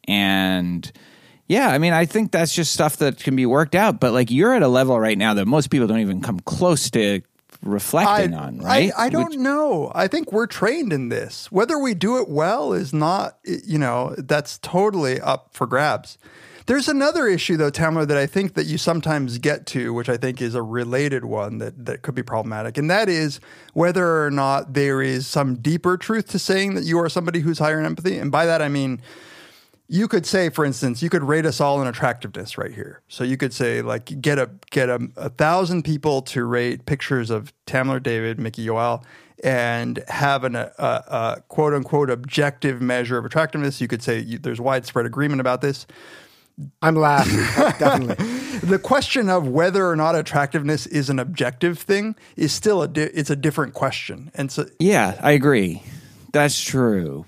and. 0.06 0.90
Yeah, 1.46 1.68
I 1.68 1.76
mean, 1.76 1.92
I 1.92 2.06
think 2.06 2.32
that's 2.32 2.54
just 2.54 2.72
stuff 2.72 2.96
that 2.96 3.18
can 3.18 3.36
be 3.36 3.44
worked 3.44 3.74
out. 3.74 4.00
But 4.00 4.14
like, 4.14 4.30
you're 4.30 4.54
at 4.54 4.62
a 4.62 4.68
level 4.68 4.98
right 4.98 5.18
now 5.18 5.34
that 5.34 5.44
most 5.44 5.68
people 5.68 5.86
don't 5.86 6.00
even 6.00 6.22
come 6.22 6.40
close 6.40 6.88
to 6.92 7.20
reflecting 7.60 8.32
on, 8.32 8.60
right? 8.60 8.92
I, 8.96 9.06
I 9.06 9.08
don't 9.10 9.28
Which- 9.30 9.38
know. 9.38 9.92
I 9.94 10.08
think 10.08 10.32
we're 10.32 10.46
trained 10.46 10.90
in 10.90 11.10
this. 11.10 11.52
Whether 11.52 11.78
we 11.78 11.92
do 11.92 12.18
it 12.18 12.30
well 12.30 12.72
is 12.72 12.94
not, 12.94 13.38
you 13.44 13.76
know, 13.78 14.14
that's 14.16 14.56
totally 14.58 15.20
up 15.20 15.48
for 15.52 15.66
grabs. 15.66 16.16
There's 16.66 16.88
another 16.88 17.26
issue 17.26 17.56
though, 17.56 17.70
Tamler, 17.70 18.06
that 18.06 18.16
I 18.16 18.26
think 18.26 18.54
that 18.54 18.64
you 18.64 18.78
sometimes 18.78 19.38
get 19.38 19.66
to, 19.66 19.92
which 19.92 20.08
I 20.08 20.16
think 20.16 20.40
is 20.40 20.54
a 20.54 20.62
related 20.62 21.24
one 21.24 21.58
that, 21.58 21.84
that 21.84 22.02
could 22.02 22.14
be 22.14 22.22
problematic. 22.22 22.78
And 22.78 22.90
that 22.90 23.08
is 23.08 23.38
whether 23.74 24.24
or 24.24 24.30
not 24.30 24.72
there 24.72 25.02
is 25.02 25.26
some 25.26 25.56
deeper 25.56 25.96
truth 25.96 26.28
to 26.28 26.38
saying 26.38 26.74
that 26.74 26.84
you 26.84 26.98
are 26.98 27.08
somebody 27.08 27.40
who's 27.40 27.58
higher 27.58 27.78
in 27.78 27.84
empathy. 27.84 28.18
And 28.18 28.32
by 28.32 28.46
that 28.46 28.62
I 28.62 28.68
mean 28.68 29.02
you 29.86 30.08
could 30.08 30.24
say, 30.24 30.48
for 30.48 30.64
instance, 30.64 31.02
you 31.02 31.10
could 31.10 31.22
rate 31.22 31.44
us 31.44 31.60
all 31.60 31.80
in 31.82 31.86
attractiveness 31.86 32.56
right 32.56 32.72
here. 32.72 33.02
So 33.08 33.22
you 33.22 33.36
could 33.36 33.52
say, 33.52 33.82
like, 33.82 34.20
get 34.20 34.38
a 34.38 34.50
get 34.70 34.88
a, 34.88 35.08
a 35.16 35.28
thousand 35.28 35.82
people 35.82 36.22
to 36.22 36.44
rate 36.44 36.86
pictures 36.86 37.30
of 37.30 37.52
Tamler 37.66 38.02
David, 38.02 38.40
Mickey 38.40 38.66
Yoel, 38.66 39.04
and 39.42 40.02
have 40.08 40.44
an, 40.44 40.56
a, 40.56 40.72
a, 40.78 40.84
a 40.84 41.42
quote 41.48 41.74
unquote 41.74 42.08
objective 42.08 42.80
measure 42.80 43.18
of 43.18 43.26
attractiveness. 43.26 43.80
You 43.80 43.88
could 43.88 44.02
say 44.02 44.20
you, 44.20 44.38
there's 44.38 44.60
widespread 44.60 45.04
agreement 45.04 45.40
about 45.40 45.60
this. 45.60 45.86
I'm 46.82 46.96
laughing, 46.96 47.36
definitely. 47.78 48.26
The 48.64 48.78
question 48.78 49.28
of 49.28 49.46
whether 49.46 49.86
or 49.86 49.94
not 49.94 50.14
attractiveness 50.14 50.86
is 50.86 51.10
an 51.10 51.18
objective 51.18 51.78
thing 51.78 52.14
is 52.36 52.50
still 52.52 52.80
a 52.82 52.88
di- 52.88 53.02
it's 53.02 53.28
a 53.28 53.36
different 53.36 53.74
question. 53.74 54.30
And 54.34 54.50
so 54.50 54.66
Yeah, 54.78 55.18
I 55.20 55.32
agree. 55.32 55.82
That's 56.32 56.58
true. 56.58 57.26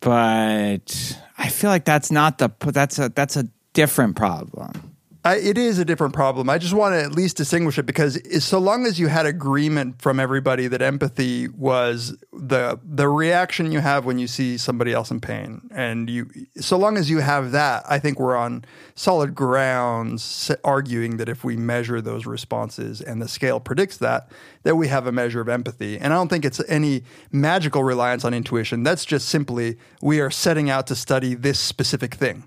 But 0.00 1.20
I 1.36 1.48
feel 1.48 1.70
like 1.70 1.84
that's 1.84 2.10
not 2.10 2.38
the 2.38 2.50
that's 2.58 2.98
a 2.98 3.10
that's 3.10 3.36
a 3.36 3.46
different 3.72 4.16
problem. 4.16 4.87
I, 5.24 5.36
it 5.36 5.58
is 5.58 5.78
a 5.78 5.84
different 5.84 6.14
problem. 6.14 6.48
I 6.48 6.58
just 6.58 6.74
want 6.74 6.94
to 6.94 7.02
at 7.02 7.12
least 7.12 7.36
distinguish 7.36 7.76
it 7.76 7.86
because 7.86 8.20
so 8.44 8.58
long 8.58 8.86
as 8.86 9.00
you 9.00 9.08
had 9.08 9.26
agreement 9.26 10.00
from 10.00 10.20
everybody 10.20 10.68
that 10.68 10.80
empathy 10.80 11.48
was 11.48 12.16
the 12.32 12.78
the 12.84 13.08
reaction 13.08 13.72
you 13.72 13.80
have 13.80 14.04
when 14.04 14.18
you 14.18 14.28
see 14.28 14.56
somebody 14.56 14.92
else 14.92 15.10
in 15.10 15.20
pain, 15.20 15.68
and 15.72 16.08
you 16.08 16.30
so 16.60 16.78
long 16.78 16.96
as 16.96 17.10
you 17.10 17.18
have 17.18 17.50
that, 17.50 17.84
I 17.88 17.98
think 17.98 18.20
we're 18.20 18.36
on 18.36 18.64
solid 18.94 19.34
grounds 19.34 20.52
arguing 20.62 21.16
that 21.16 21.28
if 21.28 21.42
we 21.42 21.56
measure 21.56 22.00
those 22.00 22.24
responses 22.24 23.00
and 23.00 23.20
the 23.20 23.28
scale 23.28 23.58
predicts 23.58 23.96
that, 23.98 24.30
that 24.62 24.76
we 24.76 24.86
have 24.88 25.06
a 25.06 25.12
measure 25.12 25.40
of 25.40 25.48
empathy. 25.48 25.98
And 25.98 26.12
I 26.12 26.16
don't 26.16 26.28
think 26.28 26.44
it's 26.44 26.62
any 26.68 27.02
magical 27.32 27.82
reliance 27.82 28.24
on 28.24 28.34
intuition. 28.34 28.82
That's 28.82 29.04
just 29.04 29.28
simply 29.28 29.78
we 30.00 30.20
are 30.20 30.30
setting 30.30 30.70
out 30.70 30.86
to 30.88 30.94
study 30.94 31.34
this 31.34 31.58
specific 31.58 32.14
thing 32.14 32.44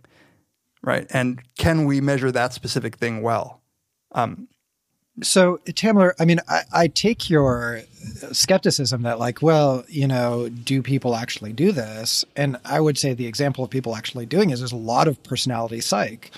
right? 0.84 1.08
And 1.12 1.42
can 1.58 1.86
we 1.86 2.02
measure 2.02 2.32
that 2.32 2.54
specific 2.54 2.98
thing 2.98 3.22
well? 3.22 3.62
Um, 4.14 4.48
So, 5.24 5.60
Tamler, 5.68 6.14
I 6.20 6.26
mean, 6.26 6.40
I, 6.48 6.62
I, 6.74 6.88
take 6.88 7.30
your 7.30 7.82
skepticism 8.32 9.04
that, 9.04 9.20
like, 9.20 9.42
well, 9.42 9.84
you 9.88 10.08
know, 10.08 10.50
do 10.50 10.82
people 10.82 11.16
actually 11.16 11.54
do 11.54 11.72
this? 11.72 12.26
And 12.36 12.58
I 12.66 12.80
would 12.80 12.98
say 12.98 13.14
the 13.14 13.28
example 13.28 13.64
of 13.64 13.70
people 13.70 13.96
actually 13.96 14.26
doing 14.26 14.50
is 14.50 14.60
there's 14.60 14.72
a 14.72 14.78
lot 14.78 15.08
of 15.08 15.22
personality 15.24 15.82
psych 15.82 16.32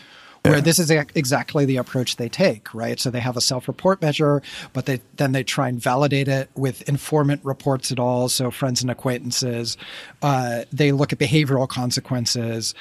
where 0.44 0.56
yeah. 0.56 0.62
this 0.62 0.78
is 0.78 0.92
exactly 0.92 1.64
the 1.64 1.78
approach 1.78 2.18
they 2.18 2.28
take, 2.28 2.74
right? 2.74 3.00
So 3.00 3.10
they 3.10 3.22
have 3.22 3.38
a 3.38 3.42
self-report 3.42 4.02
measure, 4.02 4.42
but 4.74 4.86
they 4.86 5.00
then 5.16 5.32
they 5.32 5.44
try 5.44 5.70
and 5.70 5.82
validate 5.82 6.28
it 6.28 6.50
with 6.56 6.88
informant 6.90 7.40
reports 7.46 7.94
at 7.94 8.00
all, 8.00 8.28
so 8.28 8.52
friends 8.52 8.82
and 8.82 8.92
acquaintances. 8.92 9.78
Uh, 10.22 10.66
they 10.74 10.92
look 10.92 11.14
at 11.14 11.20
behavioral 11.20 11.68
consequences, 11.68 12.76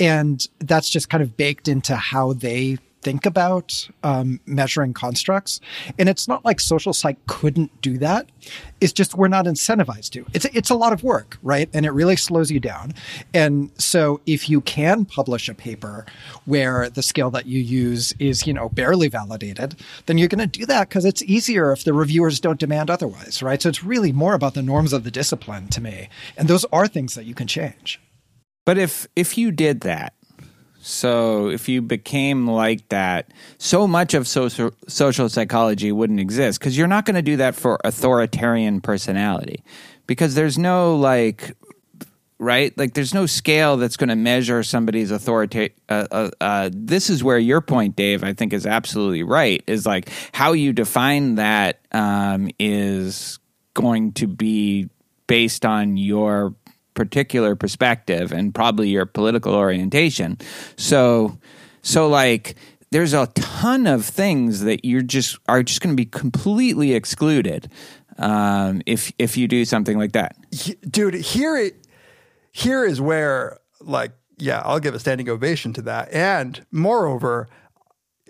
and 0.00 0.48
that's 0.58 0.90
just 0.90 1.08
kind 1.08 1.22
of 1.22 1.36
baked 1.36 1.68
into 1.68 1.94
how 1.94 2.32
they 2.32 2.78
think 3.04 3.26
about 3.26 3.88
um, 4.02 4.40
measuring 4.46 4.94
constructs. 4.94 5.60
And 5.98 6.08
it's 6.08 6.26
not 6.26 6.44
like 6.44 6.58
social 6.58 6.92
psych 6.92 7.18
couldn't 7.26 7.80
do 7.82 7.98
that. 7.98 8.28
It's 8.80 8.92
just 8.92 9.14
we're 9.14 9.28
not 9.28 9.44
incentivized 9.44 10.10
to. 10.10 10.26
It's 10.32 10.46
it's 10.46 10.70
a 10.70 10.74
lot 10.74 10.92
of 10.92 11.04
work, 11.04 11.38
right? 11.42 11.68
And 11.72 11.86
it 11.86 11.90
really 11.90 12.16
slows 12.16 12.50
you 12.50 12.58
down. 12.58 12.94
And 13.32 13.70
so 13.78 14.20
if 14.26 14.48
you 14.48 14.60
can 14.62 15.04
publish 15.04 15.48
a 15.48 15.54
paper 15.54 16.06
where 16.46 16.90
the 16.90 17.02
scale 17.02 17.30
that 17.30 17.46
you 17.46 17.60
use 17.60 18.12
is, 18.18 18.46
you 18.46 18.54
know, 18.54 18.68
barely 18.70 19.08
validated, 19.08 19.76
then 20.06 20.18
you're 20.18 20.28
going 20.28 20.48
to 20.48 20.58
do 20.58 20.66
that 20.66 20.88
because 20.88 21.04
it's 21.04 21.22
easier 21.22 21.72
if 21.72 21.84
the 21.84 21.92
reviewers 21.92 22.40
don't 22.40 22.58
demand 22.58 22.90
otherwise, 22.90 23.42
right? 23.42 23.60
So 23.60 23.68
it's 23.68 23.84
really 23.84 24.12
more 24.12 24.34
about 24.34 24.54
the 24.54 24.62
norms 24.62 24.92
of 24.92 25.04
the 25.04 25.10
discipline 25.10 25.68
to 25.68 25.80
me. 25.80 26.08
And 26.36 26.48
those 26.48 26.64
are 26.72 26.88
things 26.88 27.14
that 27.14 27.26
you 27.26 27.34
can 27.34 27.46
change. 27.46 28.00
But 28.64 28.78
if 28.78 29.06
if 29.14 29.36
you 29.36 29.50
did 29.50 29.80
that, 29.80 30.13
so 30.84 31.48
if 31.48 31.66
you 31.66 31.80
became 31.80 32.46
like 32.46 32.86
that, 32.90 33.30
so 33.56 33.88
much 33.88 34.12
of 34.12 34.28
social 34.28 34.70
social 34.86 35.30
psychology 35.30 35.90
wouldn't 35.90 36.20
exist 36.20 36.60
because 36.60 36.76
you're 36.76 36.86
not 36.86 37.06
going 37.06 37.14
to 37.14 37.22
do 37.22 37.38
that 37.38 37.54
for 37.54 37.78
authoritarian 37.84 38.82
personality. 38.82 39.64
Because 40.06 40.34
there's 40.34 40.58
no 40.58 40.94
like 40.96 41.56
right? 42.38 42.76
Like 42.76 42.92
there's 42.92 43.14
no 43.14 43.24
scale 43.24 43.78
that's 43.78 43.96
going 43.96 44.10
to 44.10 44.16
measure 44.16 44.62
somebody's 44.62 45.10
authority 45.10 45.72
uh, 45.88 46.06
uh, 46.10 46.30
uh, 46.40 46.70
this 46.70 47.08
is 47.08 47.24
where 47.24 47.38
your 47.38 47.60
point 47.60 47.96
dave 47.96 48.24
i 48.24 48.32
think 48.32 48.52
is 48.52 48.66
absolutely 48.66 49.22
right 49.22 49.62
is 49.66 49.86
like 49.86 50.10
how 50.32 50.52
you 50.52 50.72
define 50.72 51.36
that 51.36 51.80
um, 51.92 52.50
is 52.58 53.38
going 53.74 54.12
to 54.12 54.26
be 54.26 54.88
based 55.26 55.64
on 55.64 55.96
your 55.96 56.54
particular 56.94 57.54
perspective 57.56 58.32
and 58.32 58.54
probably 58.54 58.88
your 58.88 59.06
political 59.06 59.54
orientation. 59.54 60.38
So, 60.76 61.38
so 61.82 62.08
like 62.08 62.56
there's 62.90 63.12
a 63.12 63.26
ton 63.34 63.86
of 63.86 64.04
things 64.04 64.60
that 64.62 64.84
you're 64.84 65.02
just 65.02 65.38
are 65.48 65.62
just 65.62 65.80
going 65.80 65.96
to 65.96 66.00
be 66.00 66.06
completely 66.06 66.94
excluded 66.94 67.70
um, 68.18 68.82
if 68.86 69.12
if 69.18 69.36
you 69.36 69.48
do 69.48 69.64
something 69.64 69.98
like 69.98 70.12
that. 70.12 70.36
Dude, 70.88 71.14
here 71.14 71.56
it 71.56 71.86
here 72.52 72.84
is 72.84 73.00
where 73.00 73.58
like 73.80 74.12
yeah, 74.38 74.62
I'll 74.64 74.80
give 74.80 74.94
a 74.94 74.98
standing 74.98 75.28
ovation 75.28 75.72
to 75.74 75.82
that. 75.82 76.12
And 76.12 76.64
moreover, 76.70 77.48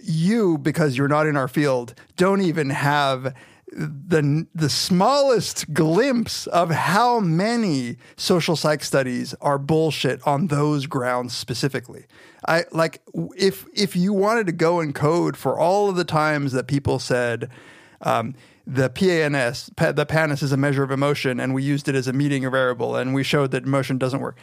you 0.03 0.59
because 0.59 0.97
you're 0.97 1.09
not 1.09 1.27
in 1.27 1.37
our 1.37 1.49
field 1.49 1.95
don't 2.17 2.43
even 2.43 2.71
have 2.71 3.35
the 3.77 4.47
the 4.55 4.69
smallest 4.69 5.73
glimpse 5.75 6.47
of 6.49 6.71
how 6.71 7.21
many 7.21 7.97
social 8.17 8.57
psych 8.57 8.85
studies 8.85 9.35
are 9.41 9.59
bullshit 9.59 10.25
on 10.27 10.47
those 10.47 10.87
grounds 10.87 11.35
specifically. 11.35 12.07
I 12.47 12.65
like 12.71 13.03
if 13.37 13.67
if 13.75 13.97
you 13.97 14.13
wanted 14.13 14.47
to 14.47 14.53
go 14.53 14.81
and 14.81 14.95
code 14.95 15.37
for 15.37 15.59
all 15.59 15.89
of 15.89 15.97
the 15.97 16.05
times 16.05 16.53
that 16.53 16.67
people 16.67 16.99
said 16.99 17.51
um, 18.03 18.35
the 18.67 18.89
PANAS, 18.89 19.71
the 19.77 20.07
PANAS 20.07 20.43
is 20.43 20.53
a 20.53 20.57
measure 20.57 20.83
of 20.83 20.91
emotion, 20.91 21.39
and 21.41 21.53
we 21.55 21.63
used 21.63 21.89
it 21.89 21.95
as 21.95 22.09
a 22.09 22.13
meeting 22.13 22.49
variable, 22.51 22.97
and 22.97 23.15
we 23.15 23.23
showed 23.23 23.51
that 23.51 23.65
emotion 23.65 23.99
doesn't 23.99 24.21
work. 24.21 24.39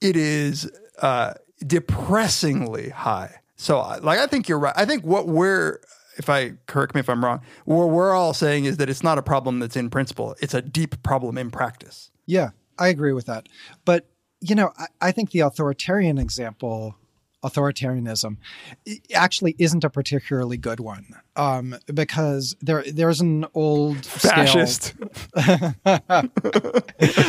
It 0.00 0.16
is 0.16 0.70
uh, 1.00 1.34
depressingly 1.64 2.90
high. 2.90 3.36
So, 3.56 3.78
like, 4.02 4.18
I 4.18 4.26
think 4.26 4.48
you're 4.48 4.58
right. 4.58 4.74
I 4.76 4.84
think 4.84 5.04
what 5.04 5.28
we're 5.28 5.78
if 6.16 6.28
I 6.28 6.54
correct 6.66 6.94
me 6.94 7.00
if 7.00 7.08
I'm 7.08 7.24
wrong, 7.24 7.40
what 7.64 7.86
we're 7.86 8.14
all 8.14 8.34
saying 8.34 8.64
is 8.64 8.76
that 8.78 8.88
it's 8.90 9.02
not 9.02 9.18
a 9.18 9.22
problem 9.22 9.58
that's 9.58 9.76
in 9.76 9.90
principle; 9.90 10.36
it's 10.40 10.54
a 10.54 10.62
deep 10.62 11.02
problem 11.02 11.38
in 11.38 11.50
practice. 11.50 12.10
Yeah, 12.26 12.50
I 12.78 12.88
agree 12.88 13.12
with 13.12 13.26
that. 13.26 13.48
But 13.84 14.08
you 14.40 14.54
know, 14.54 14.72
I, 14.78 14.86
I 15.00 15.12
think 15.12 15.30
the 15.30 15.40
authoritarian 15.40 16.18
example 16.18 16.96
authoritarianism 17.44 18.36
actually 19.14 19.56
isn't 19.58 19.84
a 19.84 19.90
particularly 19.90 20.56
good 20.56 20.80
one 20.80 21.06
um, 21.36 21.76
because 21.92 22.56
there 22.60 22.84
there's 22.92 23.20
an 23.20 23.46
old 23.54 24.04
fascist 24.04 24.94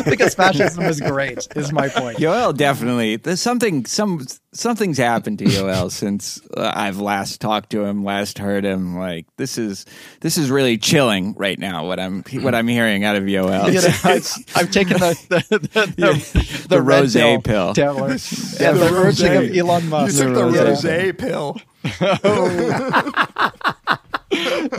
because 0.05 0.35
fascism 0.35 0.83
is 0.83 0.99
great 1.01 1.47
is 1.55 1.71
my 1.71 1.87
point. 1.87 2.17
Yoel 2.17 2.55
definitely 2.55 3.15
there's 3.15 3.41
something 3.41 3.85
some 3.85 4.25
something's 4.53 4.97
happened 4.97 5.39
to 5.39 5.45
Yoel 5.45 5.91
since 6.03 6.41
uh, 6.55 6.71
I've 6.73 6.99
last 6.99 7.41
talked 7.41 7.69
to 7.71 7.83
him, 7.83 8.03
last 8.03 8.37
heard 8.37 8.65
him. 8.65 8.97
Like 8.97 9.25
this 9.37 9.57
is 9.57 9.85
this 10.21 10.37
is 10.37 10.49
really 10.49 10.77
chilling 10.77 11.33
right 11.33 11.57
now. 11.57 11.85
What 11.85 11.99
I'm 11.99 12.23
what 12.41 12.55
I'm 12.55 12.67
hearing 12.67 13.03
out 13.03 13.15
of 13.15 13.23
Yoel. 13.23 13.67
You 13.73 13.81
know, 13.81 13.87
I've, 14.03 14.27
I've, 14.55 14.71
taken 14.71 14.97
the 14.97 15.17
the, 15.29 15.59
the, 15.59 15.85
the, 15.95 16.67
the 16.69 16.81
rose 16.81 17.13
pill, 17.13 17.41
pill. 17.41 17.73
Taylor, 17.73 18.09
yeah, 18.09 18.71
the, 18.71 18.79
the 18.79 18.91
urging 18.93 19.35
of 19.35 19.55
Elon 19.55 19.89
Musk. 19.89 20.17
You 20.17 20.23
took 20.25 20.35
the 20.35 20.45
rose 20.45 21.15
pill. 21.17 21.61
oh. 22.01 23.51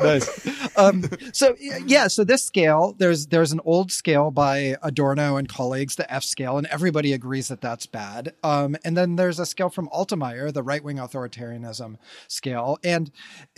Nice. 0.04 0.50
Um, 0.76 1.04
so 1.32 1.54
yeah, 1.60 2.08
so 2.08 2.24
this 2.24 2.42
scale, 2.42 2.96
there's 2.98 3.28
there's 3.28 3.52
an 3.52 3.60
old 3.64 3.92
scale 3.92 4.32
by 4.32 4.76
Adorno 4.82 5.36
and 5.36 5.48
colleagues, 5.48 5.94
the 5.94 6.12
F 6.12 6.24
scale, 6.24 6.58
and 6.58 6.66
everybody 6.66 7.12
agrees 7.12 7.46
that 7.46 7.60
that's 7.60 7.86
bad. 7.86 8.34
Um, 8.42 8.76
and 8.84 8.96
then 8.96 9.14
there's 9.14 9.38
a 9.38 9.46
scale 9.46 9.70
from 9.70 9.88
Altemeyer, 9.90 10.52
the 10.52 10.64
right 10.64 10.82
wing 10.82 10.96
authoritarianism 10.96 11.96
scale, 12.26 12.78
and 12.82 13.12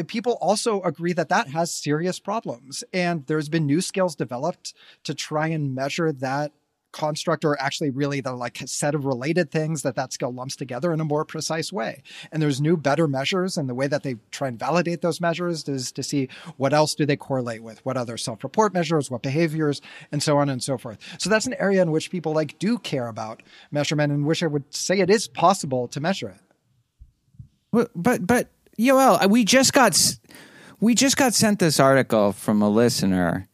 people 0.09 0.37
also 0.43 0.83
agree 0.83 1.15
that 1.15 1.31
that 1.31 1.49
has 1.49 1.73
serious 1.73 2.19
problems. 2.19 2.85
And 2.93 3.27
there's 3.27 3.49
been 3.49 3.65
new 3.65 3.81
scales 3.81 4.15
developed 4.15 4.75
to 5.05 5.15
try 5.15 5.47
and 5.47 5.75
measure 5.75 6.13
that 6.13 6.53
construct 6.97 7.45
or 7.45 7.61
actually 7.61 7.91
really 7.91 8.21
the 8.23 8.33
like 8.33 8.59
set 8.65 8.95
of 8.95 9.05
related 9.05 9.51
things 9.51 9.83
that 9.83 9.95
that 9.97 10.13
skill 10.13 10.33
lumps 10.33 10.57
together 10.57 10.93
in 10.93 11.01
a 11.01 11.05
more 11.05 11.25
precise 11.25 11.71
way. 11.71 12.03
And 12.33 12.43
there's 12.43 12.61
new, 12.61 12.77
better 12.77 13.07
measures, 13.07 13.59
and 13.59 13.69
the 13.69 13.75
way 13.75 13.87
that 13.87 14.03
they 14.03 14.17
try 14.31 14.49
and 14.49 14.59
validate 14.59 15.03
those 15.03 15.21
measures 15.21 15.69
is 15.69 15.93
to 15.93 16.03
see 16.03 16.29
what 16.57 16.73
else 16.73 16.95
do 16.95 17.05
they 17.05 17.17
correlate 17.17 17.63
with, 17.63 17.85
what 17.85 17.99
other 17.99 18.17
self-report 18.17 18.73
measures, 18.73 19.11
what 19.11 19.23
behaviors, 19.23 19.83
and 20.11 20.23
so 20.23 20.39
on 20.39 20.49
and 20.49 20.63
so 20.63 20.79
forth. 20.79 20.99
So 21.19 21.29
that's 21.29 21.47
an 21.47 21.55
area 21.59 21.83
in 21.83 21.91
which 21.91 22.11
people 22.11 22.33
like 22.33 22.59
do 22.59 22.79
care 22.79 23.09
about 23.09 23.43
measurement, 23.71 24.13
and 24.13 24.25
which 24.25 24.43
I 24.43 24.47
would 24.47 24.75
say 24.75 25.01
it 25.01 25.11
is 25.11 25.29
possible 25.29 25.89
to 25.89 26.01
measure 26.01 26.31
it. 26.31 26.41
But 27.73 27.91
but, 27.95 28.27
but 28.27 28.49
Yoel, 28.79 29.29
we 29.29 29.45
just 29.45 29.75
got 29.75 30.19
we 30.81 30.95
just 30.95 31.17
got 31.17 31.35
sent 31.35 31.59
this 31.59 31.79
article 31.79 32.33
from 32.33 32.63
a 32.63 32.71
listener 32.71 33.49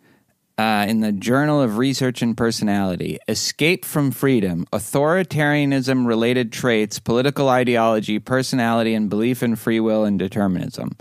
uh, 0.58 0.86
in 0.88 1.00
the 1.00 1.12
Journal 1.12 1.60
of 1.60 1.78
Research 1.78 2.22
and 2.22 2.36
Personality 2.36 3.18
Escape 3.28 3.84
from 3.84 4.10
Freedom, 4.10 4.66
Authoritarianism 4.72 6.06
Related 6.06 6.52
Traits, 6.52 6.98
Political 6.98 7.48
Ideology, 7.48 8.18
Personality, 8.18 8.94
and 8.94 9.08
Belief 9.08 9.42
in 9.42 9.56
Free 9.56 9.80
Will 9.80 10.04
and 10.04 10.18
Determinism. 10.18 10.96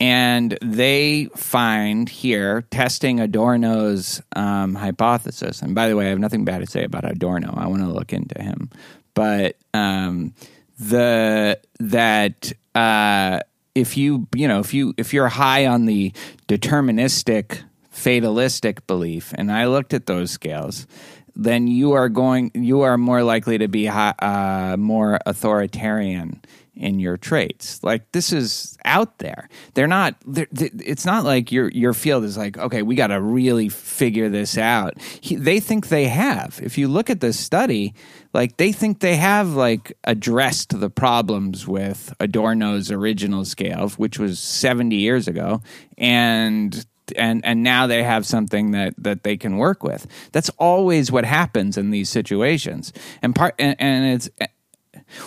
And 0.00 0.58
they 0.60 1.26
find 1.36 2.08
here, 2.08 2.62
testing 2.70 3.20
Adorno's 3.20 4.20
um, 4.34 4.74
hypothesis. 4.74 5.62
And 5.62 5.74
by 5.74 5.88
the 5.88 5.96
way, 5.96 6.06
I 6.06 6.10
have 6.10 6.18
nothing 6.18 6.44
bad 6.44 6.58
to 6.58 6.66
say 6.66 6.84
about 6.84 7.08
Adorno. 7.08 7.54
I 7.56 7.68
want 7.68 7.82
to 7.82 7.88
look 7.88 8.12
into 8.12 8.40
him. 8.40 8.70
But 9.14 9.56
um, 9.72 10.34
the 10.78 11.60
that 11.78 12.52
uh, 12.74 13.40
if 13.74 13.96
you 13.96 14.26
you 14.34 14.48
know 14.48 14.60
if 14.60 14.74
you 14.74 14.94
if 14.96 15.14
you're 15.14 15.28
high 15.28 15.66
on 15.66 15.86
the 15.86 16.12
deterministic 16.48 17.62
fatalistic 18.04 18.86
belief, 18.86 19.32
and 19.38 19.50
I 19.50 19.64
looked 19.64 19.94
at 19.94 20.04
those 20.04 20.30
scales, 20.30 20.86
then 21.34 21.66
you 21.66 21.92
are 21.92 22.10
going, 22.10 22.50
you 22.54 22.82
are 22.82 22.98
more 22.98 23.22
likely 23.22 23.56
to 23.56 23.66
be 23.66 23.88
uh, 23.88 24.76
more 24.78 25.18
authoritarian 25.24 26.42
in 26.76 26.98
your 26.98 27.16
traits. 27.16 27.82
Like 27.82 28.12
this 28.12 28.30
is 28.30 28.76
out 28.84 29.18
there. 29.18 29.48
They're 29.72 29.86
not. 29.86 30.16
They're, 30.26 30.48
it's 30.52 31.06
not 31.06 31.24
like 31.24 31.50
your 31.50 31.70
your 31.70 31.94
field 31.94 32.24
is 32.24 32.36
like 32.36 32.58
okay, 32.58 32.82
we 32.82 32.94
got 32.94 33.06
to 33.08 33.20
really 33.20 33.68
figure 33.68 34.28
this 34.28 34.58
out. 34.58 35.00
He, 35.20 35.36
they 35.36 35.60
think 35.60 35.88
they 35.88 36.08
have. 36.08 36.60
If 36.62 36.76
you 36.76 36.88
look 36.88 37.10
at 37.10 37.20
this 37.20 37.38
study, 37.38 37.94
like 38.32 38.56
they 38.56 38.72
think 38.72 39.00
they 39.00 39.16
have 39.16 39.50
like 39.50 39.96
addressed 40.04 40.78
the 40.78 40.90
problems 40.90 41.66
with 41.66 42.12
Adorno's 42.18 42.90
original 42.90 43.44
scale, 43.44 43.88
which 43.90 44.18
was 44.18 44.40
seventy 44.40 44.96
years 44.96 45.28
ago, 45.28 45.62
and 45.96 46.84
and 47.16 47.44
and 47.44 47.62
now 47.62 47.86
they 47.86 48.02
have 48.02 48.24
something 48.26 48.70
that 48.70 48.94
that 48.98 49.22
they 49.22 49.36
can 49.36 49.56
work 49.56 49.82
with 49.82 50.06
that's 50.32 50.50
always 50.58 51.12
what 51.12 51.24
happens 51.24 51.76
in 51.76 51.90
these 51.90 52.08
situations 52.08 52.92
and 53.22 53.34
part 53.34 53.54
and, 53.58 53.76
and 53.78 54.14
it's 54.14 54.28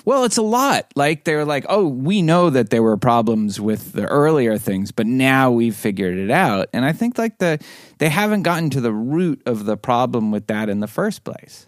Well, 0.05 0.23
it's 0.23 0.37
a 0.37 0.41
lot. 0.41 0.91
Like 0.95 1.23
they're 1.23 1.45
like, 1.45 1.65
oh, 1.69 1.87
we 1.87 2.21
know 2.21 2.49
that 2.49 2.69
there 2.69 2.83
were 2.83 2.97
problems 2.97 3.59
with 3.59 3.93
the 3.93 4.05
earlier 4.05 4.57
things, 4.57 4.91
but 4.91 5.05
now 5.05 5.51
we've 5.51 5.75
figured 5.75 6.17
it 6.17 6.31
out. 6.31 6.69
And 6.73 6.85
I 6.85 6.93
think 6.93 7.17
like 7.17 7.37
the 7.37 7.59
they 7.97 8.09
haven't 8.09 8.43
gotten 8.43 8.69
to 8.71 8.81
the 8.81 8.93
root 8.93 9.41
of 9.45 9.65
the 9.65 9.77
problem 9.77 10.31
with 10.31 10.47
that 10.47 10.69
in 10.69 10.79
the 10.79 10.87
first 10.87 11.23
place. 11.23 11.67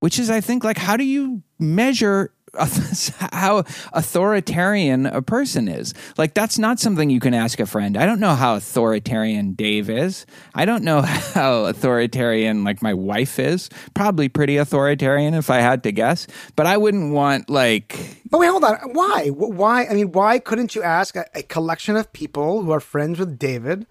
Which 0.00 0.18
is 0.18 0.30
I 0.30 0.40
think 0.40 0.62
like 0.62 0.78
how 0.78 0.96
do 0.96 1.04
you 1.04 1.42
measure 1.58 2.32
how 3.32 3.58
authoritarian 3.92 5.06
a 5.06 5.22
person 5.22 5.68
is. 5.68 5.94
Like 6.16 6.34
that's 6.34 6.58
not 6.58 6.80
something 6.80 7.10
you 7.10 7.20
can 7.20 7.34
ask 7.34 7.60
a 7.60 7.66
friend. 7.66 7.96
I 7.96 8.06
don't 8.06 8.20
know 8.20 8.34
how 8.34 8.56
authoritarian 8.56 9.52
Dave 9.52 9.90
is. 9.90 10.26
I 10.54 10.64
don't 10.64 10.84
know 10.84 11.02
how 11.34 11.66
authoritarian 11.66 12.64
like 12.64 12.82
my 12.82 12.94
wife 12.94 13.38
is. 13.38 13.68
Probably 13.94 14.28
pretty 14.28 14.56
authoritarian 14.56 15.34
if 15.34 15.50
I 15.50 15.60
had 15.60 15.82
to 15.84 15.92
guess. 15.92 16.26
But 16.56 16.66
I 16.66 16.76
wouldn't 16.76 17.12
want 17.12 17.50
like 17.50 18.18
But 18.30 18.40
wait, 18.40 18.48
hold 18.48 18.64
on. 18.64 18.76
Why? 18.92 19.28
Why? 19.28 19.86
I 19.86 19.94
mean, 19.94 20.12
why 20.12 20.38
couldn't 20.38 20.74
you 20.74 20.82
ask 20.82 21.16
a, 21.16 21.26
a 21.34 21.42
collection 21.42 21.96
of 21.96 22.12
people 22.12 22.62
who 22.62 22.70
are 22.70 22.80
friends 22.80 23.18
with 23.18 23.38
David 23.38 23.86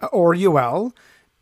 uh, 0.00 0.06
or 0.06 0.34
Yoel 0.34 0.92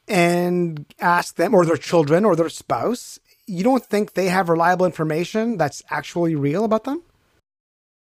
and 0.09 0.85
ask 0.99 1.37
them, 1.37 1.55
or 1.55 1.65
their 1.65 1.77
children, 1.77 2.25
or 2.25 2.35
their 2.35 2.49
spouse? 2.49 3.21
You 3.51 3.65
don't 3.65 3.85
think 3.85 4.15
they 4.15 4.27
have 4.27 4.49
reliable 4.49 4.87
information 4.87 5.59
that's 5.59 5.83
actually 5.91 6.35
real 6.35 6.65
about 6.65 6.85
them? 6.85 7.03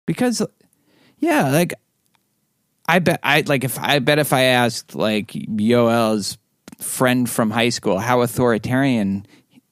because 0.06 0.42
yeah, 1.20 1.50
like 1.50 1.74
I 2.88 3.00
bet 3.00 3.20
I 3.24 3.44
like 3.46 3.64
if 3.64 3.80
I 3.80 4.00
bet 4.00 4.20
if 4.20 4.34
I 4.34 4.44
asked 4.44 4.96
like 4.96 5.32
Yoel's 5.32 6.38
friend 6.80 7.30
from 7.30 7.52
high 7.52 7.70
school 7.70 8.00
how 8.00 8.22
authoritarian 8.22 9.26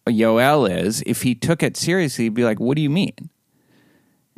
Yoel 0.07 0.69
is, 0.83 1.03
if 1.05 1.21
he 1.21 1.35
took 1.35 1.63
it 1.63 1.77
seriously, 1.77 2.25
he'd 2.25 2.33
be 2.33 2.43
like, 2.43 2.59
"What 2.59 2.75
do 2.75 2.81
you 2.81 2.89
mean?" 2.89 3.29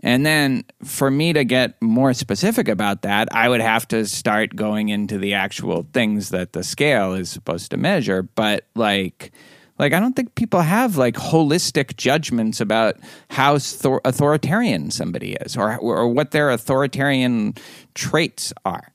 And 0.04 0.26
then 0.26 0.66
for 0.84 1.10
me 1.10 1.34
to 1.34 1.44
get 1.44 1.82
more 1.82 2.14
specific 2.14 2.68
about 2.68 3.04
that, 3.04 3.30
I 3.32 3.50
would 3.50 3.62
have 3.62 3.88
to 3.88 4.06
start 4.06 4.56
going 4.56 4.90
into 4.90 5.18
the 5.18 5.34
actual 5.34 5.88
things 5.94 6.30
that 6.30 6.54
the 6.54 6.64
scale 6.64 7.14
is 7.14 7.30
supposed 7.30 7.72
to 7.72 7.78
measure. 7.78 8.22
But 8.22 8.68
like, 8.76 9.32
like 9.78 9.94
I 9.94 10.00
don't 10.00 10.16
think 10.16 10.36
people 10.36 10.62
have 10.62 10.98
like 10.98 11.16
holistic 11.16 11.98
judgments 11.98 12.62
about 12.62 12.96
how 13.30 13.58
thor- 13.60 14.02
authoritarian 14.06 14.92
somebody 14.92 15.34
is, 15.42 15.58
or 15.58 15.78
or 15.78 16.08
what 16.08 16.32
their 16.32 16.50
authoritarian 16.50 17.56
traits 17.94 18.54
are. 18.64 18.92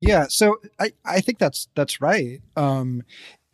Yeah, 0.00 0.26
so 0.28 0.56
I, 0.80 0.92
I 1.04 1.20
think 1.20 1.38
that's 1.38 1.68
that's 1.74 2.00
right. 2.00 2.40
Um, 2.56 3.04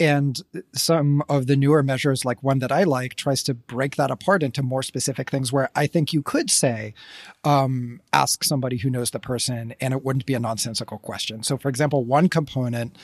and 0.01 0.41
some 0.75 1.23
of 1.29 1.49
the 1.49 1.57
newer 1.57 1.83
measures, 1.83 2.25
like 2.25 2.43
one 2.43 2.61
that 2.61 2.71
I 2.71 2.85
like, 2.85 3.17
tries 3.17 3.43
to 3.45 3.55
break 3.55 3.97
that 3.97 4.11
apart 4.11 4.43
into 4.43 4.63
more 4.63 4.83
specific 4.83 5.29
things 5.29 5.53
where 5.53 5.71
I 5.75 5.89
think 5.89 6.13
you 6.13 6.23
could 6.23 6.51
say, 6.51 6.95
um, 7.43 8.01
ask 8.13 8.45
somebody 8.45 8.79
who 8.79 8.91
knows 8.91 9.11
the 9.11 9.19
person, 9.19 9.75
and 9.81 9.93
it 9.93 10.05
wouldn't 10.05 10.25
be 10.25 10.35
a 10.35 10.41
nonsensical 10.41 10.99
question. 10.99 11.43
So, 11.43 11.59
for 11.59 11.69
example, 11.69 12.05
one 12.05 12.29
component 12.29 12.97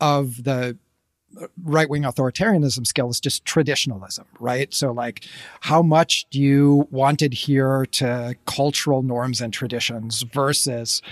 of 0.00 0.44
the 0.44 0.76
right 1.62 1.88
wing 1.88 2.02
authoritarianism 2.02 2.86
scale 2.86 3.08
is 3.10 3.20
just 3.20 3.44
traditionalism, 3.44 4.24
right? 4.40 4.72
So, 4.72 4.92
like, 4.92 5.24
how 5.60 5.82
much 5.82 6.26
do 6.30 6.40
you 6.40 6.88
want 6.90 7.18
to 7.20 7.26
adhere 7.26 7.86
to 7.92 8.34
cultural 8.46 9.02
norms 9.02 9.40
and 9.40 9.52
traditions 9.52 10.22
versus 10.22 11.02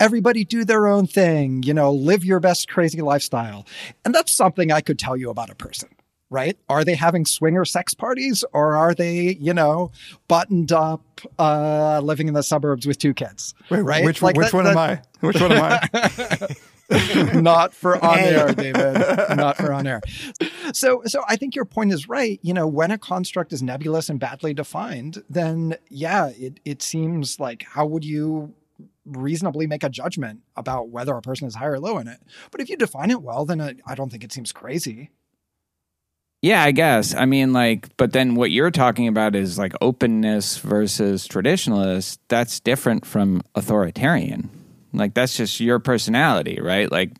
everybody 0.00 0.44
do 0.44 0.64
their 0.64 0.86
own 0.86 1.06
thing, 1.06 1.62
you 1.62 1.74
know, 1.74 1.92
live 1.92 2.24
your 2.24 2.40
best 2.40 2.68
crazy 2.68 3.00
lifestyle? 3.00 3.66
And 4.04 4.14
that's 4.14 4.32
something 4.32 4.70
I 4.72 4.80
could 4.80 4.98
tell 4.98 5.16
you 5.16 5.30
about 5.30 5.50
a 5.50 5.54
person. 5.54 5.88
Right? 6.30 6.56
Are 6.70 6.82
they 6.82 6.94
having 6.94 7.26
swinger 7.26 7.66
sex 7.66 7.92
parties 7.92 8.42
or 8.54 8.74
are 8.74 8.94
they, 8.94 9.36
you 9.38 9.52
know, 9.52 9.90
buttoned 10.28 10.72
up, 10.72 11.02
uh, 11.38 12.00
living 12.02 12.26
in 12.26 12.32
the 12.32 12.42
suburbs 12.42 12.86
with 12.86 12.96
two 12.96 13.12
kids? 13.12 13.52
Wait, 13.68 13.80
right? 13.82 14.02
Which, 14.02 14.22
Like 14.22 14.36
which 14.38 14.46
that- 14.46 14.54
one 14.54 14.64
that- 14.64 14.70
am 14.70 14.78
I? 14.78 15.02
Which 15.20 15.38
one 15.38 15.52
am 15.52 15.62
I? 15.62 16.48
not 17.34 17.74
for 17.74 18.02
on 18.02 18.18
air, 18.18 18.52
David. 18.52 18.94
Not 19.36 19.56
for 19.56 19.72
on 19.72 19.86
air. 19.86 20.00
So, 20.72 21.02
so 21.06 21.22
I 21.28 21.36
think 21.36 21.54
your 21.54 21.64
point 21.64 21.92
is 21.92 22.08
right. 22.08 22.38
You 22.42 22.54
know, 22.54 22.66
when 22.66 22.90
a 22.90 22.98
construct 22.98 23.52
is 23.52 23.62
nebulous 23.62 24.08
and 24.08 24.18
badly 24.18 24.54
defined, 24.54 25.22
then 25.28 25.76
yeah, 25.88 26.28
it 26.28 26.60
it 26.64 26.82
seems 26.82 27.38
like 27.40 27.62
how 27.62 27.86
would 27.86 28.04
you 28.04 28.54
reasonably 29.04 29.66
make 29.66 29.82
a 29.82 29.88
judgment 29.88 30.40
about 30.56 30.88
whether 30.88 31.14
a 31.16 31.22
person 31.22 31.48
is 31.48 31.54
high 31.54 31.66
or 31.66 31.80
low 31.80 31.98
in 31.98 32.08
it? 32.08 32.20
But 32.50 32.60
if 32.60 32.68
you 32.68 32.76
define 32.76 33.10
it 33.10 33.22
well, 33.22 33.44
then 33.44 33.60
I 33.60 33.74
I 33.86 33.94
don't 33.94 34.10
think 34.10 34.24
it 34.24 34.32
seems 34.32 34.52
crazy. 34.52 35.10
Yeah, 36.42 36.64
I 36.64 36.72
guess. 36.72 37.14
I 37.14 37.24
mean, 37.24 37.52
like, 37.52 37.96
but 37.96 38.12
then 38.12 38.34
what 38.34 38.50
you're 38.50 38.72
talking 38.72 39.06
about 39.06 39.36
is 39.36 39.58
like 39.58 39.74
openness 39.80 40.58
versus 40.58 41.28
traditionalist. 41.28 42.18
That's 42.26 42.58
different 42.58 43.06
from 43.06 43.42
authoritarian. 43.54 44.50
Like, 44.92 45.14
that's 45.14 45.36
just 45.36 45.60
your 45.60 45.78
personality, 45.78 46.58
right? 46.60 46.90
Like, 46.90 47.16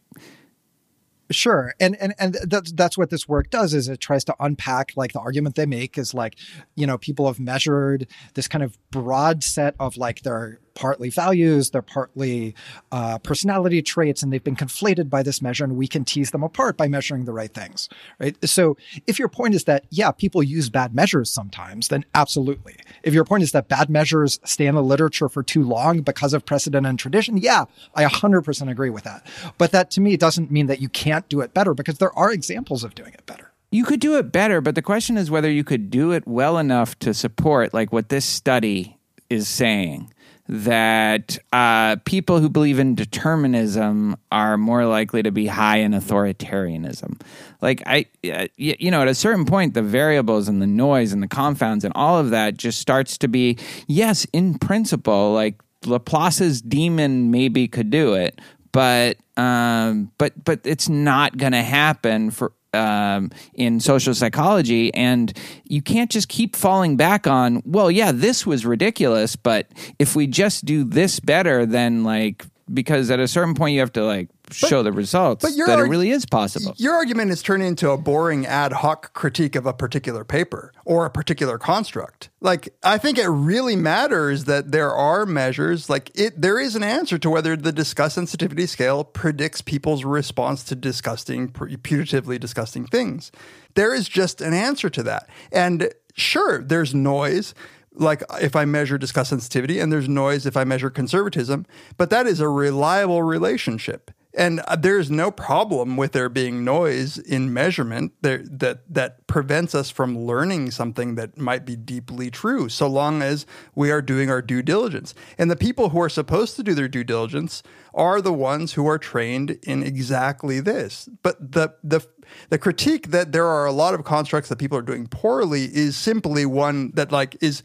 Sure, 1.32 1.74
and 1.81 1.97
and 2.01 2.15
and 2.19 2.36
that's 2.44 2.73
that's 2.73 2.99
what 2.99 3.11
this 3.11 3.27
work 3.27 3.51
does 3.51 3.74
is 3.74 3.89
it 3.89 4.01
tries 4.01 4.24
to 4.24 4.36
unpack 4.39 4.93
like 4.97 5.12
the 5.12 5.20
argument 5.20 5.55
they 5.55 5.66
make 5.66 5.97
is 5.97 6.12
like 6.12 6.36
you 6.77 6.86
know 6.86 6.99
people 6.99 7.27
have 7.27 7.40
measured 7.40 8.07
this 8.35 8.49
kind 8.49 8.62
of 8.62 8.77
broad 8.90 9.43
set 9.43 9.74
of 9.81 9.97
like 9.97 10.23
their 10.23 10.59
partly 10.74 11.11
values, 11.11 11.70
they're 11.70 11.82
partly 11.82 12.55
uh, 12.90 13.19
personality 13.19 13.82
traits, 13.82 14.23
and 14.23 14.32
they've 14.32 14.44
been 14.44 14.57
conflated 14.57 15.09
by 15.11 15.23
this 15.23 15.43
measure, 15.43 15.65
and 15.65 15.77
we 15.77 15.86
can 15.86 16.05
tease 16.05 16.31
them 16.31 16.43
apart 16.43 16.77
by 16.77 16.89
measuring 16.89 17.24
the 17.24 17.32
right 17.32 17.53
things, 17.53 17.89
right? 18.19 18.36
So 18.49 18.77
if 19.07 19.19
your 19.19 19.28
point 19.28 19.55
is 19.55 19.65
that 19.65 19.85
yeah, 19.90 20.11
people 20.11 20.43
use 20.43 20.70
bad 20.70 20.94
measures 20.94 21.31
sometimes, 21.31 21.89
then 21.89 22.05
absolutely. 22.15 22.77
If 23.03 23.15
your 23.15 23.24
point 23.24 23.43
is 23.43 23.53
that 23.53 23.69
bad 23.69 23.90
measures 23.90 24.40
stay 24.44 24.66
in 24.66 24.74
the 24.74 24.82
literature 24.82 25.28
for 25.28 25.43
too 25.43 25.62
long 25.62 26.01
because 26.01 26.32
of 26.32 26.44
precedent 26.44 26.86
and 26.86 26.99
tradition, 26.99 27.36
yeah, 27.36 27.65
I 27.94 28.05
100% 28.05 28.70
agree 28.70 28.90
with 28.90 29.05
that. 29.05 29.27
But 29.59 29.73
that 29.73 29.90
to 29.93 30.01
me 30.01 30.16
doesn't 30.16 30.51
mean 30.51 30.66
that 30.66 30.81
you 30.81 30.89
can't 30.89 31.28
do 31.28 31.40
it 31.40 31.55
better 31.55 31.74
because 31.74 31.99
there 31.99 32.16
are 32.19 32.32
examples 32.32 32.85
of 32.85 32.94
doing 32.94 33.12
it 33.15 33.27
better. 33.27 33.53
you 33.70 33.85
could 33.85 34.01
do 34.01 34.19
it 34.19 34.31
better, 34.31 34.61
but 34.61 34.74
the 34.74 34.82
question 34.82 35.16
is 35.16 35.31
whether 35.31 35.51
you 35.51 35.65
could 35.65 35.90
do 35.90 36.12
it 36.12 36.27
well 36.27 36.59
enough 36.59 36.99
to 36.99 37.15
support, 37.15 37.73
like, 37.73 37.90
what 37.90 38.11
this 38.11 38.24
study 38.24 38.99
is 39.31 39.49
saying 39.49 40.12
that 40.48 41.39
uh, 41.52 41.97
people 42.05 42.40
who 42.40 42.48
believe 42.48 42.78
in 42.78 42.94
determinism 42.94 44.16
are 44.31 44.59
more 44.59 44.86
likely 44.86 45.23
to 45.23 45.31
be 45.31 45.47
high 45.47 45.78
in 45.78 45.93
authoritarianism. 45.93 47.20
Like 47.60 47.82
I, 47.86 48.06
uh, 48.31 48.48
you 48.56 48.90
know, 48.90 49.02
at 49.02 49.09
a 49.09 49.14
certain 49.14 49.44
point, 49.44 49.74
the 49.74 49.82
variables 49.82 50.48
and 50.48 50.60
the 50.60 50.66
noise 50.66 51.12
and 51.12 51.23
the 51.23 51.28
confounds 51.28 51.85
and 51.85 51.93
all 51.94 52.19
of 52.19 52.31
that 52.31 52.56
just 52.56 52.81
starts 52.81 53.16
to 53.19 53.28
be 53.28 53.56
yes, 53.86 54.27
in 54.32 54.59
principle, 54.59 55.32
like 55.32 55.62
Laplace's 55.86 56.60
demon 56.60 57.31
maybe 57.31 57.69
could 57.69 57.90
do 57.90 58.14
it, 58.14 58.40
but 58.73 59.16
um, 59.36 60.10
but 60.19 60.32
but 60.44 60.60
it's 60.64 60.89
not 60.89 61.36
going 61.36 61.52
to 61.52 61.62
happen 61.62 62.31
for 62.31 62.52
um, 62.73 63.31
in 63.55 63.81
social 63.81 64.15
psychology, 64.15 64.93
and 64.94 65.32
you 65.65 65.82
can't 65.82 66.11
just 66.11 66.28
keep 66.28 66.57
falling 66.57 66.97
back 66.97 67.27
on. 67.27 67.62
Well, 67.65 67.90
yeah, 67.90 68.12
this 68.12 68.47
was 68.47 68.65
ridiculous, 68.65 69.36
but 69.36 69.66
if 69.99 70.16
we 70.16 70.27
just 70.27 70.65
do 70.65 70.85
this 70.85 71.20
better, 71.20 71.66
then 71.66 72.05
like 72.05 72.44
because 72.73 73.11
at 73.11 73.20
a 73.20 73.28
certain 73.28 73.55
point 73.55 73.74
you 73.74 73.81
have 73.81 73.93
to 73.93 74.05
like 74.05 74.28
show 74.52 74.82
the 74.82 74.92
results 74.92 75.42
but 75.42 75.56
your 75.56 75.66
that 75.66 75.78
it 75.78 75.82
really 75.82 76.10
is 76.10 76.26
possible. 76.26 76.74
Your 76.76 76.94
argument 76.94 77.30
is 77.30 77.42
turning 77.42 77.68
into 77.68 77.90
a 77.90 77.98
boring 77.98 78.46
ad 78.46 78.72
hoc 78.72 79.12
critique 79.14 79.56
of 79.56 79.66
a 79.66 79.72
particular 79.72 80.24
paper 80.24 80.72
or 80.84 81.06
a 81.06 81.10
particular 81.10 81.58
construct. 81.58 82.30
Like, 82.40 82.74
I 82.82 82.98
think 82.98 83.18
it 83.18 83.28
really 83.28 83.76
matters 83.76 84.44
that 84.44 84.72
there 84.72 84.92
are 84.92 85.26
measures, 85.26 85.88
like 85.88 86.10
it 86.14 86.40
there 86.40 86.58
is 86.58 86.76
an 86.76 86.82
answer 86.82 87.18
to 87.18 87.30
whether 87.30 87.56
the 87.56 87.72
disgust 87.72 88.14
sensitivity 88.14 88.66
scale 88.66 89.04
predicts 89.04 89.60
people's 89.60 90.04
response 90.04 90.64
to 90.64 90.74
disgusting, 90.74 91.48
putatively 91.48 92.38
disgusting 92.38 92.86
things. 92.86 93.32
There 93.74 93.94
is 93.94 94.08
just 94.08 94.40
an 94.40 94.54
answer 94.54 94.90
to 94.90 95.02
that. 95.04 95.28
And 95.50 95.92
sure, 96.14 96.62
there's 96.62 96.94
noise 96.94 97.54
like 97.94 98.22
if 98.40 98.56
I 98.56 98.64
measure 98.64 98.98
disgust 98.98 99.30
sensitivity, 99.30 99.78
and 99.78 99.92
there's 99.92 100.08
noise 100.08 100.46
if 100.46 100.56
I 100.56 100.64
measure 100.64 100.90
conservatism, 100.90 101.66
but 101.96 102.10
that 102.10 102.26
is 102.26 102.40
a 102.40 102.48
reliable 102.48 103.22
relationship. 103.22 104.10
And 104.34 104.60
uh, 104.60 104.76
there's 104.76 105.10
no 105.10 105.30
problem 105.30 105.96
with 105.96 106.12
there 106.12 106.28
being 106.28 106.64
noise 106.64 107.18
in 107.18 107.52
measurement 107.52 108.12
there, 108.22 108.42
that 108.50 108.80
that 108.92 109.26
prevents 109.26 109.74
us 109.74 109.90
from 109.90 110.18
learning 110.18 110.70
something 110.70 111.16
that 111.16 111.36
might 111.36 111.66
be 111.66 111.76
deeply 111.76 112.30
true, 112.30 112.68
so 112.68 112.86
long 112.86 113.20
as 113.20 113.44
we 113.74 113.90
are 113.90 114.00
doing 114.00 114.30
our 114.30 114.40
due 114.40 114.62
diligence. 114.62 115.14
And 115.36 115.50
the 115.50 115.56
people 115.56 115.90
who 115.90 116.00
are 116.00 116.09
supposed 116.09 116.56
to 116.56 116.62
do 116.62 116.74
their 116.74 116.88
due 116.88 117.04
diligence 117.04 117.62
are 117.92 118.22
the 118.22 118.32
ones 118.32 118.72
who 118.72 118.86
are 118.86 118.98
trained 118.98 119.59
in 119.62 119.82
exactly 119.82 120.60
this. 120.60 121.09
But 121.22 121.52
the 121.52 121.74
the 121.84 122.00
the 122.48 122.59
critique 122.59 123.09
that 123.09 123.32
there 123.32 123.46
are 123.46 123.66
a 123.66 123.72
lot 123.72 123.92
of 123.92 124.04
constructs 124.04 124.48
that 124.48 124.59
people 124.59 124.78
are 124.78 124.82
doing 124.82 125.09
poorly 125.09 125.64
is 125.64 125.96
simply 125.96 126.46
one 126.46 126.92
that 126.94 127.12
like 127.12 127.36
is 127.42 127.62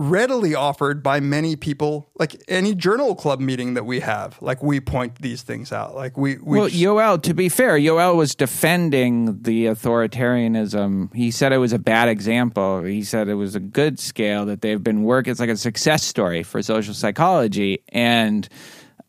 readily 0.00 0.54
offered 0.54 1.02
by 1.02 1.20
many 1.20 1.54
people. 1.56 2.10
Like 2.18 2.42
any 2.48 2.74
journal 2.74 3.14
club 3.14 3.38
meeting 3.38 3.74
that 3.74 3.84
we 3.84 4.00
have, 4.00 4.40
like 4.40 4.62
we 4.62 4.80
point 4.80 5.20
these 5.20 5.42
things 5.42 5.72
out. 5.72 5.94
Like 5.94 6.16
we, 6.16 6.38
we 6.38 6.58
Well, 6.58 6.68
Yoel, 6.68 7.22
to 7.22 7.34
be 7.34 7.48
fair, 7.48 7.78
Yoel 7.78 8.16
was 8.16 8.34
defending 8.34 9.42
the 9.42 9.66
authoritarianism. 9.66 11.14
He 11.14 11.30
said 11.30 11.52
it 11.52 11.58
was 11.58 11.74
a 11.74 11.78
bad 11.78 12.08
example. 12.08 12.82
He 12.82 13.04
said 13.04 13.28
it 13.28 13.34
was 13.34 13.54
a 13.54 13.60
good 13.60 13.98
scale 13.98 14.46
that 14.46 14.62
they've 14.62 14.82
been 14.82 15.02
working. 15.02 15.30
It's 15.30 15.40
like 15.40 15.50
a 15.50 15.56
success 15.56 16.02
story 16.02 16.42
for 16.42 16.62
social 16.62 16.94
psychology, 16.94 17.82
and 17.90 18.48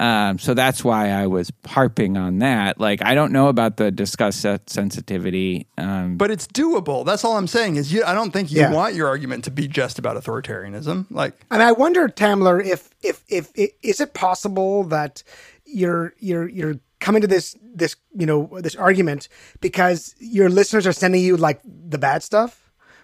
um, 0.01 0.39
so 0.39 0.53
that's 0.53 0.83
why 0.83 1.09
I 1.11 1.27
was 1.27 1.51
harping 1.65 2.17
on 2.17 2.39
that. 2.39 2.79
Like, 2.79 3.01
I 3.05 3.13
don't 3.13 3.31
know 3.31 3.47
about 3.47 3.77
the 3.77 3.91
disgust 3.91 4.41
set 4.41 4.69
sensitivity. 4.69 5.67
Um, 5.77 6.17
but 6.17 6.31
it's 6.31 6.47
doable. 6.47 7.05
That's 7.05 7.23
all 7.23 7.37
I'm 7.37 7.47
saying. 7.47 7.75
Is 7.77 7.93
you? 7.93 8.03
I 8.03 8.13
don't 8.13 8.31
think 8.31 8.51
you 8.51 8.61
Yeah. 8.61 8.73
want 8.73 8.95
your 8.95 9.07
argument 9.07 9.43
to 9.45 9.51
be 9.51 9.67
just 9.67 9.99
about 9.99 10.17
authoritarianism. 10.21 11.05
Like 11.11 11.33
And 11.51 11.61
I 11.63 11.71
wonder, 11.71 12.07
Tamler, 12.09 12.65
if, 12.65 12.89
if 13.03 13.23
if 13.29 13.51
i- 13.57 13.71
is 13.83 14.01
it 14.01 14.13
possible 14.13 14.83
that 14.85 15.23
you're 15.65 16.13
you're 16.19 16.49
you're 16.49 16.75
coming 16.99 17.21
to 17.21 17.27
this 17.27 17.55
this 17.75 17.95
you 18.13 18.25
know 18.25 18.49
this 18.61 18.75
argument 18.75 19.27
because 19.61 20.13
your 20.19 20.49
listeners 20.49 20.85
are 20.85 20.91
sending 20.93 21.21
you 21.23 21.37
like 21.37 21.61
the 21.63 21.97
bad 21.97 22.23
stuff, 22.23 22.60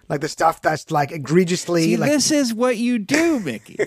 like 0.08 0.20
the 0.20 0.28
stuff 0.28 0.62
that's 0.62 0.90
like 0.90 1.12
egregiously 1.12 1.82
See, 1.84 1.96
like 1.96 2.10
this 2.10 2.30
is 2.30 2.54
what 2.54 2.76
you 2.78 2.98
do, 2.98 3.40
Mickey. 3.40 3.76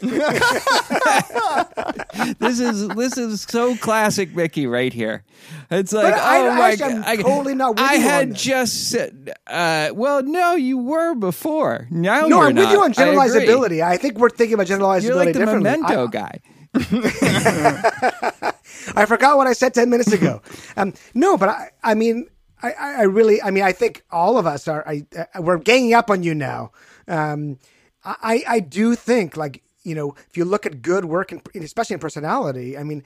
this 2.40 2.60
is 2.60 2.88
this 2.90 3.18
is 3.18 3.42
so 3.42 3.76
classic 3.78 4.36
Mickey 4.36 4.68
right 4.68 4.94
here. 4.94 5.24
It's 5.70 5.92
like, 5.94 6.14
But 6.14 6.22
I- 6.22 6.38
oh 6.40 6.50
I 6.52 6.58
my 6.58 6.72
actually 6.72 6.94
am 6.94 7.18
totally 7.24 7.56
not 7.56 7.72
with 7.72 7.80
I 7.80 7.96
had 7.96 8.36
just 8.36 8.90
said, 8.90 9.34
uh, 9.48 9.90
well, 9.94 10.22
no, 10.24 10.56
you 10.56 10.78
were 10.78 11.16
before. 11.16 11.88
Now 11.90 12.28
no, 12.28 12.42
I'm 12.42 12.56
with 12.56 12.70
you 12.70 12.82
on 12.84 12.92
I 12.92 12.94
generalizability. 12.94 13.82
I, 13.84 13.98
think 13.98 14.18
we're 14.18 14.30
thinking 14.30 14.54
about 14.56 14.68
generalizability 14.68 15.04
You're 15.04 15.16
like 15.16 15.34
the 15.34 15.40
differently. 15.40 15.72
memento 15.72 16.08
I- 16.08 16.12
guy. 16.12 16.40
I 18.96 19.06
forgot 19.06 19.38
what 19.38 19.48
I 19.48 19.54
said 19.54 19.74
10 19.74 19.90
minutes 19.90 20.12
ago. 20.14 20.42
um, 20.78 20.94
no, 21.14 21.38
but 21.38 21.50
I, 21.50 21.70
I 21.84 21.94
mean, 21.96 22.28
I, 22.62 22.72
I 22.72 22.94
I 23.00 23.04
really, 23.04 23.42
I 23.42 23.52
mean, 23.52 23.64
I 23.64 23.72
think 23.72 24.04
all 24.12 24.38
of 24.38 24.46
us 24.46 24.68
are, 24.68 24.88
I, 24.88 25.06
uh, 25.18 25.42
we're 25.42 25.58
ganging 25.58 25.94
up 25.94 26.10
on 26.10 26.24
you 26.24 26.36
now. 26.36 26.72
Um, 27.08 27.60
I, 28.04 28.44
I 28.48 28.60
do 28.60 28.96
think 28.96 29.38
like, 29.38 29.64
you 29.84 29.96
know, 29.96 30.16
if 30.30 30.38
you 30.38 30.46
look 30.46 30.66
at 30.66 30.82
good 30.82 31.06
work 31.06 31.32
and 31.32 31.42
especially 31.56 31.96
in 31.96 32.00
personality, 32.00 32.78
I 32.78 32.84
mean, 32.84 33.04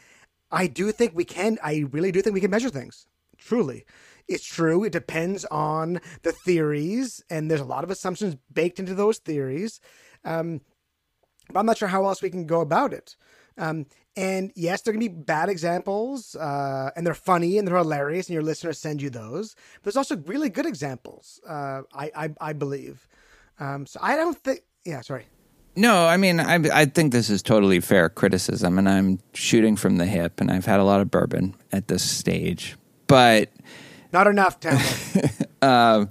I 0.51 0.67
do 0.67 0.91
think 0.91 1.13
we 1.15 1.25
can, 1.25 1.57
I 1.63 1.85
really 1.91 2.11
do 2.11 2.21
think 2.21 2.33
we 2.33 2.41
can 2.41 2.51
measure 2.51 2.69
things. 2.69 3.07
Truly. 3.37 3.85
It's 4.27 4.45
true. 4.45 4.83
It 4.83 4.91
depends 4.91 5.45
on 5.45 5.99
the 6.23 6.31
theories 6.31 7.23
and 7.29 7.49
there's 7.49 7.61
a 7.61 7.65
lot 7.65 7.83
of 7.83 7.91
assumptions 7.91 8.37
baked 8.51 8.79
into 8.79 8.95
those 8.95 9.19
theories. 9.19 9.79
Um, 10.23 10.61
but 11.51 11.59
I'm 11.59 11.65
not 11.65 11.77
sure 11.77 11.87
how 11.89 12.05
else 12.05 12.21
we 12.21 12.29
can 12.29 12.45
go 12.45 12.61
about 12.61 12.93
it. 12.93 13.15
Um, 13.57 13.85
and 14.17 14.51
yes, 14.55 14.81
there 14.81 14.93
can 14.93 14.99
be 14.99 15.07
bad 15.07 15.49
examples, 15.49 16.35
uh, 16.35 16.91
and 16.95 17.05
they're 17.05 17.13
funny 17.13 17.57
and 17.57 17.67
they're 17.67 17.77
hilarious, 17.77 18.27
and 18.27 18.33
your 18.33 18.43
listeners 18.43 18.77
send 18.77 19.01
you 19.01 19.09
those. 19.09 19.55
But 19.75 19.83
there's 19.83 19.97
also 19.97 20.17
really 20.17 20.49
good 20.49 20.65
examples. 20.65 21.39
Uh, 21.47 21.81
I, 21.93 22.11
I 22.15 22.29
I 22.39 22.53
believe. 22.53 23.07
Um, 23.59 23.85
so 23.85 23.99
I 24.01 24.15
don't 24.15 24.37
think. 24.37 24.61
Yeah, 24.85 25.01
sorry. 25.01 25.25
No, 25.77 26.07
I 26.07 26.15
mean, 26.15 26.39
I, 26.39 26.55
I 26.73 26.85
think 26.85 27.11
this 27.11 27.29
is 27.29 27.41
totally 27.41 27.81
fair 27.81 28.07
criticism, 28.09 28.77
and 28.77 28.87
I'm 28.87 29.19
shooting 29.33 29.75
from 29.75 29.97
the 29.97 30.05
hip, 30.05 30.39
and 30.39 30.49
I've 30.49 30.65
had 30.65 30.79
a 30.79 30.85
lot 30.85 31.01
of 31.01 31.11
bourbon 31.11 31.53
at 31.73 31.89
this 31.89 32.01
stage. 32.09 32.77
But 33.07 33.49
Not 34.13 34.27
enough, 34.27 34.59
Tamler. 34.61 35.45
um, 35.61 36.09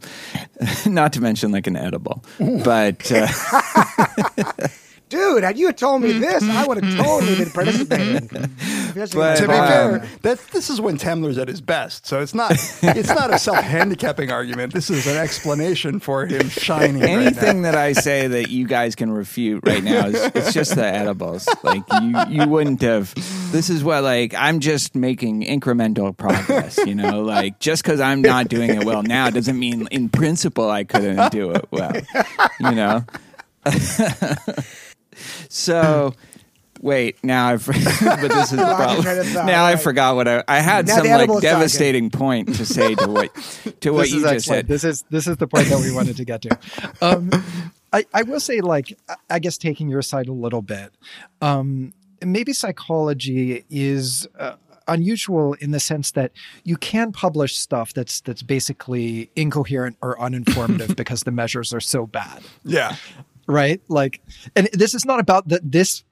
not 0.92 1.14
to 1.14 1.22
mention 1.22 1.50
like 1.50 1.66
an 1.66 1.76
edible. 1.76 2.22
But 2.38 3.10
uh, 3.10 3.26
Dude, 5.08 5.44
had 5.44 5.58
you 5.58 5.72
told 5.72 6.02
me 6.02 6.12
this, 6.12 6.42
I 6.42 6.66
would 6.66 6.82
have 6.82 6.96
totally 6.96 7.36
been 7.36 7.50
participating. 7.50 8.48
But, 8.94 9.38
to 9.38 9.48
be 9.48 9.54
um, 9.54 9.68
fair, 10.00 10.08
that's 10.22 10.46
this 10.46 10.70
is 10.70 10.80
when 10.80 10.98
Tamler's 10.98 11.36
at 11.36 11.48
his 11.48 11.60
best. 11.60 12.06
So 12.06 12.20
it's 12.20 12.32
not 12.32 12.52
it's 12.82 13.08
not 13.08 13.34
a 13.34 13.40
self 13.40 13.58
handicapping 13.58 14.30
argument. 14.30 14.72
This 14.72 14.88
is 14.88 15.04
an 15.08 15.16
explanation 15.16 15.98
for 15.98 16.26
him 16.26 16.48
shining. 16.48 17.00
right 17.00 17.10
now. 17.10 17.18
anything 17.18 17.62
that 17.62 17.74
I 17.74 17.92
say 17.92 18.28
that 18.28 18.50
you 18.50 18.68
guys 18.68 18.94
can 18.94 19.10
refute 19.10 19.66
right 19.66 19.82
now 19.82 20.06
is 20.06 20.30
it's 20.36 20.52
just 20.52 20.76
the 20.76 20.86
edibles. 20.86 21.48
Like 21.64 21.82
you, 22.00 22.16
you 22.28 22.48
wouldn't 22.48 22.82
have. 22.82 23.12
This 23.50 23.68
is 23.68 23.82
what 23.82 24.04
like 24.04 24.32
I'm 24.34 24.60
just 24.60 24.94
making 24.94 25.42
incremental 25.42 26.16
progress. 26.16 26.78
You 26.78 26.94
know, 26.94 27.20
like 27.22 27.58
just 27.58 27.82
because 27.82 28.00
I'm 28.00 28.22
not 28.22 28.46
doing 28.46 28.70
it 28.70 28.84
well 28.84 29.02
now 29.02 29.28
doesn't 29.28 29.58
mean 29.58 29.88
in 29.90 30.08
principle 30.08 30.70
I 30.70 30.84
couldn't 30.84 31.32
do 31.32 31.50
it 31.50 31.66
well. 31.72 31.94
You 32.60 32.70
know. 32.70 33.04
so. 35.48 36.14
Wait, 36.80 37.16
now 37.24 37.48
I've. 37.48 37.64
but 37.66 37.76
this 38.28 38.52
is 38.52 38.58
the 38.58 38.64
problem. 38.76 39.02
train 39.02 39.18
of 39.20 39.32
Now 39.46 39.64
I 39.64 39.76
forgot 39.76 40.16
what 40.16 40.28
I. 40.28 40.44
I 40.46 40.58
had 40.60 40.86
Now 40.86 40.96
some 40.96 41.04
the 41.04 41.10
like 41.12 41.18
edible's 41.20 41.42
talking. 41.42 41.56
devastating 41.58 42.10
point 42.10 42.54
to 42.56 42.66
say 42.66 42.94
to 42.94 43.08
what 43.08 43.34
to 43.80 43.90
what 43.92 44.02
this 44.02 44.10
you 44.12 44.16
is 44.18 44.22
just 44.22 44.34
excellent. 44.34 44.44
said. 44.44 44.68
This 44.68 44.84
is 44.84 45.04
this 45.08 45.26
is 45.26 45.38
the 45.38 45.46
point 45.46 45.68
that 45.68 45.80
we 45.80 45.92
wanted 45.92 46.16
to 46.16 46.24
get 46.26 46.42
to. 46.42 46.58
Um, 47.00 47.30
I, 47.92 48.04
I 48.12 48.22
will 48.24 48.40
say, 48.40 48.60
like, 48.60 48.92
I- 49.08 49.14
I 49.30 49.38
guess 49.38 49.56
taking 49.56 49.88
your 49.88 50.02
side 50.02 50.26
a 50.28 50.32
little 50.32 50.60
bit, 50.62 50.92
um, 51.40 51.94
maybe 52.22 52.52
psychology 52.52 53.64
is 53.70 54.26
uh, 54.38 54.56
unusual 54.88 55.54
in 55.54 55.70
the 55.70 55.80
sense 55.80 56.10
that 56.10 56.32
you 56.64 56.76
can 56.76 57.12
publish 57.12 57.56
stuff 57.56 57.94
that's 57.94 58.20
that's 58.20 58.42
basically 58.42 59.30
incoherent 59.36 59.96
or 60.02 60.16
uninformative 60.18 60.96
because 60.96 61.22
the 61.22 61.30
measures 61.30 61.72
are 61.72 61.80
so 61.80 62.06
bad 62.06 62.42
Yeah. 62.64 62.96
Right? 63.46 63.80
Like, 63.88 64.20
and 64.56 64.68
this 64.72 64.94
is 64.94 65.04
not 65.04 65.20
about 65.20 65.48
the, 65.48 65.60
this 65.62 66.04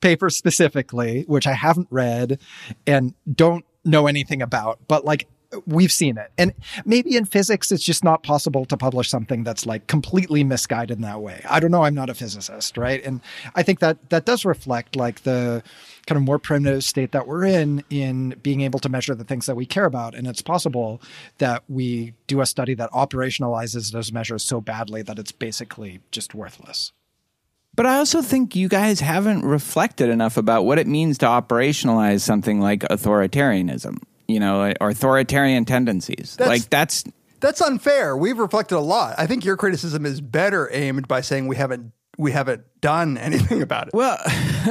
paper 0.00 0.30
specifically, 0.30 1.24
which 1.26 1.46
I 1.46 1.52
haven't 1.52 1.88
read 1.90 2.38
and 2.86 3.14
don't 3.32 3.64
know 3.84 4.06
anything 4.06 4.42
about, 4.42 4.78
but 4.88 5.04
like 5.04 5.26
we've 5.66 5.92
seen 5.92 6.18
it. 6.18 6.30
And 6.36 6.52
maybe 6.84 7.16
in 7.16 7.24
physics, 7.24 7.70
it's 7.72 7.84
just 7.84 8.04
not 8.04 8.22
possible 8.22 8.64
to 8.66 8.76
publish 8.76 9.08
something 9.08 9.44
that's 9.44 9.66
like 9.66 9.86
completely 9.86 10.44
misguided 10.44 10.98
in 10.98 11.02
that 11.02 11.20
way. 11.20 11.42
I 11.48 11.60
don't 11.60 11.70
know. 11.70 11.84
I'm 11.84 11.94
not 11.94 12.10
a 12.10 12.14
physicist, 12.14 12.76
right? 12.76 13.04
And 13.04 13.20
I 13.54 13.62
think 13.62 13.80
that 13.80 14.10
that 14.10 14.24
does 14.24 14.44
reflect 14.44 14.96
like 14.96 15.22
the 15.22 15.62
kind 16.04 16.16
of 16.16 16.22
more 16.22 16.38
primitive 16.38 16.84
state 16.84 17.12
that 17.12 17.26
we're 17.26 17.44
in 17.44 17.82
in 17.90 18.36
being 18.42 18.60
able 18.60 18.78
to 18.80 18.88
measure 18.88 19.14
the 19.14 19.24
things 19.24 19.46
that 19.46 19.54
we 19.54 19.66
care 19.66 19.84
about. 19.84 20.14
And 20.14 20.26
it's 20.26 20.42
possible 20.42 21.00
that 21.38 21.62
we 21.68 22.14
do 22.26 22.40
a 22.40 22.46
study 22.46 22.74
that 22.74 22.90
operationalizes 22.92 23.92
those 23.92 24.12
measures 24.12 24.42
so 24.42 24.60
badly 24.60 25.02
that 25.02 25.18
it's 25.18 25.32
basically 25.32 26.00
just 26.10 26.34
worthless. 26.34 26.92
But 27.76 27.86
I 27.86 27.96
also 27.98 28.22
think 28.22 28.54
you 28.54 28.68
guys 28.68 29.00
haven't 29.00 29.42
reflected 29.44 30.08
enough 30.08 30.36
about 30.36 30.64
what 30.64 30.78
it 30.78 30.86
means 30.86 31.18
to 31.18 31.26
operationalize 31.26 32.20
something 32.20 32.60
like 32.60 32.80
authoritarianism, 32.82 33.98
you 34.28 34.38
know, 34.38 34.72
authoritarian 34.80 35.64
tendencies. 35.64 36.36
That's- 36.38 36.60
like 36.60 36.70
that's 36.70 37.04
That's 37.40 37.60
unfair. 37.60 38.16
We've 38.16 38.38
reflected 38.38 38.76
a 38.76 38.80
lot. 38.80 39.16
I 39.18 39.26
think 39.26 39.44
your 39.44 39.56
criticism 39.56 40.06
is 40.06 40.20
better 40.20 40.70
aimed 40.72 41.08
by 41.08 41.20
saying 41.20 41.46
we 41.48 41.56
haven't 41.56 41.92
we 42.18 42.32
haven't 42.32 42.64
done 42.80 43.16
anything 43.28 43.62
about 43.62 43.88
it. 43.88 43.94
well, 43.94 44.18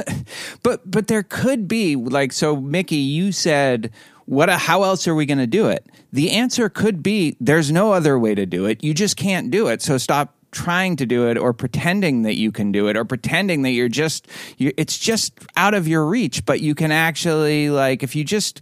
but 0.62 0.88
but 0.90 1.08
there 1.08 1.22
could 1.22 1.68
be 1.68 1.96
like 1.96 2.32
so 2.32 2.56
Mickey, 2.56 2.96
you 2.96 3.32
said 3.32 3.90
what 4.26 4.48
how 4.48 4.84
else 4.84 5.06
are 5.06 5.14
we 5.14 5.26
going 5.26 5.38
to 5.38 5.46
do 5.46 5.68
it? 5.68 5.86
The 6.12 6.30
answer 6.30 6.68
could 6.68 7.02
be 7.02 7.36
there's 7.40 7.70
no 7.70 7.92
other 7.92 8.18
way 8.18 8.34
to 8.34 8.46
do 8.46 8.64
it. 8.64 8.82
You 8.82 8.94
just 8.94 9.16
can't 9.16 9.50
do 9.50 9.68
it. 9.68 9.82
So 9.82 9.98
stop 9.98 10.33
trying 10.54 10.94
to 10.96 11.04
do 11.04 11.28
it 11.28 11.36
or 11.36 11.52
pretending 11.52 12.22
that 12.22 12.36
you 12.36 12.52
can 12.52 12.70
do 12.70 12.86
it 12.86 12.96
or 12.96 13.04
pretending 13.04 13.62
that 13.62 13.70
you're 13.70 13.88
just 13.88 14.28
you 14.56 14.72
it's 14.76 14.96
just 14.96 15.32
out 15.56 15.74
of 15.74 15.88
your 15.88 16.06
reach 16.06 16.46
but 16.46 16.60
you 16.60 16.74
can 16.74 16.92
actually 16.92 17.68
like 17.70 18.02
if 18.04 18.14
you 18.14 18.22
just 18.22 18.60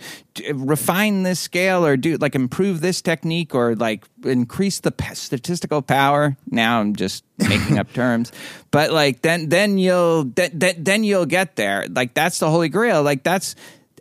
refine 0.55 1.23
this 1.23 1.39
scale 1.39 1.85
or 1.85 1.97
do 1.99 2.17
like 2.17 2.35
improve 2.35 2.81
this 2.81 3.03
technique 3.03 3.55
or 3.55 3.77
like 3.77 4.05
increase 4.25 4.81
the 4.81 4.91
p- 4.91 5.15
statistical 5.15 5.83
power 5.83 6.35
now 6.51 6.81
i'm 6.81 6.97
just 6.97 7.23
making 7.39 7.79
up 7.79 7.93
terms 7.95 8.33
but 8.71 8.91
like 8.91 9.21
then 9.21 9.51
then 9.51 9.77
you'll 9.77 10.25
then 10.25 11.05
you'll 11.05 11.27
get 11.27 11.57
there 11.57 11.87
like 11.91 12.15
that's 12.15 12.39
the 12.39 12.49
holy 12.51 12.71
grail 12.71 13.03
like 13.03 13.23
that's 13.23 13.55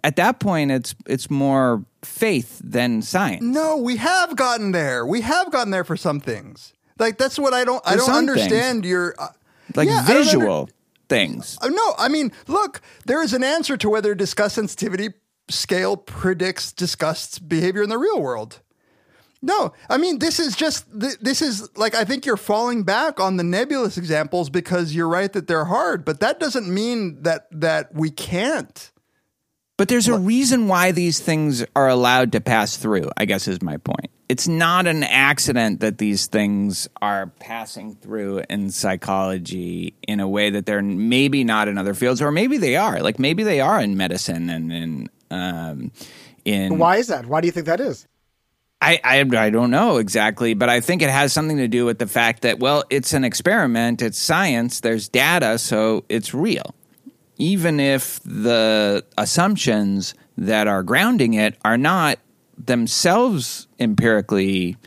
at 0.04 0.16
that 0.16 0.40
point 0.40 0.72
it's 0.72 0.96
it's 1.06 1.30
more 1.30 1.84
faith 2.04 2.60
than 2.64 3.02
science 3.02 3.44
No, 3.44 3.78
we 3.78 3.98
have 3.98 4.36
gotten 4.36 4.72
there. 4.72 5.06
We 5.06 5.22
have 5.22 5.52
gotten 5.52 5.70
there 5.70 5.84
for 5.84 5.96
some 5.96 6.20
things. 6.20 6.74
Like 7.02 7.18
that's 7.18 7.38
what 7.38 7.54
I 7.54 7.66
don't 7.66 7.82
I 7.86 7.96
don't 7.96 8.10
understand 8.10 8.86
your 8.86 9.16
uh, 9.18 9.30
like 9.76 9.88
yeah, 9.88 10.06
don't 10.06 10.18
under- 10.18 10.24
visual 10.24 10.70
things 11.10 11.58
Uh, 11.62 11.68
no, 11.68 11.88
I 11.98 12.08
mean, 12.08 12.32
look, 12.48 12.80
there 13.06 13.22
is 13.22 13.34
an 13.34 13.44
answer 13.44 13.76
to 13.78 13.90
whether 13.90 14.16
disgust 14.16 14.56
sensitivity 14.56 15.10
scale 15.50 15.98
predicts 15.98 16.72
disgust 16.72 17.50
behavior 17.50 17.84
in 17.84 17.90
the 17.90 17.98
real 17.98 18.22
world. 18.22 18.62
No, 19.42 19.74
I 19.90 19.98
mean, 19.98 20.20
this 20.20 20.40
is 20.40 20.56
just, 20.56 20.86
th- 21.02 21.18
this 21.20 21.42
is 21.42 21.68
like, 21.76 21.96
I 21.96 22.06
think 22.06 22.28
you're 22.28 22.38
falling 22.38 22.84
back 22.84 23.20
on 23.20 23.38
the 23.38 23.44
nebulous 23.44 23.98
examples 23.98 24.52
because 24.52 24.94
you're 24.94 25.08
right 25.08 25.34
that 25.34 25.48
they're 25.48 25.66
hard, 25.66 26.06
but 26.06 26.20
that 26.20 26.40
doesn't 26.40 26.72
mean 26.72 27.24
that, 27.24 27.48
that 27.52 27.94
we 27.94 28.12
can't. 28.12 28.91
But 29.82 29.88
there's 29.88 30.08
a 30.08 30.20
reason 30.20 30.68
why 30.68 30.92
these 30.92 31.20
things 31.20 31.66
are 31.76 31.88
allowed 31.88 32.34
to 32.34 32.40
pass 32.40 32.78
through, 32.78 33.10
I 33.18 33.26
guess 33.26 33.48
is 33.48 33.64
my 33.64 33.78
point. 33.78 34.12
it's 34.30 34.48
not 34.48 34.86
an 34.86 35.02
accident 35.02 35.80
that 35.80 35.98
these 35.98 36.28
things 36.28 36.88
are 37.02 37.34
passing 37.40 37.96
through 37.96 38.44
in 38.48 38.70
psychology 38.70 39.96
in 40.08 40.20
a 40.20 40.28
way 40.28 40.52
that 40.52 40.68
they're 40.68 40.84
maybe 40.84 41.44
not 41.44 41.68
in 41.68 41.80
other 41.80 41.96
fields, 41.96 42.22
or 42.22 42.32
maybe 42.32 42.58
they 42.58 42.76
are. 42.76 43.00
Like 43.02 43.18
maybe 43.18 43.42
they 43.42 43.60
are 43.60 43.82
in 43.82 43.98
medicine 43.98 44.52
and 44.52 44.72
in 44.72 45.10
um, 45.32 45.92
in 46.46 46.78
Why 46.78 46.98
is 46.98 47.08
that? 47.08 47.26
Why 47.26 47.42
do 47.42 47.48
you 47.48 47.52
think 47.52 47.66
that 47.66 47.80
is? 47.80 48.08
I, 48.80 49.00
I 49.04 49.20
I 49.36 49.50
don't 49.50 49.72
know 49.72 49.98
exactly, 49.98 50.54
but 50.54 50.70
I 50.70 50.80
think 50.80 51.02
it 51.02 51.10
has 51.10 51.34
something 51.34 51.58
to 51.58 51.68
do 51.68 51.86
with 51.86 51.98
the 51.98 52.06
fact 52.06 52.44
that 52.44 52.60
well, 52.60 52.84
it's 52.92 53.14
an 53.14 53.24
experiment, 53.24 54.04
it's 54.04 54.20
science, 54.20 54.82
there's 54.82 55.10
data, 55.10 55.58
so 55.58 56.06
it's 56.08 56.36
real. 56.36 56.76
Even 57.42 57.80
if 57.80 58.20
the 58.24 59.04
assumptions 59.18 60.14
that 60.38 60.68
are 60.68 60.84
grounding 60.84 61.34
it 61.34 61.58
are 61.66 61.78
not 61.78 62.20
themselves 62.56 63.68
empirically 63.80 64.78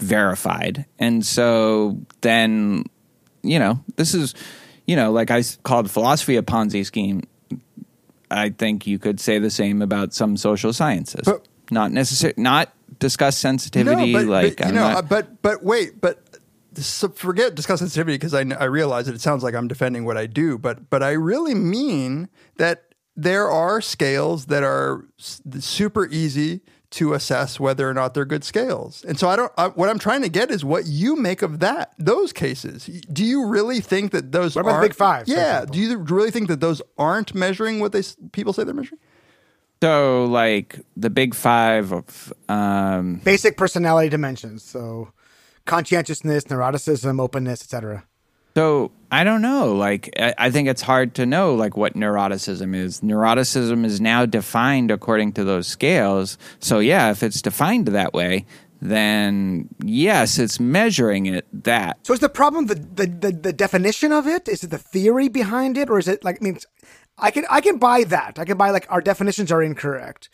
verified. 0.00 0.84
And 0.98 1.24
so 1.24 1.98
then, 2.22 2.84
you 3.42 3.58
know, 3.60 3.78
this 3.94 4.14
is, 4.14 4.34
you 4.86 4.96
know, 4.96 5.12
like 5.12 5.30
I 5.30 5.44
called 5.62 5.88
philosophy 5.88 6.36
a 6.36 6.42
Ponzi 6.42 6.84
scheme. 6.84 7.22
I 8.32 8.50
think 8.50 8.86
you 8.88 8.98
could 8.98 9.20
say 9.20 9.38
the 9.38 9.50
same 9.50 9.80
about 9.80 10.12
some 10.12 10.36
social 10.36 10.72
sciences. 10.72 11.22
But- 11.24 11.46
not 11.70 11.90
necessarily, 11.90 12.40
not 12.40 12.72
disgust 13.00 13.40
sensitivity. 13.40 14.12
No, 14.12 14.18
but, 14.20 14.26
like, 14.28 14.56
but, 14.56 14.64
you 14.66 14.68
I'm 14.70 14.74
know, 14.76 14.92
not- 14.92 15.08
but 15.08 15.42
but 15.42 15.62
wait, 15.64 16.00
but 16.00 16.25
so 16.78 17.08
forget 17.08 17.54
disgust 17.54 17.80
sensitivity 17.80 18.14
because 18.16 18.34
I, 18.34 18.40
I 18.58 18.64
realize 18.64 19.06
that 19.06 19.14
it 19.14 19.20
sounds 19.20 19.42
like 19.42 19.54
I'm 19.54 19.68
defending 19.68 20.04
what 20.04 20.16
I 20.16 20.26
do, 20.26 20.58
but 20.58 20.90
but 20.90 21.02
I 21.02 21.12
really 21.12 21.54
mean 21.54 22.28
that 22.56 22.84
there 23.16 23.50
are 23.50 23.80
scales 23.80 24.46
that 24.46 24.62
are 24.62 25.06
s- 25.18 25.40
super 25.60 26.06
easy 26.06 26.60
to 26.90 27.14
assess 27.14 27.58
whether 27.58 27.88
or 27.90 27.92
not 27.94 28.14
they're 28.14 28.24
good 28.24 28.44
scales. 28.44 29.04
And 29.08 29.18
so 29.18 29.28
I 29.28 29.36
don't. 29.36 29.50
I, 29.58 29.68
what 29.68 29.88
I'm 29.88 29.98
trying 29.98 30.22
to 30.22 30.28
get 30.28 30.50
is 30.50 30.64
what 30.64 30.86
you 30.86 31.16
make 31.16 31.42
of 31.42 31.58
that 31.60 31.92
those 31.98 32.32
cases. 32.32 32.86
Do 33.12 33.24
you 33.24 33.46
really 33.46 33.80
think 33.80 34.12
that 34.12 34.32
those 34.32 34.54
What 34.54 34.62
about 34.62 34.70
the 34.72 34.76
aren't- 34.76 34.90
Big 34.90 34.96
Five, 34.96 35.28
Yeah. 35.28 35.64
Do 35.64 35.78
you 35.80 35.96
really 35.98 36.30
think 36.30 36.48
that 36.48 36.60
those 36.60 36.80
aren't 36.98 37.34
measuring 37.34 37.80
what 37.80 37.92
they 37.92 38.02
people 38.32 38.52
say 38.52 38.64
they're 38.64 38.74
measuring? 38.74 39.00
so 39.82 40.24
like 40.24 40.80
the 40.96 41.10
big 41.10 41.34
five 41.34 41.92
of 41.92 42.32
um, 42.48 43.16
Basic 43.24 43.56
personality 43.58 44.08
dimensions. 44.08 44.62
So 44.62 45.12
conscientiousness, 45.66 46.44
neuroticism, 46.44 47.20
openness, 47.20 47.62
etc. 47.62 48.04
So 48.56 48.90
I 49.12 49.22
don't 49.22 49.42
know. 49.42 49.74
Like 49.74 50.10
I, 50.18 50.34
I 50.38 50.50
think 50.50 50.68
it's 50.68 50.80
hard 50.80 51.14
to 51.16 51.26
know 51.26 51.54
like 51.54 51.76
what 51.76 51.92
neuroticism 51.92 52.74
is. 52.74 53.02
Neuroticism 53.02 53.84
is 53.84 54.00
now 54.00 54.24
defined 54.24 54.90
according 54.90 55.32
to 55.32 55.44
those 55.44 55.66
scales. 55.66 56.38
So 56.58 56.78
yeah, 56.78 57.10
if 57.10 57.22
it's 57.22 57.42
defined 57.42 57.88
that 57.88 58.14
way, 58.14 58.46
then 58.80 59.68
yes, 59.84 60.38
it's 60.38 60.58
measuring 60.58 61.26
it 61.26 61.46
that. 61.64 61.98
So 62.02 62.14
is 62.14 62.20
the 62.20 62.28
problem 62.28 62.66
the, 62.66 62.76
the, 62.76 63.06
the, 63.06 63.32
the 63.32 63.52
definition 63.52 64.12
of 64.12 64.26
it? 64.26 64.48
Is 64.48 64.64
it 64.64 64.70
the 64.70 64.78
theory 64.78 65.28
behind 65.28 65.76
it? 65.76 65.90
Or 65.90 65.98
is 65.98 66.08
it 66.08 66.24
like, 66.24 66.38
I 66.40 66.44
mean, 66.44 66.58
I 67.18 67.30
can, 67.30 67.44
I 67.50 67.60
can 67.60 67.78
buy 67.78 68.04
that. 68.04 68.38
I 68.38 68.44
can 68.44 68.56
buy 68.56 68.70
like 68.70 68.86
our 68.90 69.00
definitions 69.00 69.52
are 69.52 69.62
incorrect. 69.62 70.28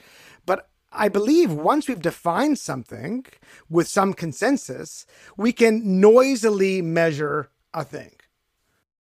I 0.93 1.09
believe 1.09 1.53
once 1.53 1.89
we've 1.89 2.01
defined 2.01 2.59
something 2.59 3.27
with 3.71 3.89
some 3.89 4.13
consensus, 4.15 5.07
we 5.37 5.53
can 5.53 6.01
noisily 6.01 6.83
measure 6.83 7.51
a 7.73 7.85
thing. 7.85 8.13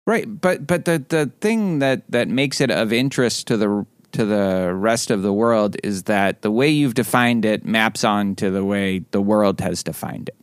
Right, 0.06 0.40
but 0.40 0.66
but 0.66 0.84
the 0.84 1.04
the 1.08 1.26
thing 1.40 1.78
that 1.78 2.10
that 2.10 2.28
makes 2.28 2.60
it 2.60 2.70
of 2.70 2.92
interest 2.92 3.46
to 3.48 3.56
the 3.56 3.86
to 4.12 4.24
the 4.24 4.72
rest 4.74 5.10
of 5.10 5.22
the 5.22 5.32
world 5.32 5.76
is 5.82 6.04
that 6.04 6.42
the 6.42 6.50
way 6.50 6.68
you've 6.68 6.94
defined 6.94 7.44
it 7.44 7.64
maps 7.64 8.04
on 8.04 8.34
to 8.36 8.50
the 8.50 8.64
way 8.64 9.04
the 9.10 9.22
world 9.22 9.60
has 9.60 9.82
defined 9.82 10.28
it 10.28 10.41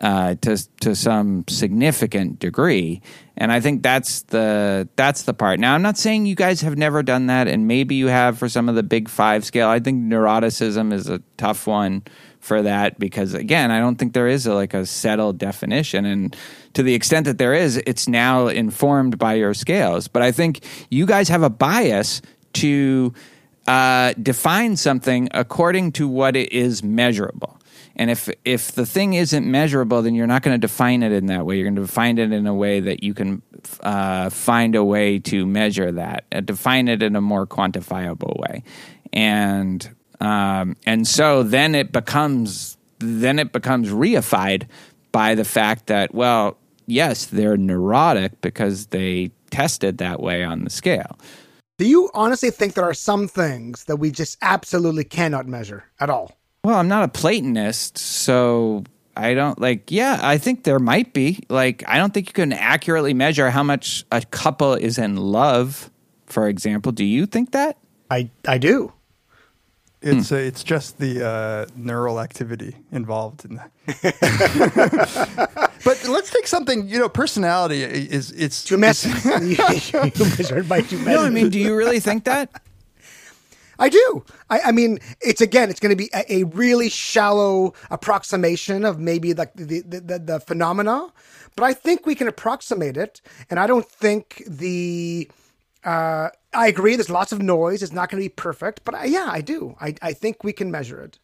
uh, 0.00 0.34
to 0.42 0.56
to 0.80 0.94
some 0.94 1.44
significant 1.48 2.38
degree, 2.38 3.00
and 3.36 3.50
I 3.50 3.60
think 3.60 3.82
that's 3.82 4.22
the 4.22 4.88
that's 4.96 5.22
the 5.22 5.34
part. 5.34 5.58
Now, 5.58 5.74
I'm 5.74 5.82
not 5.82 5.96
saying 5.96 6.26
you 6.26 6.34
guys 6.34 6.60
have 6.60 6.76
never 6.76 7.02
done 7.02 7.26
that, 7.28 7.48
and 7.48 7.66
maybe 7.66 7.94
you 7.94 8.08
have 8.08 8.38
for 8.38 8.48
some 8.48 8.68
of 8.68 8.74
the 8.74 8.82
big 8.82 9.08
five 9.08 9.44
scale. 9.44 9.68
I 9.68 9.80
think 9.80 10.02
neuroticism 10.02 10.92
is 10.92 11.08
a 11.08 11.22
tough 11.36 11.66
one 11.66 12.02
for 12.40 12.62
that 12.62 12.98
because 12.98 13.34
again, 13.34 13.70
I 13.70 13.80
don't 13.80 13.96
think 13.96 14.12
there 14.12 14.28
is 14.28 14.46
a, 14.46 14.54
like 14.54 14.74
a 14.74 14.84
settled 14.86 15.38
definition, 15.38 16.04
and 16.04 16.36
to 16.74 16.82
the 16.82 16.94
extent 16.94 17.24
that 17.24 17.38
there 17.38 17.54
is, 17.54 17.78
it's 17.86 18.06
now 18.06 18.48
informed 18.48 19.18
by 19.18 19.34
your 19.34 19.54
scales. 19.54 20.08
But 20.08 20.22
I 20.22 20.30
think 20.30 20.60
you 20.90 21.06
guys 21.06 21.28
have 21.30 21.42
a 21.42 21.50
bias 21.50 22.20
to 22.54 23.14
uh, 23.66 24.12
define 24.22 24.76
something 24.76 25.28
according 25.32 25.92
to 25.92 26.06
what 26.06 26.36
it 26.36 26.52
is 26.52 26.82
measurable. 26.82 27.55
And 27.96 28.10
if 28.10 28.28
if 28.44 28.72
the 28.72 28.84
thing 28.84 29.14
isn't 29.14 29.50
measurable, 29.50 30.02
then 30.02 30.14
you're 30.14 30.26
not 30.26 30.42
going 30.42 30.54
to 30.54 30.58
define 30.58 31.02
it 31.02 31.12
in 31.12 31.26
that 31.26 31.46
way. 31.46 31.56
You're 31.56 31.64
going 31.64 31.76
to 31.76 31.82
define 31.82 32.18
it 32.18 32.30
in 32.30 32.46
a 32.46 32.54
way 32.54 32.78
that 32.80 33.02
you 33.02 33.14
can 33.14 33.40
uh, 33.80 34.28
find 34.28 34.74
a 34.74 34.84
way 34.84 35.18
to 35.20 35.46
measure 35.46 35.90
that, 35.90 36.24
uh, 36.30 36.40
define 36.40 36.88
it 36.88 37.02
in 37.02 37.16
a 37.16 37.22
more 37.22 37.46
quantifiable 37.46 38.38
way, 38.38 38.62
and 39.14 39.88
um, 40.20 40.76
and 40.84 41.08
so 41.08 41.42
then 41.42 41.74
it 41.74 41.90
becomes 41.90 42.76
then 42.98 43.38
it 43.38 43.52
becomes 43.52 43.88
reified 43.88 44.66
by 45.10 45.34
the 45.34 45.44
fact 45.44 45.86
that 45.86 46.14
well, 46.14 46.58
yes, 46.86 47.24
they're 47.24 47.56
neurotic 47.56 48.38
because 48.42 48.88
they 48.88 49.30
tested 49.50 49.96
that 49.98 50.20
way 50.20 50.44
on 50.44 50.64
the 50.64 50.70
scale. 50.70 51.18
Do 51.78 51.86
you 51.86 52.10
honestly 52.12 52.50
think 52.50 52.74
there 52.74 52.84
are 52.84 52.94
some 52.94 53.26
things 53.26 53.84
that 53.84 53.96
we 53.96 54.10
just 54.10 54.36
absolutely 54.42 55.04
cannot 55.04 55.46
measure 55.46 55.84
at 55.98 56.10
all? 56.10 56.36
Well, 56.66 56.78
I'm 56.80 56.88
not 56.88 57.04
a 57.04 57.08
Platonist, 57.08 57.96
so 57.96 58.82
I 59.16 59.34
don't 59.34 59.60
like. 59.60 59.92
Yeah, 59.92 60.18
I 60.20 60.36
think 60.36 60.64
there 60.64 60.80
might 60.80 61.12
be. 61.12 61.44
Like, 61.48 61.84
I 61.86 61.96
don't 61.96 62.12
think 62.12 62.26
you 62.26 62.32
can 62.32 62.52
accurately 62.52 63.14
measure 63.14 63.50
how 63.50 63.62
much 63.62 64.04
a 64.10 64.20
couple 64.20 64.74
is 64.74 64.98
in 64.98 65.16
love. 65.16 65.92
For 66.26 66.48
example, 66.48 66.90
do 66.90 67.04
you 67.04 67.24
think 67.24 67.52
that? 67.52 67.78
I, 68.10 68.30
I 68.48 68.58
do. 68.58 68.92
It's 70.02 70.32
uh, 70.32 70.36
it's 70.38 70.64
just 70.64 70.98
the 70.98 71.24
uh, 71.24 71.66
neural 71.76 72.18
activity 72.18 72.74
involved 72.90 73.44
in 73.44 73.54
that. 73.54 73.70
but 75.84 76.08
let's 76.08 76.30
take 76.32 76.48
something. 76.48 76.88
You 76.88 76.98
know, 76.98 77.08
personality 77.08 77.84
is 77.84 78.32
it's 78.32 78.68
Humanity. 78.68 79.08
you 80.18 80.24
measured 80.36 80.68
by 80.68 80.80
humanity. 80.80 81.16
No, 81.16 81.22
I 81.24 81.30
mean, 81.30 81.48
do 81.48 81.60
you 81.60 81.76
really 81.76 82.00
think 82.00 82.24
that? 82.24 82.50
I 83.78 83.88
do. 83.88 84.24
I, 84.50 84.60
I 84.60 84.72
mean, 84.72 84.98
it's 85.20 85.40
again, 85.40 85.70
it's 85.70 85.80
going 85.80 85.90
to 85.90 85.96
be 85.96 86.10
a, 86.14 86.40
a 86.40 86.44
really 86.44 86.88
shallow 86.88 87.74
approximation 87.90 88.84
of 88.84 88.98
maybe 88.98 89.34
like 89.34 89.54
the, 89.54 89.82
the, 89.82 90.00
the, 90.00 90.18
the 90.18 90.40
phenomena, 90.40 91.12
but 91.56 91.64
I 91.64 91.74
think 91.74 92.06
we 92.06 92.14
can 92.14 92.28
approximate 92.28 92.96
it. 92.96 93.20
And 93.50 93.60
I 93.60 93.66
don't 93.66 93.86
think 93.88 94.42
the, 94.46 95.30
uh, 95.84 96.30
I 96.52 96.68
agree. 96.68 96.96
There's 96.96 97.10
lots 97.10 97.32
of 97.32 97.42
noise. 97.42 97.82
It's 97.82 97.92
not 97.92 98.10
going 98.10 98.22
to 98.22 98.28
be 98.28 98.32
perfect, 98.34 98.82
but 98.84 98.94
I, 98.94 99.04
yeah, 99.04 99.28
I 99.30 99.40
do. 99.40 99.76
I, 99.80 99.94
I 100.02 100.12
think 100.12 100.42
we 100.42 100.52
can 100.52 100.70
measure 100.70 101.00
it. 101.00 101.18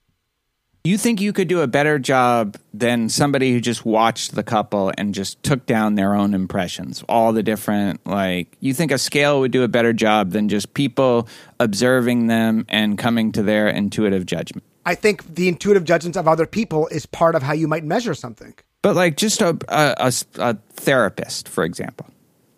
You 0.84 0.98
think 0.98 1.20
you 1.20 1.32
could 1.32 1.46
do 1.46 1.60
a 1.60 1.68
better 1.68 2.00
job 2.00 2.56
than 2.74 3.09
somebody 3.09 3.52
who 3.52 3.60
just 3.60 3.84
watched 3.84 4.34
the 4.34 4.42
couple 4.42 4.92
and 4.98 5.14
just 5.14 5.40
took 5.44 5.64
down 5.64 5.94
their 5.94 6.12
own 6.16 6.34
impressions, 6.34 7.04
all 7.09 7.32
the 7.32 7.44
different, 7.44 8.04
like, 8.04 8.56
you 8.59 8.74
think 8.74 8.90
a 8.90 8.98
scale 8.98 9.38
would 9.38 9.52
do 9.52 9.62
a 9.62 9.68
better 9.68 9.92
job 9.92 10.32
than 10.32 10.48
just 10.48 10.74
people 10.74 11.28
observing 11.60 12.26
them 12.26 12.66
and 12.68 12.98
coming 12.98 13.30
to 13.30 13.44
their 13.44 13.68
intuitive 13.68 14.26
judgment? 14.26 14.64
I 14.84 14.96
think 14.96 15.36
the 15.36 15.46
intuitive 15.46 15.84
judgments 15.84 16.18
of 16.18 16.26
other 16.26 16.46
people 16.46 16.88
is 16.88 17.06
part 17.06 17.36
of 17.36 17.44
how 17.44 17.52
you 17.52 17.68
might 17.68 17.84
measure 17.84 18.14
something. 18.14 18.52
But 18.82 18.96
like 18.96 19.16
just 19.16 19.40
a 19.40 19.56
a 19.68 20.56
therapist, 20.72 21.48
for 21.48 21.62
example. 21.62 22.06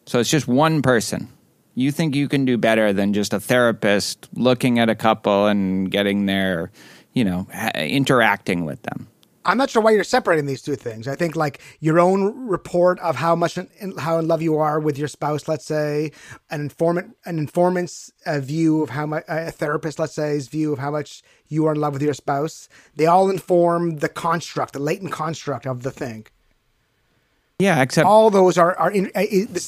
So 0.06 0.18
it's 0.18 0.30
just 0.30 0.48
one 0.48 0.80
person. 0.80 1.28
You 1.74 1.90
think 1.90 2.14
you 2.14 2.28
can 2.28 2.46
do 2.46 2.56
better 2.56 2.94
than 2.94 3.12
just 3.12 3.34
a 3.34 3.40
therapist 3.40 4.28
looking 4.32 4.78
at 4.78 4.88
a 4.88 4.94
couple 4.94 5.46
and 5.46 5.90
getting 5.90 6.24
their, 6.24 6.70
you 7.14 7.24
know, 7.24 7.46
ha- 7.52 7.70
interacting 7.76 8.64
with 8.64 8.82
them. 8.82 9.08
I'm 9.46 9.58
not 9.58 9.68
sure 9.68 9.82
why 9.82 9.90
you're 9.90 10.04
separating 10.04 10.46
these 10.46 10.62
two 10.62 10.74
things. 10.74 11.06
I 11.06 11.16
think 11.16 11.36
like 11.36 11.60
your 11.80 12.00
own 12.00 12.48
report 12.48 12.98
of 13.00 13.16
how 13.16 13.36
much 13.36 13.58
in, 13.58 13.68
how 13.98 14.18
in 14.18 14.26
love 14.26 14.40
you 14.40 14.56
are 14.56 14.80
with 14.80 14.98
your 14.98 15.08
spouse, 15.08 15.46
let's 15.48 15.66
say, 15.66 16.12
an 16.50 16.62
informant, 16.62 17.16
an 17.26 17.38
informant's 17.38 18.10
uh, 18.24 18.40
view 18.40 18.82
of 18.82 18.90
how 18.90 19.04
much 19.04 19.24
a 19.28 19.50
therapist, 19.50 19.98
let's 19.98 20.14
say's 20.14 20.48
view 20.48 20.72
of 20.72 20.78
how 20.78 20.90
much 20.90 21.22
you 21.48 21.66
are 21.66 21.72
in 21.72 21.80
love 21.80 21.92
with 21.92 22.02
your 22.02 22.14
spouse. 22.14 22.70
They 22.96 23.06
all 23.06 23.28
inform 23.28 23.98
the 23.98 24.08
construct, 24.08 24.72
the 24.72 24.78
latent 24.78 25.12
construct 25.12 25.66
of 25.66 25.82
the 25.82 25.90
thing. 25.90 26.26
Yeah, 27.60 27.82
except 27.82 28.06
All 28.06 28.30
those 28.30 28.58
are 28.58 28.76
are 28.76 28.90
in, 28.90 29.12
uh, 29.14 29.22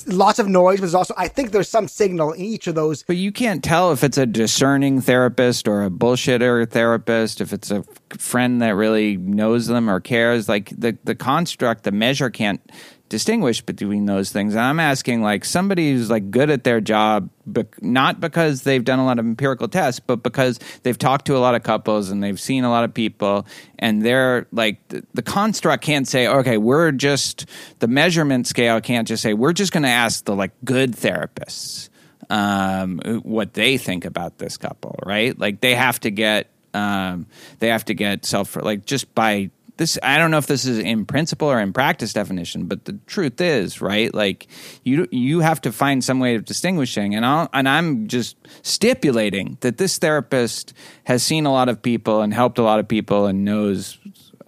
lots 0.09 0.41
of 0.41 0.49
noise, 0.49 0.79
but 0.79 0.87
there's 0.87 0.95
also 0.95 1.15
I 1.17 1.29
think 1.29 1.53
there's 1.53 1.69
some 1.69 1.87
signal 1.87 2.33
in 2.33 2.41
each 2.41 2.67
of 2.67 2.75
those. 2.75 3.05
But 3.05 3.17
you 3.17 3.31
can't 3.31 3.63
tell 3.63 3.93
if 3.93 4.03
it's 4.03 4.19
a 4.19 4.27
discerning 4.27 5.01
therapist 5.01 5.69
or 5.69 5.85
a 5.85 5.91
bullshitter 5.91 6.69
therapist, 6.69 7.41
if 7.41 7.53
it's 7.53 7.71
a 7.71 7.85
friend 8.19 8.61
that 8.61 8.71
really 8.75 9.17
knows 9.17 9.69
them 9.69 9.89
or 9.89 10.01
cares. 10.01 10.49
Like 10.49 10.71
the, 10.77 10.99
the 11.05 11.15
construct, 11.15 11.85
the 11.85 11.93
measure 11.93 12.29
can't 12.29 12.61
distinguish 13.09 13.61
between 13.61 14.07
those 14.07 14.31
things. 14.31 14.55
And 14.55 14.63
I'm 14.63 14.81
asking 14.81 15.23
like 15.23 15.45
somebody 15.45 15.93
who's 15.93 16.11
like 16.11 16.31
good 16.31 16.51
at 16.51 16.65
their 16.65 16.81
job, 16.81 17.31
bec- 17.47 17.83
not 17.83 18.21
because 18.21 18.63
they've 18.63 18.85
done 18.85 18.99
a 18.99 19.05
lot 19.05 19.19
of 19.19 19.27
empirical 19.27 19.69
tests, 19.69 20.01
but 20.01 20.23
because 20.23 20.59
they've 20.83 20.99
talked 20.99 21.27
to 21.27 21.37
a 21.37 21.39
lot 21.39 21.55
of 21.55 21.63
couples 21.63 22.11
and 22.11 22.23
they've 22.23 22.41
seen 22.41 22.65
a 22.65 22.71
lot 22.71 22.85
of 22.85 22.93
people, 22.93 23.47
and 23.79 24.05
they're 24.05 24.47
like 24.53 24.87
the, 24.89 25.05
the 25.15 25.23
construct 25.23 25.85
can't 25.85 26.09
say, 26.09 26.27
okay, 26.27 26.59
we're 26.59 26.93
just 26.93 27.47
the 27.79 27.89
measurement 27.89 28.47
scale 28.47 28.81
can't 28.81 29.07
just 29.07 29.23
say 29.23 29.35
we're 29.35 29.53
just 29.53 29.73
going 29.73 29.85
to 29.85 29.89
ask 29.89 30.25
the 30.25 30.35
like 30.35 30.53
good 30.65 30.93
therapists 30.93 31.89
um, 32.31 32.99
what 33.23 33.55
they 33.55 33.79
think 33.79 34.05
about 34.05 34.39
this 34.39 34.57
couple, 34.57 34.99
right? 35.05 35.39
Like 35.39 35.61
they 35.61 35.75
have 35.75 36.01
to 36.01 36.11
get 36.11 36.49
um, 36.75 37.27
they 37.59 37.69
have 37.69 37.85
to 37.87 37.95
get 37.95 38.25
self 38.25 38.57
like 38.57 38.85
just 38.85 39.15
by 39.15 39.51
this 39.77 39.99
i 40.03 40.19
don't 40.19 40.31
know 40.31 40.39
if 40.39 40.47
this 40.47 40.65
is 40.65 40.79
in 40.79 41.05
principle 41.07 41.49
or 41.49 41.61
in 41.61 41.73
practice 41.73 42.13
definition 42.13 42.67
but 42.67 42.85
the 42.85 42.99
truth 43.07 43.41
is 43.41 43.77
right? 43.81 44.15
Like 44.15 44.47
you 44.85 45.07
you 45.11 45.41
have 45.41 45.61
to 45.63 45.73
find 45.73 46.03
some 46.03 46.19
way 46.19 46.35
of 46.35 46.45
distinguishing. 46.45 47.15
And 47.15 47.25
i 47.25 47.49
and 47.53 47.69
i'm 47.69 48.09
just 48.09 48.37
stipulating 48.63 49.59
that 49.61 49.79
this 49.79 49.99
therapist 49.99 50.73
has 51.05 51.23
seen 51.23 51.47
a 51.47 51.53
lot 51.53 51.69
of 51.69 51.81
people 51.83 52.23
and 52.23 52.33
helped 52.33 52.59
a 52.59 52.63
lot 52.63 52.81
of 52.81 52.89
people 52.89 53.27
and 53.27 53.45
knows 53.45 53.99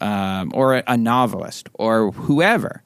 um, 0.00 0.52
or 0.54 0.76
a, 0.76 0.84
a 0.86 0.96
novelist 0.96 1.68
or 1.74 2.12
whoever. 2.12 2.82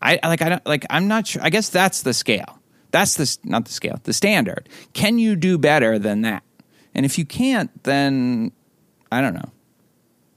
I 0.00 0.20
like 0.22 0.42
i 0.42 0.48
don't 0.48 0.66
like 0.66 0.86
i'm 0.90 1.08
not 1.08 1.26
sure 1.26 1.42
i 1.42 1.50
guess 1.50 1.68
that's 1.68 2.02
the 2.02 2.14
scale. 2.14 2.60
That's 2.90 3.14
the 3.14 3.36
not 3.44 3.64
the 3.66 3.72
scale 3.72 4.00
the 4.02 4.12
standard. 4.12 4.68
Can 4.92 5.18
you 5.18 5.36
do 5.36 5.58
better 5.58 5.98
than 5.98 6.22
that? 6.22 6.42
And 6.94 7.04
if 7.04 7.18
you 7.18 7.24
can't 7.24 7.70
then 7.84 8.52
i 9.10 9.20
don't 9.20 9.34
know. 9.34 9.50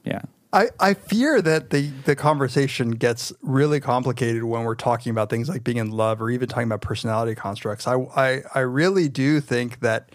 Yeah 0.04 0.22
I, 0.54 0.70
I 0.80 0.94
fear 0.94 1.42
that 1.42 1.70
the, 1.70 1.92
the 2.06 2.16
conversation 2.16 2.92
gets 2.92 3.32
really 3.42 3.80
complicated 3.80 4.44
when 4.44 4.64
we're 4.64 4.76
talking 4.76 5.12
about 5.12 5.30
things 5.30 5.48
like 5.48 5.64
being 5.64 5.78
in 5.78 5.92
love 5.92 6.22
or 6.22 6.30
even 6.30 6.48
talking 6.50 6.68
about 6.68 6.82
personality 6.82 7.36
constructs. 7.36 7.88
I, 7.88 7.96
I, 8.16 8.42
I 8.54 8.60
really 8.60 9.08
do 9.08 9.40
think 9.40 9.80
that 9.80 10.10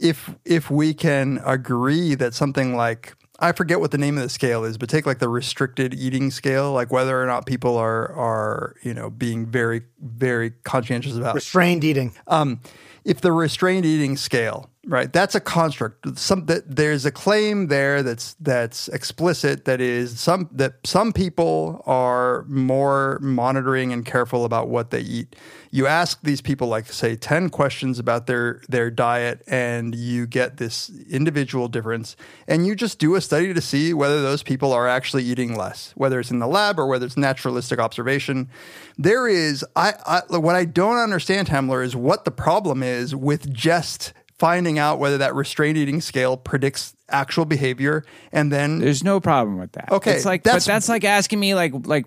if 0.00 0.34
if 0.44 0.70
we 0.70 0.92
can 0.92 1.40
agree 1.44 2.14
that 2.16 2.34
something 2.34 2.76
like 2.76 3.14
I 3.40 3.52
forget 3.52 3.80
what 3.80 3.90
the 3.90 3.98
name 3.98 4.16
of 4.16 4.22
the 4.22 4.28
scale 4.28 4.64
is, 4.64 4.78
but 4.78 4.88
take 4.88 5.06
like 5.06 5.18
the 5.18 5.28
restricted 5.28 5.94
eating 5.94 6.30
scale, 6.30 6.72
like 6.72 6.92
whether 6.92 7.20
or 7.20 7.26
not 7.26 7.46
people 7.46 7.76
are 7.76 8.12
are 8.12 8.76
you 8.82 8.94
know 8.94 9.10
being 9.10 9.46
very 9.46 9.82
very 10.00 10.50
conscientious 10.64 11.16
about 11.16 11.34
Restrained 11.34 11.84
eating. 11.84 12.12
um, 12.26 12.60
if 13.04 13.20
the 13.20 13.32
restrained 13.32 13.84
eating 13.84 14.16
scale, 14.16 14.70
right? 14.86 15.12
That's 15.12 15.34
a 15.34 15.40
construct. 15.40 16.18
Some 16.18 16.46
that 16.46 16.76
there's 16.76 17.04
a 17.04 17.10
claim 17.10 17.68
there 17.68 18.02
that's 18.02 18.34
that's 18.40 18.88
explicit. 18.88 19.64
That 19.64 19.80
is 19.80 20.20
some 20.20 20.48
that 20.52 20.74
some 20.84 21.12
people 21.12 21.82
are 21.86 22.44
more 22.48 23.18
monitoring 23.20 23.92
and 23.92 24.04
careful 24.04 24.44
about 24.44 24.68
what 24.68 24.90
they 24.90 25.00
eat. 25.00 25.36
You 25.70 25.86
ask 25.86 26.20
these 26.22 26.40
people, 26.40 26.68
like 26.68 26.86
say, 26.86 27.16
ten 27.16 27.50
questions 27.50 27.98
about 27.98 28.26
their 28.26 28.60
their 28.68 28.90
diet, 28.90 29.42
and 29.46 29.94
you 29.94 30.26
get 30.26 30.58
this 30.58 30.90
individual 31.10 31.68
difference. 31.68 32.16
And 32.46 32.66
you 32.66 32.74
just 32.74 32.98
do 32.98 33.14
a 33.14 33.20
study 33.20 33.54
to 33.54 33.60
see 33.60 33.94
whether 33.94 34.22
those 34.22 34.42
people 34.42 34.72
are 34.72 34.86
actually 34.86 35.24
eating 35.24 35.56
less, 35.56 35.92
whether 35.96 36.20
it's 36.20 36.30
in 36.30 36.38
the 36.38 36.46
lab 36.46 36.78
or 36.78 36.86
whether 36.86 37.06
it's 37.06 37.16
naturalistic 37.16 37.78
observation. 37.78 38.48
There 38.96 39.26
is, 39.26 39.64
I, 39.74 39.94
I 40.06 40.36
what 40.38 40.54
I 40.54 40.64
don't 40.64 40.98
understand, 40.98 41.48
Tamler, 41.48 41.84
is 41.84 41.96
what 41.96 42.24
the 42.24 42.30
problem 42.30 42.82
is 42.82 43.14
with 43.14 43.52
just 43.52 44.12
finding 44.38 44.78
out 44.78 44.98
whether 44.98 45.18
that 45.18 45.34
restrained 45.34 45.78
eating 45.78 46.00
scale 46.00 46.36
predicts 46.36 46.94
actual 47.08 47.44
behavior, 47.44 48.04
and 48.32 48.50
then 48.50 48.78
There's 48.80 49.04
no 49.04 49.20
problem 49.20 49.58
with 49.58 49.72
that. 49.72 49.92
Okay, 49.92 50.12
it's 50.12 50.24
like 50.24 50.42
that's- 50.42 50.66
but 50.66 50.72
that's 50.72 50.88
like 50.88 51.04
asking 51.04 51.38
me 51.38 51.54
like 51.54 51.72
like 51.86 52.06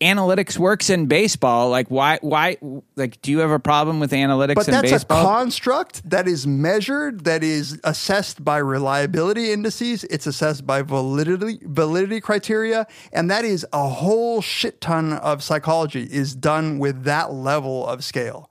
analytics 0.00 0.56
works 0.58 0.90
in 0.90 1.06
baseball. 1.06 1.70
Like 1.70 1.88
why 1.90 2.18
why 2.20 2.58
like 2.96 3.20
do 3.22 3.30
you 3.32 3.38
have 3.40 3.50
a 3.50 3.58
problem 3.58 4.00
with 4.00 4.12
analytics 4.12 4.54
But 4.56 4.68
in 4.68 4.72
that's 4.72 4.90
baseball? 4.90 5.22
a 5.22 5.24
construct 5.24 6.08
that 6.10 6.28
is 6.28 6.46
measured, 6.46 7.24
that 7.24 7.42
is 7.42 7.80
assessed 7.84 8.44
by 8.44 8.58
reliability 8.58 9.50
indices. 9.52 10.04
It's 10.04 10.26
assessed 10.26 10.66
by 10.66 10.82
validity 10.82 11.58
validity 11.62 12.20
criteria, 12.20 12.86
and 13.12 13.30
that 13.30 13.44
is 13.44 13.66
a 13.72 13.88
whole 13.88 14.40
shit 14.42 14.80
ton 14.80 15.12
of 15.14 15.42
psychology 15.42 16.04
is 16.04 16.34
done 16.34 16.78
with 16.78 17.04
that 17.04 17.32
level 17.32 17.86
of 17.86 18.04
scale. 18.04 18.50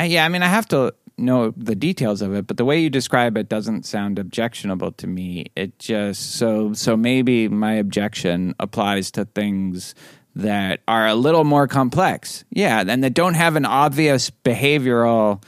Uh, 0.00 0.04
yeah, 0.04 0.24
I 0.24 0.28
mean 0.28 0.42
I 0.42 0.48
have 0.48 0.66
to 0.68 0.92
know 1.16 1.52
the 1.56 1.74
details 1.74 2.22
of 2.22 2.34
it, 2.34 2.46
but 2.46 2.56
the 2.56 2.64
way 2.64 2.80
you 2.80 2.90
describe 2.90 3.36
it 3.36 3.48
doesn't 3.48 3.84
sound 3.86 4.18
objectionable 4.18 4.92
to 4.92 5.06
me. 5.06 5.46
It 5.56 5.78
just 5.78 6.32
so 6.36 6.72
so 6.72 6.96
maybe 6.96 7.48
my 7.48 7.74
objection 7.74 8.54
applies 8.58 9.10
to 9.12 9.24
things 9.24 9.94
that 10.36 10.80
are 10.88 11.06
a 11.06 11.14
little 11.14 11.44
more 11.44 11.68
complex. 11.68 12.44
Yeah, 12.50 12.84
and 12.86 13.04
that 13.04 13.14
don't 13.14 13.34
have 13.34 13.56
an 13.56 13.64
obvious 13.64 14.30
behavioral 14.30 15.42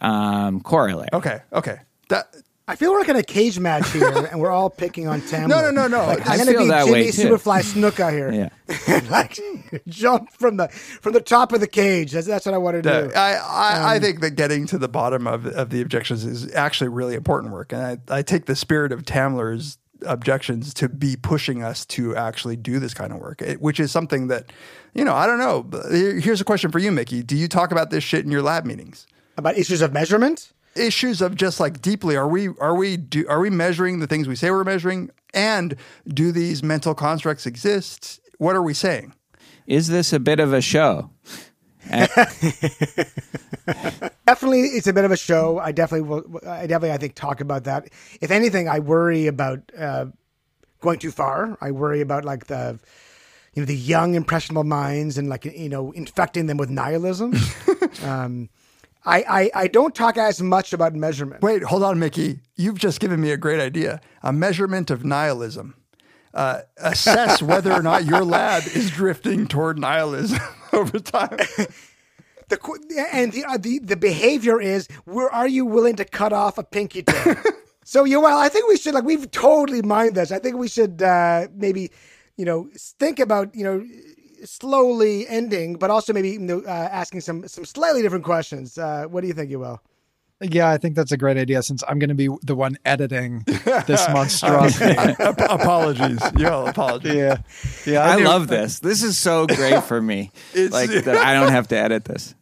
um, 0.00 0.60
correlate. 0.60 1.10
Okay, 1.12 1.40
okay. 1.52 1.80
That 2.08 2.36
I 2.68 2.74
feel 2.74 2.90
we're 2.92 2.98
like 2.98 3.08
in 3.08 3.16
a 3.16 3.22
cage 3.22 3.60
match 3.60 3.88
here, 3.92 4.08
and 4.30 4.40
we're 4.40 4.50
all 4.50 4.68
picking 4.70 5.06
on 5.06 5.20
Tamler. 5.22 5.48
No, 5.48 5.60
no, 5.60 5.70
no, 5.70 5.86
no. 5.86 6.06
Like, 6.06 6.28
I'm 6.28 6.38
gonna 6.38 6.58
be 6.58 6.66
that 6.66 6.86
Jimmy. 6.86 7.06
Superfly 7.08 7.62
Snuka 7.62 8.10
here. 8.10 8.32
Yeah. 8.32 9.00
like 9.10 9.38
jump 9.86 10.32
from 10.32 10.56
the 10.56 10.68
from 10.68 11.12
the 11.12 11.20
top 11.20 11.52
of 11.52 11.60
the 11.60 11.68
cage. 11.68 12.10
That's, 12.12 12.26
that's 12.26 12.44
what 12.46 12.54
I 12.54 12.58
want 12.58 12.82
to 12.82 12.90
Uh, 12.92 13.02
do. 13.06 13.12
I, 13.14 13.34
I, 13.34 13.94
I 13.94 13.98
think 14.00 14.20
that 14.20 14.32
getting 14.32 14.66
to 14.66 14.78
the 14.78 14.88
bottom 14.88 15.26
of, 15.28 15.46
of 15.46 15.70
the 15.70 15.80
objections 15.80 16.24
is 16.24 16.52
actually 16.54 16.88
really 16.88 17.14
important 17.14 17.52
work. 17.52 17.72
And 17.72 17.82
I, 18.08 18.18
I 18.18 18.22
take 18.22 18.46
the 18.46 18.56
spirit 18.56 18.90
of 18.90 19.04
Tamler's 19.04 19.78
objections 20.02 20.74
to 20.74 20.88
be 20.88 21.16
pushing 21.16 21.62
us 21.62 21.86
to 21.86 22.16
actually 22.16 22.56
do 22.56 22.78
this 22.80 22.92
kind 22.94 23.12
of 23.12 23.18
work, 23.20 23.40
it- 23.42 23.60
which 23.62 23.78
is 23.78 23.90
something 23.92 24.26
that, 24.26 24.52
you 24.92 25.04
know, 25.04 25.14
I 25.14 25.26
don't 25.26 25.38
know. 25.38 25.80
Here's 26.20 26.40
a 26.40 26.44
question 26.44 26.70
for 26.72 26.78
you, 26.80 26.90
Mickey. 26.90 27.22
Do 27.22 27.36
you 27.36 27.46
talk 27.48 27.70
about 27.70 27.90
this 27.90 28.02
shit 28.04 28.24
in 28.24 28.30
your 28.32 28.42
lab 28.42 28.64
meetings? 28.66 29.06
About 29.38 29.56
issues 29.56 29.82
of 29.82 29.92
measurement. 29.92 30.52
Issues 30.76 31.20
of 31.20 31.34
just 31.34 31.58
like 31.60 31.80
deeply, 31.80 32.16
are 32.16 32.28
we 32.28 32.48
are 32.60 32.74
we 32.74 32.96
do, 32.96 33.26
are 33.28 33.40
we 33.40 33.50
measuring 33.50 34.00
the 34.00 34.06
things 34.06 34.28
we 34.28 34.36
say 34.36 34.50
we're 34.50 34.64
measuring, 34.64 35.10
and 35.32 35.76
do 36.06 36.32
these 36.32 36.62
mental 36.62 36.94
constructs 36.94 37.46
exist? 37.46 38.20
What 38.38 38.54
are 38.54 38.62
we 38.62 38.74
saying? 38.74 39.14
Is 39.66 39.88
this 39.88 40.12
a 40.12 40.20
bit 40.20 40.38
of 40.38 40.52
a 40.52 40.60
show? 40.60 41.10
Definitely, 44.26 44.62
it's 44.62 44.86
a 44.86 44.92
bit 44.92 45.04
of 45.04 45.12
a 45.12 45.16
show. 45.16 45.58
I 45.58 45.70
definitely 45.72 46.08
will. 46.08 46.40
I 46.46 46.66
definitely, 46.66 46.92
I 46.92 46.98
think, 46.98 47.14
talk 47.14 47.40
about 47.40 47.64
that. 47.64 47.88
If 48.20 48.30
anything, 48.30 48.68
I 48.68 48.80
worry 48.80 49.28
about 49.28 49.60
uh, 49.78 50.06
going 50.80 50.98
too 50.98 51.12
far. 51.12 51.56
I 51.60 51.70
worry 51.70 52.00
about 52.00 52.24
like 52.24 52.46
the, 52.46 52.78
you 53.54 53.62
know, 53.62 53.66
the 53.66 53.76
young 53.76 54.14
impressionable 54.14 54.64
minds 54.64 55.16
and 55.16 55.28
like 55.28 55.44
you 55.44 55.68
know 55.68 55.92
infecting 55.92 56.46
them 56.46 56.56
with 56.56 56.70
nihilism. 56.70 57.34
um, 58.02 58.48
I, 59.06 59.24
I 59.28 59.50
I 59.62 59.66
don't 59.68 59.94
talk 59.94 60.18
as 60.18 60.42
much 60.42 60.72
about 60.72 60.94
measurement. 60.94 61.42
Wait, 61.42 61.62
hold 61.62 61.82
on, 61.82 61.98
Mickey. 61.98 62.40
You've 62.56 62.78
just 62.78 63.00
given 63.00 63.20
me 63.20 63.30
a 63.30 63.36
great 63.36 63.60
idea. 63.60 64.00
A 64.22 64.32
measurement 64.32 64.90
of 64.90 65.04
nihilism. 65.04 65.74
Uh, 66.34 66.60
assess 66.78 67.40
whether 67.40 67.72
or 67.72 67.82
not 67.82 68.04
your 68.04 68.22
lab 68.22 68.64
is 68.74 68.90
drifting 68.90 69.46
toward 69.46 69.78
nihilism 69.78 70.40
over 70.72 70.98
time. 70.98 71.38
The 72.48 73.08
and 73.12 73.32
the, 73.32 73.44
uh, 73.44 73.56
the 73.56 73.80
the 73.80 73.96
behavior 73.96 74.60
is 74.60 74.86
where 75.04 75.28
are 75.28 75.48
you 75.48 75.64
willing 75.66 75.96
to 75.96 76.04
cut 76.04 76.32
off 76.32 76.58
a 76.58 76.62
pinky 76.62 77.02
toe? 77.02 77.34
so 77.84 78.04
yeah, 78.04 78.18
well, 78.18 78.38
I 78.38 78.48
think 78.48 78.68
we 78.68 78.76
should 78.76 78.94
like 78.94 79.02
we've 79.02 79.28
totally 79.32 79.82
mined 79.82 80.14
this. 80.14 80.30
I 80.30 80.38
think 80.38 80.56
we 80.56 80.68
should 80.68 81.02
uh, 81.02 81.48
maybe 81.52 81.90
you 82.36 82.44
know 82.44 82.68
think 82.76 83.18
about 83.18 83.52
you 83.52 83.64
know 83.64 83.84
slowly 84.44 85.26
ending, 85.28 85.74
but 85.74 85.90
also 85.90 86.12
maybe 86.12 86.30
you 86.30 86.64
uh, 86.66 86.70
asking 86.70 87.20
some 87.20 87.46
some 87.48 87.64
slightly 87.64 88.02
different 88.02 88.24
questions. 88.24 88.78
Uh, 88.78 89.04
what 89.08 89.20
do 89.22 89.26
you 89.28 89.34
think, 89.34 89.50
Yoel? 89.50 89.78
Yeah, 90.40 90.68
I 90.68 90.76
think 90.76 90.96
that's 90.96 91.12
a 91.12 91.16
great 91.16 91.38
idea 91.38 91.62
since 91.62 91.82
I'm 91.88 91.98
going 91.98 92.10
to 92.10 92.14
be 92.14 92.28
the 92.42 92.54
one 92.54 92.76
editing 92.84 93.42
this 93.86 94.06
monstrosity. 94.12 94.92
Ap- 95.18 95.40
apologies. 95.40 96.20
Yeah, 96.36 96.68
apologies. 96.68 97.14
yeah. 97.14 97.36
Yeah. 97.86 98.04
I 98.04 98.16
knew- 98.16 98.24
love 98.24 98.46
this. 98.48 98.80
This 98.80 99.02
is 99.02 99.16
so 99.16 99.46
great 99.46 99.82
for 99.84 100.00
me. 100.02 100.32
like 100.54 100.90
that 100.90 101.16
I 101.16 101.32
don't 101.32 101.52
have 101.52 101.68
to 101.68 101.76
edit 101.78 102.04
this. 102.04 102.34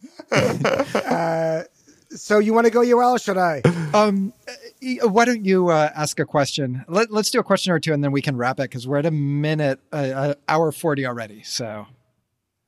So 2.15 2.39
you 2.39 2.53
want 2.53 2.65
to 2.65 2.71
go, 2.71 2.81
Yoel, 2.81 3.21
should 3.23 3.37
I? 3.37 3.61
Um, 3.93 4.33
e- 4.81 4.99
why 5.03 5.25
don't 5.25 5.45
you 5.45 5.69
uh, 5.69 5.89
ask 5.95 6.19
a 6.19 6.25
question? 6.25 6.83
Let, 6.87 7.11
let's 7.11 7.29
do 7.29 7.39
a 7.39 7.43
question 7.43 7.71
or 7.73 7.79
two 7.79 7.93
and 7.93 8.03
then 8.03 8.11
we 8.11 8.21
can 8.21 8.35
wrap 8.37 8.59
it 8.59 8.63
because 8.63 8.87
we're 8.87 8.97
at 8.97 9.05
a 9.05 9.11
minute, 9.11 9.79
uh, 9.91 9.95
uh, 9.95 10.33
hour 10.47 10.71
40 10.71 11.05
already. 11.05 11.43
So, 11.43 11.87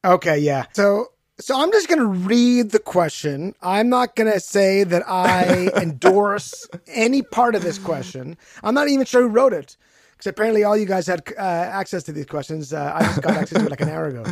Okay, 0.06 0.38
yeah. 0.38 0.66
So 0.74 1.08
so 1.40 1.60
I'm 1.60 1.72
just 1.72 1.88
going 1.88 2.00
to 2.00 2.06
read 2.08 2.72
the 2.72 2.80
question. 2.80 3.54
I'm 3.62 3.90
not 3.90 4.16
going 4.16 4.32
to 4.32 4.40
say 4.40 4.84
that 4.84 5.04
I 5.08 5.68
endorse 5.82 6.68
any 6.88 7.22
part 7.22 7.54
of 7.56 7.62
this 7.62 7.78
question. 7.78 8.38
I'm 8.64 8.74
not 8.74 8.88
even 8.88 9.06
sure 9.06 9.22
who 9.22 9.28
wrote 9.28 9.54
it 9.54 9.78
because 10.14 10.28
apparently 10.28 10.64
all 10.64 10.76
you 10.76 10.86
guys 10.86 11.06
had 11.06 11.22
uh, 11.38 11.42
access 11.42 12.04
to 12.04 12.12
these 12.12 12.26
questions. 12.26 12.74
Uh, 12.74 12.92
I 12.96 13.04
just 13.04 13.22
got 13.22 13.34
access 13.36 13.60
to 13.60 13.66
it 13.66 13.70
like 13.70 13.82
an 13.82 13.90
hour 13.90 14.08
ago. 14.08 14.24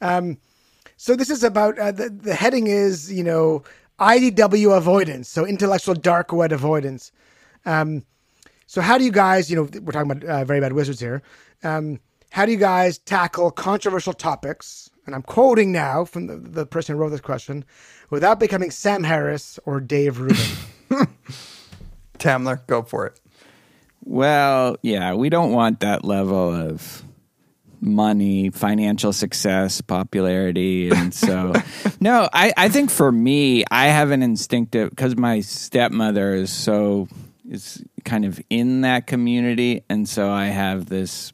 Um, 0.00 0.38
so 0.96 1.16
this 1.16 1.30
is 1.30 1.42
about 1.42 1.78
uh, 1.78 1.90
the 1.90 2.10
the 2.10 2.34
heading 2.34 2.68
is 2.68 3.12
you 3.12 3.24
know 3.24 3.64
IDW 3.98 4.76
avoidance, 4.76 5.28
so 5.28 5.46
intellectual 5.46 5.94
dark 5.94 6.32
web 6.32 6.52
avoidance. 6.52 7.12
Um, 7.64 8.04
so 8.66 8.80
how 8.80 8.98
do 8.98 9.04
you 9.04 9.12
guys, 9.12 9.50
you 9.50 9.56
know, 9.56 9.68
we're 9.82 9.92
talking 9.92 10.10
about 10.10 10.24
uh, 10.24 10.44
very 10.44 10.60
bad 10.60 10.72
wizards 10.72 11.00
here. 11.00 11.22
Um, 11.62 12.00
how 12.30 12.46
do 12.46 12.52
you 12.52 12.58
guys 12.58 12.98
tackle 12.98 13.50
controversial 13.50 14.14
topics? 14.14 14.88
And 15.04 15.14
I'm 15.14 15.22
quoting 15.22 15.72
now 15.72 16.04
from 16.04 16.26
the, 16.26 16.36
the 16.36 16.66
person 16.66 16.94
who 16.94 17.00
wrote 17.00 17.10
this 17.10 17.20
question 17.20 17.64
without 18.10 18.40
becoming 18.40 18.70
Sam 18.70 19.02
Harris 19.04 19.58
or 19.66 19.80
Dave 19.80 20.18
Rubin. 20.18 20.36
Tamler, 22.18 22.66
go 22.66 22.82
for 22.82 23.06
it. 23.06 23.20
Well, 24.04 24.76
yeah, 24.82 25.14
we 25.14 25.28
don't 25.28 25.52
want 25.52 25.80
that 25.80 26.04
level 26.04 26.52
of 26.54 27.04
money, 27.82 28.50
financial 28.50 29.12
success, 29.12 29.80
popularity. 29.80 30.90
And 30.90 31.12
so, 31.12 31.52
no, 32.00 32.28
I, 32.32 32.52
I 32.56 32.68
think 32.68 32.90
for 32.90 33.10
me, 33.10 33.64
I 33.70 33.88
have 33.88 34.10
an 34.10 34.22
instinctive, 34.22 34.90
because 34.90 35.16
my 35.16 35.40
stepmother 35.40 36.34
is 36.34 36.52
so, 36.52 37.08
is 37.50 37.84
kind 38.04 38.24
of 38.24 38.40
in 38.48 38.82
that 38.82 39.06
community. 39.06 39.82
And 39.90 40.08
so 40.08 40.30
I 40.30 40.46
have 40.46 40.86
this 40.86 41.32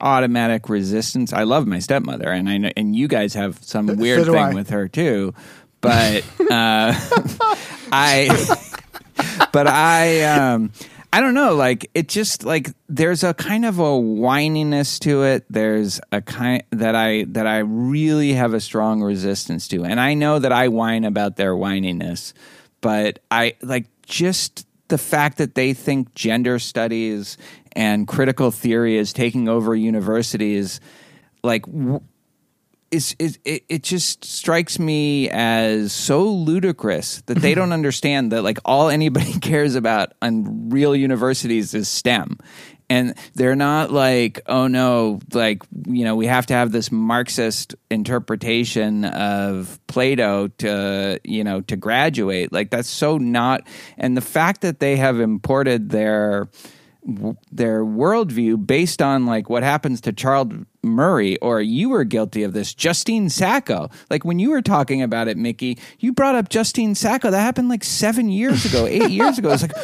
automatic 0.00 0.68
resistance. 0.68 1.32
I 1.32 1.44
love 1.44 1.66
my 1.66 1.78
stepmother, 1.78 2.28
and 2.28 2.48
I 2.48 2.58
know, 2.58 2.70
and 2.76 2.94
you 2.94 3.08
guys 3.08 3.34
have 3.34 3.62
some 3.62 3.86
weird 3.96 4.26
thing 4.26 4.34
I. 4.34 4.54
with 4.54 4.70
her 4.70 4.88
too. 4.88 5.32
But 5.80 6.24
uh, 6.40 6.94
I, 7.92 8.28
but 9.52 9.66
I, 9.66 10.22
um, 10.22 10.72
I 11.14 11.20
don't 11.20 11.34
know. 11.34 11.54
Like 11.54 11.90
it 11.94 12.08
just 12.08 12.42
like 12.42 12.70
there's 12.88 13.22
a 13.22 13.34
kind 13.34 13.66
of 13.66 13.78
a 13.78 13.82
whininess 13.82 14.98
to 15.00 15.24
it. 15.24 15.44
There's 15.50 16.00
a 16.10 16.22
kind 16.22 16.62
that 16.70 16.94
I 16.94 17.24
that 17.28 17.46
I 17.46 17.58
really 17.58 18.32
have 18.32 18.54
a 18.54 18.60
strong 18.60 19.02
resistance 19.02 19.68
to, 19.68 19.84
and 19.84 20.00
I 20.00 20.14
know 20.14 20.38
that 20.38 20.52
I 20.52 20.68
whine 20.68 21.04
about 21.04 21.36
their 21.36 21.52
whininess, 21.52 22.32
but 22.80 23.18
I 23.30 23.56
like 23.60 23.86
just 24.06 24.66
the 24.88 24.96
fact 24.96 25.36
that 25.36 25.54
they 25.54 25.74
think 25.74 26.14
gender 26.14 26.58
studies 26.58 27.36
and 27.72 28.08
critical 28.08 28.50
theory 28.50 28.96
is 28.96 29.12
taking 29.12 29.48
over 29.48 29.76
universities, 29.76 30.80
like. 31.42 31.66
Is 32.92 33.38
it, 33.44 33.64
it 33.68 33.82
just 33.82 34.24
strikes 34.24 34.78
me 34.78 35.28
as 35.30 35.92
so 35.92 36.24
ludicrous 36.24 37.22
that 37.22 37.38
they 37.38 37.54
don't 37.54 37.72
understand 37.72 38.32
that 38.32 38.42
like 38.42 38.58
all 38.64 38.90
anybody 38.90 39.32
cares 39.40 39.74
about 39.74 40.12
on 40.20 40.68
real 40.70 40.94
universities 40.94 41.74
is 41.74 41.88
STEM. 41.88 42.38
And 42.90 43.14
they're 43.34 43.56
not 43.56 43.90
like, 43.90 44.42
oh 44.46 44.66
no, 44.66 45.20
like, 45.32 45.62
you 45.86 46.04
know, 46.04 46.14
we 46.14 46.26
have 46.26 46.44
to 46.46 46.54
have 46.54 46.72
this 46.72 46.92
Marxist 46.92 47.74
interpretation 47.90 49.06
of 49.06 49.80
Plato 49.86 50.48
to, 50.48 51.18
you 51.24 51.42
know, 51.42 51.62
to 51.62 51.76
graduate. 51.76 52.52
Like, 52.52 52.68
that's 52.70 52.90
so 52.90 53.16
not. 53.16 53.66
And 53.96 54.14
the 54.14 54.20
fact 54.20 54.60
that 54.60 54.78
they 54.78 54.96
have 54.96 55.20
imported 55.20 55.88
their, 55.88 56.50
their 57.50 57.82
worldview 57.82 58.66
based 58.66 59.00
on 59.00 59.24
like 59.24 59.48
what 59.48 59.62
happens 59.62 60.02
to 60.02 60.12
Charles 60.12 60.52
Murray, 60.82 61.38
or 61.38 61.60
you 61.60 61.90
were 61.90 62.04
guilty 62.04 62.42
of 62.42 62.52
this, 62.52 62.74
Justine 62.74 63.28
Sacco. 63.28 63.88
Like 64.10 64.24
when 64.24 64.38
you 64.38 64.50
were 64.50 64.62
talking 64.62 65.02
about 65.02 65.28
it, 65.28 65.36
Mickey, 65.36 65.78
you 66.00 66.12
brought 66.12 66.34
up 66.34 66.48
Justine 66.48 66.94
Sacco. 66.94 67.30
That 67.30 67.40
happened 67.40 67.68
like 67.68 67.84
seven 67.84 68.28
years 68.28 68.64
ago, 68.64 68.86
eight 68.86 69.10
years 69.10 69.38
ago. 69.38 69.52
It's 69.52 69.62
like 69.62 69.76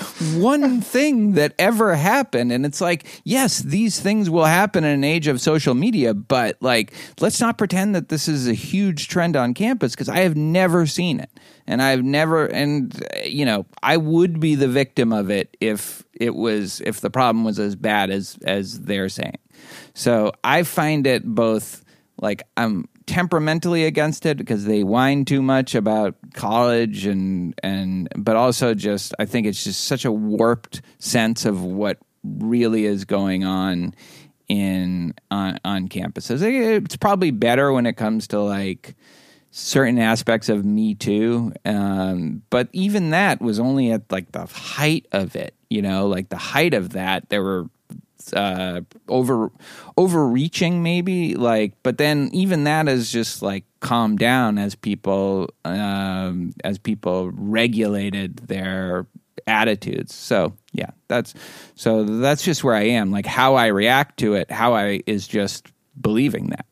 one 0.42 0.80
thing 0.80 1.32
that 1.32 1.54
ever 1.58 1.94
happened. 1.94 2.50
And 2.50 2.66
it's 2.66 2.80
like, 2.80 3.06
yes, 3.24 3.60
these 3.60 4.00
things 4.00 4.28
will 4.28 4.44
happen 4.44 4.84
in 4.84 4.90
an 4.90 5.04
age 5.04 5.28
of 5.28 5.40
social 5.40 5.74
media, 5.74 6.14
but 6.14 6.56
like, 6.60 6.92
let's 7.20 7.40
not 7.40 7.58
pretend 7.58 7.94
that 7.94 8.08
this 8.08 8.26
is 8.26 8.48
a 8.48 8.54
huge 8.54 9.08
trend 9.08 9.36
on 9.36 9.54
campus 9.54 9.92
because 9.94 10.08
I 10.08 10.20
have 10.20 10.36
never 10.36 10.86
seen 10.86 11.20
it. 11.20 11.30
And 11.66 11.82
I've 11.82 12.02
never, 12.02 12.46
and 12.46 12.98
you 13.24 13.44
know, 13.44 13.66
I 13.82 13.98
would 13.98 14.40
be 14.40 14.54
the 14.54 14.68
victim 14.68 15.12
of 15.12 15.30
it 15.30 15.56
if 15.60 16.02
it 16.14 16.34
was, 16.34 16.80
if 16.80 17.00
the 17.00 17.10
problem 17.10 17.44
was 17.44 17.58
as 17.58 17.76
bad 17.76 18.10
as, 18.10 18.38
as 18.44 18.80
they're 18.80 19.10
saying. 19.10 19.38
So 19.94 20.32
I 20.44 20.62
find 20.62 21.06
it 21.06 21.24
both 21.24 21.84
like 22.20 22.42
I'm 22.56 22.88
temperamentally 23.06 23.84
against 23.84 24.26
it 24.26 24.36
because 24.36 24.64
they 24.66 24.82
whine 24.82 25.24
too 25.24 25.40
much 25.40 25.74
about 25.74 26.14
college 26.34 27.06
and 27.06 27.54
and 27.62 28.08
but 28.16 28.36
also 28.36 28.74
just 28.74 29.14
I 29.18 29.24
think 29.24 29.46
it's 29.46 29.64
just 29.64 29.84
such 29.84 30.04
a 30.04 30.12
warped 30.12 30.82
sense 30.98 31.44
of 31.46 31.62
what 31.62 31.98
really 32.22 32.84
is 32.84 33.04
going 33.04 33.44
on 33.44 33.94
in 34.48 35.14
on, 35.30 35.58
on 35.64 35.88
campuses. 35.88 36.42
It's 36.42 36.96
probably 36.96 37.30
better 37.30 37.72
when 37.72 37.86
it 37.86 37.96
comes 37.96 38.28
to 38.28 38.40
like 38.40 38.94
certain 39.50 39.98
aspects 39.98 40.48
of 40.48 40.64
Me 40.64 40.94
Too, 40.94 41.52
um, 41.64 42.42
but 42.50 42.68
even 42.72 43.10
that 43.10 43.40
was 43.40 43.58
only 43.58 43.90
at 43.90 44.10
like 44.10 44.32
the 44.32 44.46
height 44.46 45.06
of 45.12 45.36
it. 45.36 45.54
You 45.70 45.82
know, 45.82 46.06
like 46.06 46.28
the 46.28 46.38
height 46.38 46.74
of 46.74 46.90
that, 46.90 47.28
there 47.28 47.42
were 47.42 47.68
uh 48.32 48.80
over 49.08 49.50
overreaching 49.96 50.82
maybe 50.82 51.34
like 51.34 51.72
but 51.82 51.98
then 51.98 52.30
even 52.32 52.64
that 52.64 52.88
is 52.88 53.10
just 53.10 53.42
like 53.42 53.64
calmed 53.80 54.18
down 54.18 54.58
as 54.58 54.74
people 54.74 55.48
um 55.64 56.52
as 56.64 56.78
people 56.78 57.30
regulated 57.32 58.36
their 58.48 59.06
attitudes. 59.46 60.14
So 60.14 60.54
yeah 60.72 60.90
that's 61.08 61.34
so 61.74 62.04
that's 62.04 62.42
just 62.44 62.62
where 62.62 62.74
i 62.74 62.82
am 62.82 63.10
like 63.10 63.24
how 63.24 63.54
i 63.54 63.66
react 63.66 64.18
to 64.18 64.34
it 64.34 64.50
how 64.50 64.74
i 64.74 65.00
is 65.06 65.26
just 65.26 65.68
believing 66.00 66.48
that. 66.48 66.66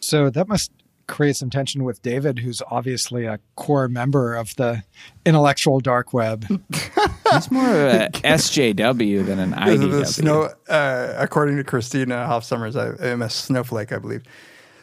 So 0.00 0.30
that 0.30 0.48
must 0.48 0.72
create 1.12 1.36
some 1.36 1.50
tension 1.50 1.84
with 1.84 2.00
David, 2.02 2.38
who's 2.38 2.62
obviously 2.70 3.26
a 3.26 3.38
core 3.54 3.86
member 3.86 4.34
of 4.34 4.56
the 4.56 4.82
intellectual 5.26 5.78
dark 5.78 6.14
web. 6.14 6.46
it's 7.26 7.50
more 7.50 7.68
of 7.68 7.94
a 7.94 8.10
sjw 8.10 9.26
than 9.26 9.38
an 9.38 9.50
This 9.50 9.80
is 9.80 9.80
the 9.80 9.86
idw 9.86 10.06
snow, 10.06 10.48
uh, 10.68 11.14
according 11.18 11.58
to 11.58 11.64
Christina 11.64 12.26
Hoff 12.26 12.44
Sommers, 12.44 12.76
I 12.76 13.06
am 13.06 13.20
a 13.20 13.28
snowflake, 13.28 13.92
I 13.92 13.98
believe. 13.98 14.22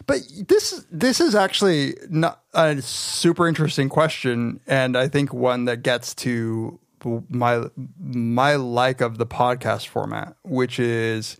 But 0.06 0.22
this 0.48 0.86
this 0.92 1.20
is 1.20 1.34
actually 1.34 1.96
not 2.10 2.44
a 2.54 2.80
super 2.82 3.48
interesting 3.48 3.90
question, 3.90 4.60
and 4.68 4.96
I 4.96 5.08
think 5.08 5.34
one 5.34 5.66
that 5.66 5.82
gets 5.82 6.14
to 6.16 6.80
my 7.30 7.66
my 8.00 8.56
like 8.56 9.02
of 9.02 9.18
the 9.18 9.26
podcast 9.26 9.88
format, 9.88 10.36
which 10.44 10.80
is 10.80 11.38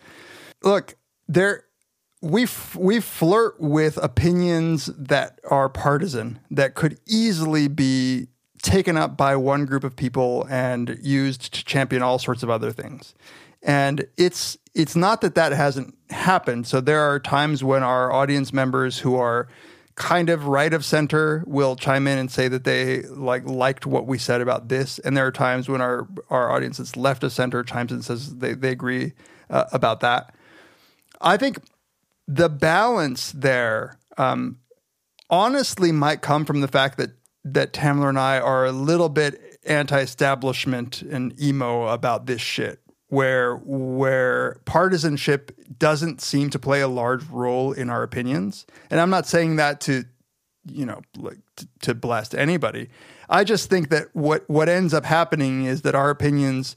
look 0.64 0.96
there 1.28 1.66
we 2.22 2.44
f- 2.44 2.76
we 2.76 3.00
flirt 3.00 3.60
with 3.60 3.98
opinions 3.98 4.88
that 4.98 5.40
are 5.50 5.70
partisan 5.70 6.40
that 6.52 6.76
could 6.76 7.00
easily 7.06 7.68
be 7.68 8.28
taken 8.62 8.98
up 8.98 9.16
by 9.16 9.36
one 9.36 9.66
group 9.66 9.84
of 9.84 9.96
people 9.96 10.46
and 10.50 10.98
used 11.02 11.54
to 11.54 11.64
champion 11.64 12.02
all 12.02 12.20
sorts 12.20 12.44
of 12.44 12.50
other 12.50 12.72
things. 12.72 13.14
And 13.64 14.06
it's 14.18 14.58
it's 14.74 14.96
not 14.96 15.22
that 15.22 15.36
that 15.36 15.52
hasn't 15.52 15.96
happened. 16.10 16.68
So 16.68 16.82
there 16.82 17.02
are 17.02 17.20
times 17.20 17.64
when 17.64 17.84
our 17.84 18.12
audience 18.12 18.54
members 18.54 19.00
who 19.00 19.16
are 19.16 19.48
kind 19.96 20.30
of 20.30 20.46
right 20.46 20.74
of 20.74 20.86
center 20.86 21.44
will 21.46 21.76
chime 21.76 22.08
in 22.08 22.18
and 22.18 22.32
say 22.32 22.48
that 22.48 22.64
they 22.64 23.02
like 23.04 23.46
liked 23.46 23.86
what 23.86 24.08
we 24.08 24.18
said 24.18 24.40
about 24.40 24.70
this 24.70 24.98
and 25.00 25.16
there 25.16 25.28
are 25.28 25.32
times 25.32 25.68
when 25.68 25.82
our 25.82 26.08
our 26.30 26.50
audience 26.50 26.78
that's 26.78 26.96
left 26.96 27.22
of 27.22 27.34
center 27.34 27.64
chimes 27.64 27.92
in 27.92 27.96
and 27.96 28.06
says 28.06 28.38
they, 28.38 28.54
they 28.54 28.70
agree 28.70 29.12
uh, 29.50 29.66
about 29.74 30.00
that 30.00 30.34
i 31.20 31.36
think 31.36 31.60
the 32.30 32.48
balance 32.48 33.32
there 33.32 33.98
um, 34.18 34.60
honestly 35.32 35.92
might 35.92 36.22
come 36.22 36.46
from 36.46 36.62
the 36.62 36.68
fact 36.68 36.98
that 36.98 37.10
that 37.44 37.74
Tamler 37.74 38.10
and 38.10 38.20
I 38.20 38.40
are 38.40 38.66
a 38.66 38.72
little 38.72 39.10
bit 39.10 39.60
anti-establishment 39.66 41.02
and 41.02 41.40
emo 41.42 41.88
about 41.88 42.28
this 42.28 42.42
shit 42.42 42.82
where 43.08 43.56
where 43.56 44.62
partisanship 44.66 45.52
doesn't 45.80 46.22
seem 46.22 46.52
to 46.52 46.60
play 46.60 46.82
a 46.82 46.88
large 46.88 47.26
role 47.30 47.72
in 47.72 47.90
our 47.90 48.04
opinions. 48.04 48.68
And 48.92 49.00
I'm 49.00 49.10
not 49.10 49.26
saying 49.26 49.56
that 49.56 49.82
to 49.82 50.04
you 50.66 50.86
know 50.86 51.02
like 51.18 51.40
to, 51.56 51.68
to 51.82 51.96
blast 51.96 52.36
anybody. 52.36 52.90
I 53.28 53.44
just 53.44 53.72
think 53.72 53.90
that 53.90 54.10
what 54.14 54.48
what 54.48 54.70
ends 54.70 54.94
up 54.94 55.06
happening 55.06 55.66
is 55.66 55.82
that 55.82 55.96
our 55.96 56.12
opinions 56.12 56.76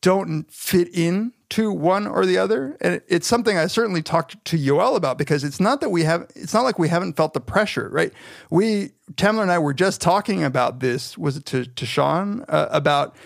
don't 0.00 0.50
fit 0.50 0.88
in 0.94 1.32
to 1.50 1.72
one 1.72 2.06
or 2.06 2.24
the 2.24 2.38
other. 2.38 2.76
And 2.80 3.02
it's 3.08 3.26
something 3.26 3.58
I 3.58 3.66
certainly 3.66 4.02
talked 4.02 4.42
to 4.46 4.56
Yoel 4.56 4.96
about 4.96 5.18
because 5.18 5.44
it's 5.44 5.60
not 5.60 5.80
that 5.80 5.90
we 5.90 6.04
have, 6.04 6.30
it's 6.34 6.54
not 6.54 6.62
like 6.62 6.78
we 6.78 6.88
haven't 6.88 7.16
felt 7.16 7.34
the 7.34 7.40
pressure, 7.40 7.88
right? 7.90 8.12
We, 8.50 8.92
Tamler 9.14 9.42
and 9.42 9.50
I 9.50 9.58
were 9.58 9.74
just 9.74 10.00
talking 10.00 10.44
about 10.44 10.80
this, 10.80 11.18
was 11.18 11.36
it 11.36 11.44
to, 11.46 11.66
to 11.66 11.86
Sean, 11.86 12.44
uh, 12.48 12.68
about 12.70 13.16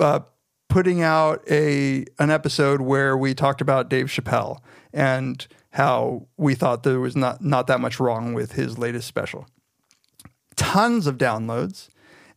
uh, 0.00 0.20
putting 0.68 1.02
out 1.02 1.44
a, 1.48 2.06
an 2.18 2.30
episode 2.30 2.80
where 2.80 3.16
we 3.16 3.34
talked 3.34 3.60
about 3.60 3.90
Dave 3.90 4.06
Chappelle 4.06 4.60
and 4.92 5.46
how 5.70 6.26
we 6.36 6.54
thought 6.54 6.84
there 6.84 7.00
was 7.00 7.14
not, 7.14 7.44
not 7.44 7.66
that 7.66 7.80
much 7.80 8.00
wrong 8.00 8.32
with 8.32 8.52
his 8.52 8.78
latest 8.78 9.06
special. 9.06 9.46
Tons 10.56 11.06
of 11.06 11.18
downloads. 11.18 11.88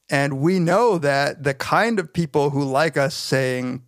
And 0.10 0.40
we 0.40 0.60
know 0.60 0.98
that 1.00 1.44
the 1.44 1.54
kind 1.54 2.00
of 2.00 2.14
people 2.14 2.50
who 2.52 2.64
like 2.64 2.98
us 2.98 3.14
saying, 3.16 3.84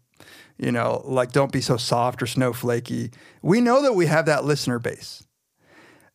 you 0.58 0.72
know, 0.72 1.02
like 1.06 1.32
don't 1.32 1.52
be 1.52 1.62
so 1.62 1.78
soft 1.78 2.22
or 2.22 2.26
snowflakey, 2.26 3.14
we 3.42 3.62
know 3.62 3.82
that 3.84 3.94
we 3.94 4.08
have 4.08 4.26
that 4.26 4.46
listener 4.46 4.80
base. 4.80 5.24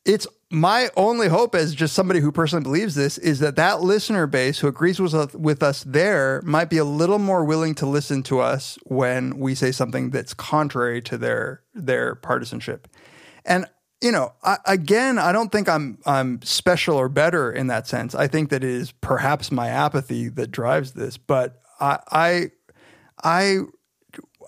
it's 0.05 0.26
my 0.51 0.89
only 0.97 1.28
hope 1.28 1.55
as 1.55 1.74
just 1.74 1.94
somebody 1.94 2.20
who 2.20 2.31
personally 2.31 2.62
believes 2.62 2.94
this 2.94 3.18
is 3.18 3.40
that 3.40 3.56
that 3.56 3.81
listener 3.82 4.26
base 4.26 4.59
who 4.60 4.68
agrees 4.68 5.01
with 5.01 5.35
with 5.35 5.62
us 5.62 5.82
there 5.85 6.43
might 6.44 6.70
be 6.70 6.78
a 6.78 6.85
little 6.85 7.18
more 7.18 7.44
willing 7.44 7.74
to 7.74 7.86
listen 7.86 8.22
to 8.22 8.39
us 8.40 8.78
when 8.85 9.39
we 9.39 9.55
say 9.55 9.72
something 9.72 10.10
that's 10.10 10.35
contrary 10.35 11.02
to 11.02 11.18
their 11.18 11.62
their 11.74 12.14
partisanship. 12.14 12.86
And 13.44 13.66
you 14.01 14.12
know, 14.12 14.33
I, 14.43 14.59
again, 14.66 15.19
I 15.19 15.33
don't 15.33 15.51
think 15.51 15.69
I'm 15.69 15.99
I'm 16.07 16.43
special 16.43 16.97
or 16.97 17.09
better 17.09 17.51
in 17.53 17.69
that 17.69 17.87
sense. 17.87 18.15
I 18.15 18.27
think 18.29 18.51
that 18.51 18.62
it 18.62 18.71
is 18.71 18.93
perhaps 18.93 19.51
my 19.51 19.69
apathy 19.69 20.29
that 20.31 20.51
drives 20.51 20.93
this, 20.93 21.16
but 21.16 21.61
I 21.81 21.99
I 22.11 22.51
I, 23.23 23.61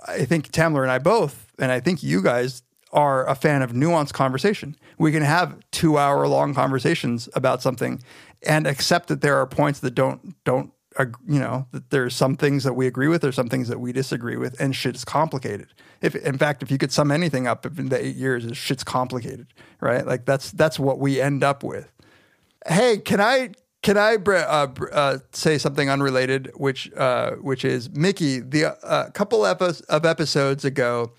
I 0.07 0.25
think 0.25 0.53
Tamler 0.53 0.83
and 0.83 0.91
I 0.91 0.99
both, 0.99 1.53
and 1.59 1.73
I 1.73 1.81
think 1.81 2.03
you 2.03 2.23
guys 2.23 2.63
are 2.93 3.27
a 3.29 3.35
fan 3.35 3.63
of 3.63 3.73
nuanced 3.73 4.13
conversation. 4.13 4.77
We 4.99 5.13
can 5.13 5.23
have 5.23 5.59
two 5.71 5.99
hour 5.99 6.27
long 6.29 6.55
conversations 6.55 7.29
about 7.35 7.63
something 7.63 8.03
and 8.47 8.67
accept 8.67 9.09
that 9.09 9.21
there 9.21 9.37
are 9.39 9.47
points 9.47 9.81
that 9.81 9.95
don't 9.95 10.43
don't 10.45 10.73
you 11.27 11.39
know 11.39 11.67
that 11.73 11.91
there's 11.91 12.15
some 12.15 12.37
things 12.37 12.65
that 12.65 12.75
we 12.75 12.87
agree 12.87 13.09
with, 13.09 13.23
there's 13.23 13.37
some 13.37 13.49
things 13.49 13.69
that 13.69 13.81
we 13.81 13.93
disagree 13.93 14.37
with, 14.37 14.59
and 14.61 14.75
shit 14.75 14.97
is 14.97 15.05
complicated. 15.05 15.69
If 16.01 16.15
in 16.15 16.39
fact, 16.39 16.63
if 16.63 16.71
you 16.71 16.79
could 16.79 16.93
sum 16.93 17.11
anything 17.11 17.47
up 17.47 17.67
in 17.67 17.89
the 17.89 18.05
eight 18.05 18.17
years, 18.17 18.45
is 18.45 18.57
shit's 18.57 18.85
complicated, 18.85 19.49
right? 19.81 20.07
Like 20.07 20.25
that's 20.25 20.51
that's 20.51 20.79
what 20.79 20.99
we 20.99 21.21
end 21.21 21.45
up 21.45 21.63
with. 21.63 21.93
Hey, 22.67 22.99
can 22.99 23.21
I 23.21 23.51
can 23.83 23.97
I 23.97 24.17
uh, 24.17 24.67
uh, 24.93 25.19
say 25.33 25.59
something 25.59 25.89
unrelated, 25.89 26.51
which 26.57 26.93
uh, 26.97 27.33
which 27.33 27.65
is 27.65 27.91
Mickey? 27.91 28.41
The 28.41 28.77
uh, 28.85 29.11
couple 29.11 29.45
of 29.45 30.05
episodes 30.05 30.65
ago, 30.65 31.13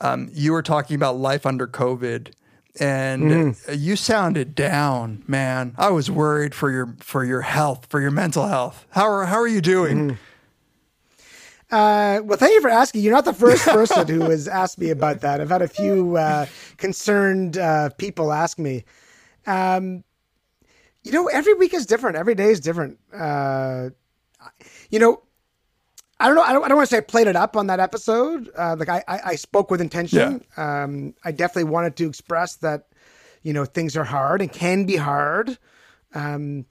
um, 0.00 0.28
you 0.32 0.52
were 0.52 0.62
talking 0.62 0.96
about 0.96 1.16
life 1.16 1.46
under 1.46 1.66
COVID, 1.66 2.32
and 2.78 3.56
you 3.72 3.96
sounded 3.96 4.54
down, 4.54 5.24
man. 5.26 5.74
I 5.76 5.90
was 5.90 6.10
worried 6.10 6.54
for 6.54 6.70
your 6.70 6.94
for 7.00 7.24
your 7.24 7.40
health, 7.42 7.86
for 7.88 8.00
your 8.00 8.10
mental 8.10 8.46
health. 8.46 8.86
How 8.90 9.04
are 9.04 9.26
how 9.26 9.36
are 9.36 9.48
you 9.48 9.60
doing? 9.60 10.18
Uh, 11.70 12.20
well, 12.24 12.36
thank 12.36 12.52
you 12.52 12.60
for 12.60 12.68
asking. 12.68 13.02
You're 13.02 13.14
not 13.14 13.24
the 13.24 13.32
first 13.32 13.64
person 13.68 14.08
who 14.08 14.22
has 14.30 14.48
asked 14.48 14.78
me 14.78 14.90
about 14.90 15.20
that. 15.20 15.40
I've 15.40 15.50
had 15.50 15.62
a 15.62 15.68
few 15.68 16.16
uh, 16.16 16.46
concerned 16.76 17.58
uh, 17.58 17.90
people 17.90 18.32
ask 18.32 18.58
me. 18.58 18.84
Um, 19.46 20.02
you 21.04 21.12
know, 21.12 21.28
every 21.28 21.54
week 21.54 21.72
is 21.72 21.86
different. 21.86 22.16
Every 22.16 22.34
day 22.34 22.50
is 22.50 22.60
different. 22.60 22.98
Uh, 23.14 23.90
you 24.90 24.98
know, 24.98 25.22
I 26.20 26.26
don't 26.26 26.36
know. 26.36 26.42
I 26.42 26.52
don't, 26.52 26.64
I 26.64 26.68
don't 26.68 26.76
want 26.76 26.88
to 26.88 26.94
say 26.94 26.98
I 26.98 27.00
played 27.00 27.26
it 27.26 27.36
up 27.36 27.56
on 27.56 27.66
that 27.68 27.80
episode. 27.80 28.50
Uh, 28.56 28.76
like 28.78 28.88
I, 28.88 29.02
I, 29.08 29.20
I 29.24 29.34
spoke 29.36 29.70
with 29.70 29.80
intention. 29.80 30.44
Um, 30.56 31.14
I 31.24 31.32
definitely 31.32 31.70
wanted 31.70 31.96
to 31.96 32.08
express 32.08 32.56
that, 32.56 32.88
you 33.42 33.52
know, 33.52 33.64
things 33.64 33.96
are 33.96 34.04
hard 34.04 34.42
and 34.42 34.52
can 34.52 34.84
be 34.84 34.96
hard. 34.96 35.58
Um, 36.14 36.66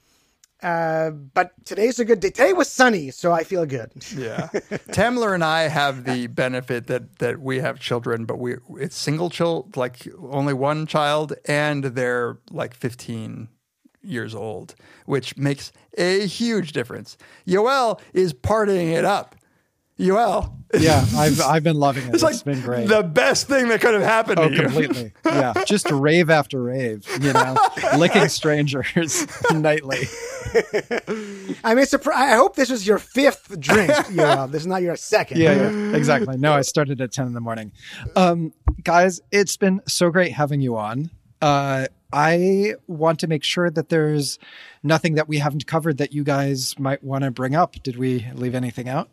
uh, 0.61 1.11
but 1.11 1.53
today's 1.65 1.99
a 1.99 2.05
good 2.05 2.19
day. 2.19 2.29
Today 2.29 2.51
was 2.53 2.69
sunny, 2.69 3.11
so 3.11 3.31
I 3.31 3.43
feel 3.45 3.65
good. 3.65 3.91
Yeah, 4.15 4.49
Tamler 4.91 5.33
and 5.33 5.43
I 5.43 5.69
have 5.69 6.03
the 6.03 6.27
benefit 6.27 6.87
that 6.87 7.19
that 7.19 7.39
we 7.39 7.59
have 7.59 7.79
children, 7.79 8.25
but 8.25 8.39
we 8.39 8.55
it's 8.71 8.97
single 8.97 9.29
child, 9.29 9.77
like 9.77 10.05
only 10.19 10.53
one 10.53 10.85
child, 10.85 11.33
and 11.45 11.85
they're 11.85 12.39
like 12.51 12.73
fifteen 12.73 13.47
years 14.01 14.35
old, 14.35 14.75
which 15.05 15.37
makes 15.37 15.71
a 15.97 16.25
huge 16.27 16.73
difference. 16.73 17.17
Yoel 17.47 17.99
is 18.13 18.33
partying 18.33 18.91
it 18.91 19.05
up. 19.05 19.35
Yoel, 19.99 20.53
Yeah, 20.79 21.05
I've 21.17 21.41
I've 21.41 21.63
been 21.63 21.75
loving 21.75 22.07
it. 22.07 22.13
it's 22.13 22.23
like 22.23 22.33
it's 22.35 22.43
been 22.43 22.61
great. 22.61 22.87
the 22.87 23.03
best 23.03 23.47
thing 23.47 23.67
that 23.67 23.81
could 23.81 23.93
have 23.93 24.03
happened 24.03 24.39
Oh, 24.39 24.47
to 24.47 24.55
you. 24.55 24.61
completely. 24.61 25.11
Yeah, 25.25 25.53
just 25.67 25.91
rave 25.91 26.29
after 26.29 26.61
rave. 26.63 27.05
You 27.21 27.33
know, 27.33 27.57
licking 27.97 28.29
strangers 28.29 29.27
nightly. 29.51 29.99
I 31.63 31.75
mean, 31.75 31.85
surpri- 31.85 32.13
I 32.13 32.35
hope 32.35 32.55
this 32.55 32.69
was 32.69 32.87
your 32.87 32.97
fifth 32.97 33.59
drink. 33.59 33.91
Yeah, 34.11 34.45
this 34.47 34.61
is 34.61 34.67
not 34.67 34.81
your 34.81 34.95
second. 34.95 35.39
Yeah, 35.39 35.69
yeah, 35.69 35.95
exactly. 35.95 36.37
No, 36.37 36.53
I 36.53 36.61
started 36.61 37.01
at 37.01 37.11
ten 37.11 37.27
in 37.27 37.33
the 37.33 37.41
morning. 37.41 37.71
Um, 38.15 38.53
guys, 38.83 39.21
it's 39.31 39.57
been 39.57 39.81
so 39.87 40.09
great 40.09 40.31
having 40.33 40.61
you 40.61 40.77
on. 40.77 41.11
Uh, 41.41 41.87
I 42.11 42.73
want 42.87 43.19
to 43.19 43.27
make 43.27 43.43
sure 43.43 43.69
that 43.69 43.89
there's 43.89 44.39
nothing 44.81 45.15
that 45.15 45.27
we 45.27 45.37
haven't 45.39 45.67
covered 45.67 45.97
that 45.99 46.13
you 46.13 46.23
guys 46.23 46.77
might 46.79 47.03
want 47.03 47.23
to 47.23 47.31
bring 47.31 47.55
up. 47.55 47.75
Did 47.83 47.97
we 47.97 48.25
leave 48.33 48.55
anything 48.55 48.89
out? 48.89 49.09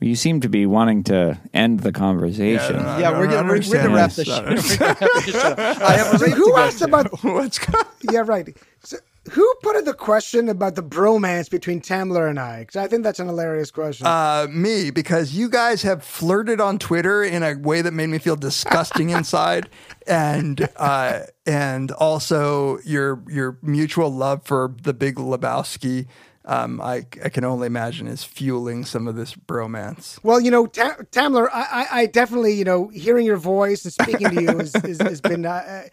You 0.00 0.14
seem 0.14 0.40
to 0.42 0.48
be 0.48 0.64
wanting 0.66 1.02
to 1.04 1.40
end 1.52 1.80
the 1.80 1.92
conversation. 1.92 2.76
I 2.76 2.82
don't 2.82 3.00
yeah, 3.00 3.10
know, 3.10 3.18
we're 3.18 3.28
I 3.28 3.30
gonna 3.32 3.48
don't 3.48 3.48
we're, 3.48 3.60
we're 3.68 3.82
gonna 3.82 3.94
wrap 3.94 4.10
this. 4.12 4.28
understand 4.28 4.62
Shit. 4.62 4.80
We're 4.80 4.86
gonna 4.86 4.98
wrap 5.00 5.24
this 5.24 5.34
shit 5.34 5.44
up. 5.44 5.58
I 5.58 5.92
have 5.96 6.14
a 6.14 6.18
So 6.18 6.30
who 6.30 6.56
asked 6.56 6.82
about? 6.82 7.10
What's 7.24 7.58
going? 7.58 7.84
Yeah, 8.10 8.22
right. 8.24 8.56
So 8.84 8.98
who 9.32 9.54
put 9.62 9.76
in 9.76 9.84
the 9.84 9.94
question 9.94 10.48
about 10.48 10.74
the 10.74 10.82
bromance 10.82 11.50
between 11.50 11.80
Tamler 11.80 12.28
and 12.28 12.38
I? 12.38 12.60
Because 12.60 12.76
I 12.76 12.86
think 12.86 13.02
that's 13.02 13.20
an 13.20 13.26
hilarious 13.26 13.70
question. 13.70 14.06
Uh, 14.06 14.46
me, 14.50 14.90
because 14.90 15.34
you 15.34 15.48
guys 15.48 15.82
have 15.82 16.02
flirted 16.02 16.60
on 16.60 16.78
Twitter 16.78 17.22
in 17.22 17.42
a 17.42 17.56
way 17.58 17.82
that 17.82 17.92
made 17.92 18.08
me 18.08 18.18
feel 18.18 18.36
disgusting 18.36 19.10
inside, 19.10 19.68
and 20.06 20.68
uh, 20.76 21.20
and 21.46 21.90
also 21.92 22.78
your 22.84 23.22
your 23.28 23.58
mutual 23.62 24.10
love 24.10 24.44
for 24.44 24.74
the 24.82 24.94
Big 24.94 25.16
Lebowski. 25.16 26.06
Um, 26.48 26.80
I 26.80 27.04
I 27.22 27.28
can 27.28 27.44
only 27.44 27.66
imagine 27.66 28.06
is 28.08 28.24
fueling 28.24 28.86
some 28.86 29.06
of 29.06 29.16
this 29.16 29.34
bromance. 29.34 30.18
well, 30.22 30.40
you 30.40 30.50
know, 30.50 30.66
Ta- 30.66 30.96
Tamler, 31.12 31.48
I, 31.52 31.86
I, 31.90 32.00
I 32.00 32.06
definitely, 32.06 32.54
you 32.54 32.64
know, 32.64 32.88
hearing 32.88 33.26
your 33.26 33.36
voice 33.36 33.84
and 33.84 33.92
speaking 33.92 34.30
to 34.30 34.42
you 34.42 34.56
has, 34.56 34.72
has, 34.72 34.98
has 35.02 35.20
been 35.20 35.44
uh, 35.44 35.84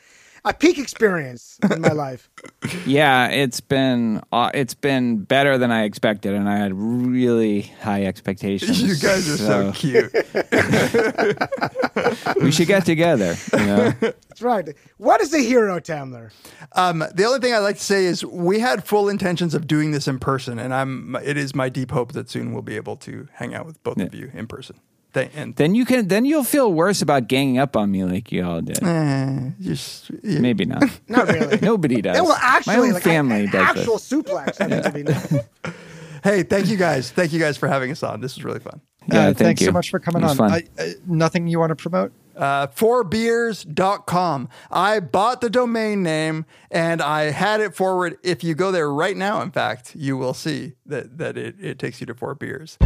a 0.46 0.54
peak 0.54 0.78
experience 0.78 1.60
in 1.70 1.82
my 1.82 1.90
life. 1.90 2.30
Yeah, 2.86 3.28
it's 3.28 3.62
been 3.62 4.22
uh, 4.32 4.52
it's 4.54 4.74
been 4.74 5.18
better 5.18 5.58
than 5.58 5.72
I 5.72 5.84
expected, 5.84 6.34
and 6.34 6.50
I 6.50 6.58
had 6.58 6.74
really 6.74 7.62
high 7.82 8.06
expectations. 8.06 8.82
You 8.82 8.96
guys 8.96 9.28
are 9.30 9.38
so 9.38 9.72
cute. 9.72 10.12
we 12.42 12.52
should 12.52 12.68
get 12.68 12.86
together. 12.86 13.36
You 13.54 13.66
know? 13.66 13.94
That's 14.02 14.42
right. 14.42 14.76
What 14.98 15.22
is 15.22 15.34
a 15.34 15.40
hero, 15.40 15.80
Tamler? 15.80 16.32
Um, 16.74 17.04
the 17.14 17.26
only 17.26 17.40
thing 17.40 17.54
I'd 17.54 17.60
like 17.60 17.78
to 17.78 17.84
say 17.84 18.06
is 18.06 18.26
we 18.26 18.60
had 18.60 18.84
full 18.84 19.10
intentions 19.10 19.54
of 19.54 19.68
doing 19.68 19.92
this 19.92 20.08
in 20.08 20.20
person, 20.20 20.60
and 20.60 20.74
I'm. 20.74 21.16
It 21.24 21.38
is 21.38 21.56
my 21.56 21.70
deep 21.70 21.92
hope 21.92 22.14
that 22.14 22.30
soon 22.30 22.54
we'll 22.54 22.62
be 22.62 22.76
able 22.76 22.98
to 22.98 23.28
hang 23.34 23.54
out 23.56 23.66
with 23.66 23.82
both 23.84 24.00
of 24.00 24.14
you 24.14 24.32
in 24.34 24.48
person. 24.48 24.80
Thank, 25.16 25.32
and 25.36 25.56
then 25.56 25.74
you 25.76 25.86
can 25.86 26.08
then 26.10 26.26
you'll 26.26 26.44
feel 26.44 26.72
worse 26.74 27.02
about 27.02 27.28
ganging 27.28 27.58
up 27.58 27.76
on 27.78 27.90
me 27.90 28.04
like 28.04 28.32
you 28.34 28.44
all 28.46 28.60
did. 28.62 28.84
eh, 28.84 29.52
just 29.62 30.10
you- 30.22 30.40
Maybe 30.42 30.66
not. 30.66 30.84
Not 31.08 31.28
really. 31.32 31.58
Nobody 31.62 32.02
does. 32.02 32.16
They 32.16 32.22
will 32.22 32.34
actually, 32.34 32.76
My 32.76 32.82
own 32.84 32.94
like, 32.94 33.04
family 33.04 33.46
an 33.46 33.52
does 33.52 33.78
actual 33.78 33.94
this. 33.98 34.10
suplex. 34.12 34.60
I 34.62 34.68
think 34.68 34.84
would 34.84 34.94
be 34.94 35.04
nice. 35.04 35.34
Hey, 36.26 36.42
thank 36.42 36.68
you 36.68 36.76
guys. 36.76 37.12
Thank 37.12 37.34
you 37.34 37.40
guys 37.40 37.56
for 37.56 37.68
having 37.68 37.92
us 37.92 38.02
on. 38.02 38.20
This 38.20 38.36
was 38.36 38.44
really 38.44 38.60
fun. 38.60 38.82
Yeah, 39.08 39.20
Uh, 39.20 39.24
thank 39.26 39.38
thanks 39.38 39.62
you. 39.62 39.68
so 39.68 39.72
much 39.74 39.92
for 39.92 40.00
coming 40.00 40.24
on. 40.24 40.36
fun. 40.36 40.52
I, 40.52 40.64
uh, 40.80 40.86
nothing 41.06 41.46
you 41.48 41.60
want 41.60 41.70
to 41.70 41.76
promote? 41.76 42.12
Uh, 42.36 42.66
fourbeers.com. 42.68 44.50
I 44.72 45.00
bought 45.02 45.42
the 45.42 45.52
domain 45.52 46.02
name 46.02 46.46
and 46.72 47.00
I 47.02 47.30
had 47.30 47.62
it 47.62 47.76
forward. 47.76 48.18
If 48.24 48.44
you 48.44 48.56
go 48.56 48.72
there 48.72 48.92
right 48.92 49.16
now, 49.16 49.42
in 49.42 49.52
fact, 49.52 49.96
you 49.96 50.18
will 50.18 50.34
see 50.34 50.74
that, 50.88 51.20
that 51.20 51.38
it, 51.38 51.56
it 51.60 51.78
takes 51.78 52.02
you 52.02 52.08
to 52.08 52.16
four 52.16 52.34
beers. 52.34 52.78